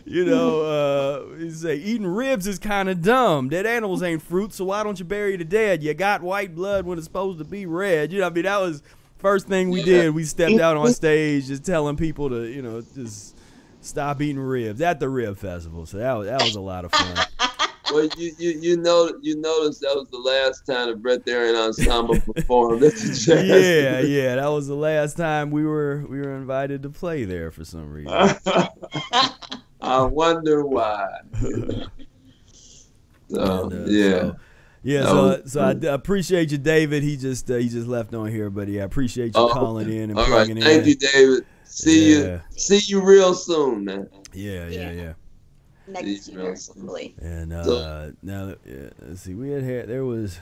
you 0.05 0.25
know, 0.25 0.63
uh, 0.63 1.51
say 1.51 1.77
eating 1.77 2.07
ribs 2.07 2.47
is 2.47 2.59
kind 2.59 2.89
of 2.89 3.03
dumb. 3.03 3.49
Dead 3.49 3.67
animals 3.67 4.03
ain't 4.03 4.23
fruit, 4.23 4.53
so 4.53 4.65
why 4.67 4.83
don't 4.83 4.99
you 4.99 5.05
bury 5.05 5.37
the 5.37 5.45
dead? 5.45 5.83
You 5.83 5.95
got 5.95 6.23
white 6.23 6.55
blood 6.55 6.87
when 6.87 6.99
it's 6.99 7.07
supposed 7.07 7.39
to 7.39 7.45
be 7.45 7.67
red. 7.67 8.13
You 8.13 8.21
know, 8.21 8.27
I 8.27 8.31
mean, 8.31 8.45
that 8.45 8.61
was 8.61 8.83
first 9.19 9.47
thing 9.49 9.71
we 9.71 9.83
did. 9.83 10.15
We 10.15 10.25
stepped 10.25 10.61
out 10.61 10.77
on 10.77 10.93
stage 10.95 11.47
just 11.47 11.65
telling 11.65 11.97
people 11.97 12.31
to, 12.31 12.47
you 12.47 12.63
know, 12.63 12.83
just 12.95 13.37
stop 13.81 14.21
eating 14.21 14.41
ribs 14.41 14.81
at 14.81 15.01
the 15.01 15.09
rib 15.09 15.39
festival. 15.39 15.87
So 15.87 15.99
that 15.99 16.13
was 16.15 16.27
that 16.27 16.43
was 16.43 16.55
a 16.55 16.61
lot 16.61 16.85
of 16.85 16.93
fun. 16.93 17.27
Well, 17.93 18.09
you, 18.17 18.33
you 18.39 18.51
you 18.61 18.77
know 18.77 19.13
you 19.21 19.37
noticed 19.41 19.81
that 19.81 19.95
was 19.95 20.09
the 20.11 20.19
last 20.19 20.65
time 20.67 20.89
the 20.89 20.95
Breatharian 20.97 21.57
Ensemble 21.67 22.21
performed 22.21 22.85
at 22.85 22.93
the 22.95 23.07
Jazz. 23.25 23.45
yeah, 23.49 24.01
yeah, 24.01 24.37
that 24.37 24.49
was 24.49 24.69
the 24.69 24.75
last 24.77 25.17
time 25.17 25.51
we 25.51 25.65
were 25.65 26.05
we 26.09 26.19
were 26.21 26.35
invited 26.37 26.83
to 26.85 26.91
play 26.91 27.25
there 27.25 27.51
for 27.51 27.65
some 27.65 27.91
reason. 27.91 28.13
I 29.81 30.03
wonder 30.03 30.65
why. 30.65 31.09
So, 33.33 33.63
And, 33.71 33.73
uh, 33.73 33.91
yeah. 33.91 34.11
so- 34.21 34.37
yeah, 34.83 35.01
That 35.03 35.09
so, 35.09 35.23
was- 35.23 35.53
so 35.53 35.63
I 35.65 35.73
d- 35.75 35.87
appreciate 35.87 36.51
you, 36.51 36.59
David. 36.59 37.03
He 37.05 37.17
just 37.17 37.49
uh, 37.51 37.57
he 37.57 37.69
just 37.69 37.87
left 37.87 38.13
on 38.15 38.29
here, 38.29 38.51
but 38.51 38.67
yeah, 38.67 38.83
I 38.83 38.85
appreciate 38.87 39.27
you 39.37 39.43
Oh, 39.43 39.51
calling 39.51 39.89
in 39.89 40.11
and 40.11 40.19
All 40.19 40.25
right. 40.25 40.47
plugging 40.47 40.57
in. 40.59 40.65
Thank 40.65 40.87
you, 40.87 40.97
David. 40.97 41.45
See 41.65 42.13
Yeah. 42.15 42.19
you. 42.19 42.41
See 42.57 42.79
you 42.91 43.01
real 43.03 43.35
soon, 43.35 43.85
man. 43.85 44.09
Yeah, 44.33 44.69
yeah, 44.69 44.91
yeah. 44.91 45.13
Next 45.93 46.29
year, 46.29 46.43
girls. 46.43 46.69
hopefully. 46.69 47.15
And 47.21 47.53
uh, 47.53 47.65
So- 47.65 48.13
now, 48.23 48.55
yeah, 48.65 48.91
let's 49.03 49.23
see, 49.23 49.35
we 49.35 49.51
had 49.51 49.63
had 49.63 49.89
there 49.89 50.05
was 50.05 50.39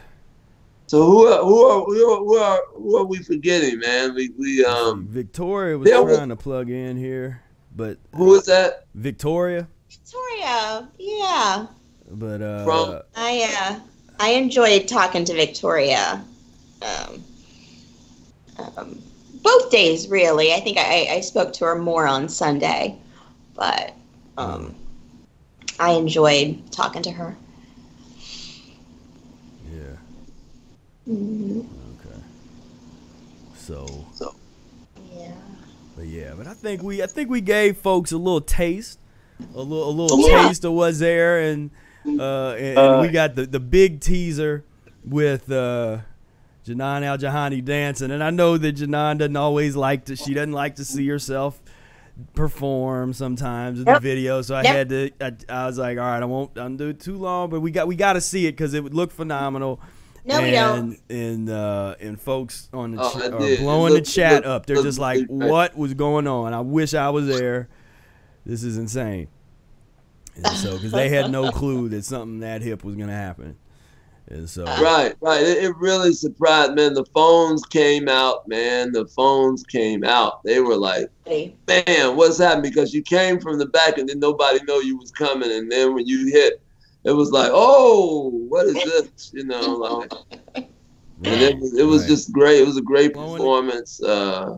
So 0.86 1.04
who 1.06 1.26
are 1.26 1.42
who 1.42 1.62
are 1.64 1.84
who 1.84 2.10
are 2.12 2.18
who 2.18 2.36
are, 2.36 2.60
who 2.74 2.96
are 2.96 3.04
we 3.04 3.18
forgetting, 3.18 3.78
man? 3.80 4.14
We 4.14 4.30
we 4.38 4.64
um 4.64 5.06
Victoria 5.08 5.76
was 5.78 5.88
there 5.88 6.02
was- 6.02 6.16
trying 6.16 6.28
to 6.30 6.36
plug 6.36 6.70
in 6.70 6.96
here, 6.96 7.42
but 7.76 7.98
who 8.14 8.24
was 8.26 8.46
that? 8.46 8.86
Victoria, 8.94 9.68
Victoria, 9.90 10.88
yeah. 10.98 11.66
but 12.10 12.40
uh, 12.42 12.64
From- 12.64 13.02
I 13.16 13.54
uh, 13.58 13.80
I 14.20 14.30
enjoyed 14.30 14.88
talking 14.88 15.24
to 15.24 15.34
Victoria. 15.34 16.24
Um, 16.82 17.24
um, 18.76 18.98
both 19.42 19.70
days, 19.70 20.08
really. 20.08 20.52
I 20.52 20.60
think 20.60 20.78
I, 20.78 21.06
I 21.10 21.20
spoke 21.20 21.52
to 21.54 21.64
her 21.66 21.76
more 21.78 22.06
on 22.06 22.28
Sunday, 22.28 22.98
but 23.54 23.94
um, 24.36 24.74
I 25.80 25.92
enjoyed 25.92 26.70
talking 26.72 27.02
to 27.02 27.10
her. 27.12 27.36
yeah, 29.72 29.96
Mhm. 31.08 31.66
okay. 32.00 32.18
So, 33.56 34.06
So. 34.14 34.34
Yeah. 35.14 35.32
but 35.96 36.06
yeah, 36.06 36.34
but 36.36 36.46
I 36.46 36.54
think 36.54 36.82
we 36.82 37.02
I 37.02 37.06
think 37.06 37.30
we 37.30 37.40
gave 37.40 37.76
folks 37.78 38.12
a 38.12 38.18
little 38.18 38.40
taste, 38.40 38.98
a 39.54 39.58
little 39.62 39.88
a 39.88 39.92
little 39.92 40.18
Yeah. 40.28 40.46
taste 40.46 40.64
of 40.64 40.72
what's 40.72 40.98
there, 40.98 41.40
and 41.40 41.70
uh, 42.18 42.52
and, 42.58 42.78
and 42.78 43.00
we 43.00 43.08
got 43.08 43.34
the 43.36 43.46
the 43.46 43.60
big 43.60 44.00
teaser 44.00 44.64
with 45.04 45.50
uh. 45.50 45.98
Janan 46.66 47.02
Al 47.02 47.16
Jahani 47.16 47.64
dancing, 47.64 48.10
and 48.10 48.22
I 48.22 48.28
know 48.28 48.58
that 48.58 48.76
Janan 48.76 49.16
doesn't 49.16 49.36
always 49.36 49.74
like 49.74 50.04
to. 50.04 50.16
She 50.16 50.34
doesn't 50.34 50.52
like 50.52 50.76
to 50.76 50.84
see 50.84 51.08
herself 51.08 51.62
perform 52.34 53.12
sometimes 53.12 53.78
in 53.78 53.84
the 53.84 54.00
video. 54.00 54.42
So 54.42 54.54
I 54.54 54.62
Yep. 54.62 54.74
had 54.76 54.88
to. 54.88 55.10
I, 55.20 55.32
I 55.62 55.66
was 55.66 55.78
like, 55.78 55.98
all 55.98 56.04
right, 56.04 56.22
I 56.22 56.26
won't 56.26 56.56
undo 56.56 56.88
it 56.88 57.00
too 57.00 57.16
long, 57.16 57.50
but 57.50 57.60
we 57.60 57.70
got 57.70 57.86
we 57.88 57.96
got 57.96 58.14
to 58.14 58.20
see 58.20 58.46
it 58.46 58.52
because 58.52 58.74
it 58.74 58.82
would 58.82 58.94
look 58.94 59.10
phenomenal. 59.12 59.80
No, 60.24 60.42
we 60.42 60.54
and, 60.54 60.98
don't. 61.08 61.16
And 61.16 61.50
uh, 61.50 61.94
and 62.00 62.20
folks 62.20 62.68
on 62.72 62.92
the 62.96 63.02
Oh, 63.02 63.10
ch- 63.10 63.22
are 63.22 63.56
blowing 63.62 63.92
looked- 63.94 64.06
the 64.06 64.12
chat 64.12 64.32
looked- 64.32 64.46
up. 64.46 64.66
They're 64.66 64.76
looked 64.76 64.86
just 64.88 64.98
like, 64.98 65.26
great. 65.26 65.50
what 65.50 65.76
was 65.76 65.94
going 65.94 66.26
on? 66.26 66.52
I 66.52 66.60
wish 66.60 66.92
I 66.94 67.08
was 67.10 67.26
there. 67.26 67.68
This 68.44 68.62
is 68.62 68.76
insane. 68.78 69.28
And 70.36 70.46
so 70.56 70.74
because 70.76 70.92
they 70.92 71.08
had 71.08 71.30
no 71.30 71.50
clue 71.52 71.88
that 71.90 72.04
something 72.04 72.40
that 72.40 72.62
hip 72.62 72.84
was 72.84 72.94
gonna 72.96 73.12
happen, 73.12 73.56
and 74.30 74.48
so 74.48 74.64
Right, 74.64 75.14
right. 75.20 75.42
It, 75.42 75.64
it 75.64 75.76
really 75.76 76.12
surprised 76.12 76.74
man. 76.74 76.94
The 76.94 77.04
phones 77.14 77.62
came 77.64 78.08
out, 78.08 78.46
man. 78.48 78.92
The 78.92 79.06
phones 79.06 79.62
came 79.64 80.04
out. 80.04 80.42
They 80.44 80.60
were 80.60 80.76
like, 80.76 81.08
man, 81.26 82.16
what's 82.16 82.38
happening? 82.38 82.70
Because 82.70 82.92
you 82.94 83.02
came 83.02 83.40
from 83.40 83.58
the 83.58 83.66
back 83.66 83.98
and 83.98 84.08
then 84.08 84.18
nobody 84.20 84.60
know 84.64 84.80
you 84.80 84.96
was 84.98 85.10
coming, 85.10 85.50
and 85.52 85.70
then 85.70 85.94
when 85.94 86.06
you 86.06 86.26
hit, 86.32 86.60
it 87.04 87.12
was 87.12 87.30
like, 87.30 87.50
oh, 87.52 88.30
what 88.48 88.66
is 88.66 88.74
this? 88.74 89.30
You 89.32 89.44
know, 89.44 89.74
like, 89.74 90.12
and 90.54 91.42
it 91.42 91.56
was, 91.58 91.78
it 91.78 91.84
was 91.84 92.02
Right. 92.02 92.08
just 92.08 92.32
great. 92.32 92.60
It 92.60 92.66
was 92.66 92.76
a 92.76 92.82
great 92.82 93.14
performance. 93.14 94.02
Uh, 94.02 94.56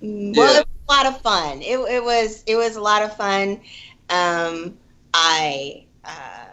Yeah. 0.00 0.32
Well, 0.36 0.56
it 0.60 0.66
was 0.66 0.66
a 0.88 0.92
lot 0.92 1.06
of 1.06 1.20
fun. 1.22 1.62
It, 1.62 1.78
it 1.78 2.02
was 2.02 2.42
it 2.46 2.56
was 2.56 2.76
a 2.76 2.80
lot 2.80 3.02
of 3.02 3.16
fun. 3.16 3.60
um, 4.10 4.76
I 5.14 5.84
uh, 6.04 6.49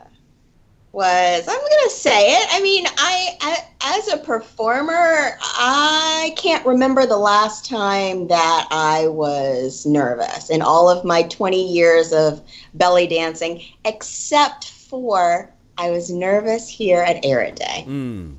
was, 0.98 1.48
I'm 1.48 1.60
going 1.60 1.84
to 1.84 1.92
say 1.92 2.32
it. 2.32 2.48
I 2.52 2.60
mean, 2.60 2.88
I, 2.98 3.38
I, 3.40 3.58
as 3.82 4.12
a 4.12 4.18
performer, 4.18 5.38
I 5.40 6.34
can't 6.36 6.66
remember 6.66 7.06
the 7.06 7.18
last 7.18 7.70
time 7.70 8.28
that 8.30 8.68
I 8.72 9.06
was 9.08 9.86
nervous 9.86 10.50
in 10.50 10.64
all 10.64 10.90
of 10.90 11.06
my 11.06 11.22
20 11.22 11.72
years 11.72 12.14
of 12.14 12.42
belly 12.74 13.06
dancing, 13.06 13.62
except 13.86 14.72
for 14.72 15.54
I 15.78 15.92
was 15.92 16.10
nervous 16.10 16.68
here 16.68 17.04
at 17.04 17.24
Ehret 17.24 17.58
Day. 17.58 17.86
Mm. 17.88 18.36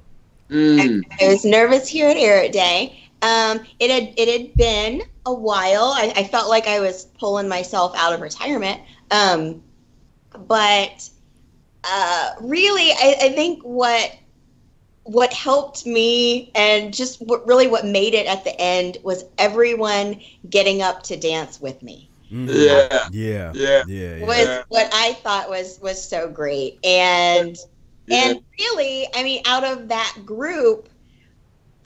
Mm. 0.50 1.04
I 1.20 1.28
was 1.28 1.44
nervous 1.44 1.86
here 1.86 2.08
at 2.08 2.16
Ehret 2.16 2.50
Day. 2.50 3.00
Um, 3.22 3.60
it 3.78 3.88
had 3.88 4.14
it 4.16 4.28
had 4.28 4.54
been 4.54 5.02
a 5.26 5.32
while. 5.32 5.92
I, 5.94 6.12
I 6.16 6.24
felt 6.24 6.48
like 6.48 6.66
I 6.66 6.80
was 6.80 7.04
pulling 7.20 7.48
myself 7.48 7.94
out 7.96 8.12
of 8.12 8.20
retirement. 8.20 8.80
Um, 9.12 9.62
but 10.48 11.08
uh, 11.88 12.34
really, 12.40 12.90
I, 12.92 13.16
I 13.22 13.28
think 13.30 13.62
what 13.62 14.12
what 15.04 15.32
helped 15.32 15.86
me 15.86 16.50
and 16.54 16.92
just 16.92 17.18
what, 17.22 17.46
really 17.46 17.66
what 17.66 17.86
made 17.86 18.12
it 18.12 18.26
at 18.26 18.44
the 18.44 18.54
end 18.60 18.98
was 19.02 19.24
everyone 19.38 20.20
getting 20.50 20.82
up 20.82 21.02
to 21.04 21.16
dance 21.16 21.58
with 21.60 21.82
me 21.82 22.10
Mhm. 22.30 22.46
Yeah. 22.52 23.08
Yeah. 23.10 23.52
Yeah. 23.54 23.82
Yeah. 23.86 24.16
yeah. 24.16 24.26
was 24.26 24.64
what 24.68 24.90
I 24.92 25.14
thought 25.14 25.48
was 25.48 25.78
was 25.80 26.02
so 26.02 26.28
great 26.28 26.78
and 26.84 27.56
Yeah. 28.06 28.28
and 28.32 28.40
really 28.60 29.06
I 29.14 29.22
mean 29.22 29.42
out 29.46 29.64
of 29.64 29.88
that 29.88 30.14
group 30.26 30.90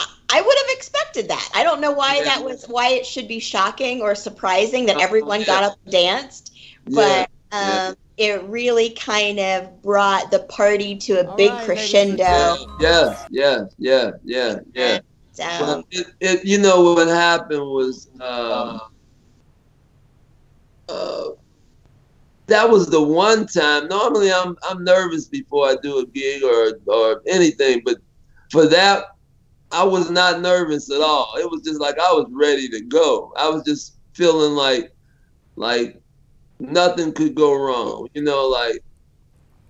I- 0.00 0.06
I 0.34 0.40
would 0.40 0.56
have 0.58 0.76
expected 0.76 1.28
that. 1.28 1.48
I 1.54 1.62
don't 1.62 1.80
know 1.80 1.92
why 1.92 2.16
Yeah. 2.16 2.24
that 2.24 2.44
was 2.44 2.64
why 2.64 2.88
it 2.88 3.06
should 3.06 3.28
be 3.28 3.38
shocking 3.38 4.00
or 4.02 4.14
surprising 4.16 4.86
that 4.86 4.96
Oh, 4.96 5.00
everyone 5.02 5.40
yeah. 5.40 5.46
got 5.46 5.62
up 5.62 5.78
and 5.84 5.92
danced, 5.92 6.52
but 6.86 7.28
yeah. 7.52 7.86
um, 7.90 7.96
it 8.22 8.42
really 8.44 8.90
kind 8.90 9.40
of 9.40 9.82
brought 9.82 10.30
the 10.30 10.40
party 10.40 10.96
to 10.96 11.20
a 11.20 11.24
All 11.24 11.36
big 11.36 11.50
right, 11.50 11.64
crescendo. 11.64 12.54
Yeah, 12.78 13.16
yeah, 13.30 13.64
yeah, 13.78 14.10
yeah, 14.24 14.56
yeah. 14.74 15.00
Well, 15.60 15.84
it, 15.90 16.06
it, 16.20 16.44
you 16.44 16.58
know 16.58 16.94
what 16.94 17.08
happened 17.08 17.62
was 17.62 18.08
uh, 18.20 18.78
uh, 20.88 21.24
that 22.46 22.68
was 22.70 22.88
the 22.88 23.02
one 23.02 23.46
time. 23.46 23.88
Normally, 23.88 24.32
I'm 24.32 24.56
I'm 24.68 24.84
nervous 24.84 25.26
before 25.28 25.66
I 25.66 25.76
do 25.82 25.98
a 25.98 26.06
gig 26.06 26.44
or 26.44 26.78
or 26.86 27.22
anything, 27.26 27.82
but 27.84 27.96
for 28.50 28.66
that, 28.68 29.04
I 29.72 29.82
was 29.84 30.10
not 30.10 30.40
nervous 30.42 30.90
at 30.92 31.00
all. 31.00 31.32
It 31.38 31.50
was 31.50 31.62
just 31.62 31.80
like 31.80 31.98
I 31.98 32.12
was 32.12 32.26
ready 32.32 32.68
to 32.68 32.82
go. 32.82 33.32
I 33.36 33.48
was 33.48 33.64
just 33.64 33.98
feeling 34.14 34.52
like 34.52 34.92
like 35.56 36.01
nothing 36.62 37.12
could 37.12 37.34
go 37.34 37.54
wrong. 37.54 38.08
You 38.14 38.22
know, 38.22 38.46
like 38.48 38.82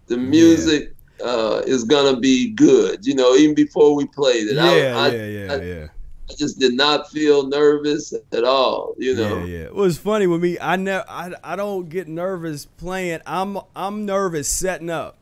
the 0.06 0.16
music 0.16 0.94
uh, 1.24 1.62
is 1.66 1.84
gonna 1.84 2.18
be 2.18 2.50
good. 2.52 3.06
You 3.06 3.14
know, 3.14 3.34
even 3.36 3.54
before 3.54 3.94
we 3.94 4.06
played 4.06 4.48
it. 4.48 4.58
I- 4.58 4.76
Yeah, 4.76 4.96
I, 4.96 5.08
yeah, 5.14 5.26
yeah, 5.26 5.52
I- 5.52 5.62
yeah. 5.62 5.86
I 6.30 6.34
just 6.34 6.58
did 6.58 6.74
not 6.74 7.10
feel 7.10 7.46
nervous 7.48 8.14
at 8.32 8.44
all. 8.44 8.94
You 8.96 9.14
know. 9.16 9.38
Yeah, 9.38 9.44
yeah. 9.44 9.64
It 9.66 9.74
was 9.74 9.98
funny 9.98 10.26
with 10.26 10.40
me. 10.42 10.56
I 10.60 10.76
never, 10.76 11.04
I, 11.08 11.32
I 11.44 11.56
don't 11.56 11.88
get 11.88 12.08
nervous 12.08 12.64
playing. 12.64 13.20
I'm, 13.26 13.58
I'm 13.76 14.06
nervous 14.06 14.48
setting 14.48 14.88
up 14.88 15.18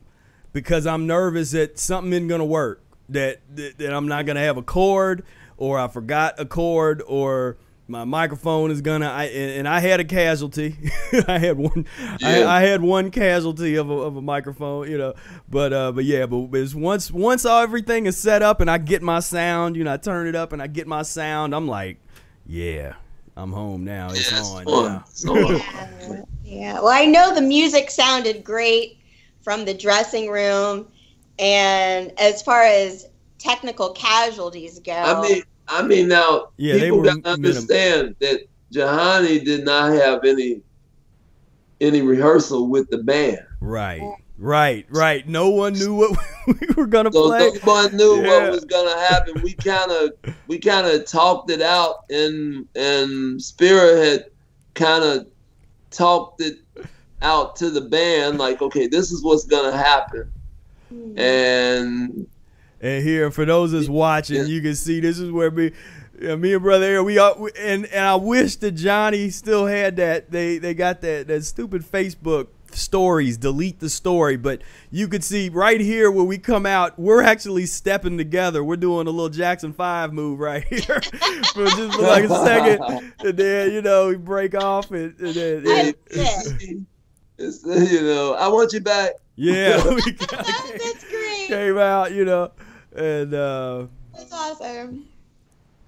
because 0.53 0.87
I'm 0.87 1.07
nervous 1.07 1.51
that 1.53 1.79
something 1.79 2.13
isn't 2.13 2.29
gonna 2.29 2.45
work. 2.45 2.83
That, 3.09 3.41
that, 3.57 3.79
that 3.79 3.93
I'm 3.93 4.07
not 4.07 4.25
gonna 4.27 4.41
have 4.41 4.57
a 4.57 4.63
chord, 4.63 5.25
or 5.57 5.79
I 5.81 5.89
forgot 5.89 6.35
a 6.39 6.47
chord, 6.47 7.03
or 7.07 7.57
my 7.91 8.05
microphone 8.05 8.71
is 8.71 8.81
gonna. 8.81 9.09
I 9.09 9.25
and, 9.25 9.51
and 9.51 9.69
I 9.69 9.81
had 9.81 9.99
a 9.99 10.05
casualty. 10.05 10.77
I 11.29 11.39
had 11.39 11.59
one. 11.59 11.87
Yeah. 12.21 12.29
I, 12.47 12.59
I 12.59 12.61
had 12.63 12.81
one 12.81 13.11
casualty 13.11 13.75
of 13.75 13.91
a, 13.91 13.95
of 13.95 14.17
a 14.17 14.23
microphone. 14.23 14.89
You 14.89 14.97
know, 14.97 15.15
but 15.49 15.73
uh, 15.73 15.91
but 15.93 16.05
yeah, 16.05 16.27
but 16.27 16.49
it's 16.53 16.75
once 16.75 17.11
once 17.11 17.45
all 17.45 17.63
everything 17.63 18.07
is 18.07 18.17
set 18.17 18.43
up 18.43 18.61
and 18.61 18.71
I 18.71 18.79
get 18.79 19.03
my 19.03 19.19
sound, 19.19 19.77
you 19.77 19.83
know, 19.83 19.93
I 19.93 19.97
turn 19.97 20.29
it 20.29 20.37
up 20.37 20.53
and 20.53 20.63
I 20.63 20.69
get 20.69 20.87
my 20.87 21.03
sound. 21.03 21.53
I'm 21.53 21.67
like, 21.67 21.99
yeah, 22.47 22.95
I'm 23.37 23.53
home 23.53 23.85
now. 23.85 24.11
It's 24.11 24.31
Yeah, 24.31 24.39
it's 24.39 24.49
on 24.49 24.65
now. 24.65 25.05
It's 25.09 25.25
on. 25.27 25.57
Yeah, 26.07 26.23
yeah. 26.45 26.75
Well, 26.75 26.89
I 26.89 27.07
know 27.07 27.35
the 27.35 27.43
music 27.43 27.91
sounded 27.91 28.45
great 28.45 28.99
from 29.43 29.65
the 29.65 29.75
dressing 29.75 30.31
room, 30.31 30.87
and 31.41 32.13
as 32.21 32.41
far 32.41 32.63
as 32.63 33.09
technical 33.39 33.91
casualties 33.95 34.79
go, 34.79 34.93
I 34.93 35.23
mean, 35.23 35.43
I 35.71 35.83
mean 35.83 36.09
now 36.09 36.49
Yeah, 36.57 36.75
people 36.79 37.03
got 37.03 37.11
to 37.11 37.17
minim- 37.17 37.33
understand 37.33 38.17
that 38.21 38.41
Jahani 38.73 39.45
did 39.45 39.65
not 39.65 39.93
have 39.93 40.25
any 40.25 40.63
any 41.81 42.03
rehearsal 42.03 42.69
with 42.69 42.91
the 42.91 42.99
band. 42.99 43.41
Right, 43.61 44.03
right, 44.39 44.87
right. 44.91 45.27
No 45.27 45.49
one 45.51 45.73
knew 45.75 45.95
what 45.95 46.17
we 46.47 46.67
were 46.77 46.87
gonna 46.87 47.13
So 47.13 47.29
play. 47.29 47.51
no 47.65 47.73
one 47.73 47.97
knew 47.97 48.23
Yeah. 48.23 48.43
what 48.45 48.51
was 48.53 48.65
gonna 48.67 48.99
happen. 49.01 49.41
We 49.43 49.55
kind 49.55 49.91
of 49.91 50.13
we 50.47 50.59
kind 50.59 50.87
of 50.87 51.07
talked 51.07 51.51
it 51.51 51.63
out, 51.63 52.05
and 52.11 52.67
and 52.77 53.41
Spirit 53.41 54.05
had 54.05 54.25
kind 54.75 55.05
of 55.05 55.27
talked 55.91 56.43
it 56.43 56.59
out 57.23 57.57
to 57.57 57.69
the 57.71 57.81
band, 57.83 58.39
like, 58.39 58.63
okay, 58.63 58.87
this 58.87 59.11
is 59.13 59.23
what's 59.23 59.45
gonna 59.47 59.77
happen, 59.77 60.31
hmm. 60.89 61.19
and 61.19 62.27
And 62.81 63.03
here, 63.05 63.31
for 63.31 63.45
those 63.45 63.73
that's 63.73 63.89
watching, 63.89 64.37
Yeah. 64.37 64.43
you 64.45 64.63
can 64.63 64.75
see 64.75 65.01
this 65.01 65.19
is 65.19 65.31
where 65.31 65.51
me, 65.51 65.73
me 66.19 66.55
and 66.55 66.63
brother 66.63 66.87
Aaron, 66.87 67.05
we 67.05 67.19
are, 67.19 67.37
we- 67.39 67.51
and 67.59 67.87
and 67.87 68.05
I 68.07 68.15
wish 68.15 68.57
that 68.57 68.73
Johnny 68.73 69.29
still 69.31 69.67
had 69.67 69.97
that. 69.97 70.31
They 70.31 70.59
they 70.59 70.73
got 70.75 71.01
that 71.03 71.29
that 71.29 71.45
stupid 71.45 71.83
Facebook 71.85 72.47
stories. 72.73 73.37
Delete 73.37 73.81
the 73.81 73.91
story, 73.91 74.37
but 74.37 74.63
you 74.91 75.09
could 75.09 75.25
see 75.25 75.49
right 75.51 75.81
here 75.81 76.11
where 76.11 76.25
we 76.25 76.39
come 76.39 76.65
out, 76.65 76.99
we're 76.99 77.23
actually 77.23 77.67
stepping 77.67 78.17
together. 78.17 78.63
We're 78.65 78.77
doing 78.77 79.07
a 79.07 79.11
little 79.11 79.29
Jackson 79.29 79.73
Five 79.75 80.13
move 80.15 80.39
right 80.39 80.65
here 80.69 80.81
for 80.81 81.67
just 81.67 81.97
for 81.97 82.03
like 82.03 82.25
a 82.25 82.45
second, 82.45 83.13
and 83.21 83.37
then 83.37 83.73
you 83.73 83.83
know 83.83 84.09
we 84.09 84.17
break 84.17 84.55
off 84.55 84.91
and, 84.91 85.15
and 85.21 85.35
then 85.35 85.65
I- 85.67 85.95
it's, 86.07 86.53
it's, 87.39 87.65
you 87.93 88.03
know, 88.03 88.35
I 88.35 88.49
want 88.49 88.73
you 88.73 88.81
back. 88.81 89.13
yeah, 89.37 89.83
we 89.89 90.13
got, 90.13 90.33
oh, 90.47 90.71
that's 90.79 91.05
great. 91.09 91.47
came 91.49 91.79
out, 91.79 92.13
you 92.13 92.25
know, 92.27 92.53
and 92.97 93.35
uh, 93.35 93.87
That's 94.15 94.33
awesome. 94.33 95.07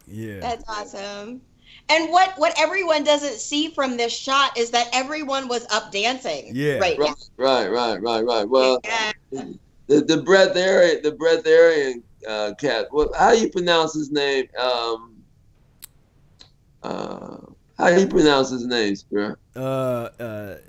yeah. 0.06 0.40
That's 0.40 0.64
awesome. 0.68 1.40
And 1.88 2.10
what 2.10 2.34
what 2.36 2.54
everyone 2.58 3.02
doesn't 3.04 3.38
see 3.38 3.68
from 3.70 3.96
this 3.96 4.12
shot 4.16 4.56
is 4.56 4.70
that 4.70 4.88
everyone 4.92 5.48
was 5.48 5.66
up 5.70 5.90
dancing. 5.92 6.52
Yeah. 6.54 6.78
Right. 6.78 6.98
Right, 6.98 7.14
right, 7.38 7.68
right, 7.68 8.00
right, 8.00 8.24
right. 8.24 8.48
Well, 8.48 8.80
Yeah. 8.84 9.12
the 9.30 10.00
the 10.00 10.22
breatharian, 10.24 11.02
the 11.02 11.12
breatharian 11.12 12.02
uh, 12.28 12.54
cat. 12.58 12.86
What? 12.90 13.10
How 13.16 13.32
you 13.32 13.48
pronounce 13.50 13.94
his 13.94 14.10
name? 14.10 14.46
Um, 14.58 15.16
uh, 16.82 17.36
how 17.78 17.90
do 17.90 18.00
you 18.00 18.06
pronounce 18.06 18.50
his 18.50 18.66
name, 18.66 18.94
bro? 19.10 19.34
uh, 19.56 20.08
uh, 20.20 20.22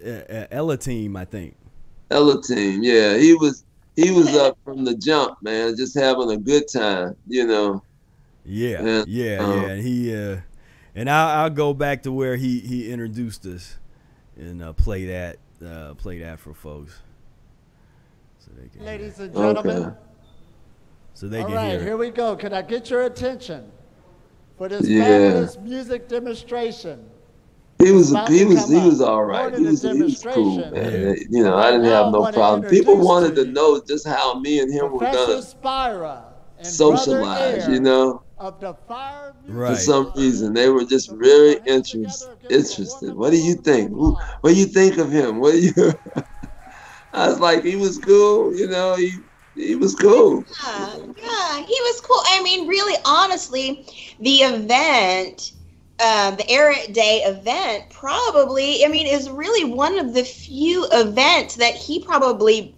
uh, 0.06 0.48
Ella 0.52 0.78
team, 0.78 1.16
I 1.16 1.26
think. 1.26 1.56
Ella 2.12 2.42
Team, 2.44 2.84
Yeah, 2.84 3.18
he 3.18 3.34
was 3.34 3.64
he 3.95 4.11
was 4.11 4.36
up 4.36 4.57
from 4.64 4.84
the 4.84 4.95
jump, 4.95 5.38
man, 5.41 5.76
just 5.76 5.98
having 5.98 6.32
a 6.32 6.38
good 6.38 6.68
time. 6.68 7.15
You 7.28 7.45
know. 7.48 7.84
Yeah, 8.45 8.82
Yeah, 8.84 9.03
yeah, 9.07 9.38
um, 9.38 9.61
yeah. 9.61 9.68
And 9.70 9.82
he, 9.84 10.15
uh, 10.15 10.38
and 10.95 11.10
I'll, 11.10 11.44
I'll 11.44 11.49
go 11.49 11.74
back 11.74 12.03
to 12.03 12.11
where 12.11 12.36
he 12.36 12.60
he 12.60 12.91
introduced 12.91 13.45
us 13.45 13.78
and 14.36 14.61
uh, 14.61 14.74
play 14.74 15.06
that 15.06 15.38
uh, 15.65 15.94
play 15.94 16.20
that 16.20 16.40
for 16.40 16.53
folks, 16.53 16.99
so 18.40 18.52
they 18.60 18.68
can, 18.68 18.86
Ladies 18.86 19.20
and 19.20 19.34
gentlemen, 19.34 19.84
Okay. 19.84 19.95
so 21.14 21.28
they 21.30 21.40
all 21.40 21.45
can 21.45 21.56
right, 21.56 21.72
hear. 21.72 21.84
here 21.84 21.98
we 21.98 22.10
go. 22.10 22.36
Can 22.36 22.52
I 22.53 22.61
get 22.61 22.90
your 22.90 23.03
attention 23.03 23.72
for 24.57 24.68
this 24.68 24.86
Yeah. 24.88 25.03
fabulous 25.03 25.57
music 25.60 26.10
demonstration? 26.10 27.10
He 27.84 27.92
was 27.92 28.12
About 28.12 28.28
he 28.28 28.46
was 28.46 28.68
he 28.70 28.82
was 28.82 29.02
all 29.02 29.24
More 29.26 29.50
right. 29.50 29.52
than 29.52 29.64
He 29.64 29.66
was, 29.66 29.84
he 29.84 30.04
was 30.04 30.26
cool, 30.34 30.66
man. 30.72 30.92
demonstration. 30.96 31.26
You 31.30 31.44
know, 31.44 31.56
I 31.58 31.72
didn't 31.72 31.86
have 31.88 32.08
no 32.12 32.28
problem. 32.28 32.66
People 32.68 32.98
wanted 33.00 33.36
to 33.36 33.46
to 33.46 33.46
know 33.52 33.82
just 33.88 34.08
how 34.08 34.40
me 34.40 34.60
and 34.60 34.72
him 34.74 34.92
were 34.92 35.00
Professor 35.00 35.12
gonna 35.12 35.42
Spira 35.42 36.36
and 36.58 36.80
socialize. 36.80 37.68
You 37.68 37.80
know. 37.82 38.22
of 38.38 38.60
the 38.60 38.74
Fire 38.88 39.34
Right. 39.48 39.68
for 39.68 39.76
some 39.76 40.12
reason 40.16 40.54
they 40.54 40.70
were 40.70 40.86
just 40.86 41.10
very 41.22 41.58
interest, 41.66 42.30
interested 42.50 43.16
what 43.16 43.32
do 43.32 43.38
you 43.38 43.56
think 43.56 43.90
Who, 43.92 44.16
what 44.42 44.52
do 44.54 44.56
you 44.56 44.66
think 44.66 44.98
of 44.98 45.12
him 45.12 45.40
what 45.40 45.52
do 45.54 45.60
you 45.60 45.74
i 47.14 47.28
was 47.28 47.40
like 47.40 47.64
he 47.64 47.76
was 47.76 47.98
cool 48.00 48.56
you 48.56 48.68
know 48.68 48.96
he 48.96 49.12
he 49.56 49.76
was 49.76 49.96
cool 49.96 50.46
Yeah, 50.58 50.98
yeah, 51.16 51.58
he 51.58 51.78
was 51.82 52.02
cool. 52.02 52.22
I 52.28 52.42
mean, 52.44 52.68
really, 52.68 52.96
honestly, 53.06 53.86
the 54.20 54.36
event, 54.38 55.54
um, 56.04 56.36
the 56.36 56.44
Ehret 56.44 56.94
Day 56.94 57.22
event, 57.24 57.90
probably, 57.90 58.86
I 58.86 58.88
mean, 58.90 59.08
is 59.08 59.30
really 59.30 59.64
one 59.64 59.98
of 59.98 60.14
the 60.14 60.24
few 60.24 60.86
events 60.92 61.56
that 61.56 61.74
he 61.76 62.04
probably 62.04 62.76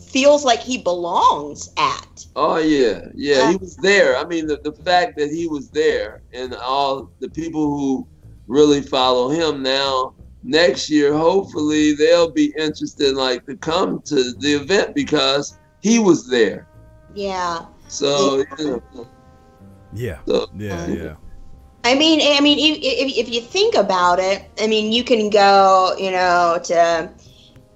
feels 0.00 0.44
like 0.44 0.60
he 0.60 0.78
belongs 0.78 1.70
at. 1.76 2.24
oh 2.36 2.58
yeah 2.58 3.00
yeah 3.14 3.50
he 3.50 3.56
was 3.56 3.74
there 3.76 4.16
i 4.16 4.24
mean 4.24 4.46
the, 4.46 4.60
the 4.62 4.72
fact 4.72 5.16
that 5.16 5.28
he 5.28 5.48
was 5.48 5.70
there 5.70 6.22
and 6.32 6.54
all 6.54 7.10
the 7.18 7.28
people 7.30 7.76
who 7.76 8.06
really 8.46 8.80
follow 8.80 9.28
him 9.28 9.62
now 9.62 10.14
next 10.44 10.90
year, 10.90 11.12
hopefully 11.14 11.94
they'll 11.94 12.30
be 12.30 12.54
interested, 12.56 13.16
like 13.16 13.44
to 13.46 13.56
come 13.56 14.00
to 14.02 14.32
the 14.38 14.52
event 14.54 14.94
because 14.94 15.58
he 15.80 15.98
was 15.98 16.28
there. 16.28 16.68
Yeah. 17.14 17.66
So 17.88 18.44
you 18.58 18.82
know, 18.94 19.06
Yeah. 19.94 20.18
so 20.26 20.46
Yeah. 20.56 20.86
Yeah. 20.86 21.14
I 21.84 21.94
mean, 21.94 22.20
I 22.22 22.40
mean, 22.40 22.58
if, 22.58 23.18
if, 23.18 23.28
you 23.28 23.42
think 23.42 23.74
about 23.74 24.18
it, 24.18 24.42
I 24.58 24.66
mean, 24.66 24.90
you 24.90 25.04
can 25.04 25.28
go, 25.28 25.94
you 25.98 26.10
know, 26.10 26.58
to, 26.64 27.10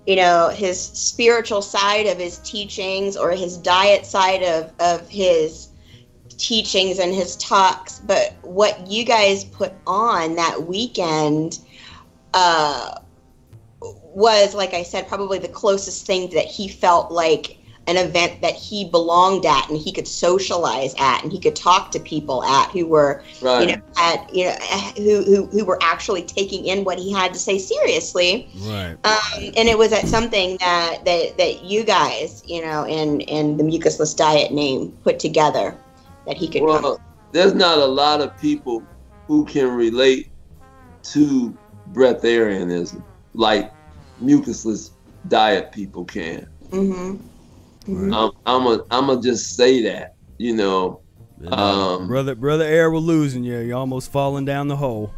you 0.07 0.17
know, 0.17 0.49
his 0.49 0.81
spiritual 0.81 1.61
side 1.61 2.07
of 2.07 2.17
his 2.17 2.39
teachings 2.39 3.19
or 3.19 3.33
his 3.33 3.59
diet 3.59 4.07
side 4.07 4.43
of, 4.43 4.73
of 4.81 5.07
his 5.11 5.69
teachings 6.39 6.99
and 6.99 7.15
his 7.15 7.37
talks. 7.37 7.99
But 7.99 8.35
what 8.41 8.87
you 8.87 9.05
guys 9.05 9.45
put 9.45 9.75
on 9.87 10.37
that 10.37 10.63
weekend 10.63 11.59
uh, 12.33 13.01
was, 13.83 14.55
like 14.55 14.73
I 14.73 14.85
said, 14.85 15.07
probably 15.07 15.39
the 15.39 15.49
closest 15.49 16.07
thing 16.07 16.31
that 16.31 16.47
he 16.47 16.67
felt 16.67 17.13
like 17.13 17.58
an 17.89 17.97
event 17.97 18.41
that 18.43 18.55
he 18.55 18.89
belonged 18.91 19.47
at 19.47 19.69
and 19.71 19.79
he 19.79 19.91
could 19.91 20.07
socialize 20.07 20.95
at 20.99 21.23
and 21.23 21.33
he 21.33 21.41
could 21.41 21.57
talk 21.57 21.91
to 21.91 21.99
people 21.99 22.45
at 22.45 22.71
who 22.71 22.87
were 22.87 23.23
right. 23.41 23.63
you 23.63 23.77
know, 23.77 23.83
at 23.97 24.35
you 24.35 24.45
know, 24.45 24.57
who, 24.97 25.25
who 25.25 25.47
who 25.47 25.65
were 25.65 25.79
actually 25.83 26.23
taking 26.23 26.67
in 26.67 26.85
what 26.85 26.99
he 26.99 27.11
had 27.11 27.33
to 27.33 27.39
say 27.39 27.59
seriously. 27.59 28.51
Right. 28.59 28.97
Um, 29.05 29.53
and 29.57 29.69
it 29.69 29.79
was 29.79 29.93
at 29.93 30.07
something 30.07 30.59
that, 30.61 31.05
that 31.07 31.39
that 31.39 31.65
you 31.65 31.83
guys, 31.83 32.43
you 32.47 32.63
know, 32.63 32.87
in 32.87 33.23
in 33.23 33.57
the 33.57 33.65
mucusless 33.65 34.15
diet 34.15 34.53
name 34.53 34.93
put 35.03 35.19
together 35.19 35.75
that 36.27 36.37
he 36.37 36.47
could. 36.47 36.61
come. 36.61 36.83
Well, 36.83 37.01
there's 37.33 37.55
not 37.55 37.79
a 37.79 37.87
lot 37.87 38.21
of 38.21 38.39
people 38.39 38.83
who 39.27 39.47
can 39.47 39.75
relate 39.75 40.31
to 41.05 41.57
breatharianism 41.93 43.03
like 43.33 43.73
mucusless 44.23 44.91
diet 45.29 45.73
people 45.73 46.05
can. 46.05 46.47
Mhm. 46.71 47.19
Right. 47.89 48.13
I'm 48.13 48.31
I'm 48.45 48.67
a, 48.67 48.85
I'm 48.91 49.07
gonna 49.07 49.23
just 49.23 49.57
say 49.57 49.83
that, 49.85 50.15
you 50.37 50.55
know. 50.55 51.01
Um, 51.47 52.07
brother, 52.07 52.35
brother, 52.35 52.65
Air, 52.65 52.91
we're 52.91 52.99
losing 52.99 53.45
you. 53.45 53.59
You're 53.61 53.79
almost 53.79 54.13
falling 54.13 54.45
down 54.45 54.69
the 54.69 54.77
hole. 54.77 55.11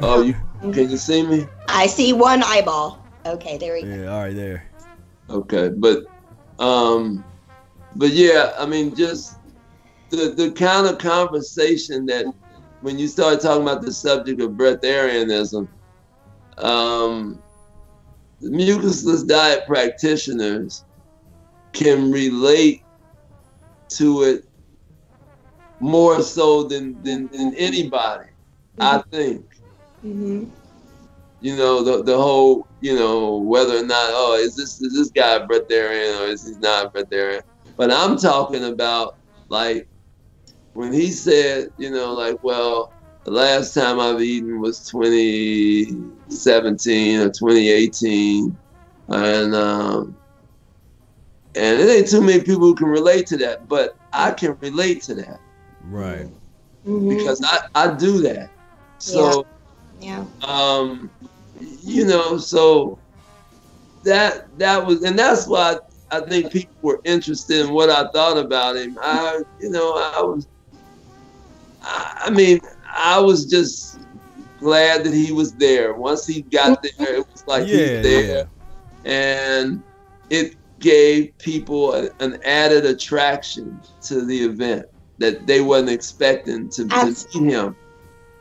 Oh, 0.00 0.22
you 0.22 0.34
can 0.72 0.90
you 0.90 0.96
see 0.96 1.26
me? 1.26 1.46
I 1.68 1.86
see 1.86 2.14
one 2.14 2.42
eyeball. 2.42 3.04
Okay, 3.26 3.58
there 3.58 3.74
we 3.74 3.82
go. 3.82 3.88
Yeah. 3.88 4.14
All 4.14 4.22
right, 4.22 4.34
there. 4.34 4.66
Okay, 5.28 5.68
but 5.76 6.04
um, 6.58 7.22
but 7.96 8.12
yeah, 8.12 8.54
I 8.58 8.64
mean, 8.64 8.94
just 8.94 9.36
the 10.08 10.32
the 10.34 10.52
kind 10.52 10.86
of 10.86 10.96
conversation 10.96 12.06
that 12.06 12.24
when 12.80 12.98
you 12.98 13.08
start 13.08 13.42
talking 13.42 13.62
about 13.62 13.82
the 13.82 13.92
subject 13.92 14.40
of 14.40 14.52
breatharianism, 14.52 15.68
um, 16.56 17.38
the 18.40 18.48
mucusless 18.48 19.26
diet 19.26 19.66
practitioners 19.66 20.82
can 21.74 22.10
relate 22.10 22.82
to 23.90 24.22
it 24.22 24.44
more 25.80 26.22
so 26.22 26.64
than 26.64 27.02
than, 27.02 27.28
than 27.28 27.54
anybody. 27.56 28.30
I 28.80 29.02
think. 29.10 29.44
Hmm 30.00 30.44
you 31.44 31.54
know 31.56 31.84
the 31.84 32.02
the 32.02 32.16
whole 32.16 32.66
you 32.80 32.94
know 32.94 33.36
whether 33.36 33.76
or 33.76 33.84
not 33.84 34.08
oh 34.12 34.34
is 34.40 34.56
this 34.56 34.80
is 34.80 34.96
this 34.96 35.10
guy 35.10 35.34
a 35.34 35.46
breatharian 35.46 36.18
or 36.20 36.28
is 36.28 36.48
he 36.48 36.54
not 36.58 36.86
a 36.86 36.88
breatharian 36.88 37.42
but 37.76 37.92
i'm 37.92 38.16
talking 38.16 38.64
about 38.64 39.18
like 39.50 39.86
when 40.72 40.90
he 40.90 41.10
said 41.10 41.68
you 41.76 41.90
know 41.90 42.14
like 42.14 42.38
well 42.40 42.94
the 43.24 43.30
last 43.30 43.74
time 43.74 44.00
i've 44.00 44.22
eaten 44.22 44.58
was 44.58 44.86
2017 44.86 47.20
or 47.20 47.28
2018 47.28 48.58
and 49.08 49.54
um 49.54 50.16
and 51.56 51.80
it 51.80 51.88
ain't 51.88 52.08
too 52.08 52.20
many 52.20 52.40
people 52.42 52.62
who 52.62 52.74
can 52.74 52.88
relate 52.88 53.26
to 53.26 53.36
that 53.36 53.68
but 53.68 53.96
i 54.12 54.30
can 54.30 54.56
relate 54.60 55.02
to 55.02 55.14
that 55.14 55.40
Right. 55.88 56.26
hmm 56.84 57.08
because 57.08 57.40
i 57.44 57.60
i 57.74 57.94
do 57.94 58.20
that 58.20 58.50
so 58.98 59.46
yeah. 60.00 60.24
um 60.46 61.10
you 61.60 62.06
know 62.06 62.36
so 62.38 62.98
that 64.02 64.56
that 64.58 64.84
was 64.84 65.02
and 65.02 65.18
that's 65.18 65.46
why 65.46 65.76
I, 66.10 66.20
think 66.20 66.52
people 66.52 66.74
were 66.82 67.00
interested 67.04 67.64
in 67.66 67.72
what 67.72 67.90
i 67.90 68.08
thought 68.12 68.38
about 68.38 68.76
him 68.76 68.96
i 69.00 69.40
you 69.60 69.70
know 69.70 69.94
i 70.14 70.20
was 70.22 70.46
i, 71.82 72.24
I 72.26 72.30
mean 72.30 72.60
i 72.94 73.18
was 73.18 73.46
just 73.46 73.98
glad 74.58 75.04
that 75.04 75.12
he 75.12 75.32
was 75.32 75.52
there 75.54 75.94
once 75.94 76.26
he 76.26 76.42
got 76.42 76.82
there 76.82 77.16
it 77.16 77.26
was 77.30 77.44
like 77.46 77.66
yeah. 77.66 77.76
he's 77.76 78.02
there 78.02 78.48
Yeah. 79.04 79.10
and 79.10 79.82
it 80.30 80.56
gave 80.84 81.38
people 81.38 81.94
a, 81.94 82.10
an 82.20 82.38
added 82.44 82.84
attraction 82.84 83.82
to 84.02 84.24
the 84.24 84.38
event 84.44 84.86
that 85.18 85.46
they 85.46 85.60
wasn't 85.60 85.90
expecting 85.90 86.68
to, 86.70 86.86
to 86.88 87.06
meet 87.34 87.52
him 87.52 87.76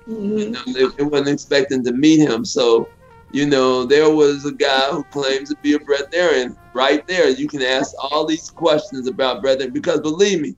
hmm 0.06 0.38
you 0.38 0.50
know, 0.52 0.64
they, 0.74 0.86
they 0.98 1.04
wasn't 1.04 1.30
expecting 1.30 1.84
to 1.84 1.94
meet 1.94 2.20
him. 2.20 2.46
So, 2.46 2.90
you 3.32 3.46
know, 3.46 3.86
there 3.86 4.10
was 4.10 4.46
a 4.46 4.54
guy 4.54 4.90
who 4.92 5.04
claims 5.06 5.50
to 5.50 5.58
be 5.62 5.74
a 5.74 5.80
breatharian 5.80 6.56
right 6.74 7.06
there. 7.08 7.30
You 7.30 7.48
can 7.48 7.62
ask 7.62 7.92
all 8.02 8.26
these 8.26 8.50
questions 8.50 9.08
about 9.08 9.44
breatharian 9.44 9.74
because 9.74 10.02
believe 10.02 10.42
me, 10.42 10.56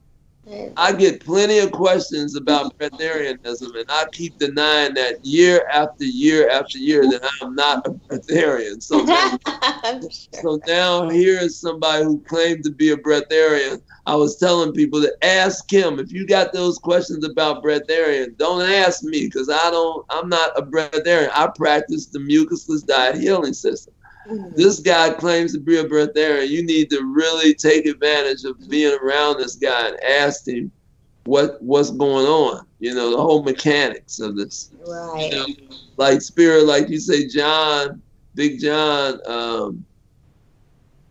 I 0.77 0.93
get 0.93 1.25
plenty 1.25 1.57
of 1.59 1.71
questions 1.71 2.35
about 2.35 2.77
breatharianism, 2.77 3.75
and 3.75 3.85
I 3.89 4.05
keep 4.13 4.37
denying 4.37 4.93
that 4.93 5.17
year 5.23 5.67
after 5.71 6.05
year 6.05 6.49
after 6.49 6.77
year 6.77 7.01
that 7.09 7.27
I'm 7.41 7.55
not 7.55 7.87
a 7.87 7.91
breatharian. 7.91 8.81
So 8.81 8.99
now, 9.03 9.37
sure. 10.01 10.09
so 10.33 10.59
now 10.67 11.09
here 11.09 11.39
is 11.39 11.59
somebody 11.59 12.03
who 12.03 12.21
claimed 12.27 12.63
to 12.65 12.71
be 12.71 12.91
a 12.91 12.97
breatharian. 12.97 13.81
I 14.05 14.15
was 14.15 14.37
telling 14.37 14.73
people 14.73 15.01
to 15.01 15.11
ask 15.25 15.71
him 15.71 15.97
if 15.97 16.11
you 16.11 16.27
got 16.27 16.53
those 16.53 16.77
questions 16.77 17.25
about 17.25 17.63
breatharian. 17.63 18.37
Don't 18.37 18.69
ask 18.69 19.03
me 19.03 19.25
because 19.25 19.49
I 19.49 19.71
don't. 19.71 20.05
I'm 20.11 20.29
not 20.29 20.51
a 20.57 20.61
breatharian. 20.61 21.31
I 21.33 21.49
practice 21.55 22.05
the 22.05 22.19
mucusless 22.19 22.85
diet 22.85 23.15
healing 23.15 23.53
system. 23.53 23.94
This 24.55 24.79
guy 24.79 25.11
claims 25.11 25.53
to 25.53 25.59
be 25.59 25.77
a 25.77 25.83
breatharian. 25.85 26.49
You 26.49 26.63
need 26.65 26.89
to 26.89 27.03
really 27.13 27.53
take 27.53 27.85
advantage 27.85 28.43
of 28.43 28.57
being 28.69 28.97
around 29.01 29.37
this 29.37 29.55
guy 29.55 29.89
and 29.89 30.03
ask 30.03 30.47
him 30.47 30.71
what 31.25 31.61
what's 31.61 31.91
going 31.91 32.25
on. 32.25 32.65
You 32.79 32.93
know 32.95 33.11
the 33.11 33.17
whole 33.21 33.43
mechanics 33.43 34.19
of 34.19 34.35
this 34.35 34.71
Right. 34.87 35.31
you 35.31 35.37
know, 35.37 35.45
like 35.97 36.21
spirit, 36.21 36.65
like 36.65 36.89
you 36.89 36.99
say, 36.99 37.27
John, 37.27 38.01
Big 38.35 38.59
John, 38.59 39.19
um, 39.27 39.85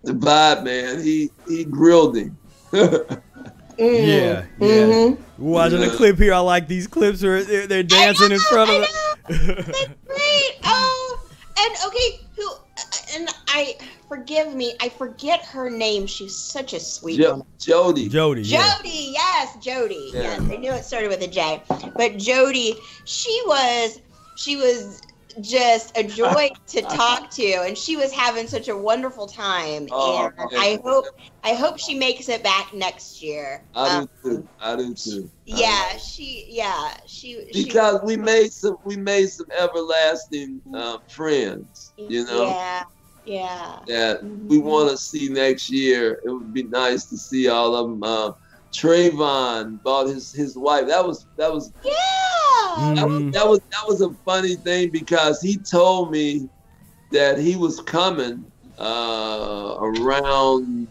the 0.04 0.12
vibe 0.12 0.64
man, 0.64 1.02
he 1.02 1.30
he 1.48 1.64
grilled 1.64 2.16
him. 2.16 2.36
Mm. 2.72 3.22
Yeah, 3.76 4.44
yeah. 4.60 4.66
Mhm. 4.68 5.18
Watching 5.36 5.82
a 5.82 5.86
Yeah. 5.86 5.96
clip 5.96 6.16
here. 6.18 6.32
I 6.32 6.38
like 6.38 6.68
these 6.68 6.86
clips 6.86 7.24
where 7.24 7.42
they're, 7.42 7.66
they're 7.66 7.82
dancing 7.82 8.30
in 8.30 8.38
front 8.38 8.70
of 8.70 8.76
I 8.76 8.82
it. 8.84 9.66
That's 9.66 9.88
great. 10.06 10.54
Oh, 10.64 11.18
and 11.58 11.74
okay, 11.88 12.18
who? 12.20 12.23
And 13.14 13.28
I 13.48 13.76
forgive 14.08 14.54
me. 14.54 14.74
I 14.80 14.88
forget 14.88 15.44
her 15.46 15.70
name. 15.70 16.06
She's 16.06 16.36
such 16.36 16.72
a 16.72 16.80
sweet 16.80 17.18
jo- 17.18 17.30
woman. 17.30 17.46
Jody. 17.60 18.08
Jody. 18.08 18.42
Yeah. 18.42 18.74
Jody, 18.76 19.12
yes, 19.12 19.56
Jody. 19.64 20.10
Yeah. 20.14 20.22
Yes, 20.22 20.40
I 20.50 20.56
knew 20.56 20.72
it 20.72 20.84
started 20.84 21.08
with 21.08 21.22
a 21.22 21.28
J. 21.28 21.62
But 21.96 22.18
Jody, 22.18 22.74
she 23.04 23.42
was 23.46 23.98
she 24.36 24.56
was 24.56 25.00
just 25.40 25.96
a 25.98 26.04
joy 26.04 26.48
to 26.68 26.82
talk 26.82 27.30
to 27.30 27.44
and 27.44 27.76
she 27.76 27.96
was 27.96 28.12
having 28.12 28.46
such 28.46 28.68
a 28.68 28.76
wonderful 28.76 29.26
time 29.26 29.88
Oh, 29.90 30.26
and 30.26 30.34
yeah. 30.50 30.58
I 30.60 30.78
hope 30.84 31.04
I 31.42 31.54
hope 31.54 31.78
she 31.78 31.94
makes 31.94 32.28
it 32.28 32.42
back 32.42 32.72
next 32.72 33.22
year. 33.22 33.62
I 33.74 33.98
Um, 33.98 34.08
do 34.22 34.30
too. 34.30 34.48
I 34.60 34.76
do 34.76 34.94
too. 34.94 35.28
yeah, 35.44 35.96
she 35.96 36.46
yeah, 36.48 36.92
she 37.06 37.52
she 37.52 37.64
Because 37.64 38.00
we 38.04 38.16
made 38.16 38.52
some 38.52 38.76
we 38.84 38.96
made 38.96 39.28
some 39.28 39.46
everlasting 39.58 40.60
uh, 40.74 40.98
friends, 41.08 41.92
you 41.96 42.24
know, 42.24 42.44
Yeah. 42.46 42.84
Yeah. 43.24 43.78
that 43.86 44.22
we 44.22 44.58
want 44.58 44.90
to 44.90 44.96
see 44.96 45.28
next 45.28 45.70
year. 45.70 46.20
It 46.24 46.30
would 46.30 46.52
be 46.52 46.64
nice 46.64 47.06
to 47.08 47.16
see 47.16 47.48
all 47.48 47.74
of 47.74 47.88
them. 47.90 48.02
Uh, 48.02 48.32
Trayvon 48.74 49.82
bought 49.82 50.08
his 50.08 50.32
his 50.32 50.56
wife. 50.56 50.86
That 50.88 51.06
was 51.06 51.26
that 51.36 51.52
was 51.52 51.72
Yeah. 51.82 51.92
That 52.96 53.06
was, 53.06 53.22
Mhm. 53.22 53.32
that 53.32 53.48
was 53.48 53.60
that 53.70 53.84
was 53.86 54.00
a 54.00 54.10
funny 54.24 54.56
thing 54.56 54.90
because 54.90 55.40
he 55.40 55.58
told 55.58 56.10
me 56.10 56.48
that 57.10 57.38
he 57.38 57.56
was 57.56 57.80
coming 57.80 58.44
uh, 58.78 59.76
around 59.80 60.88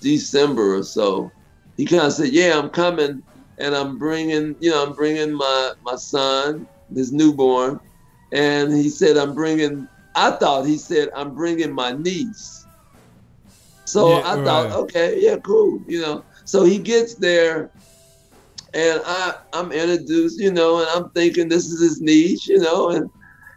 December 0.00 0.76
or 0.76 0.82
so. 0.82 1.32
He 1.76 1.86
kind 1.86 2.04
of 2.06 2.12
said, 2.12 2.32
"Yeah, 2.32 2.58
I'm 2.58 2.68
coming, 2.70 3.22
and 3.58 3.74
I'm 3.74 3.98
bringing, 3.98 4.54
you 4.60 4.70
know, 4.70 4.84
I'm 4.86 4.92
bringing 4.94 5.32
my 5.32 5.72
my 5.82 5.96
son, 5.96 6.68
his 6.94 7.12
newborn." 7.12 7.80
And 8.32 8.72
he 8.74 8.90
said, 8.90 9.16
"I'm 9.16 9.34
bringing." 9.34 9.88
I 10.16 10.32
thought 10.32 10.66
he 10.66 10.78
said, 10.78 11.10
"I'm 11.16 11.34
bringing 11.34 11.74
my 11.74 11.92
niece." 11.92 12.66
So 13.86 14.16
Yeah, 14.16 14.22
I 14.24 14.36
thought, 14.42 14.66
right. 14.66 14.72
okay, 14.72 15.20
yeah, 15.20 15.36
cool, 15.44 15.80
you 15.86 16.00
know. 16.00 16.24
So 16.46 16.64
he 16.64 16.78
gets 16.78 17.16
there, 17.16 17.70
and 18.74 19.00
I 19.06 19.34
I'm 19.52 19.72
introduced, 19.72 20.40
you 20.40 20.52
know, 20.52 20.80
and 20.80 20.88
I'm 20.90 21.10
thinking 21.10 21.48
this 21.48 21.66
is 21.66 21.80
his 21.80 22.00
niece, 22.00 22.46
you 22.48 22.58
know, 22.58 22.90
and 22.90 23.10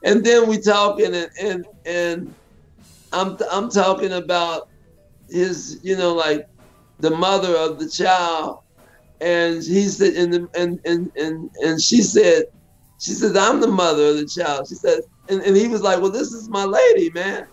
and 0.03 0.23
then 0.26 0.48
we 0.48 0.60
talking 0.61 1.15
and 1.15 1.30
and 1.41 1.65
and 1.86 2.36
I'm 3.11 3.38
I'm 3.52 3.69
talking 3.69 4.14
about 4.14 4.64
his, 5.30 5.80
you 5.84 5.98
know, 5.98 6.14
like 6.14 6.45
the 6.99 7.11
mother 7.11 7.56
of 7.56 7.80
the 7.80 7.90
child, 7.90 8.57
and 9.22 9.64
he 9.64 9.88
said, 9.88 10.14
and 10.15 10.48
and 10.56 10.80
and 10.86 11.11
and 11.15 11.49
and 11.64 11.81
she 11.81 12.02
said, 12.02 12.44
she 12.99 13.11
says, 13.11 13.36
I'm 13.36 13.61
the 13.61 13.68
mother 13.68 14.07
of 14.10 14.18
the 14.18 14.27
child. 14.27 14.68
She 14.69 14.76
said, 14.76 14.99
and, 15.30 15.41
and 15.41 15.56
he 15.56 15.68
was 15.68 15.81
like, 15.81 16.01
well, 16.01 16.11
this 16.11 16.31
is 16.34 16.49
my 16.49 16.65
lady, 16.65 17.10
man. 17.11 17.47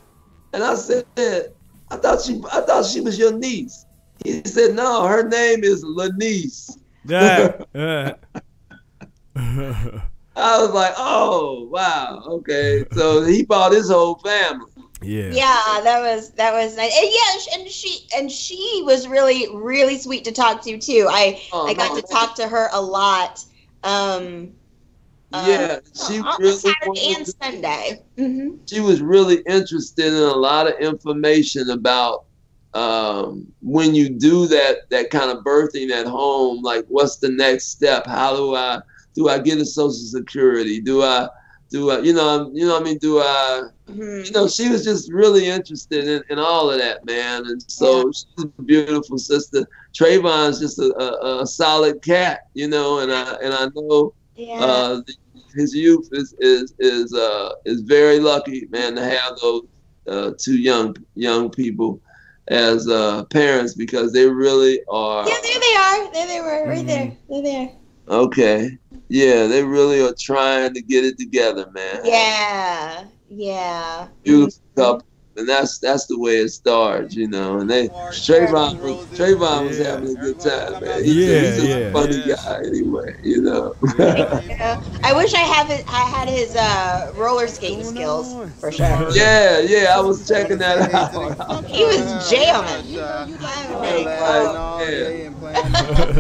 And 0.53 0.63
I 0.65 0.75
said, 0.75 1.05
I 1.17 1.97
thought 1.97 2.23
she, 2.23 2.43
I 2.53 2.61
thought 2.63 2.85
she 2.87 3.01
was 3.01 3.19
your 3.19 3.37
niece. 3.37 3.87
He 4.25 4.43
said, 4.45 4.75
no, 4.75 5.07
her 5.07 5.29
name 5.29 5.63
is 5.63 5.85
Lanice. 5.85 6.79
Yeah, 7.05 7.59
yeah. 7.75 8.15
I 9.37 10.61
was 10.61 10.71
like, 10.71 10.95
oh 10.97 11.69
wow, 11.71 12.23
okay. 12.27 12.85
So 12.93 13.23
he 13.25 13.45
bought 13.45 13.73
his 13.73 13.91
whole 13.91 14.17
family. 14.17 14.71
yeah. 15.03 15.31
Yeah, 15.31 15.81
that 15.85 16.01
was 16.01 16.31
that 16.33 16.53
was 16.53 16.77
nice. 16.77 16.97
And 16.97 17.09
yeah, 17.11 17.59
and 17.61 17.69
she 17.71 18.07
and 18.17 18.31
she 18.31 18.83
was 18.85 19.09
really 19.09 19.47
really 19.55 19.99
sweet 19.99 20.25
to 20.25 20.33
talk 20.33 20.63
to 20.63 20.79
too. 20.79 21.07
I 21.11 21.41
Oh, 21.53 21.67
I 21.67 21.75
got 21.75 21.95
no. 21.95 22.01
to 22.01 22.07
talk 22.07 22.35
to 22.37 22.49
her 22.49 22.69
a 22.73 22.81
lot. 22.81 23.45
Um, 23.85 24.53
Yeah, 25.45 25.79
she 26.09 26.19
on 26.19 26.37
really 26.39 26.57
Saturday 26.57 27.15
and 27.15 27.27
to- 27.27 27.35
Sunday. 27.43 28.03
hmm 28.19 28.49
she 28.69 28.81
was 28.81 29.01
really 29.01 29.43
interested 29.47 30.07
in 30.07 30.15
a 30.23 30.35
lot 30.35 30.67
of 30.67 30.75
information 30.81 31.71
about 31.71 32.25
um, 32.75 33.47
when 33.61 33.95
you 33.95 34.09
do 34.11 34.47
that 34.49 34.79
that 34.91 35.11
kind 35.11 35.31
of 35.31 35.45
birthing 35.45 35.91
at 35.91 36.07
home 36.07 36.63
like 36.63 36.85
what's 36.89 37.19
the 37.19 37.29
next 37.31 37.71
step? 37.71 38.05
How 38.07 38.37
do 38.37 38.55
i 38.55 38.81
do 39.15 39.29
i 39.29 39.39
get 39.39 39.59
a 39.59 39.65
social 39.65 39.93
security? 39.93 40.81
Do 40.81 41.03
i 41.03 41.29
do 41.71 41.91
i 41.91 41.99
you 42.01 42.13
know 42.13 42.51
you 42.53 42.67
know 42.67 42.79
i 42.79 42.83
mean? 42.83 42.99
Do 42.99 43.19
i 43.21 43.63
hmm 43.89 44.23
you 44.25 44.33
know 44.33 44.49
she 44.49 44.69
was 44.69 44.85
just 44.85 45.13
really 45.13 45.47
interested 45.47 46.07
in, 46.09 46.23
in 46.31 46.39
all 46.39 46.71
of 46.71 46.79
that 46.81 47.05
man. 47.07 47.47
And 47.47 47.63
so 47.63 48.11
she's 48.13 48.47
a 48.59 48.63
beautiful 48.63 49.19
sister. 49.19 49.65
Trayvon's 49.99 50.59
just 50.61 50.79
a, 50.79 50.93
a, 51.01 51.43
a 51.43 51.47
solid 51.47 52.03
cat 52.03 52.41
you 52.55 52.69
know 52.69 52.99
and 52.99 53.13
i 53.13 53.33
and 53.43 53.55
i 53.55 53.69
know 53.75 54.13
Yeah. 54.35 54.63
uh, 54.63 55.01
his 55.57 55.75
youth 55.75 56.09
is 56.13 56.35
is 56.41 56.75
is 56.79 57.13
uh, 57.15 57.51
is 57.65 57.81
very 57.83 58.21
lucky, 58.21 58.67
man, 58.71 58.95
to 58.97 59.03
have 59.05 59.33
those 59.43 59.63
uh, 60.09 60.31
two 60.39 60.59
young 60.59 60.95
young 61.15 61.51
people 61.51 62.01
as 62.49 62.89
uh, 62.89 63.25
parents 63.27 63.75
because 63.75 64.13
they 64.13 64.27
really 64.29 64.81
are 64.89 65.29
yeah, 65.29 65.35
there 65.43 65.61
they 65.61 65.77
are. 65.77 66.13
There 66.13 66.27
they 66.29 66.41
were, 66.41 66.69
right 66.69 66.85
Mhm. 66.85 66.87
there. 66.87 67.13
They're 67.29 67.43
there. 67.43 67.71
okay. 68.09 68.71
Yeah, 69.09 69.47
they 69.47 69.63
really 69.65 70.01
are 70.01 70.15
trying 70.21 70.75
to 70.75 70.83
get 70.83 71.05
it 71.05 71.17
together, 71.19 71.67
man. 71.73 72.01
Yeah, 72.05 73.05
yeah. 73.29 74.09
beautiful 74.25 74.61
couple, 74.77 75.07
and 75.37 75.49
that's 75.49 75.79
that's 75.79 76.07
the 76.07 76.19
way 76.19 76.37
it 76.39 76.49
starts, 76.49 77.15
you 77.15 77.29
know. 77.29 77.59
And 77.59 77.69
they 77.69 77.89
Trayvon 77.89 78.81
was 78.81 79.07
Trayvon 79.19 79.69
was 79.69 79.79
having 79.79 80.17
a 80.17 80.21
good 80.21 80.41
time, 80.41 80.83
man. 80.83 81.05
He's, 81.05 81.17
Yeah, 81.17 81.41
he's 81.41 81.57
just 81.57 81.69
yeah. 81.69 81.77
a 81.77 81.93
funny 81.93 82.23
guy 82.27 82.59
anyway, 82.67 83.17
you 83.23 83.43
know. 83.43 83.75
Yeah. 83.99 84.83
I 85.05 85.13
wish 85.13 85.35
I 85.35 85.39
have 85.41 85.71
it. 85.71 85.85
I 85.89 86.03
had 86.09 86.29
his 86.29 86.57
uh, 86.57 87.13
roller 87.17 87.47
skating 87.49 87.85
skills 87.85 88.35
for 88.59 88.73
sure. 88.73 88.87
yeah, 89.13 89.59
yeah, 89.61 89.95
I 89.97 90.01
was 90.01 90.27
checking 90.27 90.59
that 90.59 90.93
out. 90.95 91.65
He 91.67 91.85
was 91.85 92.31
jamming. 92.31 92.95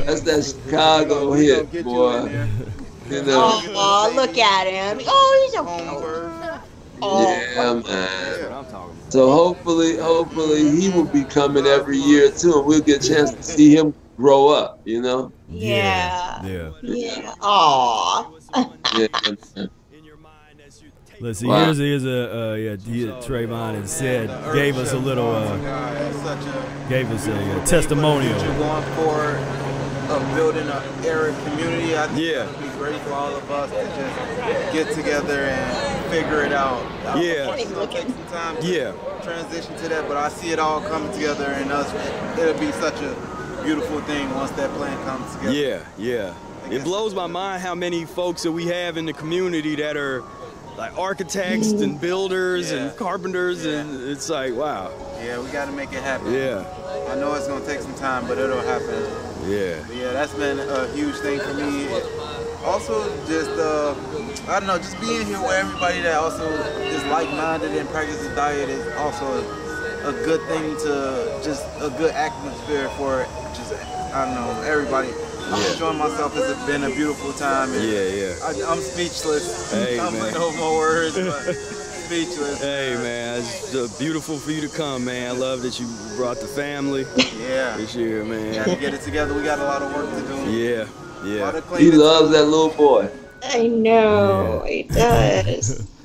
That's 0.05 0.21
that 0.23 0.45
Chicago 0.45 1.33
hit, 1.33 1.85
boy. 1.85 2.49
You 3.09 3.23
know. 3.23 3.61
Oh, 3.69 4.13
look 4.15 4.37
at 4.37 4.67
him. 4.67 5.01
Oh, 5.07 5.47
he's 5.47 5.55
a. 5.55 5.65
cute. 5.65 6.61
Oh, 7.03 7.23
Yeah, 7.23 7.75
man. 7.75 9.06
So 9.17 9.31
hopefully, 9.31 9.97
hopefully 9.97 10.79
he 10.79 10.91
will 10.91 11.07
be 11.07 11.25
coming 11.25 11.65
every 11.65 11.97
year 11.97 12.31
too, 12.31 12.59
and 12.59 12.67
we'll 12.67 12.83
get 12.83 13.03
a 13.03 13.09
chance 13.09 13.33
to 13.33 13.43
see 13.43 13.75
him 13.75 13.95
grow 14.19 14.49
up. 14.49 14.83
You 14.85 15.01
know. 15.01 15.33
yeah. 15.49 16.45
Yeah. 16.45 16.73
Yeah. 16.83 17.35
Aw. 17.41 18.31
Yeah. 18.99 19.07
Let's 21.19 21.39
see. 21.39 21.47
Wow. 21.47 21.65
Here's 21.65 21.79
here's 21.79 22.05
a 22.05 22.51
uh, 22.51 22.55
yeah. 22.57 22.77
He, 22.77 23.07
Trayvon 23.07 23.77
and 23.77 23.89
said 23.89 24.29
gave 24.53 24.77
us 24.77 24.93
a 24.93 24.99
little 24.99 25.31
uh, 25.31 25.57
gave 26.91 27.11
us 27.11 27.27
a, 27.27 27.33
uh 27.35 27.65
testimonial. 27.65 28.39
future 28.39 28.59
going 28.59 28.83
forward 28.97 29.37
of 30.11 30.35
building 30.35 30.69
an 30.69 30.83
Ehret 31.05 31.43
community. 31.49 31.93
Yeah. 32.23 32.66
For 32.95 33.13
all 33.13 33.35
of 33.35 33.51
us 33.51 33.71
to 33.71 33.85
just 33.85 34.73
get 34.73 34.95
together 34.95 35.41
and 35.41 36.11
figure 36.11 36.43
it 36.43 36.53
out. 36.53 36.83
I 37.07 37.21
Yeah. 37.21 37.55
It's 37.55 37.71
gonna 37.71 37.87
take 37.87 38.05
some 38.07 38.27
time 38.33 38.57
to 38.59 38.67
Yeah. 38.67 38.93
transition 39.23 39.77
to 39.77 39.89
that, 39.89 40.07
but 40.09 40.17
I 40.17 40.29
see 40.29 40.51
it 40.53 40.59
all 40.59 40.81
coming 40.81 41.13
together, 41.13 41.45
and 41.45 41.73
us. 41.73 41.89
It'll 42.39 42.55
be 42.55 42.71
such 42.73 43.01
a 43.01 43.15
beautiful 43.65 44.01
thing 44.03 44.33
once 44.35 44.51
that 44.53 44.73
plan 44.77 44.97
comes 45.05 45.33
together. 45.35 45.53
Yeah, 45.53 45.79
yeah. 45.99 46.33
It 46.71 46.85
blows 46.85 47.15
my 47.15 47.27
mind 47.27 47.63
how 47.63 47.75
many 47.75 48.05
folks 48.05 48.43
that 48.43 48.53
we 48.53 48.67
have 48.67 48.97
in 48.97 49.07
the 49.07 49.13
community 49.13 49.77
that 49.77 49.97
are 49.97 50.23
like 50.77 50.97
architects 50.99 51.71
and 51.71 51.81
mm-hmm. 51.81 51.97
builders 51.97 52.71
Yeah. 52.71 52.79
and 52.79 52.97
carpenters, 52.97 53.65
and 53.65 54.09
it's 54.09 54.29
like, 54.29 54.55
wow. 54.55 54.91
Yeah, 55.25 55.39
we 55.39 55.49
got 55.51 55.65
to 55.67 55.73
make 55.73 55.93
it 55.93 56.03
happen. 56.03 56.33
Yeah, 56.35 56.65
I 57.11 57.15
know 57.15 57.33
it's 57.35 57.49
gonna 57.49 57.65
take 57.65 57.81
some 57.81 57.95
time, 57.95 58.27
but 58.29 58.37
it'll 58.39 58.61
happen. 58.61 59.03
yeah. 59.49 59.77
But 59.87 59.97
yeah, 59.97 60.13
that's 60.13 60.35
been 60.35 60.59
a 60.61 60.87
huge 60.89 61.17
thing 61.17 61.41
for 61.41 61.55
me. 61.55 61.87
Also, 62.67 63.05
just 63.27 63.51
uh, 63.53 63.95
I 64.49 64.59
don't 64.59 64.67
know, 64.67 64.77
just 64.77 65.01
being 65.01 65.25
here 65.25 65.41
with 65.41 65.53
everybody 65.53 66.01
that 66.01 66.17
also 66.17 66.45
is 66.83 67.05
like-minded 67.07 67.71
and 67.71 67.89
practices 67.91 68.35
diet 68.35 68.69
is 68.69 68.85
also 68.97 69.25
a, 69.25 70.09
a 70.09 70.13
good 70.25 70.41
thing 70.49 70.77
to 70.79 71.41
just 71.45 71.65
a 71.81 71.91
good 71.91 72.11
atmosphere 72.13 72.89
for 72.99 73.25
just 73.55 73.73
I 73.73 74.25
don't 74.25 74.35
know 74.35 74.63
everybody. 74.63 75.09
I'm 75.49 75.61
Yeah. 75.63 75.73
enjoying 75.73 75.99
myself. 75.99 76.37
It's 76.37 76.67
been 76.67 76.83
a 76.83 76.91
beautiful 76.91 77.33
time. 77.35 77.73
and 77.73 77.85
Yeah, 77.85 78.03
yeah. 78.03 78.35
I, 78.43 78.73
I'm 78.73 78.81
speechless. 78.81 79.71
Hey, 79.71 80.01
I'm 80.05 80.13
man. 80.15 80.35
no 80.35 80.51
more 80.57 80.77
words, 80.77 81.15
but 81.15 81.55
speechless. 82.07 82.61
Hey, 82.61 82.95
man, 82.97 83.39
it's 83.39 83.73
uh, 83.77 83.87
beautiful 83.97 84.39
for 84.39 84.51
you 84.51 84.61
to 84.63 84.69
come, 84.69 85.05
man. 85.05 85.29
I 85.29 85.39
love 85.39 85.63
that 85.63 85.79
you 85.79 85.87
brought 86.17 86.41
the 86.41 86.49
family 86.49 87.07
Yeah. 87.39 87.77
this 87.77 87.95
year, 87.95 88.25
We 88.25 88.31
got 88.31 88.67
man. 88.67 88.69
to 88.71 88.77
get 88.81 88.93
it 88.95 89.03
together. 89.03 89.35
We 89.35 89.45
got 89.45 89.61
a 89.61 89.65
lot 89.65 89.83
of 89.83 89.95
work 89.95 90.11
to 90.11 90.23
do. 90.27 90.51
Yeah, 90.51 90.87
yeah. 91.25 91.61
He 91.79 91.91
loves 91.93 92.31
that 92.33 92.45
little 92.45 92.71
boy. 92.71 93.09
I 93.43 93.67
know. 93.69 94.65
He 94.67 94.83
does. 94.85 95.87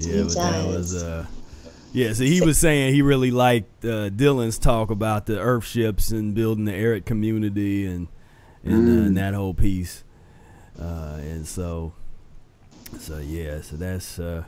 Yeah, 0.00 0.12
He 0.18 0.22
but 0.22 0.34
that 0.34 0.66
was 0.68 1.02
uh 1.02 1.26
yeah, 1.92 2.12
so 2.12 2.22
he 2.22 2.40
was 2.40 2.56
saying 2.56 2.94
he 2.94 3.02
really 3.02 3.32
liked 3.32 3.84
uh, 3.84 4.10
Dylan's 4.10 4.56
talk 4.58 4.90
about 4.90 5.26
the 5.26 5.32
earthships 5.38 6.12
and 6.12 6.34
building 6.36 6.66
the 6.66 6.72
Ehret 6.72 7.04
community 7.04 7.84
and 7.84 8.06
and, 8.62 8.88
uh, 8.88 9.02
and 9.06 9.16
that 9.16 9.34
whole 9.34 9.54
piece. 9.54 10.04
Uh, 10.80 11.16
and 11.18 11.44
so 11.48 11.94
so 13.00 13.18
yeah, 13.18 13.60
so 13.60 13.74
that's 13.76 14.20
uh 14.20 14.44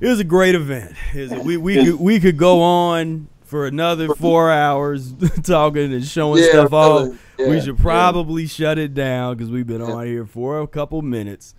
it 0.00 0.08
was 0.08 0.18
a 0.18 0.24
great 0.24 0.56
event. 0.56 0.96
It 1.14 1.30
was- 1.30 1.44
we 1.44 1.56
we 1.56 1.74
could 1.84 2.00
we 2.00 2.18
could 2.18 2.36
go 2.36 2.60
on 2.60 3.28
for 3.50 3.66
another 3.66 4.14
four 4.14 4.50
hours 4.50 5.12
talking 5.42 5.92
and 5.92 6.04
showing 6.04 6.42
Yeah, 6.42 6.50
stuff 6.50 6.72
off. 6.72 7.00
really. 7.36 7.50
we 7.50 7.56
Yeah, 7.56 7.62
should 7.62 7.76
yeah. 7.78 7.82
probably 7.82 8.46
shut 8.46 8.78
it 8.78 8.94
down 8.94 9.36
because 9.36 9.50
we've 9.50 9.66
been 9.66 9.80
Yeah. 9.80 9.92
on 9.92 10.06
here 10.06 10.24
for 10.24 10.60
a 10.60 10.66
couple 10.68 11.02
minutes, 11.02 11.54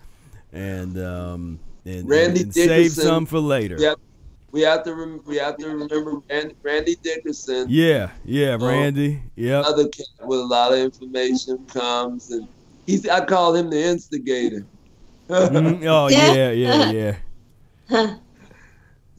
and 0.52 0.98
um 0.98 1.58
and, 1.84 2.08
Randy 2.08 2.42
and 2.42 2.54
save 2.54 2.92
some 2.92 3.26
for 3.26 3.38
later. 3.40 3.76
Yeah. 3.78 3.94
We 4.52 4.60
have 4.62 4.84
to 4.84 4.94
rem- 4.94 5.20
we 5.26 5.36
have 5.36 5.56
to 5.58 5.66
remember 5.68 6.20
Randy, 6.30 6.54
Randy 6.62 6.96
Dickerson, 7.02 7.66
Yeah, 7.68 8.10
yeah, 8.24 8.56
Oh. 8.60 8.66
Randy. 8.68 9.22
Yep. 9.36 9.64
another 9.66 9.88
cat 9.88 10.06
with 10.26 10.40
a 10.40 10.44
lot 10.44 10.72
of 10.72 10.78
information 10.78 11.58
comes 11.66 12.30
and 12.30 12.46
he's 12.86 13.06
I 13.08 13.24
call 13.24 13.54
him 13.54 13.68
the 13.70 13.82
instigator. 13.82 14.64
Mhm. 15.28 15.84
Oh 15.86 16.08
yeah, 16.08 16.50
yeah, 16.52 16.90
yeah. 16.90 18.16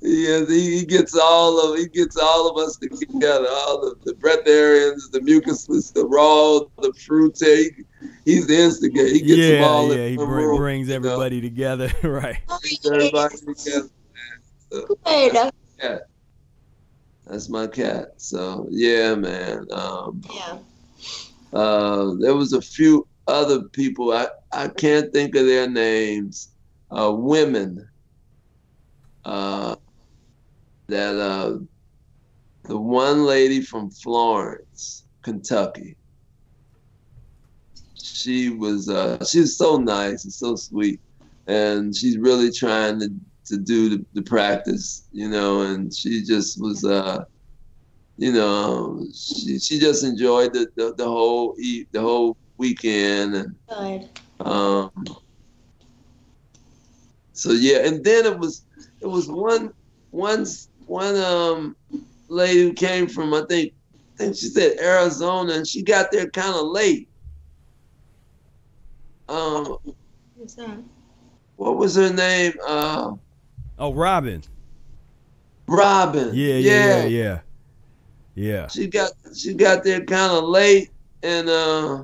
He, 0.03 0.25
he 0.47 0.79
he 0.79 0.85
gets 0.85 1.15
all 1.17 1.59
of 1.73 1.79
he 1.79 1.87
gets 1.87 2.17
all 2.17 2.49
of 2.49 2.57
us 2.61 2.77
together, 2.77 3.47
all 3.49 3.79
the, 3.79 3.95
the 4.03 4.13
breatharians, 4.15 5.09
the 5.11 5.19
mucusless, 5.19 5.93
the 5.93 6.05
raw, 6.05 6.59
the 6.81 6.93
fruit 6.93 7.35
take. 7.35 7.85
He's 8.25 8.47
the 8.47 8.57
instigator. 8.57 9.07
He 9.07 9.21
gets 9.21 9.47
them 9.47 9.61
Yeah, 9.61 9.65
all 9.65 9.87
yeah. 9.93 10.05
in 10.05 10.11
He 10.11 10.17
br- 10.17 10.23
room, 10.23 10.57
brings 10.57 10.89
you 10.89 10.99
know? 10.99 11.07
everybody 11.07 11.39
together, 11.39 11.89
right? 12.03 12.37
Brings 12.47 12.85
everybody 12.85 13.35
together. 13.37 13.89
Good. 15.05 15.51
Cat. 15.79 16.01
That's 17.25 17.49
my 17.49 17.67
cat. 17.67 18.09
So 18.17 18.67
yeah, 18.71 19.15
man. 19.15 19.65
Um, 19.71 20.21
Yeah. 20.33 20.57
uh, 21.53 22.13
there 22.19 22.35
was 22.35 22.51
a 22.51 22.61
few 22.61 23.07
other 23.27 23.63
people. 23.69 24.11
I, 24.11 24.27
I 24.51 24.67
can't 24.67 25.13
think 25.13 25.35
of 25.35 25.45
their 25.45 25.69
names. 25.69 26.49
Uh, 26.91 27.13
women. 27.13 27.87
Uh, 29.23 29.77
that 30.87 31.15
uh, 31.15 31.57
the 32.65 32.77
one 32.77 33.25
lady 33.25 33.61
from 33.61 33.89
Florence, 33.89 35.05
Kentucky. 35.21 35.95
She 37.95 38.49
was 38.49 38.89
uh, 38.89 39.23
she 39.25 39.41
was 39.41 39.57
so 39.57 39.77
nice 39.77 40.23
and 40.23 40.33
so 40.33 40.55
sweet, 40.55 40.99
and 41.47 41.95
she's 41.95 42.17
really 42.17 42.51
trying 42.51 42.99
to 42.99 43.09
to 43.45 43.57
do 43.57 43.89
the, 43.89 44.05
the 44.13 44.21
practice, 44.21 45.07
you 45.11 45.27
know, 45.29 45.61
and 45.61 45.93
she 45.93 46.23
just 46.23 46.61
was, 46.61 46.83
uh, 46.85 47.23
you 48.17 48.31
know, 48.31 49.05
she, 49.13 49.59
she 49.59 49.79
just 49.79 50.03
enjoyed 50.03 50.53
the, 50.53 50.67
the, 50.75 50.93
the 50.97 51.05
whole 51.05 51.55
the 51.57 51.99
whole 51.99 52.37
weekend, 52.57 53.35
and 53.35 53.55
Good. 53.69 54.09
um, 54.39 54.91
so 57.33 57.51
yeah, 57.51 57.85
and 57.85 58.03
then 58.03 58.25
it 58.25 58.37
was 58.37 58.65
it 59.01 59.07
was 59.07 59.27
one 59.27 59.71
one 60.11 60.45
one 60.85 61.15
um 61.15 61.75
lady 62.27 62.61
who 62.63 62.73
came 62.73 63.07
from 63.07 63.33
I 63.33 63.43
think 63.47 63.73
I 63.93 63.97
think 64.17 64.35
she 64.35 64.47
said 64.47 64.77
Arizona, 64.79 65.53
and 65.53 65.67
she 65.67 65.81
got 65.81 66.11
there 66.11 66.29
kind 66.29 66.55
of 66.55 66.67
late. 66.67 67.09
Um, 69.27 69.77
Who's 70.37 70.55
that? 70.55 70.77
what 71.55 71.77
was 71.77 71.95
her 71.95 72.11
name? 72.13 72.53
Uh, 72.67 73.13
Oh, 73.79 73.91
Robin. 73.93 74.43
Robin. 75.67 76.29
Yeah, 76.33 76.55
yeah, 76.55 76.85
yeah, 76.85 77.05
yeah. 77.05 77.39
Yeah. 78.35 78.67
She 78.67 78.87
got 78.87 79.11
she 79.35 79.53
got 79.53 79.83
there 79.83 80.03
kind 80.05 80.31
of 80.31 80.43
late, 80.43 80.91
and 81.23 81.49
uh, 81.49 82.03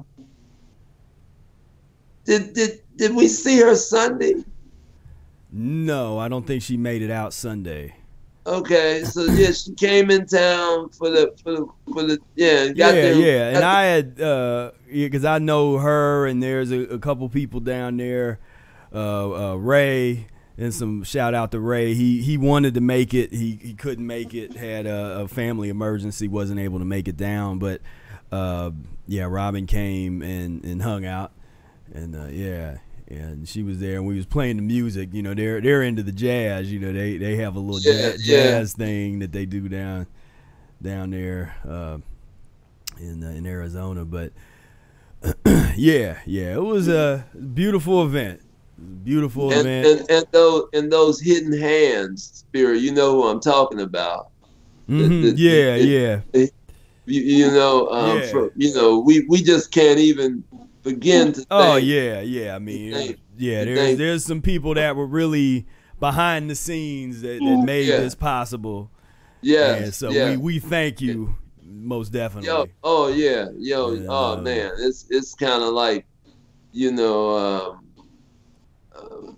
did 2.25 2.53
did 2.53 2.79
did 2.95 3.15
we 3.15 3.27
see 3.27 3.59
her 3.59 3.75
Sunday? 3.75 4.33
No, 5.51 6.17
I 6.19 6.27
don't 6.27 6.45
think 6.45 6.61
she 6.63 6.77
made 6.77 7.01
it 7.01 7.11
out 7.11 7.33
Sunday. 7.33 7.95
Okay, 8.45 9.03
so 9.03 9.25
yeah, 9.25 9.51
she 9.51 9.73
came 9.73 10.09
in 10.09 10.25
town 10.25 10.89
for 10.89 11.09
the 11.09 11.33
for 11.43 11.51
the 11.51 11.67
for 11.93 12.03
the 12.03 12.19
yeah. 12.35 12.67
Got 12.67 12.75
yeah, 12.75 12.91
there, 12.91 13.13
yeah. 13.13 13.49
And 13.49 13.65
I 13.65 13.83
had, 13.83 14.21
uh, 14.21 14.71
because 14.91 15.25
I 15.25 15.39
know 15.39 15.77
her, 15.77 16.25
and 16.25 16.41
there's 16.41 16.71
a, 16.71 16.79
a 16.83 16.99
couple 16.99 17.27
people 17.29 17.59
down 17.59 17.97
there, 17.97 18.39
uh, 18.93 19.51
uh, 19.51 19.55
Ray, 19.55 20.27
and 20.57 20.73
some 20.73 21.03
shout 21.03 21.33
out 21.33 21.51
to 21.51 21.59
Ray. 21.59 21.93
He 21.93 22.21
he 22.21 22.37
wanted 22.37 22.73
to 22.75 22.81
make 22.81 23.13
it, 23.13 23.33
he 23.33 23.59
he 23.61 23.73
couldn't 23.73 24.07
make 24.07 24.33
it, 24.33 24.55
had 24.55 24.87
a, 24.87 25.21
a 25.21 25.27
family 25.27 25.69
emergency, 25.69 26.27
wasn't 26.27 26.59
able 26.59 26.79
to 26.79 26.85
make 26.85 27.07
it 27.07 27.17
down. 27.17 27.59
But 27.59 27.81
uh, 28.31 28.71
yeah, 29.05 29.25
Robin 29.25 29.67
came 29.67 30.21
and 30.21 30.63
and 30.63 30.81
hung 30.81 31.05
out, 31.05 31.33
and 31.93 32.15
uh, 32.15 32.27
yeah. 32.27 32.77
And 33.09 33.47
she 33.49 33.63
was 33.63 33.79
there, 33.79 33.95
and 33.95 34.05
we 34.05 34.15
was 34.15 34.27
playing 34.27 34.57
the 34.57 34.61
music. 34.61 35.09
You 35.13 35.23
know, 35.23 35.33
they're 35.33 35.59
they're 35.61 35.81
into 35.81 36.03
the 36.03 36.11
jazz. 36.11 36.71
You 36.71 36.79
know, 36.79 36.93
they 36.93 37.17
they 37.17 37.37
have 37.37 37.55
a 37.55 37.59
little 37.59 37.81
Yeah, 37.81 38.09
ja- 38.09 38.13
yeah. 38.19 38.43
jazz 38.43 38.73
thing 38.73 39.19
that 39.19 39.31
they 39.31 39.45
do 39.47 39.67
down 39.67 40.05
down 40.81 41.09
there 41.09 41.55
uh, 41.67 41.97
in 42.99 43.23
uh, 43.23 43.29
in 43.31 43.47
Arizona. 43.47 44.05
But 44.05 44.31
yeah, 45.75 46.17
yeah, 46.25 46.53
it 46.53 46.61
was 46.63 46.87
a 46.87 47.25
beautiful 47.53 48.03
event. 48.05 48.41
Beautiful 49.03 49.51
and, 49.51 49.61
event. 49.67 50.01
and 50.01 50.11
and 50.11 50.25
those 50.31 50.63
and 50.73 50.91
those 50.91 51.19
hidden 51.19 51.57
hands, 51.59 52.43
spirit. 52.47 52.81
You 52.81 52.93
know 52.93 53.13
who 53.13 53.27
I'm 53.27 53.39
talking 53.41 53.81
about. 53.81 54.29
Mhm, 54.87 55.23
the- 55.23 55.31
the- 55.31 55.41
yeah, 55.41 55.77
the- 55.77 55.83
yeah. 56.35 56.45
You, 57.05 57.21
you 57.21 57.47
know, 57.47 57.89
um, 57.89 58.19
Yeah. 58.19 58.27
for, 58.27 58.51
you 58.55 58.71
know, 58.75 58.99
we 58.99 59.25
we 59.27 59.41
just 59.41 59.71
can't 59.71 59.97
even 59.99 60.43
begin 60.93 61.33
to. 61.33 61.45
Oh 61.51 61.75
yeah, 61.75 62.21
yeah. 62.21 62.55
I 62.55 62.59
mean, 62.59 62.93
thank- 62.93 63.19
yeah. 63.37 63.63
There's 63.65 63.97
there's 63.97 64.25
some 64.25 64.41
people 64.41 64.73
that 64.75 64.95
were 64.95 65.07
really 65.07 65.65
behind 65.99 66.49
the 66.49 66.55
scenes 66.55 67.21
that, 67.21 67.39
that 67.39 67.63
made 67.65 67.87
Yeah. 67.87 67.97
this 67.97 68.15
possible. 68.15 68.91
Yeah. 69.41 69.75
And 69.75 69.93
so 69.93 70.09
yeah. 70.09 70.31
we 70.31 70.37
we 70.37 70.59
thank 70.59 71.01
you 71.01 71.35
most 71.63 72.11
definitely. 72.11 72.47
Yo, 72.47 72.67
oh 72.83 73.07
yeah, 73.07 73.49
yo, 73.57 73.93
Yeah. 73.93 74.07
oh 74.09 74.41
man, 74.41 74.71
it's 74.79 75.05
it's 75.09 75.33
kind 75.35 75.63
of 75.63 75.73
like, 75.73 76.05
you 76.71 76.91
know, 76.91 77.37
um, 77.37 77.85
uh, 78.95 79.31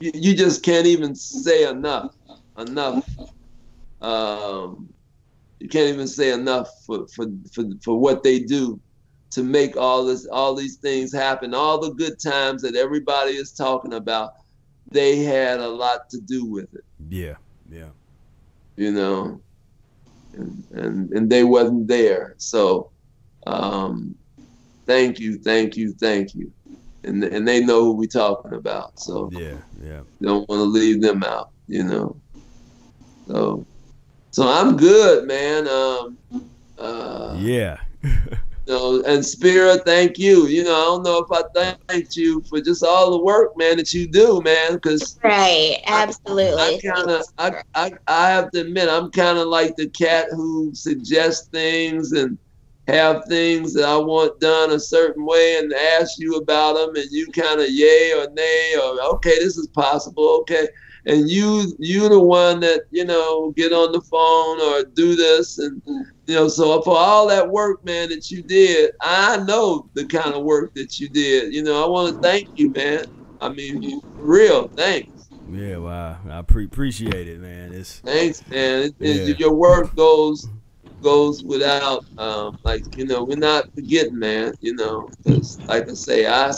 you, 0.00 0.12
you 0.14 0.36
just 0.36 0.62
can't 0.62 0.86
even 0.86 1.14
say 1.14 1.68
enough, 1.68 2.14
enough. 2.58 3.08
Um, 4.00 4.88
you 5.60 5.68
can't 5.68 5.88
even 5.88 6.06
say 6.06 6.32
enough 6.32 6.68
for, 6.84 7.06
for 7.08 7.26
for 7.52 7.64
for 7.82 7.98
what 7.98 8.22
they 8.22 8.38
do 8.38 8.78
to 9.34 9.42
make 9.42 9.76
all 9.76 10.04
this 10.04 10.26
all 10.30 10.54
these 10.54 10.76
things 10.76 11.12
happen. 11.12 11.54
All 11.54 11.80
the 11.80 11.92
good 11.94 12.20
times 12.20 12.62
that 12.62 12.76
everybody 12.76 13.32
is 13.32 13.52
talking 13.52 13.94
about, 13.94 14.30
they 14.92 15.18
had 15.18 15.58
a 15.58 15.68
lot 15.68 16.08
to 16.10 16.20
do 16.20 16.46
with 16.46 16.72
it 16.72 16.84
Yeah, 17.08 17.34
yeah. 17.68 17.90
you 18.76 18.92
know, 18.92 19.40
and 20.34 20.64
and, 20.72 21.10
and 21.10 21.30
they 21.30 21.42
wasn't 21.42 21.88
there. 21.88 22.34
So, 22.38 22.92
um, 23.46 24.14
thank 24.86 25.18
you, 25.18 25.38
thank 25.38 25.76
you, 25.76 25.94
thank 25.94 26.34
you, 26.34 26.52
and 27.02 27.24
and 27.24 27.46
they 27.46 27.60
know 27.64 27.82
who 27.84 27.94
we 27.94 28.06
talking 28.06 28.54
about. 28.54 28.98
So 29.00 29.30
Yeah, 29.32 29.58
yeah. 29.82 30.02
don't 30.22 30.48
want 30.48 30.60
to 30.60 30.78
leave 30.78 31.02
them 31.02 31.24
out, 31.24 31.50
you 31.66 31.82
know. 31.82 32.20
So, 33.26 33.66
so 34.30 34.46
I'm 34.48 34.76
good, 34.76 35.26
man. 35.26 35.66
Um, 35.66 36.18
uh, 36.78 37.36
Yeah. 37.40 37.78
know, 38.66 39.02
and 39.02 39.24
Spirit, 39.24 39.82
thank 39.84 40.18
you. 40.18 40.46
You 40.46 40.64
know, 40.64 40.74
I 40.74 40.84
don't 40.84 41.02
know 41.02 41.18
if 41.18 41.44
I 41.56 41.74
thanked 41.88 42.16
you 42.16 42.42
for 42.48 42.60
just 42.60 42.82
all 42.82 43.10
the 43.10 43.22
work, 43.22 43.50
man, 43.56 43.76
that 43.76 43.92
you 43.92 44.06
do, 44.06 44.40
man, 44.42 44.74
because 44.74 45.18
Right, 45.22 45.78
absolutely. 45.86 46.60
I 46.60 46.80
kind 46.84 47.10
of, 47.10 47.24
I, 47.38 47.62
I, 47.74 47.92
I 48.06 48.30
have 48.30 48.50
to 48.52 48.60
admit, 48.60 48.88
I'm 48.88 49.10
kind 49.10 49.38
of 49.38 49.48
like 49.48 49.76
the 49.76 49.88
cat 49.88 50.26
who 50.30 50.70
suggests 50.74 51.48
things 51.48 52.12
and 52.12 52.38
have 52.86 53.24
things 53.26 53.72
that 53.74 53.88
I 53.88 53.96
want 53.96 54.38
done 54.40 54.72
a 54.72 54.78
certain 54.78 55.24
way 55.24 55.56
and 55.58 55.72
ask 55.72 56.18
you 56.18 56.36
about 56.36 56.74
them, 56.74 56.94
and 56.96 57.10
you 57.10 57.26
kind 57.32 57.60
of 57.60 57.70
yay 57.70 58.12
or 58.12 58.28
nay 58.34 58.74
or 58.76 59.00
okay, 59.14 59.38
this 59.38 59.56
is 59.56 59.68
possible, 59.68 60.38
okay, 60.40 60.68
and 61.06 61.28
you, 61.28 61.74
you 61.78 62.08
the 62.08 62.20
one 62.20 62.60
that 62.60 62.82
you 62.90 63.04
know 63.04 63.52
get 63.56 63.72
on 63.72 63.92
the 63.92 64.00
phone 64.02 64.60
or 64.60 64.84
do 64.94 65.14
this, 65.16 65.58
and 65.58 65.82
you 66.26 66.34
know, 66.34 66.48
so 66.48 66.80
for 66.82 66.96
all 66.96 67.28
that 67.28 67.48
work, 67.50 67.84
man, 67.84 68.08
that 68.08 68.30
you 68.30 68.42
did, 68.42 68.90
I 69.02 69.36
know 69.44 69.88
the 69.94 70.06
kind 70.06 70.34
of 70.34 70.44
work 70.44 70.72
that 70.74 70.98
you 70.98 71.08
did. 71.08 71.52
You 71.52 71.62
know, 71.62 71.84
I 71.84 71.88
want 71.88 72.14
to 72.14 72.20
thank 72.20 72.48
you, 72.54 72.72
man. 72.72 73.04
I 73.40 73.50
mean, 73.50 74.00
real 74.16 74.68
thanks. 74.76 75.08
Yeah, 75.52 75.76
wow. 75.76 76.18
I 76.30 76.40
pre- 76.42 76.64
appreciate 76.64 77.28
it, 77.28 77.40
man. 77.40 77.72
It's 77.72 77.98
Thanks, 78.00 78.42
man. 78.50 78.84
It, 78.84 78.94
it- 79.00 79.28
Yeah. 79.28 79.34
your 79.38 79.54
work 79.54 79.94
goes 79.94 80.48
goes 81.02 81.42
without 81.44 82.02
um 82.16 82.56
like 82.64 82.82
you 82.96 83.04
know 83.04 83.24
we're 83.24 83.36
not 83.36 83.66
forgetting 83.74 84.18
man 84.18 84.54
you 84.62 84.74
know 84.74 85.10
like 85.68 85.86
i 85.86 85.92
say 85.92 86.26
i 86.26 86.50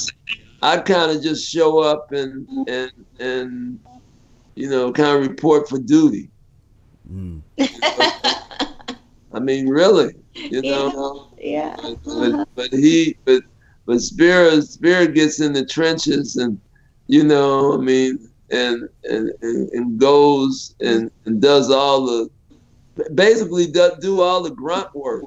i 0.63 0.77
kind 0.79 1.11
of 1.11 1.21
just 1.21 1.51
show 1.51 1.81
up 1.81 2.07
and 2.13 2.47
and 2.69 2.93
and 3.19 3.81
you 4.57 4.69
know 4.69 4.93
kind 4.93 5.17
of 5.17 5.29
report 5.29 5.69
for 5.69 5.79
duty. 5.79 6.29
Mm, 7.13 7.41
i 9.33 9.39
mean 9.39 9.69
really 9.69 10.13
you 10.35 10.61
know 10.61 11.29
yeah. 11.39 11.77
but 12.05 12.49
but 12.57 12.73
he 12.73 13.17
but 13.25 13.45
but 13.87 14.01
spirit 14.01 14.63
spirit 14.65 15.15
gets 15.15 15.39
in 15.41 15.53
the 15.53 15.65
trenches 15.65 16.35
and 16.35 16.61
you 17.07 17.23
know 17.23 17.75
i 17.75 17.77
mean 17.77 18.29
and 18.51 18.89
and 19.09 19.31
and, 19.43 19.69
and 19.71 20.01
goes 20.01 20.75
and, 20.81 21.13
and 21.27 21.41
does 21.41 21.71
all 21.71 22.07
the 22.07 22.29
basically 23.15 23.69
do, 23.69 23.93
do 24.01 24.21
all 24.21 24.43
the 24.43 24.51
grunt 24.51 24.93
work 24.93 25.27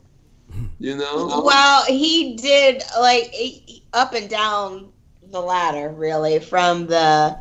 you 0.79 0.95
know? 0.95 1.41
Well, 1.43 1.85
he 1.85 2.35
did 2.35 2.83
like 2.99 3.33
up 3.93 4.13
and 4.13 4.29
down 4.29 4.91
the 5.23 5.41
ladder, 5.41 5.89
really, 5.89 6.39
from 6.39 6.87
the 6.87 7.37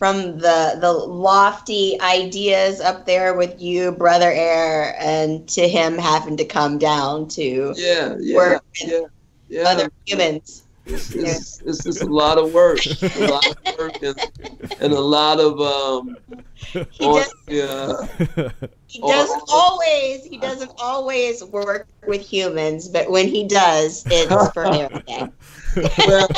from 0.00 0.38
the 0.38 0.78
the 0.80 0.90
lofty 0.90 2.00
ideas 2.00 2.80
up 2.80 3.04
there 3.04 3.34
with 3.34 3.60
you, 3.60 3.92
brother 3.92 4.32
Air, 4.32 4.96
and 4.98 5.46
to 5.50 5.68
him 5.68 5.98
having 5.98 6.38
to 6.38 6.44
come 6.46 6.78
down 6.78 7.28
to 7.28 7.74
yeah 7.76 8.16
yeah 8.18 8.34
work 8.34 8.64
yeah 8.82 9.00
yeah 9.50 9.68
other 9.68 9.90
humans. 10.06 10.62
it's, 10.86 11.14
it's, 11.14 11.60
it's 11.66 11.84
just 11.84 12.00
a 12.00 12.06
lot 12.06 12.38
of 12.38 12.54
work 12.54 12.78
a 13.02 13.26
lot 13.26 13.46
of 13.46 13.78
work 13.78 14.02
and, 14.02 14.18
and 14.80 14.92
a 14.94 14.98
lot 14.98 15.38
of 15.38 15.60
um 15.60 16.16
He 16.90 17.04
on- 17.04 17.20
does 17.20 17.34
yeah 17.46 18.48
he 18.86 19.00
doesn't 19.02 19.42
always 19.52 20.24
he 20.24 20.38
doesn't 20.38 20.72
always 20.78 21.44
work 21.44 21.88
with 22.06 22.22
humans, 22.22 22.88
but 22.88 23.10
when 23.10 23.28
he 23.28 23.46
does, 23.46 24.04
it's 24.06 24.52
for 24.52 24.64
everything. 24.64 25.30
well, 26.06 26.28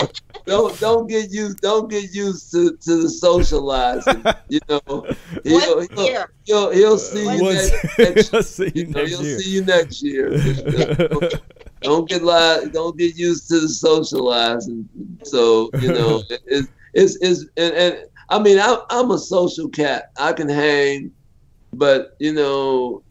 don't 0.46 0.78
don't 0.80 1.06
get 1.06 1.30
used 1.30 1.60
don't 1.60 1.90
get 1.90 2.12
used 2.12 2.50
to, 2.52 2.76
to 2.76 3.02
the 3.02 3.08
socializing. 3.08 4.24
You 4.48 4.60
know, 4.68 4.80
he'll 5.44 5.80
he'll, 5.80 6.26
he'll, 6.44 6.70
he'll 6.70 6.98
see 6.98 7.22
you 7.22 7.42
Once- 7.42 7.72
next, 7.98 8.32
next 8.32 8.48
see 8.48 8.72
you 8.74 8.86
know, 8.86 9.00
next 9.00 9.10
he'll 9.10 9.22
year. 9.24 9.38
see 9.38 9.50
you 9.50 9.64
next 9.64 10.02
year. 10.02 10.30
don't 11.82 12.08
get 12.08 12.22
li- 12.22 12.68
don't 12.72 12.96
get 12.98 13.16
used 13.16 13.48
to 13.48 13.60
the 13.60 13.68
socializing. 13.68 14.88
So 15.24 15.70
you 15.80 15.92
know, 15.92 16.22
it's 16.46 16.68
it's, 16.94 17.16
it's 17.20 17.40
and, 17.56 17.74
and 17.74 18.04
I 18.28 18.38
mean 18.38 18.58
I'm 18.58 18.78
I'm 18.90 19.10
a 19.12 19.18
social 19.18 19.68
cat. 19.68 20.10
I 20.18 20.32
can 20.32 20.48
hang, 20.48 21.12
but 21.72 22.16
you 22.18 22.32
know. 22.32 23.02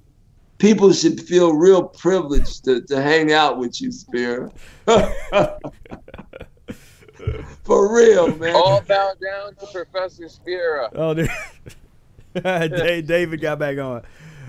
People 0.62 0.94
should 0.94 1.20
feel 1.20 1.56
real 1.56 1.82
privileged 1.84 2.66
to, 2.66 2.82
to 2.82 3.02
hang 3.02 3.34
out 3.34 3.58
with 3.58 3.82
you, 3.82 3.92
Spear. 3.92 4.52
For 7.64 7.92
real, 7.96 8.36
man. 8.38 8.56
All 8.56 8.80
bow 8.82 9.14
down 9.20 9.56
to 9.56 9.66
Professor 9.74 10.30
Spira. 10.30 10.90
oh, 10.94 11.16
there- 11.16 11.28
David 13.02 13.42
got 13.42 13.58
back 13.58 13.80
on. 13.80 14.04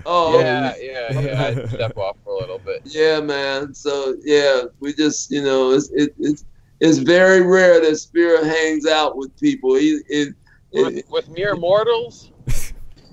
Oh 0.05 0.39
yeah, 0.39 0.75
yeah, 0.79 1.19
yeah. 1.19 1.43
I 1.43 1.65
step 1.67 1.97
off 1.97 2.17
for 2.23 2.33
a 2.33 2.37
little 2.41 2.59
bit. 2.59 2.81
Yeah, 2.85 3.19
man. 3.19 3.73
So 3.73 4.15
yeah, 4.23 4.63
we 4.79 4.93
just 4.93 5.31
you 5.31 5.41
know 5.41 5.71
it's 5.71 5.89
it, 5.93 6.13
it's 6.19 6.45
it's 6.79 6.97
very 6.99 7.41
rare 7.41 7.81
that 7.81 7.95
Spirit 7.97 8.45
hangs 8.45 8.85
out 8.85 9.17
with 9.17 9.35
people. 9.39 9.75
He, 9.75 9.99
it, 10.09 10.35
With, 10.73 10.97
it, 10.97 11.05
with 11.09 11.29
mere 11.29 11.55
mortals. 11.55 12.32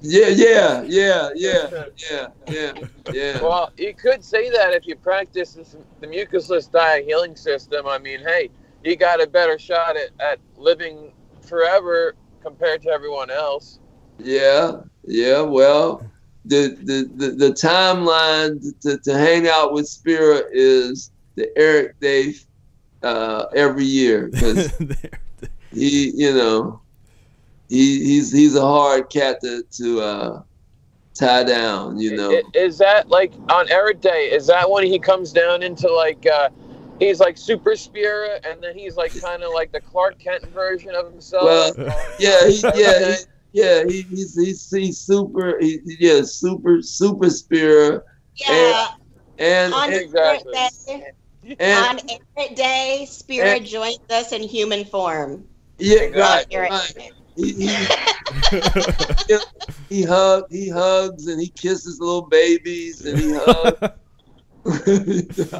Yeah, 0.02 0.28
yeah, 0.28 0.82
yeah, 0.82 1.30
yeah, 1.34 1.84
yeah, 2.10 2.26
yeah, 2.48 2.72
yeah. 3.12 3.42
Well, 3.42 3.70
you 3.76 3.94
could 3.94 4.24
say 4.24 4.50
that 4.50 4.72
if 4.72 4.86
you 4.86 4.96
practice 4.96 5.58
the 6.00 6.06
mucusless 6.06 6.70
diet 6.70 7.04
healing 7.04 7.36
system. 7.36 7.86
I 7.86 7.98
mean, 7.98 8.20
hey, 8.20 8.50
you 8.82 8.96
got 8.96 9.22
a 9.22 9.26
better 9.26 9.58
shot 9.58 9.96
at, 9.96 10.10
at 10.18 10.38
living 10.56 11.12
forever 11.42 12.14
compared 12.42 12.82
to 12.82 12.88
everyone 12.88 13.30
else. 13.30 13.78
Yeah, 14.18 14.80
yeah. 15.04 15.42
Well, 15.42 16.10
the 16.44 16.76
the 16.82 17.10
the, 17.16 17.30
the 17.32 17.50
timeline 17.50 18.60
to, 18.80 18.98
to 18.98 19.18
hang 19.18 19.48
out 19.48 19.72
with 19.72 19.86
Spirit 19.86 20.46
is 20.52 21.12
the 21.34 21.48
Ehret 21.58 21.92
Day 22.00 22.34
uh, 23.02 23.46
every 23.54 23.84
year 23.84 24.28
because 24.28 24.72
he, 25.72 26.10
you 26.14 26.34
know, 26.34 26.80
he 27.70 28.04
he's 28.04 28.32
he's 28.32 28.56
a 28.56 28.60
hard 28.60 29.08
cat 29.10 29.40
to 29.42 29.62
to 29.70 30.00
uh, 30.00 30.42
tie 31.14 31.44
down. 31.44 31.98
You 31.98 32.16
know. 32.16 32.42
Is 32.52 32.76
that 32.78 33.08
like 33.08 33.32
on 33.48 33.68
Ehret 33.68 34.00
Day? 34.00 34.30
Is 34.32 34.46
that 34.48 34.68
when 34.68 34.84
he 34.84 34.98
comes 34.98 35.32
down 35.32 35.62
into 35.62 35.90
like 35.90 36.26
uh 36.26 36.50
he's 36.98 37.20
like 37.20 37.38
super 37.38 37.76
spirit 37.76 38.44
and 38.44 38.60
then 38.60 38.76
he's 38.76 38.96
like 38.96 39.18
kind 39.20 39.44
of 39.44 39.52
like 39.54 39.70
the 39.70 39.80
Clark 39.80 40.18
Kent 40.18 40.44
version 40.52 40.94
of 40.96 41.10
himself? 41.10 41.44
Well, 41.44 41.94
yeah, 42.18 42.48
he, 42.48 42.60
yeah, 42.74 43.14
he, 43.14 43.16
yeah. 43.52 43.84
He, 43.86 44.02
he's 44.02 44.34
he's 44.34 44.68
he's 44.68 44.98
super. 44.98 45.56
He, 45.60 45.78
yeah, 45.84 46.22
super 46.24 46.82
super 46.82 47.30
spirit. 47.30 48.02
Yeah. 48.34 48.88
And 49.38 49.72
on 49.72 49.92
and, 49.92 50.10
Spirit 50.10 50.44
Day, 50.52 51.12
and 51.60 51.86
on 51.86 51.98
Spirit 51.98 52.56
Day, 52.56 53.06
Spirit 53.08 53.64
joins 53.64 54.00
us 54.10 54.32
in 54.32 54.42
human 54.42 54.84
form. 54.84 55.46
yeah, 55.78 56.08
right, 56.08 56.46
Eric 56.50 56.70
right. 56.72 57.12
He, 57.36 57.52
he, 57.52 57.76
he, 59.28 59.38
he 59.88 60.02
hug 60.02 60.44
he 60.50 60.68
hugs 60.68 61.26
and 61.26 61.40
he 61.40 61.48
kisses 61.48 62.00
little 62.00 62.26
babies 62.26 63.04
and 63.04 63.18
he 63.18 63.32
hugs. 63.34 63.96
it's 64.66 65.52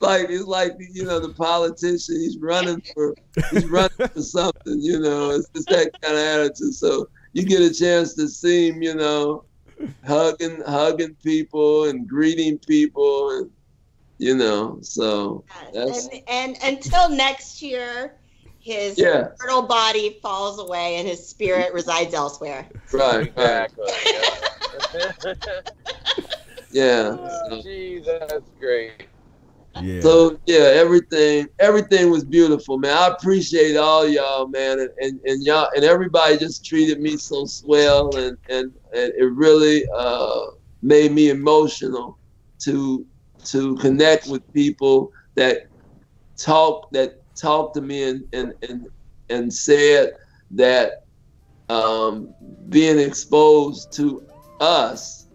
like 0.00 0.26
it's 0.30 0.44
like 0.44 0.76
you 0.78 1.04
know 1.04 1.18
the 1.18 1.34
politician. 1.36 2.20
He's 2.20 2.38
running 2.38 2.80
for 2.94 3.14
he's 3.50 3.66
running 3.66 4.08
for 4.08 4.22
something. 4.22 4.80
You 4.80 5.00
know, 5.00 5.30
it's 5.30 5.48
just 5.50 5.68
that 5.70 5.90
kind 6.00 6.16
of 6.16 6.22
attitude. 6.22 6.74
So 6.74 7.08
you 7.32 7.44
get 7.44 7.62
a 7.62 7.74
chance 7.74 8.14
to 8.14 8.28
see 8.28 8.68
him. 8.68 8.80
You 8.80 8.94
know, 8.94 9.44
hugging 10.06 10.62
hugging 10.66 11.16
people 11.16 11.84
and 11.84 12.08
greeting 12.08 12.58
people 12.58 13.38
and 13.38 13.50
you 14.18 14.36
know. 14.36 14.78
So 14.82 15.44
that's 15.74 16.06
And, 16.06 16.22
and 16.28 16.56
until 16.62 17.08
next 17.08 17.60
year, 17.60 18.19
his 18.60 18.98
Yeah. 18.98 19.28
mortal 19.40 19.62
body 19.62 20.18
falls 20.22 20.58
away 20.58 20.96
and 20.96 21.08
his 21.08 21.28
spirit 21.28 21.72
resides 21.72 22.14
elsewhere. 22.14 22.68
right. 22.92 23.32
right. 23.36 23.70
Exactly. 23.72 23.86
Yeah. 26.72 27.16
Oh, 27.50 27.60
Gee, 27.62 28.00
that's 28.04 28.48
great. 28.60 29.08
Yeah. 29.80 30.00
So 30.00 30.38
yeah, 30.46 30.72
everything 30.74 31.46
everything 31.58 32.10
was 32.10 32.24
beautiful, 32.24 32.78
man. 32.78 32.96
I 32.96 33.08
appreciate 33.08 33.76
all 33.76 34.06
y'all, 34.06 34.48
man, 34.48 34.80
and, 34.80 34.90
and, 35.00 35.20
and 35.24 35.44
y'all 35.44 35.68
and 35.74 35.84
everybody 35.84 36.36
just 36.36 36.64
treated 36.64 37.00
me 37.00 37.16
so 37.16 37.44
swell, 37.44 38.16
and 38.16 38.36
and, 38.48 38.72
and 38.94 39.12
it 39.16 39.32
really 39.32 39.84
uh, 39.96 40.40
made 40.82 41.12
me 41.12 41.30
emotional 41.30 42.18
to 42.60 43.06
to 43.44 43.76
connect 43.76 44.26
with 44.26 44.42
people 44.52 45.10
that 45.36 45.58
talk 46.36 46.88
that 46.92 47.19
talked 47.34 47.74
to 47.74 47.80
me 47.80 48.02
and 48.04 48.24
and 48.32 48.54
and, 48.68 48.86
and 49.28 49.52
said 49.52 50.12
that 50.52 51.04
um, 51.68 52.34
being 52.68 52.98
exposed 52.98 53.92
to 53.92 54.26
us 54.60 55.28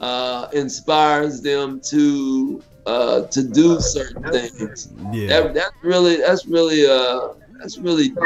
uh, 0.00 0.48
inspires 0.52 1.40
them 1.40 1.80
to 1.80 2.62
uh, 2.86 3.22
to 3.26 3.42
do 3.42 3.80
certain 3.80 4.22
things. 4.24 4.92
Yeah. 5.12 5.26
That, 5.28 5.54
that's 5.54 5.76
really 5.82 6.16
that's 6.16 6.46
really 6.46 6.86
uh 6.86 7.34
that's 7.60 7.78
really 7.78 8.08
deep, 8.08 8.18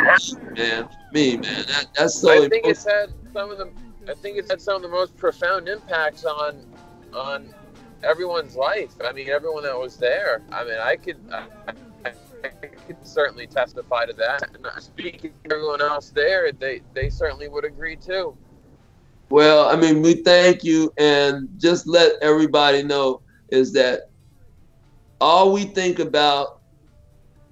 man 0.56 0.88
for 0.88 1.12
me 1.12 1.36
man. 1.36 1.42
That, 1.42 1.86
that's 1.94 2.20
so 2.20 2.30
I 2.30 2.48
think 2.48 2.66
important. 2.66 2.70
it's 2.72 2.84
had 2.84 3.12
some 3.32 3.50
of 3.50 3.58
the 3.58 3.70
I 4.08 4.14
think 4.14 4.38
it's 4.38 4.50
had 4.50 4.60
some 4.60 4.76
of 4.76 4.82
the 4.82 4.88
most 4.88 5.16
profound 5.16 5.68
impacts 5.68 6.24
on 6.24 6.64
on 7.12 7.54
everyone's 8.02 8.56
life. 8.56 8.94
I 9.04 9.12
mean, 9.12 9.28
everyone 9.28 9.64
that 9.64 9.78
was 9.78 9.96
there. 9.96 10.42
I 10.52 10.64
mean, 10.64 10.78
I 10.78 10.96
could 10.96 11.18
I, 11.32 11.72
Could 12.86 13.06
certainly 13.06 13.46
testify 13.46 14.06
to 14.06 14.12
that. 14.14 14.48
And 14.54 14.66
speaking 14.82 15.32
to 15.44 15.54
everyone 15.54 15.80
else 15.82 16.10
there, 16.10 16.52
they 16.52 16.82
they 16.94 17.10
certainly 17.10 17.48
would 17.48 17.64
agree 17.64 17.96
too. 17.96 18.36
Well, 19.30 19.68
I 19.68 19.76
mean, 19.76 20.02
we 20.02 20.22
thank 20.22 20.62
you, 20.62 20.92
and 20.98 21.48
just 21.58 21.86
let 21.86 22.12
everybody 22.22 22.82
know 22.82 23.22
is 23.50 23.72
that 23.72 24.02
all 25.20 25.52
we 25.52 25.64
think 25.64 25.98
about 25.98 26.48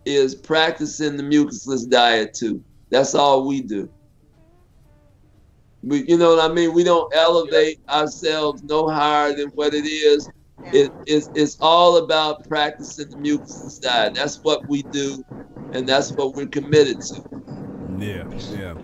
is 0.04 0.34
practicing 0.34 1.16
the 1.16 1.22
mucusless 1.22 1.88
diet 1.88 2.34
too. 2.34 2.62
That's 2.90 3.14
all 3.14 3.46
we 3.46 3.62
do. 3.62 3.90
We, 5.82 6.04
you 6.08 6.16
know 6.16 6.36
what 6.36 6.50
I 6.50 6.52
mean? 6.52 6.72
We 6.72 6.84
don't 6.84 7.12
elevate 7.14 7.80
ourselves 7.88 8.62
no 8.62 8.88
higher 8.88 9.34
than 9.34 9.48
what 9.50 9.74
it 9.74 9.84
is. 9.84 10.28
It, 10.72 10.92
it's, 11.06 11.28
it's 11.34 11.56
all 11.60 11.98
about 11.98 12.48
practicing 12.48 13.10
the 13.10 13.16
mucus 13.16 13.78
diet. 13.78 14.14
That's 14.14 14.38
what 14.42 14.66
we 14.68 14.82
do, 14.82 15.24
and 15.72 15.86
that's 15.88 16.12
what 16.12 16.34
we're 16.34 16.46
committed 16.46 17.00
to. 17.00 17.22
Yeah. 17.98 18.24
Yeah. 18.50 18.74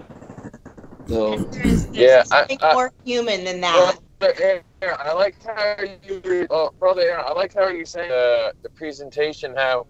So, 1.09 1.37
There's, 1.37 1.87
there's 1.87 1.95
Yeah, 1.95 2.23
I- 2.31 2.41
nothing 2.43 2.59
I- 2.63 2.75
more 2.75 2.93
human 3.05 3.45
than 3.45 3.61
that. 3.63 3.99
Brother 4.21 4.63
Aaron, 4.83 4.97
I 5.01 5.13
like 5.15 5.35
how 5.45 5.77
you, 6.07 6.47
uh, 6.51 6.69
brother 6.79 7.01
Aaron, 7.01 7.25
I 7.27 7.33
like 7.33 7.55
how 7.55 7.69
you 7.69 7.87
saying 7.87 8.11
uh, 8.13 8.51
the 8.63 8.69
presentation. 8.75 9.55
How, 9.57 9.87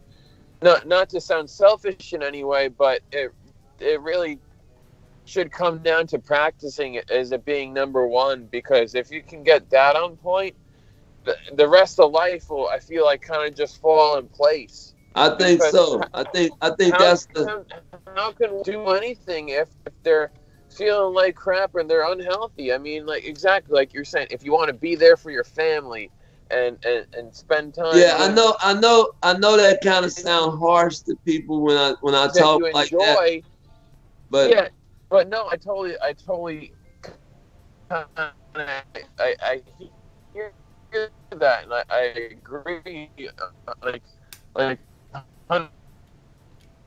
not 0.63 0.87
not 0.87 1.09
to 1.11 1.21
sound 1.21 1.51
selfish 1.51 2.13
in 2.13 2.23
any 2.23 2.45
way, 2.45 2.69
but 2.69 3.01
it 3.11 3.33
it 3.81 4.01
really 4.01 4.39
should 5.25 5.51
come 5.51 5.79
down 5.79 6.07
to 6.09 6.19
practicing 6.21 6.95
it 6.95 7.11
as 7.11 7.33
it 7.33 7.45
being 7.45 7.73
number 7.75 8.07
one. 8.07 8.47
Because 8.53 8.95
if 8.95 9.11
you 9.11 9.21
can 9.21 9.43
get 9.43 9.69
that 9.71 9.97
on 9.97 10.17
point, 10.17 10.55
the, 11.25 11.37
the 11.55 11.69
rest 11.69 12.01
of 12.01 12.13
life 12.13 12.51
will, 12.51 12.69
I 12.69 12.79
feel 12.79 13.05
like, 13.05 13.23
kind 13.23 13.47
of 13.47 13.55
just 13.55 13.81
fall 13.81 14.19
in 14.19 14.29
place. 14.29 14.95
I 15.15 15.31
think 15.37 15.63
so. 15.63 16.01
I 16.15 16.25
think 16.25 16.53
I 16.61 16.71
think 16.71 16.95
How, 16.95 16.99
that's 16.99 17.27
the 17.27 17.65
how, 18.07 18.15
how 18.15 18.33
can 18.33 18.57
we 18.57 18.63
do 18.63 18.87
anything 18.89 19.49
if, 19.49 19.69
if 19.87 19.93
they're 20.05 20.31
feeling 20.71 21.15
like 21.15 21.35
crap 21.35 21.75
and 21.75 21.91
they're 21.91 22.11
unhealthy? 22.11 22.73
I 22.73 22.79
mean, 22.79 23.07
like 23.07 23.25
exactly 23.25 23.75
like 23.75 23.93
you're 23.93 24.05
saying, 24.05 24.29
if 24.31 24.45
you 24.45 24.53
want 24.53 24.69
to 24.69 24.75
be 24.75 24.95
there 24.95 25.17
for 25.17 25.31
your 25.31 25.45
family 25.45 26.11
and 26.51 26.79
and, 26.85 27.07
and 27.17 27.35
spend 27.35 27.75
time. 27.75 27.97
Yeah, 27.97 28.15
I 28.19 28.33
know, 28.33 28.57
I 28.61 28.75
know, 28.75 29.11
I 29.23 29.37
know 29.37 29.57
that 29.57 29.81
kind 29.83 30.05
of 30.05 30.13
sound 30.13 30.59
harsh 30.59 30.99
to 31.01 31.17
people 31.25 31.63
when 31.63 31.77
I 31.77 31.95
when 32.01 32.15
I 32.15 32.29
talk 32.29 32.61
you 32.61 32.73
like 32.73 32.91
that. 32.91 33.43
But 34.31 34.51
yeah, 34.51 34.69
but 35.09 35.29
no, 35.29 35.49
I 35.51 35.57
totally, 35.57 35.97
I 36.01 36.13
totally, 36.13 36.73
I, 37.91 38.05
I, 39.19 39.35
I 39.43 39.63
hear 40.93 41.11
that, 41.39 41.65
and 41.65 41.73
I, 41.75 41.85
I 41.91 42.01
agree. 42.33 43.11
uh, 43.39 43.75
Like, 43.83 44.03
like, 44.55 44.81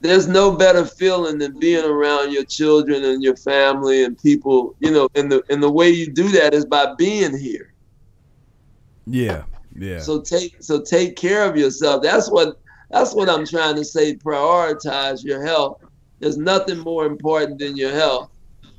there's 0.00 0.28
no 0.28 0.56
better 0.56 0.84
feeling 0.84 1.38
than 1.38 1.58
being 1.58 1.84
around 1.84 2.32
your 2.32 2.44
children 2.44 3.04
and 3.04 3.22
your 3.22 3.36
family 3.36 4.04
and 4.04 4.16
people. 4.18 4.74
You 4.80 4.90
know, 4.92 5.08
and 5.14 5.30
the 5.30 5.42
and 5.48 5.62
the 5.62 5.70
way 5.70 5.90
you 5.90 6.12
do 6.12 6.28
that 6.30 6.54
is 6.54 6.66
by 6.66 6.94
being 6.98 7.36
here. 7.36 7.72
Yeah. 9.06 9.44
Yeah. 9.74 10.00
So 10.00 10.20
take 10.22 10.56
so 10.60 10.80
take 10.82 11.16
care 11.16 11.48
of 11.48 11.56
yourself. 11.56 12.02
That's 12.02 12.30
what 12.30 12.56
that's 12.90 13.14
what 13.14 13.28
I'm 13.28 13.46
trying 13.46 13.76
to 13.76 13.84
say. 13.84 14.16
Prioritize 14.16 15.24
your 15.24 15.44
health. 15.44 15.78
There's 16.20 16.38
nothing 16.38 16.78
more 16.78 17.06
important 17.06 17.58
than 17.58 17.76
your 17.76 17.92
health. 17.92 18.30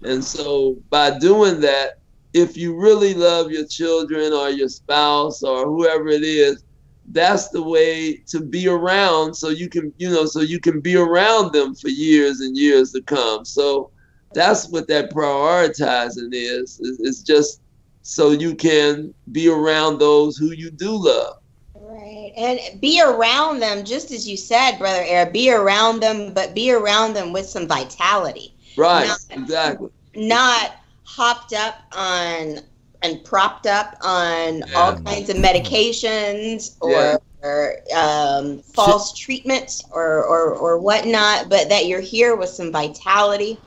And 0.03 0.23
so 0.23 0.77
by 0.89 1.17
doing 1.17 1.59
that, 1.61 1.99
if 2.33 2.55
you 2.55 2.75
really 2.75 3.13
love 3.13 3.51
your 3.51 3.65
children 3.65 4.33
or 4.33 4.49
your 4.49 4.69
spouse 4.69 5.43
or 5.43 5.65
whoever 5.65 6.07
it 6.07 6.23
is, 6.23 6.63
that's 7.09 7.49
the 7.49 7.61
way 7.61 8.17
to 8.27 8.41
be 8.41 8.67
around 8.67 9.33
so 9.33 9.47
you 9.47 9.69
can 9.69 9.93
you 9.97 10.09
know 10.09 10.25
so 10.25 10.41
you 10.41 10.59
can 10.59 10.81
be 10.81 10.97
around 10.97 11.53
them 11.53 11.73
for 11.73 11.87
years 11.87 12.41
and 12.41 12.57
years 12.57 12.91
to 12.91 13.01
come. 13.01 13.45
So 13.45 13.91
that's 14.33 14.67
what 14.67 14.87
that 14.89 15.11
prioritizing 15.11 16.29
is. 16.33 16.79
It's 16.99 17.21
just 17.21 17.61
so 18.01 18.31
you 18.31 18.55
can 18.55 19.13
be 19.31 19.49
around 19.49 19.99
those 19.99 20.37
who 20.37 20.51
you 20.51 20.69
do 20.69 20.91
love. 20.91 21.37
Right. 21.75 22.33
And 22.37 22.81
be 22.81 23.01
around 23.01 23.59
them, 23.59 23.83
just 23.83 24.11
as 24.11 24.27
you 24.27 24.37
said, 24.37 24.77
Brother 24.77 25.03
Air, 25.05 25.25
be 25.25 25.51
around 25.51 26.01
them, 26.01 26.33
but 26.33 26.53
be 26.53 26.71
around 26.71 27.13
them 27.13 27.33
with 27.33 27.47
some 27.47 27.67
vitality. 27.67 28.53
Right, 28.77 29.07
Not- 29.07 29.19
exactly. 29.31 29.89
Not 30.15 30.75
hopped 31.03 31.53
up 31.53 31.75
on 31.93 32.59
and 33.03 33.23
propped 33.23 33.67
up 33.67 33.95
on 34.01 34.63
all 34.75 34.95
kinds 34.99 35.29
of 35.29 35.37
medications 35.37 36.75
or, 36.81 36.91
Yeah. 36.91 37.17
or 37.43 37.77
um, 37.95 38.59
false 38.59 39.13
treatments 39.17 39.83
or, 39.91 40.23
or, 40.23 40.55
or 40.55 40.79
whatnot, 40.79 41.47
but 41.49 41.69
that 41.69 41.85
you're 41.85 42.01
here 42.01 42.35
with 42.35 42.49
some 42.49 42.71
vitality 42.71 43.59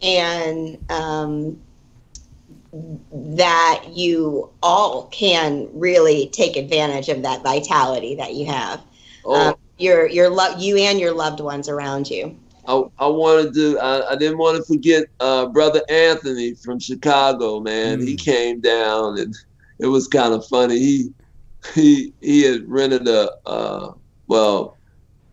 and 0.00 0.78
um, 0.90 1.60
that 3.12 3.84
you 3.90 4.48
all 4.62 5.06
can 5.08 5.68
really 5.74 6.28
take 6.32 6.56
advantage 6.56 7.08
of 7.10 7.22
that 7.22 7.42
vitality 7.42 8.14
that 8.14 8.34
you 8.34 8.46
have. 8.46 8.80
Oh, 9.24 9.50
Um, 9.50 9.54
your 9.78 10.06
your 10.06 10.28
lo- 10.30 10.56
you 10.58 10.76
and 10.76 10.98
your 11.00 11.12
loved 11.12 11.40
ones 11.40 11.68
around 11.68 12.08
you. 12.10 12.36
I, 12.66 12.82
I 12.98 13.06
wanted 13.06 13.54
to. 13.54 13.78
I, 13.78 14.12
I 14.12 14.16
didn't 14.16 14.38
want 14.38 14.56
to 14.56 14.72
forget 14.72 15.04
uh, 15.20 15.46
brother 15.46 15.82
Anthony 15.88 16.54
from 16.54 16.78
Chicago. 16.78 17.60
Man, 17.60 18.00
he 18.00 18.16
came 18.16 18.60
down 18.60 19.18
and 19.18 19.34
it 19.78 19.86
was 19.86 20.06
kind 20.06 20.34
of 20.34 20.46
funny. 20.46 20.78
He 20.78 21.10
he 21.74 22.12
he 22.20 22.42
had 22.42 22.68
rented 22.68 23.08
a 23.08 23.30
uh, 23.46 23.92
well 24.26 24.78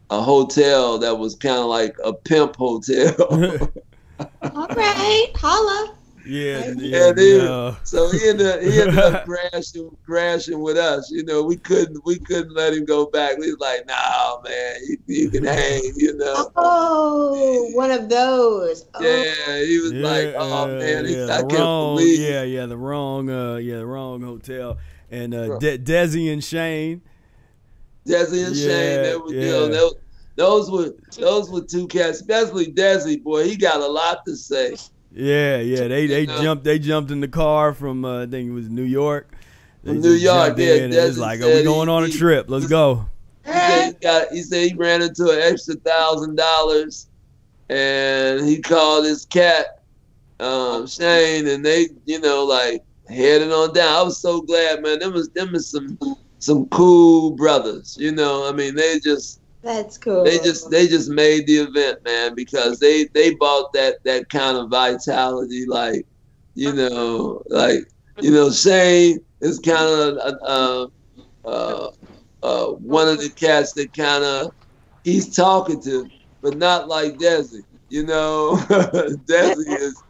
a 0.10 0.22
hotel 0.22 0.98
that 1.00 1.18
was 1.18 1.36
kind 1.36 1.60
of 1.60 1.66
like 1.66 1.96
a 2.04 2.14
pimp 2.14 2.56
hotel. 2.56 3.14
All 4.20 4.68
right, 4.68 5.32
holla. 5.36 5.97
Yeah, 6.28 6.72
Yeah, 6.78 7.12
dude. 7.14 7.44
no. 7.44 7.78
So 7.84 8.10
he 8.12 8.28
ended 8.28 8.48
up, 8.48 8.62
he 8.62 8.82
ended 8.82 8.98
up 9.00 9.26
crashing 9.26 9.90
crashing 10.06 10.60
with 10.60 10.78
us. 10.78 11.10
You 11.10 11.24
know, 11.24 11.42
we 11.44 11.56
couldn't 11.58 12.04
we 12.06 12.20
couldn't 12.20 12.54
let 12.54 12.74
him 12.74 12.86
go 12.86 13.06
back. 13.06 13.38
We 13.38 13.48
was 13.52 13.60
like, 13.60 13.88
nah, 13.88 14.42
man, 14.44 14.76
you, 14.88 14.98
you 15.08 15.30
can 15.30 15.44
hang. 15.46 15.82
You 15.96 16.18
know. 16.18 16.52
Oh, 16.56 17.70
one 17.74 17.92
of 17.92 18.10
those. 18.10 18.86
Oh, 18.96 19.04
Yeah, 19.04 19.64
he 19.64 19.80
was 19.80 19.94
like, 19.94 20.34
oh 20.38 20.68
Yeah, 20.68 20.80
man, 20.80 21.06
he, 21.06 21.16
yeah, 21.16 21.26
I 21.26 21.38
can't 21.38 21.52
wrong, 21.52 21.96
believe. 21.96 22.20
yeah, 22.20 22.44
yeah, 22.44 22.66
the 22.66 22.78
wrong, 22.78 23.30
uh, 23.30 23.56
yeah, 23.56 23.78
the 23.78 23.86
wrong 23.86 24.22
hotel. 24.22 24.78
And 25.10 25.34
uh, 25.34 25.58
De- 25.60 25.78
Desi 25.80 26.32
and 26.34 26.44
Shane, 26.44 27.02
Desi 28.06 28.46
and 28.46 28.56
Shane, 28.56 28.68
Yeah, 28.68 29.02
they 29.04 29.16
were, 29.16 29.30
you 29.30 29.40
yeah. 29.40 29.52
know, 29.52 29.68
those, 29.70 29.94
those 30.36 30.72
were 30.72 30.94
those 31.18 31.50
were 31.50 31.62
two 31.62 31.88
cats, 31.88 32.20
especially 32.20 32.72
Desi. 32.74 33.24
Boy, 33.24 33.46
he 33.48 33.56
got 33.56 33.80
a 33.82 33.88
lot 33.88 34.26
to 34.26 34.36
say. 34.36 34.76
Yeah, 35.18 35.58
yeah, 35.60 35.88
they 35.88 36.08
they 36.08 36.26
jumped, 36.26 36.64
they 36.64 36.80
jumped 36.80 37.12
in 37.12 37.20
the 37.20 37.28
car 37.28 37.74
from, 37.74 38.06
uh, 38.06 38.24
I 38.24 38.28
think 38.28 38.50
it 38.50 38.54
was 38.54 38.70
New 38.70 38.84
York. 38.84 39.34
They 39.84 39.94
From 39.94 40.02
New 40.02 40.12
York, 40.12 40.58
yeah, 40.58 40.76
in 40.76 40.84
and 40.86 40.94
it's 40.94 41.18
like, 41.18 41.42
are 41.42 41.48
we 41.48 41.58
he- 41.58 41.64
going 41.64 41.90
on 41.90 42.04
a 42.04 42.10
trip? 42.10 42.50
Let's 42.50 42.68
go. 42.68 43.08
He 43.46 43.52
said 43.52 43.86
he, 43.86 43.92
got, 43.94 44.32
he 44.32 44.42
said 44.44 44.70
he 44.70 44.76
ran 44.76 45.02
into 45.02 45.30
an 45.32 45.40
extra 45.40 45.76
thousand 45.76 46.36
dollars, 46.36 47.08
and 47.70 48.46
he 48.46 48.62
called 48.62 49.06
his 49.06 49.26
cat 49.26 49.82
um, 50.40 50.86
Shane, 50.88 51.48
and 51.48 51.66
they, 51.66 51.88
you 52.06 52.20
know, 52.20 52.46
like 52.46 52.84
headed 53.08 53.52
on 53.52 53.74
down. 53.74 53.96
I 53.96 54.02
was 54.04 54.20
so 54.20 54.42
glad, 54.42 54.84
man. 54.84 55.00
Them 55.00 55.14
was 55.14 55.30
them 55.30 55.56
is 55.56 55.70
some 55.70 55.98
some 56.40 56.68
cool 56.68 57.32
brothers. 57.32 57.98
You 58.00 58.12
know, 58.12 58.48
I 58.48 58.52
mean, 58.52 58.76
they 58.76 59.00
just 59.00 59.40
That's 59.68 59.98
cool. 59.98 60.24
they 60.24 60.38
just 60.40 60.72
they 60.72 60.88
just 60.88 61.10
made 61.10 61.46
the 61.46 61.58
event, 61.58 62.00
man, 62.06 62.36
because 62.36 62.80
they 62.80 63.08
they 63.14 63.36
bought 63.36 63.74
that 63.74 63.98
that 64.06 64.30
kind 64.30 64.56
of 64.58 64.70
vitality, 64.70 65.66
like 65.68 66.06
you 66.56 66.72
know, 66.72 67.42
like 67.50 67.80
you 68.22 68.32
know, 68.32 68.50
Shane 68.50 69.20
is 69.42 69.60
kind 69.60 69.86
of 70.18 70.18
uh, 70.46 70.88
uh, 71.46 71.90
uh, 72.44 72.66
one 72.76 73.10
of 73.10 73.20
the 73.20 73.30
cats 73.30 73.74
that 73.74 73.92
kind 73.92 74.24
of 74.24 74.52
he's 75.04 75.36
talkative, 75.36 76.06
but 76.42 76.56
not 76.56 76.88
like 76.88 77.18
Desi. 77.18 77.64
You 77.90 78.06
know, 78.06 78.56
Desi 78.70 79.68
is 79.68 80.02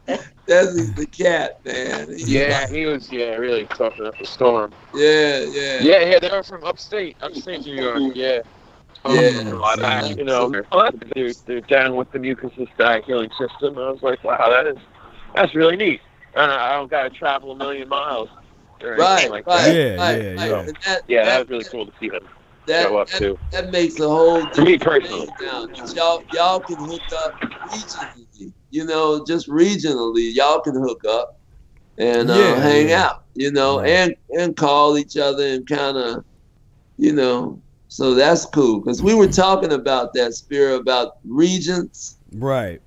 Desi's 0.47 0.93
the 0.93 1.07
cat, 1.07 1.53
man. 1.65 2.09
He's 2.09 2.29
Yeah, 2.29 2.59
like- 2.59 2.69
he 2.69 2.85
was 2.85 3.11
yeah 3.11 3.35
really 3.37 3.65
talking 3.65 4.05
up 4.05 4.21
a 4.21 4.25
storm. 4.25 4.71
yeah, 4.93 5.39
yeah, 5.39 5.81
Yeah, 5.81 5.99
yeah, 6.11 6.19
they 6.19 6.29
were 6.29 6.43
from 6.43 6.63
upstate, 6.63 7.17
upstate 7.21 7.65
New 7.65 7.73
York. 7.75 8.03
Yeah. 8.15 8.39
Yeah. 9.09 10.09
You 10.17 10.23
know, 10.23 10.49
they're, 11.15 11.33
they're 11.45 11.61
down 11.61 11.95
with 11.95 12.11
the 12.11 12.19
mucus 12.19 12.51
diet 12.77 13.05
healing 13.05 13.29
system. 13.37 13.77
I 13.77 13.91
was 13.91 14.01
like, 14.01 14.23
wow, 14.23 14.49
that 14.49 14.67
is 14.67 14.77
that's 15.35 15.53
really 15.55 15.75
neat. 15.75 16.01
And 16.35 16.51
I 16.51 16.69
I 16.69 16.73
don't 16.73 16.89
got 16.89 17.03
to 17.03 17.09
travel 17.09 17.51
a 17.51 17.55
million 17.55 17.87
miles 17.87 18.29
or 18.81 18.95
Right, 18.95 19.29
like 19.29 19.45
right, 19.47 19.65
that. 19.65 19.75
Yeah, 19.75 19.95
right, 19.97 20.21
yeah, 20.21 20.35
right. 20.35 20.65
yeah. 20.67 20.71
That, 20.85 21.01
Yeah, 21.07 21.25
that 21.25 21.25
that, 21.25 21.39
was 21.39 21.49
really 21.49 21.65
cool 21.65 21.85
to 21.85 21.91
see 21.99 22.09
them 22.09 22.27
that, 22.67 22.87
show 22.87 22.97
up 22.97 23.09
that, 23.09 23.19
too. 23.19 23.39
that 23.51 23.71
makes 23.71 23.95
the 23.95 24.07
whole 24.07 24.41
To 24.41 24.63
me 24.63 24.77
different 24.77 25.03
personally. 25.03 25.29
Y'all, 25.95 26.23
y'all 26.31 26.59
can 26.59 26.77
hook 26.79 27.01
up 27.23 27.33
regionally. 27.71 28.51
You 28.69 28.85
know, 28.85 29.23
just 29.25 29.47
regionally, 29.47 30.33
y'all 30.33 30.59
can 30.61 30.75
hook 30.75 31.01
up 31.07 31.39
and 31.97 32.29
uh, 32.29 32.33
Yeah, 32.33 32.61
hang 32.61 32.89
yeah. 32.89 33.05
out. 33.05 33.23
You 33.35 33.51
know, 33.51 33.79
Right. 33.79 33.89
and 33.89 34.15
and 34.37 34.55
call 34.55 34.97
each 34.97 35.17
other 35.17 35.43
and 35.45 35.65
kind 35.67 35.97
of, 35.97 36.23
you 36.97 37.13
know. 37.13 37.61
So 37.89 38.13
that's 38.13 38.45
cool 38.45 38.81
because 38.81 39.01
we 39.01 39.13
were 39.15 39.27
talking 39.27 39.73
about 39.73 40.13
that 40.13 40.33
spirit 40.33 40.75
about 40.81 41.13
regions, 41.25 42.17
Right, 42.33 42.81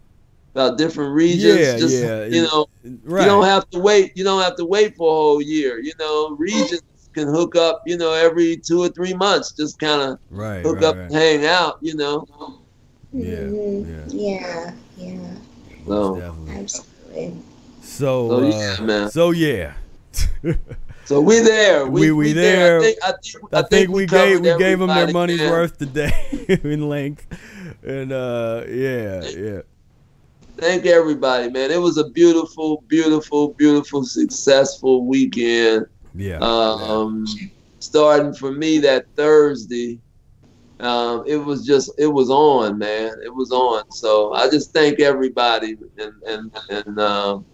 about 0.54 0.76
different 0.78 1.14
regions. 1.14 1.58
Yeah, 1.58 1.78
just, 1.78 2.02
yeah. 2.02 2.24
You 2.26 2.42
know, 2.42 2.66
right. 3.04 3.22
you 3.22 3.26
don't 3.26 3.44
have 3.44 3.68
to 3.70 3.78
wait. 3.78 4.12
You 4.14 4.24
don't 4.24 4.42
have 4.42 4.56
to 4.56 4.64
wait 4.66 4.96
for 4.96 5.08
a 5.08 5.14
whole 5.14 5.42
year. 5.42 5.78
You 5.80 5.92
know, 5.98 6.36
regions 6.38 6.82
can 7.14 7.28
hook 7.28 7.56
up. 7.56 7.82
You 7.86 7.96
know, 7.96 8.12
every 8.12 8.56
two 8.56 8.82
or 8.82 8.88
three 8.90 9.14
months, 9.14 9.52
just 9.52 9.78
kind 9.78 10.02
of 10.02 10.18
right, 10.30 10.62
hook 10.62 10.76
right, 10.76 10.84
up 10.84 10.96
right. 10.96 11.04
and 11.04 11.14
hang 11.14 11.46
out. 11.46 11.78
You 11.80 11.96
know. 11.96 12.26
Yeah, 13.12 13.36
Mhm. 13.38 14.08
yeah, 14.12 14.30
Yeah, 14.38 14.74
yeah, 14.96 15.34
So, 15.86 16.14
definitely. 16.14 16.54
absolutely. 16.60 17.42
So, 17.82 18.28
So, 18.28 18.36
uh, 18.36 18.40
yeah, 18.42 18.80
man. 18.84 19.10
so 19.10 19.30
yeah. 19.32 19.72
so 21.10 21.20
we 21.20 21.40
there. 21.40 21.88
We- 21.88 22.12
we 22.12 22.32
there. 22.32 22.78
I 22.78 22.82
think, 22.82 22.98
I 23.02 23.12
think, 23.20 23.54
I 23.54 23.62
think 23.62 23.90
we 23.90 24.06
gave 24.06 24.40
we 24.42 24.56
gave 24.56 24.78
them 24.78 24.86
their 24.86 25.12
money's 25.12 25.40
worth 25.40 25.76
today 25.76 26.12
in 26.62 26.88
length, 26.88 27.26
and 27.82 28.12
uh, 28.12 28.62
yeah, 28.68 29.28
yeah, 29.36 29.60
Thank 30.56 30.86
everybody, 30.86 31.50
man. 31.50 31.72
It 31.72 31.80
was 31.80 31.98
a 31.98 32.08
beautiful, 32.10 32.84
beautiful, 32.86 33.54
beautiful, 33.54 34.04
successful 34.04 35.04
weekend. 35.04 35.86
yeah. 36.14 36.38
Um, 36.38 37.26
starting 37.80 38.32
for 38.32 38.52
me 38.52 38.78
that 38.78 39.06
Thursday, 39.16 39.98
um, 40.78 41.24
it 41.26 41.38
was 41.38 41.66
just 41.66 41.90
it 41.98 42.06
was 42.06 42.30
on, 42.30 42.78
man. 42.78 43.14
It 43.24 43.34
was 43.34 43.50
on. 43.50 43.82
So 43.90 44.32
I 44.32 44.48
just 44.48 44.72
thank 44.72 45.00
everybody 45.00 45.76
and 45.98 46.12
and 46.28 46.56
and 46.70 47.00
um, 47.00 47.44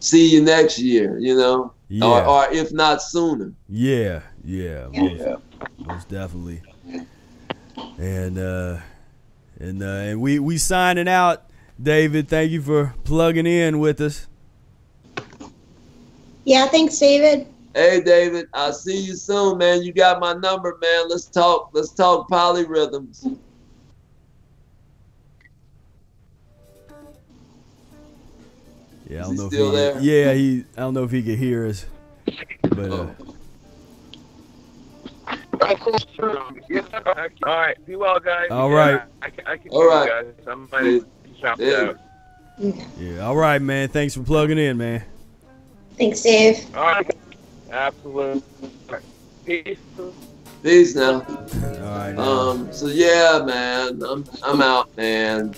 see 0.00 0.28
you 0.30 0.42
next 0.42 0.78
year. 0.78 1.18
You 1.18 1.36
know, 1.36 1.72
yeah, 1.88 2.04
or, 2.04 2.26
or 2.26 2.52
if 2.52 2.72
not 2.72 3.02
sooner. 3.02 3.52
yeah, 3.68 4.22
yeah, 4.44 4.88
most, 4.92 5.20
Yeah. 5.20 5.36
most 5.78 6.08
definitely. 6.08 6.62
And 7.98 8.38
uh, 8.38 8.78
and 9.58 9.82
uh, 9.82 9.86
and 9.86 10.20
we 10.20 10.38
we 10.38 10.58
signing 10.58 11.08
out, 11.08 11.44
David. 11.80 12.28
Thank 12.28 12.50
you 12.52 12.62
for 12.62 12.94
plugging 13.04 13.46
in 13.46 13.78
with 13.78 14.00
us. 14.00 14.26
Yeah, 16.44 16.66
thanks, 16.66 16.98
David. 16.98 17.46
Hey 17.74 18.00
David, 18.00 18.48
I'll 18.54 18.72
see 18.72 18.98
you 18.98 19.14
soon, 19.14 19.58
man. 19.58 19.82
You 19.82 19.92
got 19.92 20.18
my 20.18 20.32
number, 20.32 20.78
man. 20.80 21.08
Let's 21.08 21.26
talk. 21.26 21.70
Let's 21.72 21.92
talk 21.92 22.28
polyrhythms. 22.28 23.38
Yeah, 29.08 29.18
I 29.18 29.22
don't 29.22 29.32
he 29.32 29.38
know 29.38 29.46
if 29.46 29.52
still 29.52 29.70
he, 29.70 29.76
there? 29.76 30.00
Yeah, 30.00 30.32
he. 30.34 30.64
I 30.76 30.80
don't 30.80 30.94
know 30.94 31.04
if 31.04 31.10
he 31.10 31.22
could 31.22 31.38
hear 31.38 31.66
us, 31.66 31.86
but 32.62 32.90
uh, 32.90 33.06
All 36.20 37.54
right, 37.56 37.86
be 37.86 37.96
well, 37.96 38.18
guys. 38.20 38.50
All 38.50 38.70
right. 38.70 38.92
Yeah. 38.92 39.04
I, 39.22 39.30
can- 39.30 39.46
I 39.46 39.56
can 39.56 39.70
All 39.70 39.80
hear 39.80 39.88
right. 39.90 40.24
you 40.26 40.32
guys. 40.32 40.48
I 40.48 40.54
might 40.54 40.84
have 40.84 41.06
chopped 41.40 41.60
Yeah. 41.60 41.76
out. 41.76 41.98
yeah. 42.98 43.18
All 43.26 43.36
right, 43.36 43.60
man. 43.62 43.88
Thanks 43.88 44.14
for 44.14 44.22
plugging 44.22 44.58
in, 44.58 44.76
man. 44.76 45.02
Thanks, 45.96 46.22
Dave. 46.22 46.64
All 46.76 46.84
right, 46.84 47.10
absolutely. 47.70 48.42
Peace. 49.44 49.78
Peace 50.62 50.94
now. 50.94 51.12
All 51.14 51.20
right. 51.22 52.12
now. 52.14 52.22
Um. 52.22 52.72
So 52.72 52.86
yeah, 52.88 53.42
man. 53.44 54.02
I'm 54.02 54.24
I'm 54.42 54.60
out, 54.60 54.94
man. 54.96 55.54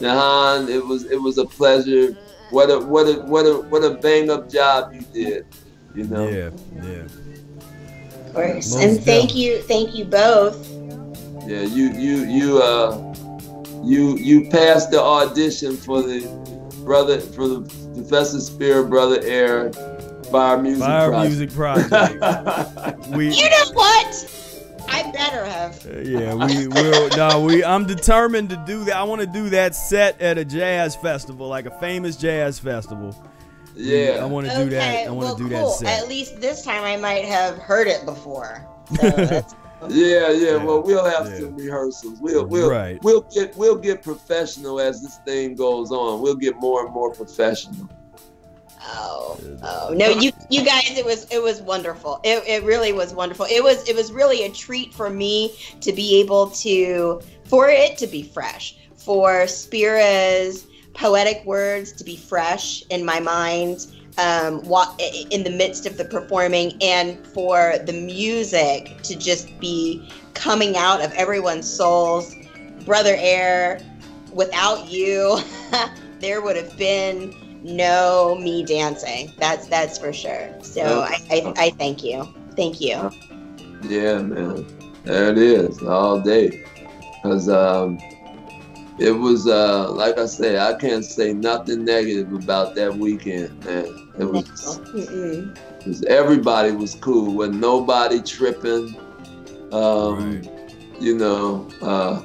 Jahan, 0.00 0.68
it 0.68 0.84
was 0.84 1.04
it 1.04 1.20
was 1.20 1.38
a 1.38 1.44
pleasure. 1.44 2.16
What 2.50 2.70
a 2.70 2.78
what 2.78 3.06
a 3.06 3.20
what 3.22 3.46
a 3.46 3.54
what 3.68 3.84
a 3.84 3.90
bang 3.90 4.30
up 4.30 4.48
job 4.50 4.94
you 4.94 5.00
did. 5.12 5.46
You 5.94 6.04
know. 6.04 6.28
yeah, 6.28 6.50
yeah. 6.82 7.02
Of 8.26 8.34
course. 8.34 8.74
Most 8.74 8.82
and 8.82 9.04
thank 9.04 9.30
definitely. 9.30 9.40
you, 9.42 9.62
thank 9.62 9.94
you 9.94 10.04
both. 10.04 10.68
Yeah. 11.46 11.62
You 11.62 11.92
you 11.92 12.24
you 12.24 12.62
uh 12.62 13.14
you 13.82 14.16
you 14.16 14.48
passed 14.50 14.90
the 14.90 15.00
audition 15.00 15.76
for 15.76 16.02
the 16.02 16.20
brother 16.84 17.20
for 17.20 17.48
the 17.48 17.60
Professor 17.94 18.40
Spira 18.40 18.84
Brother 18.84 19.20
Air 19.22 19.72
Fire 20.30 20.60
Music 20.60 20.84
Fire 20.84 21.08
Project. 21.10 21.30
Music 21.30 21.52
Project. 21.52 23.08
we 23.16 23.34
You 23.34 23.48
know 23.48 23.72
what? 23.72 24.47
I 24.88 25.10
better 25.12 25.44
have. 25.44 25.86
Uh, 25.86 25.98
yeah, 26.00 26.34
we 26.34 26.68
will. 26.68 27.08
No, 27.16 27.40
we. 27.40 27.64
I'm 27.64 27.84
determined 27.86 28.50
to 28.50 28.56
do 28.66 28.84
that. 28.84 28.96
I 28.96 29.02
want 29.02 29.20
to 29.20 29.26
do 29.26 29.50
that 29.50 29.74
set 29.74 30.20
at 30.20 30.38
a 30.38 30.44
jazz 30.44 30.94
festival, 30.96 31.48
like 31.48 31.66
a 31.66 31.78
famous 31.80 32.16
jazz 32.16 32.58
festival. 32.58 33.14
Yeah. 33.74 34.18
I 34.20 34.24
want 34.24 34.48
to 34.48 34.56
do 34.56 34.70
that. 34.70 35.06
I 35.06 35.10
want 35.10 35.18
well, 35.18 35.36
to 35.36 35.42
do 35.44 35.48
cool. 35.50 35.68
that 35.68 35.74
set. 35.74 36.02
At 36.02 36.08
least 36.08 36.40
this 36.40 36.62
time 36.62 36.84
I 36.84 36.96
might 36.96 37.24
have 37.24 37.58
heard 37.58 37.86
it 37.86 38.04
before. 38.04 38.66
So 39.00 39.10
that's 39.10 39.54
Yeah, 39.88 40.30
yeah. 40.30 40.56
Well, 40.56 40.82
we'll 40.82 41.04
have 41.04 41.28
some 41.28 41.56
rehearsals. 41.56 42.18
We'll 42.20 42.46
we'll 42.46 42.70
Right. 42.70 43.02
we'll 43.02 43.22
get 43.22 43.56
we'll 43.56 43.76
get 43.76 44.02
professional 44.02 44.80
as 44.80 45.02
this 45.02 45.18
thing 45.18 45.54
goes 45.54 45.92
on. 45.92 46.20
We'll 46.20 46.36
get 46.36 46.56
more 46.56 46.84
and 46.84 46.92
more 46.92 47.12
professional. 47.12 47.88
Oh, 48.82 49.38
oh 49.62 49.92
no, 49.94 50.08
you 50.08 50.32
you 50.50 50.64
guys, 50.64 50.96
it 50.96 51.04
was 51.04 51.26
it 51.30 51.42
was 51.42 51.60
wonderful. 51.60 52.20
It, 52.24 52.42
it 52.46 52.64
really 52.64 52.92
was 52.92 53.12
wonderful. 53.12 53.46
It 53.46 53.62
was 53.62 53.88
it 53.88 53.96
was 53.96 54.12
really 54.12 54.44
a 54.44 54.50
treat 54.50 54.94
for 54.94 55.10
me 55.10 55.56
to 55.80 55.92
be 55.92 56.20
able 56.20 56.50
to 56.50 57.20
for 57.44 57.68
it 57.68 57.98
to 57.98 58.06
be 58.06 58.22
fresh, 58.22 58.76
for 58.94 59.46
Spira's 59.46 60.66
poetic 60.94 61.44
words 61.44 61.92
to 61.92 62.04
be 62.04 62.16
fresh 62.16 62.82
in 62.90 63.04
my 63.04 63.20
mind. 63.20 63.86
Um, 64.16 64.64
in 65.30 65.44
the 65.44 65.54
midst 65.56 65.86
of 65.86 65.96
the 65.96 66.04
performing, 66.04 66.72
and 66.82 67.24
for 67.28 67.74
the 67.86 67.92
music 67.92 69.00
to 69.04 69.16
just 69.16 69.60
be 69.60 70.10
coming 70.34 70.76
out 70.76 71.00
of 71.00 71.12
everyone's 71.12 71.72
souls. 71.72 72.34
Brother 72.84 73.14
Air, 73.16 73.80
without 74.32 74.90
you, 74.90 75.38
there 76.18 76.42
would 76.42 76.56
have 76.56 76.76
been 76.76 77.32
no 77.62 78.38
me 78.40 78.64
dancing. 78.64 79.32
That's 79.38 79.66
that's 79.66 79.98
for 79.98 80.12
sure. 80.12 80.50
So 80.62 80.82
I, 80.82 81.18
I, 81.30 81.52
I 81.56 81.70
thank 81.70 82.02
you. 82.04 82.28
Thank 82.56 82.80
you. 82.80 83.10
Yeah, 83.82 84.22
man. 84.22 84.66
There 85.04 85.30
it 85.30 85.38
is 85.38 85.82
all 85.82 86.20
day. 86.20 86.64
Cause 87.22 87.48
um, 87.48 87.98
it 88.98 89.12
was 89.12 89.46
uh, 89.46 89.90
like 89.92 90.18
I 90.18 90.26
say, 90.26 90.58
I 90.58 90.74
can't 90.74 91.04
say 91.04 91.32
nothing 91.32 91.84
negative 91.84 92.32
about 92.32 92.74
that 92.76 92.96
weekend, 92.96 93.64
man. 93.64 93.86
It 94.18 94.24
was, 94.24 94.80
it 94.94 95.86
was 95.86 96.04
everybody 96.04 96.72
was 96.72 96.94
cool. 96.96 97.34
With 97.34 97.54
nobody 97.54 98.20
tripping. 98.22 98.96
Um, 99.72 100.42
you 100.98 101.16
know, 101.16 101.68
uh, 101.82 102.22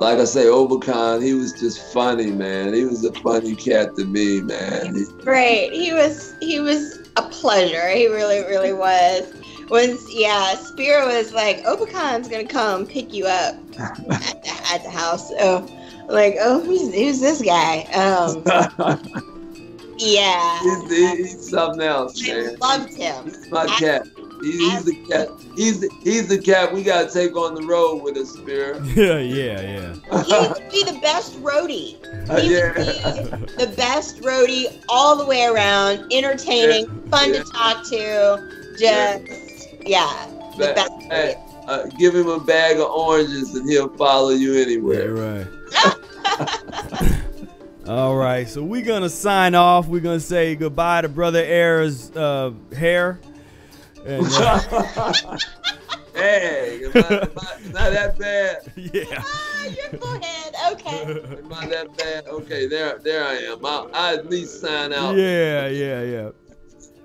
like 0.00 0.18
I 0.18 0.24
say, 0.24 0.46
Overcon, 0.46 1.22
he 1.22 1.34
was 1.34 1.52
just 1.52 1.92
funny, 1.92 2.30
man. 2.30 2.72
He 2.72 2.84
was 2.84 3.04
a 3.04 3.12
funny 3.20 3.54
cat 3.54 3.94
to 3.96 4.06
me, 4.06 4.40
man. 4.40 4.94
He- 4.94 5.04
Great. 5.22 5.72
He 5.72 5.92
was 5.92 6.34
he 6.40 6.58
was 6.58 6.98
a 7.16 7.22
pleasure. 7.22 7.88
He 7.90 8.06
really 8.08 8.40
really 8.40 8.72
was. 8.72 9.32
Once 9.68 10.02
yeah, 10.12 10.54
Spira 10.54 11.06
was 11.06 11.32
like, 11.32 11.62
Obacon's 11.64 12.28
gonna 12.28 12.46
come 12.46 12.86
pick 12.86 13.12
you 13.12 13.26
up 13.26 13.56
at 13.78 13.96
the, 14.08 14.72
at 14.72 14.82
the 14.82 14.90
house. 14.90 15.28
So 15.28 15.66
like, 16.08 16.36
oh, 16.40 16.60
who's 16.64 16.92
who's 16.94 17.20
this 17.20 17.42
guy? 17.42 17.82
Um, 17.92 18.42
yeah, 19.98 20.60
he's, 20.60 21.16
he's 21.18 21.50
something 21.50 21.82
else, 21.82 22.26
man. 22.26 22.56
loved 22.58 22.96
him. 22.96 23.24
He's 23.26 23.50
my 23.50 23.66
cat. 23.66 24.06
He, 24.42 24.52
he's 24.70 24.84
the 24.84 24.94
cat. 25.08 25.28
He's 25.54 25.80
the, 25.80 25.88
he's 26.02 26.28
the 26.28 26.38
cat 26.38 26.72
we 26.72 26.82
gotta 26.82 27.10
take 27.10 27.36
on 27.36 27.54
the 27.54 27.62
road 27.62 28.02
with 28.02 28.16
us, 28.16 28.30
Spear. 28.30 28.80
Yeah, 28.94 29.18
yeah, 29.18 29.60
yeah. 29.60 30.22
He 30.24 30.48
would 30.48 30.70
be 30.70 30.84
the 30.84 30.98
best 31.02 31.40
roadie. 31.42 31.96
Uh, 32.30 32.40
He 32.40 32.54
yeah. 32.54 32.72
would 33.32 33.46
be 33.56 33.64
the 33.66 33.72
best 33.76 34.20
roadie 34.22 34.82
all 34.88 35.16
the 35.16 35.24
way 35.26 35.44
around, 35.44 36.12
entertaining, 36.12 36.86
fun 37.10 37.32
to 37.32 37.42
talk 37.44 37.84
to. 37.88 38.74
Just 38.78 39.68
yeah, 39.86 40.26
the 40.56 40.68
Ba- 40.68 40.74
best. 40.74 40.92
hey, 41.10 41.34
uh, 41.68 41.86
give 41.98 42.14
him 42.14 42.28
a 42.28 42.40
bag 42.40 42.76
of 42.78 42.88
oranges 42.88 43.54
and 43.54 43.68
he'll 43.68 43.88
follow 43.96 44.30
you 44.30 44.54
anywhere. 44.54 45.12
right. 45.14 45.46
All 47.86 48.14
right, 48.14 48.48
so 48.48 48.62
we're 48.62 48.84
gonna 48.84 49.08
sign 49.08 49.54
off. 49.54 49.88
We're 49.88 50.00
gonna 50.00 50.20
say 50.20 50.54
goodbye 50.54 51.00
to 51.02 51.08
Brother 51.08 51.42
Air's 51.42 52.10
uh, 52.12 52.52
hair. 52.76 53.18
And, 54.06 54.26
uh, 54.26 55.38
hey, 56.14 56.80
am 56.84 56.92
I, 56.94 56.98
am 56.98 57.30
I- 57.38 57.70
not 57.72 57.92
that 57.92 58.18
bad. 58.18 58.72
Yeah. 58.76 59.22
your 59.70 60.00
forehead. 60.00 60.54
Okay. 60.72 61.02
Am 61.38 61.52
I 61.52 61.66
that 61.66 61.96
bad? 61.96 62.26
Okay, 62.28 62.66
there, 62.66 62.98
there 62.98 63.24
I 63.24 63.34
am. 63.34 63.64
I, 63.64 63.86
I 63.92 64.14
at 64.14 64.30
least 64.30 64.60
sign 64.60 64.92
out. 64.92 65.16
yeah, 65.16 65.66
yeah, 65.68 66.02
yeah. 66.02 66.30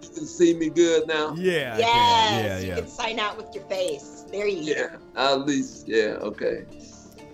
You 0.02 0.10
can 0.16 0.26
see 0.26 0.54
me 0.54 0.70
good 0.70 1.08
now. 1.08 1.36
Yeah. 1.38 1.78
Yes, 1.78 1.82
can. 1.82 2.46
Yeah, 2.46 2.60
you 2.60 2.68
yeah. 2.68 2.76
can 2.76 2.88
sign 2.88 3.20
out 3.20 3.38
with 3.38 3.54
your 3.54 3.66
face. 3.66 4.26
There 4.32 4.48
you 4.48 4.74
Yeah, 4.74 4.96
at 5.18 5.46
least, 5.46 5.88
yeah, 5.88 6.18
okay. 6.22 6.66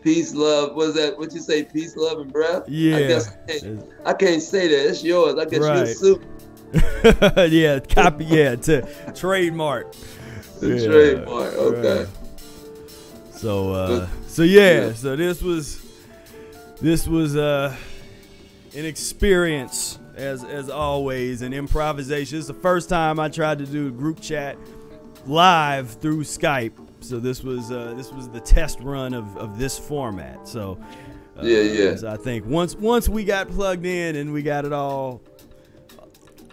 Peace, 0.02 0.34
love. 0.34 0.74
Was 0.76 0.96
that 0.96 1.18
what 1.20 1.32
you 1.34 1.40
say? 1.40 1.64
Peace, 1.64 1.96
love, 1.96 2.18
and 2.20 2.34
breath. 2.34 2.64
Yeah. 2.68 2.96
I 2.98 3.00
guess 3.08 3.30
I 3.30 3.52
can't, 3.60 3.86
I 4.06 4.14
can't 4.14 4.42
say 4.42 4.68
that. 4.68 4.90
It's 4.90 5.04
yours. 5.04 5.36
I 5.38 5.46
guess 5.46 5.60
you 5.60 5.66
a 5.66 5.84
Right. 5.84 5.88
suit. 5.96 6.24
yeah, 7.50 7.80
copy. 7.80 8.26
Yeah, 8.26 8.56
to 8.56 9.14
trademark. 9.14 9.94
The 10.60 10.68
Yeah, 10.78 10.86
trademark, 10.88 11.54
okay. 11.54 12.00
right. 12.00 12.08
So, 13.34 13.74
uh, 13.74 14.08
so 14.28 14.44
yeah, 14.44 14.94
so 14.94 15.16
this 15.16 15.42
was, 15.42 15.82
this 16.80 17.08
was 17.08 17.36
uh, 17.36 17.76
an 18.76 18.86
experience 18.86 19.98
as 20.16 20.44
as 20.44 20.70
always, 20.70 21.42
an 21.42 21.54
improvisation. 21.54 22.38
It's 22.38 22.48
the 22.48 22.54
first 22.54 22.90
time 22.90 23.20
I 23.20 23.30
tried 23.30 23.58
to 23.60 23.66
do 23.66 23.88
a 23.88 23.92
group 23.92 24.22
chat 24.22 24.58
live 25.26 25.90
through 25.90 26.24
Skype. 26.24 26.74
So 27.00 27.20
this 27.20 27.44
was 27.44 27.72
uh, 27.72 27.94
this 27.98 28.12
was 28.12 28.30
the 28.30 28.40
test 28.40 28.80
run 28.82 29.14
of, 29.14 29.36
of 29.38 29.58
this 29.58 29.80
format. 29.80 30.48
So 30.48 30.78
uh, 31.38 31.44
Yeah, 31.44 31.62
yeah. 31.62 31.96
so 31.96 32.10
I 32.12 32.18
think 32.18 32.46
once 32.46 32.76
once 32.76 33.10
we 33.10 33.24
got 33.24 33.50
plugged 33.50 33.86
in 33.86 34.16
and 34.18 34.32
we 34.32 34.44
got 34.44 34.66
it 34.66 34.74
all 34.74 35.22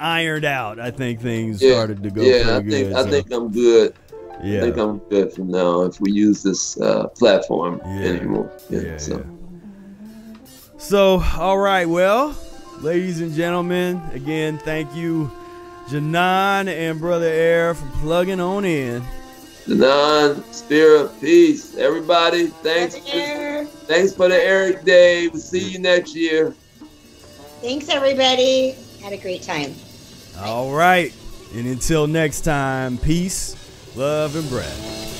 ironed 0.01 0.45
out, 0.45 0.79
I 0.79 0.91
think 0.91 1.21
things 1.21 1.63
Yeah, 1.63 1.73
started 1.73 2.03
to 2.03 2.11
go 2.11 2.23
yeah. 2.23 2.43
pretty 2.43 2.51
I 2.51 2.59
think 2.59 2.89
good. 2.89 2.93
I 2.97 3.03
so. 3.03 3.11
think 3.11 3.33
I'm 3.33 3.53
good. 3.53 3.95
Yeah. 4.43 4.59
I 4.59 4.61
think 4.63 4.77
I'm 4.77 4.99
good 5.11 5.33
from 5.33 5.51
now 5.51 5.83
if 5.83 6.01
we 6.01 6.13
use 6.13 6.43
this 6.43 6.81
uh, 6.81 7.09
platform 7.09 7.81
Yeah. 7.85 8.09
anymore. 8.11 8.51
Yeah. 8.71 8.81
Yeah, 8.81 8.97
so. 8.99 9.25
So, 10.79 11.21
all 11.37 11.59
right, 11.59 11.87
well, 11.89 12.37
ladies 12.81 13.21
and 13.21 13.35
gentlemen, 13.35 14.01
again, 14.13 14.59
thank 14.59 14.95
you, 14.95 15.31
Janan 15.89 16.69
and 16.69 17.01
Brother 17.01 17.27
Air, 17.27 17.75
for 17.75 17.87
plugging 18.01 18.39
on 18.41 18.65
in. 18.65 19.03
Danan, 19.67 20.43
Spirit, 20.55 21.11
peace. 21.21 21.77
Everybody, 21.77 22.47
thanks. 22.47 22.97
For, 22.97 23.65
thanks 23.87 24.15
for 24.15 24.29
the 24.29 24.37
Ehret 24.37 24.85
Day. 24.85 25.29
We'll 25.29 25.41
see 25.41 25.69
you 25.69 25.79
next 25.79 26.15
year. 26.15 26.55
Thanks, 27.61 27.89
everybody. 27.89 28.77
Had 29.03 29.13
a 29.13 29.17
great 29.17 29.43
time. 29.43 29.75
All 30.41 30.73
right, 30.73 31.13
and 31.55 31.67
until 31.67 32.07
next 32.07 32.43
time, 32.43 32.97
peace, 32.97 33.57
love, 33.97 34.37
and 34.37 34.49
breath. 34.49 35.18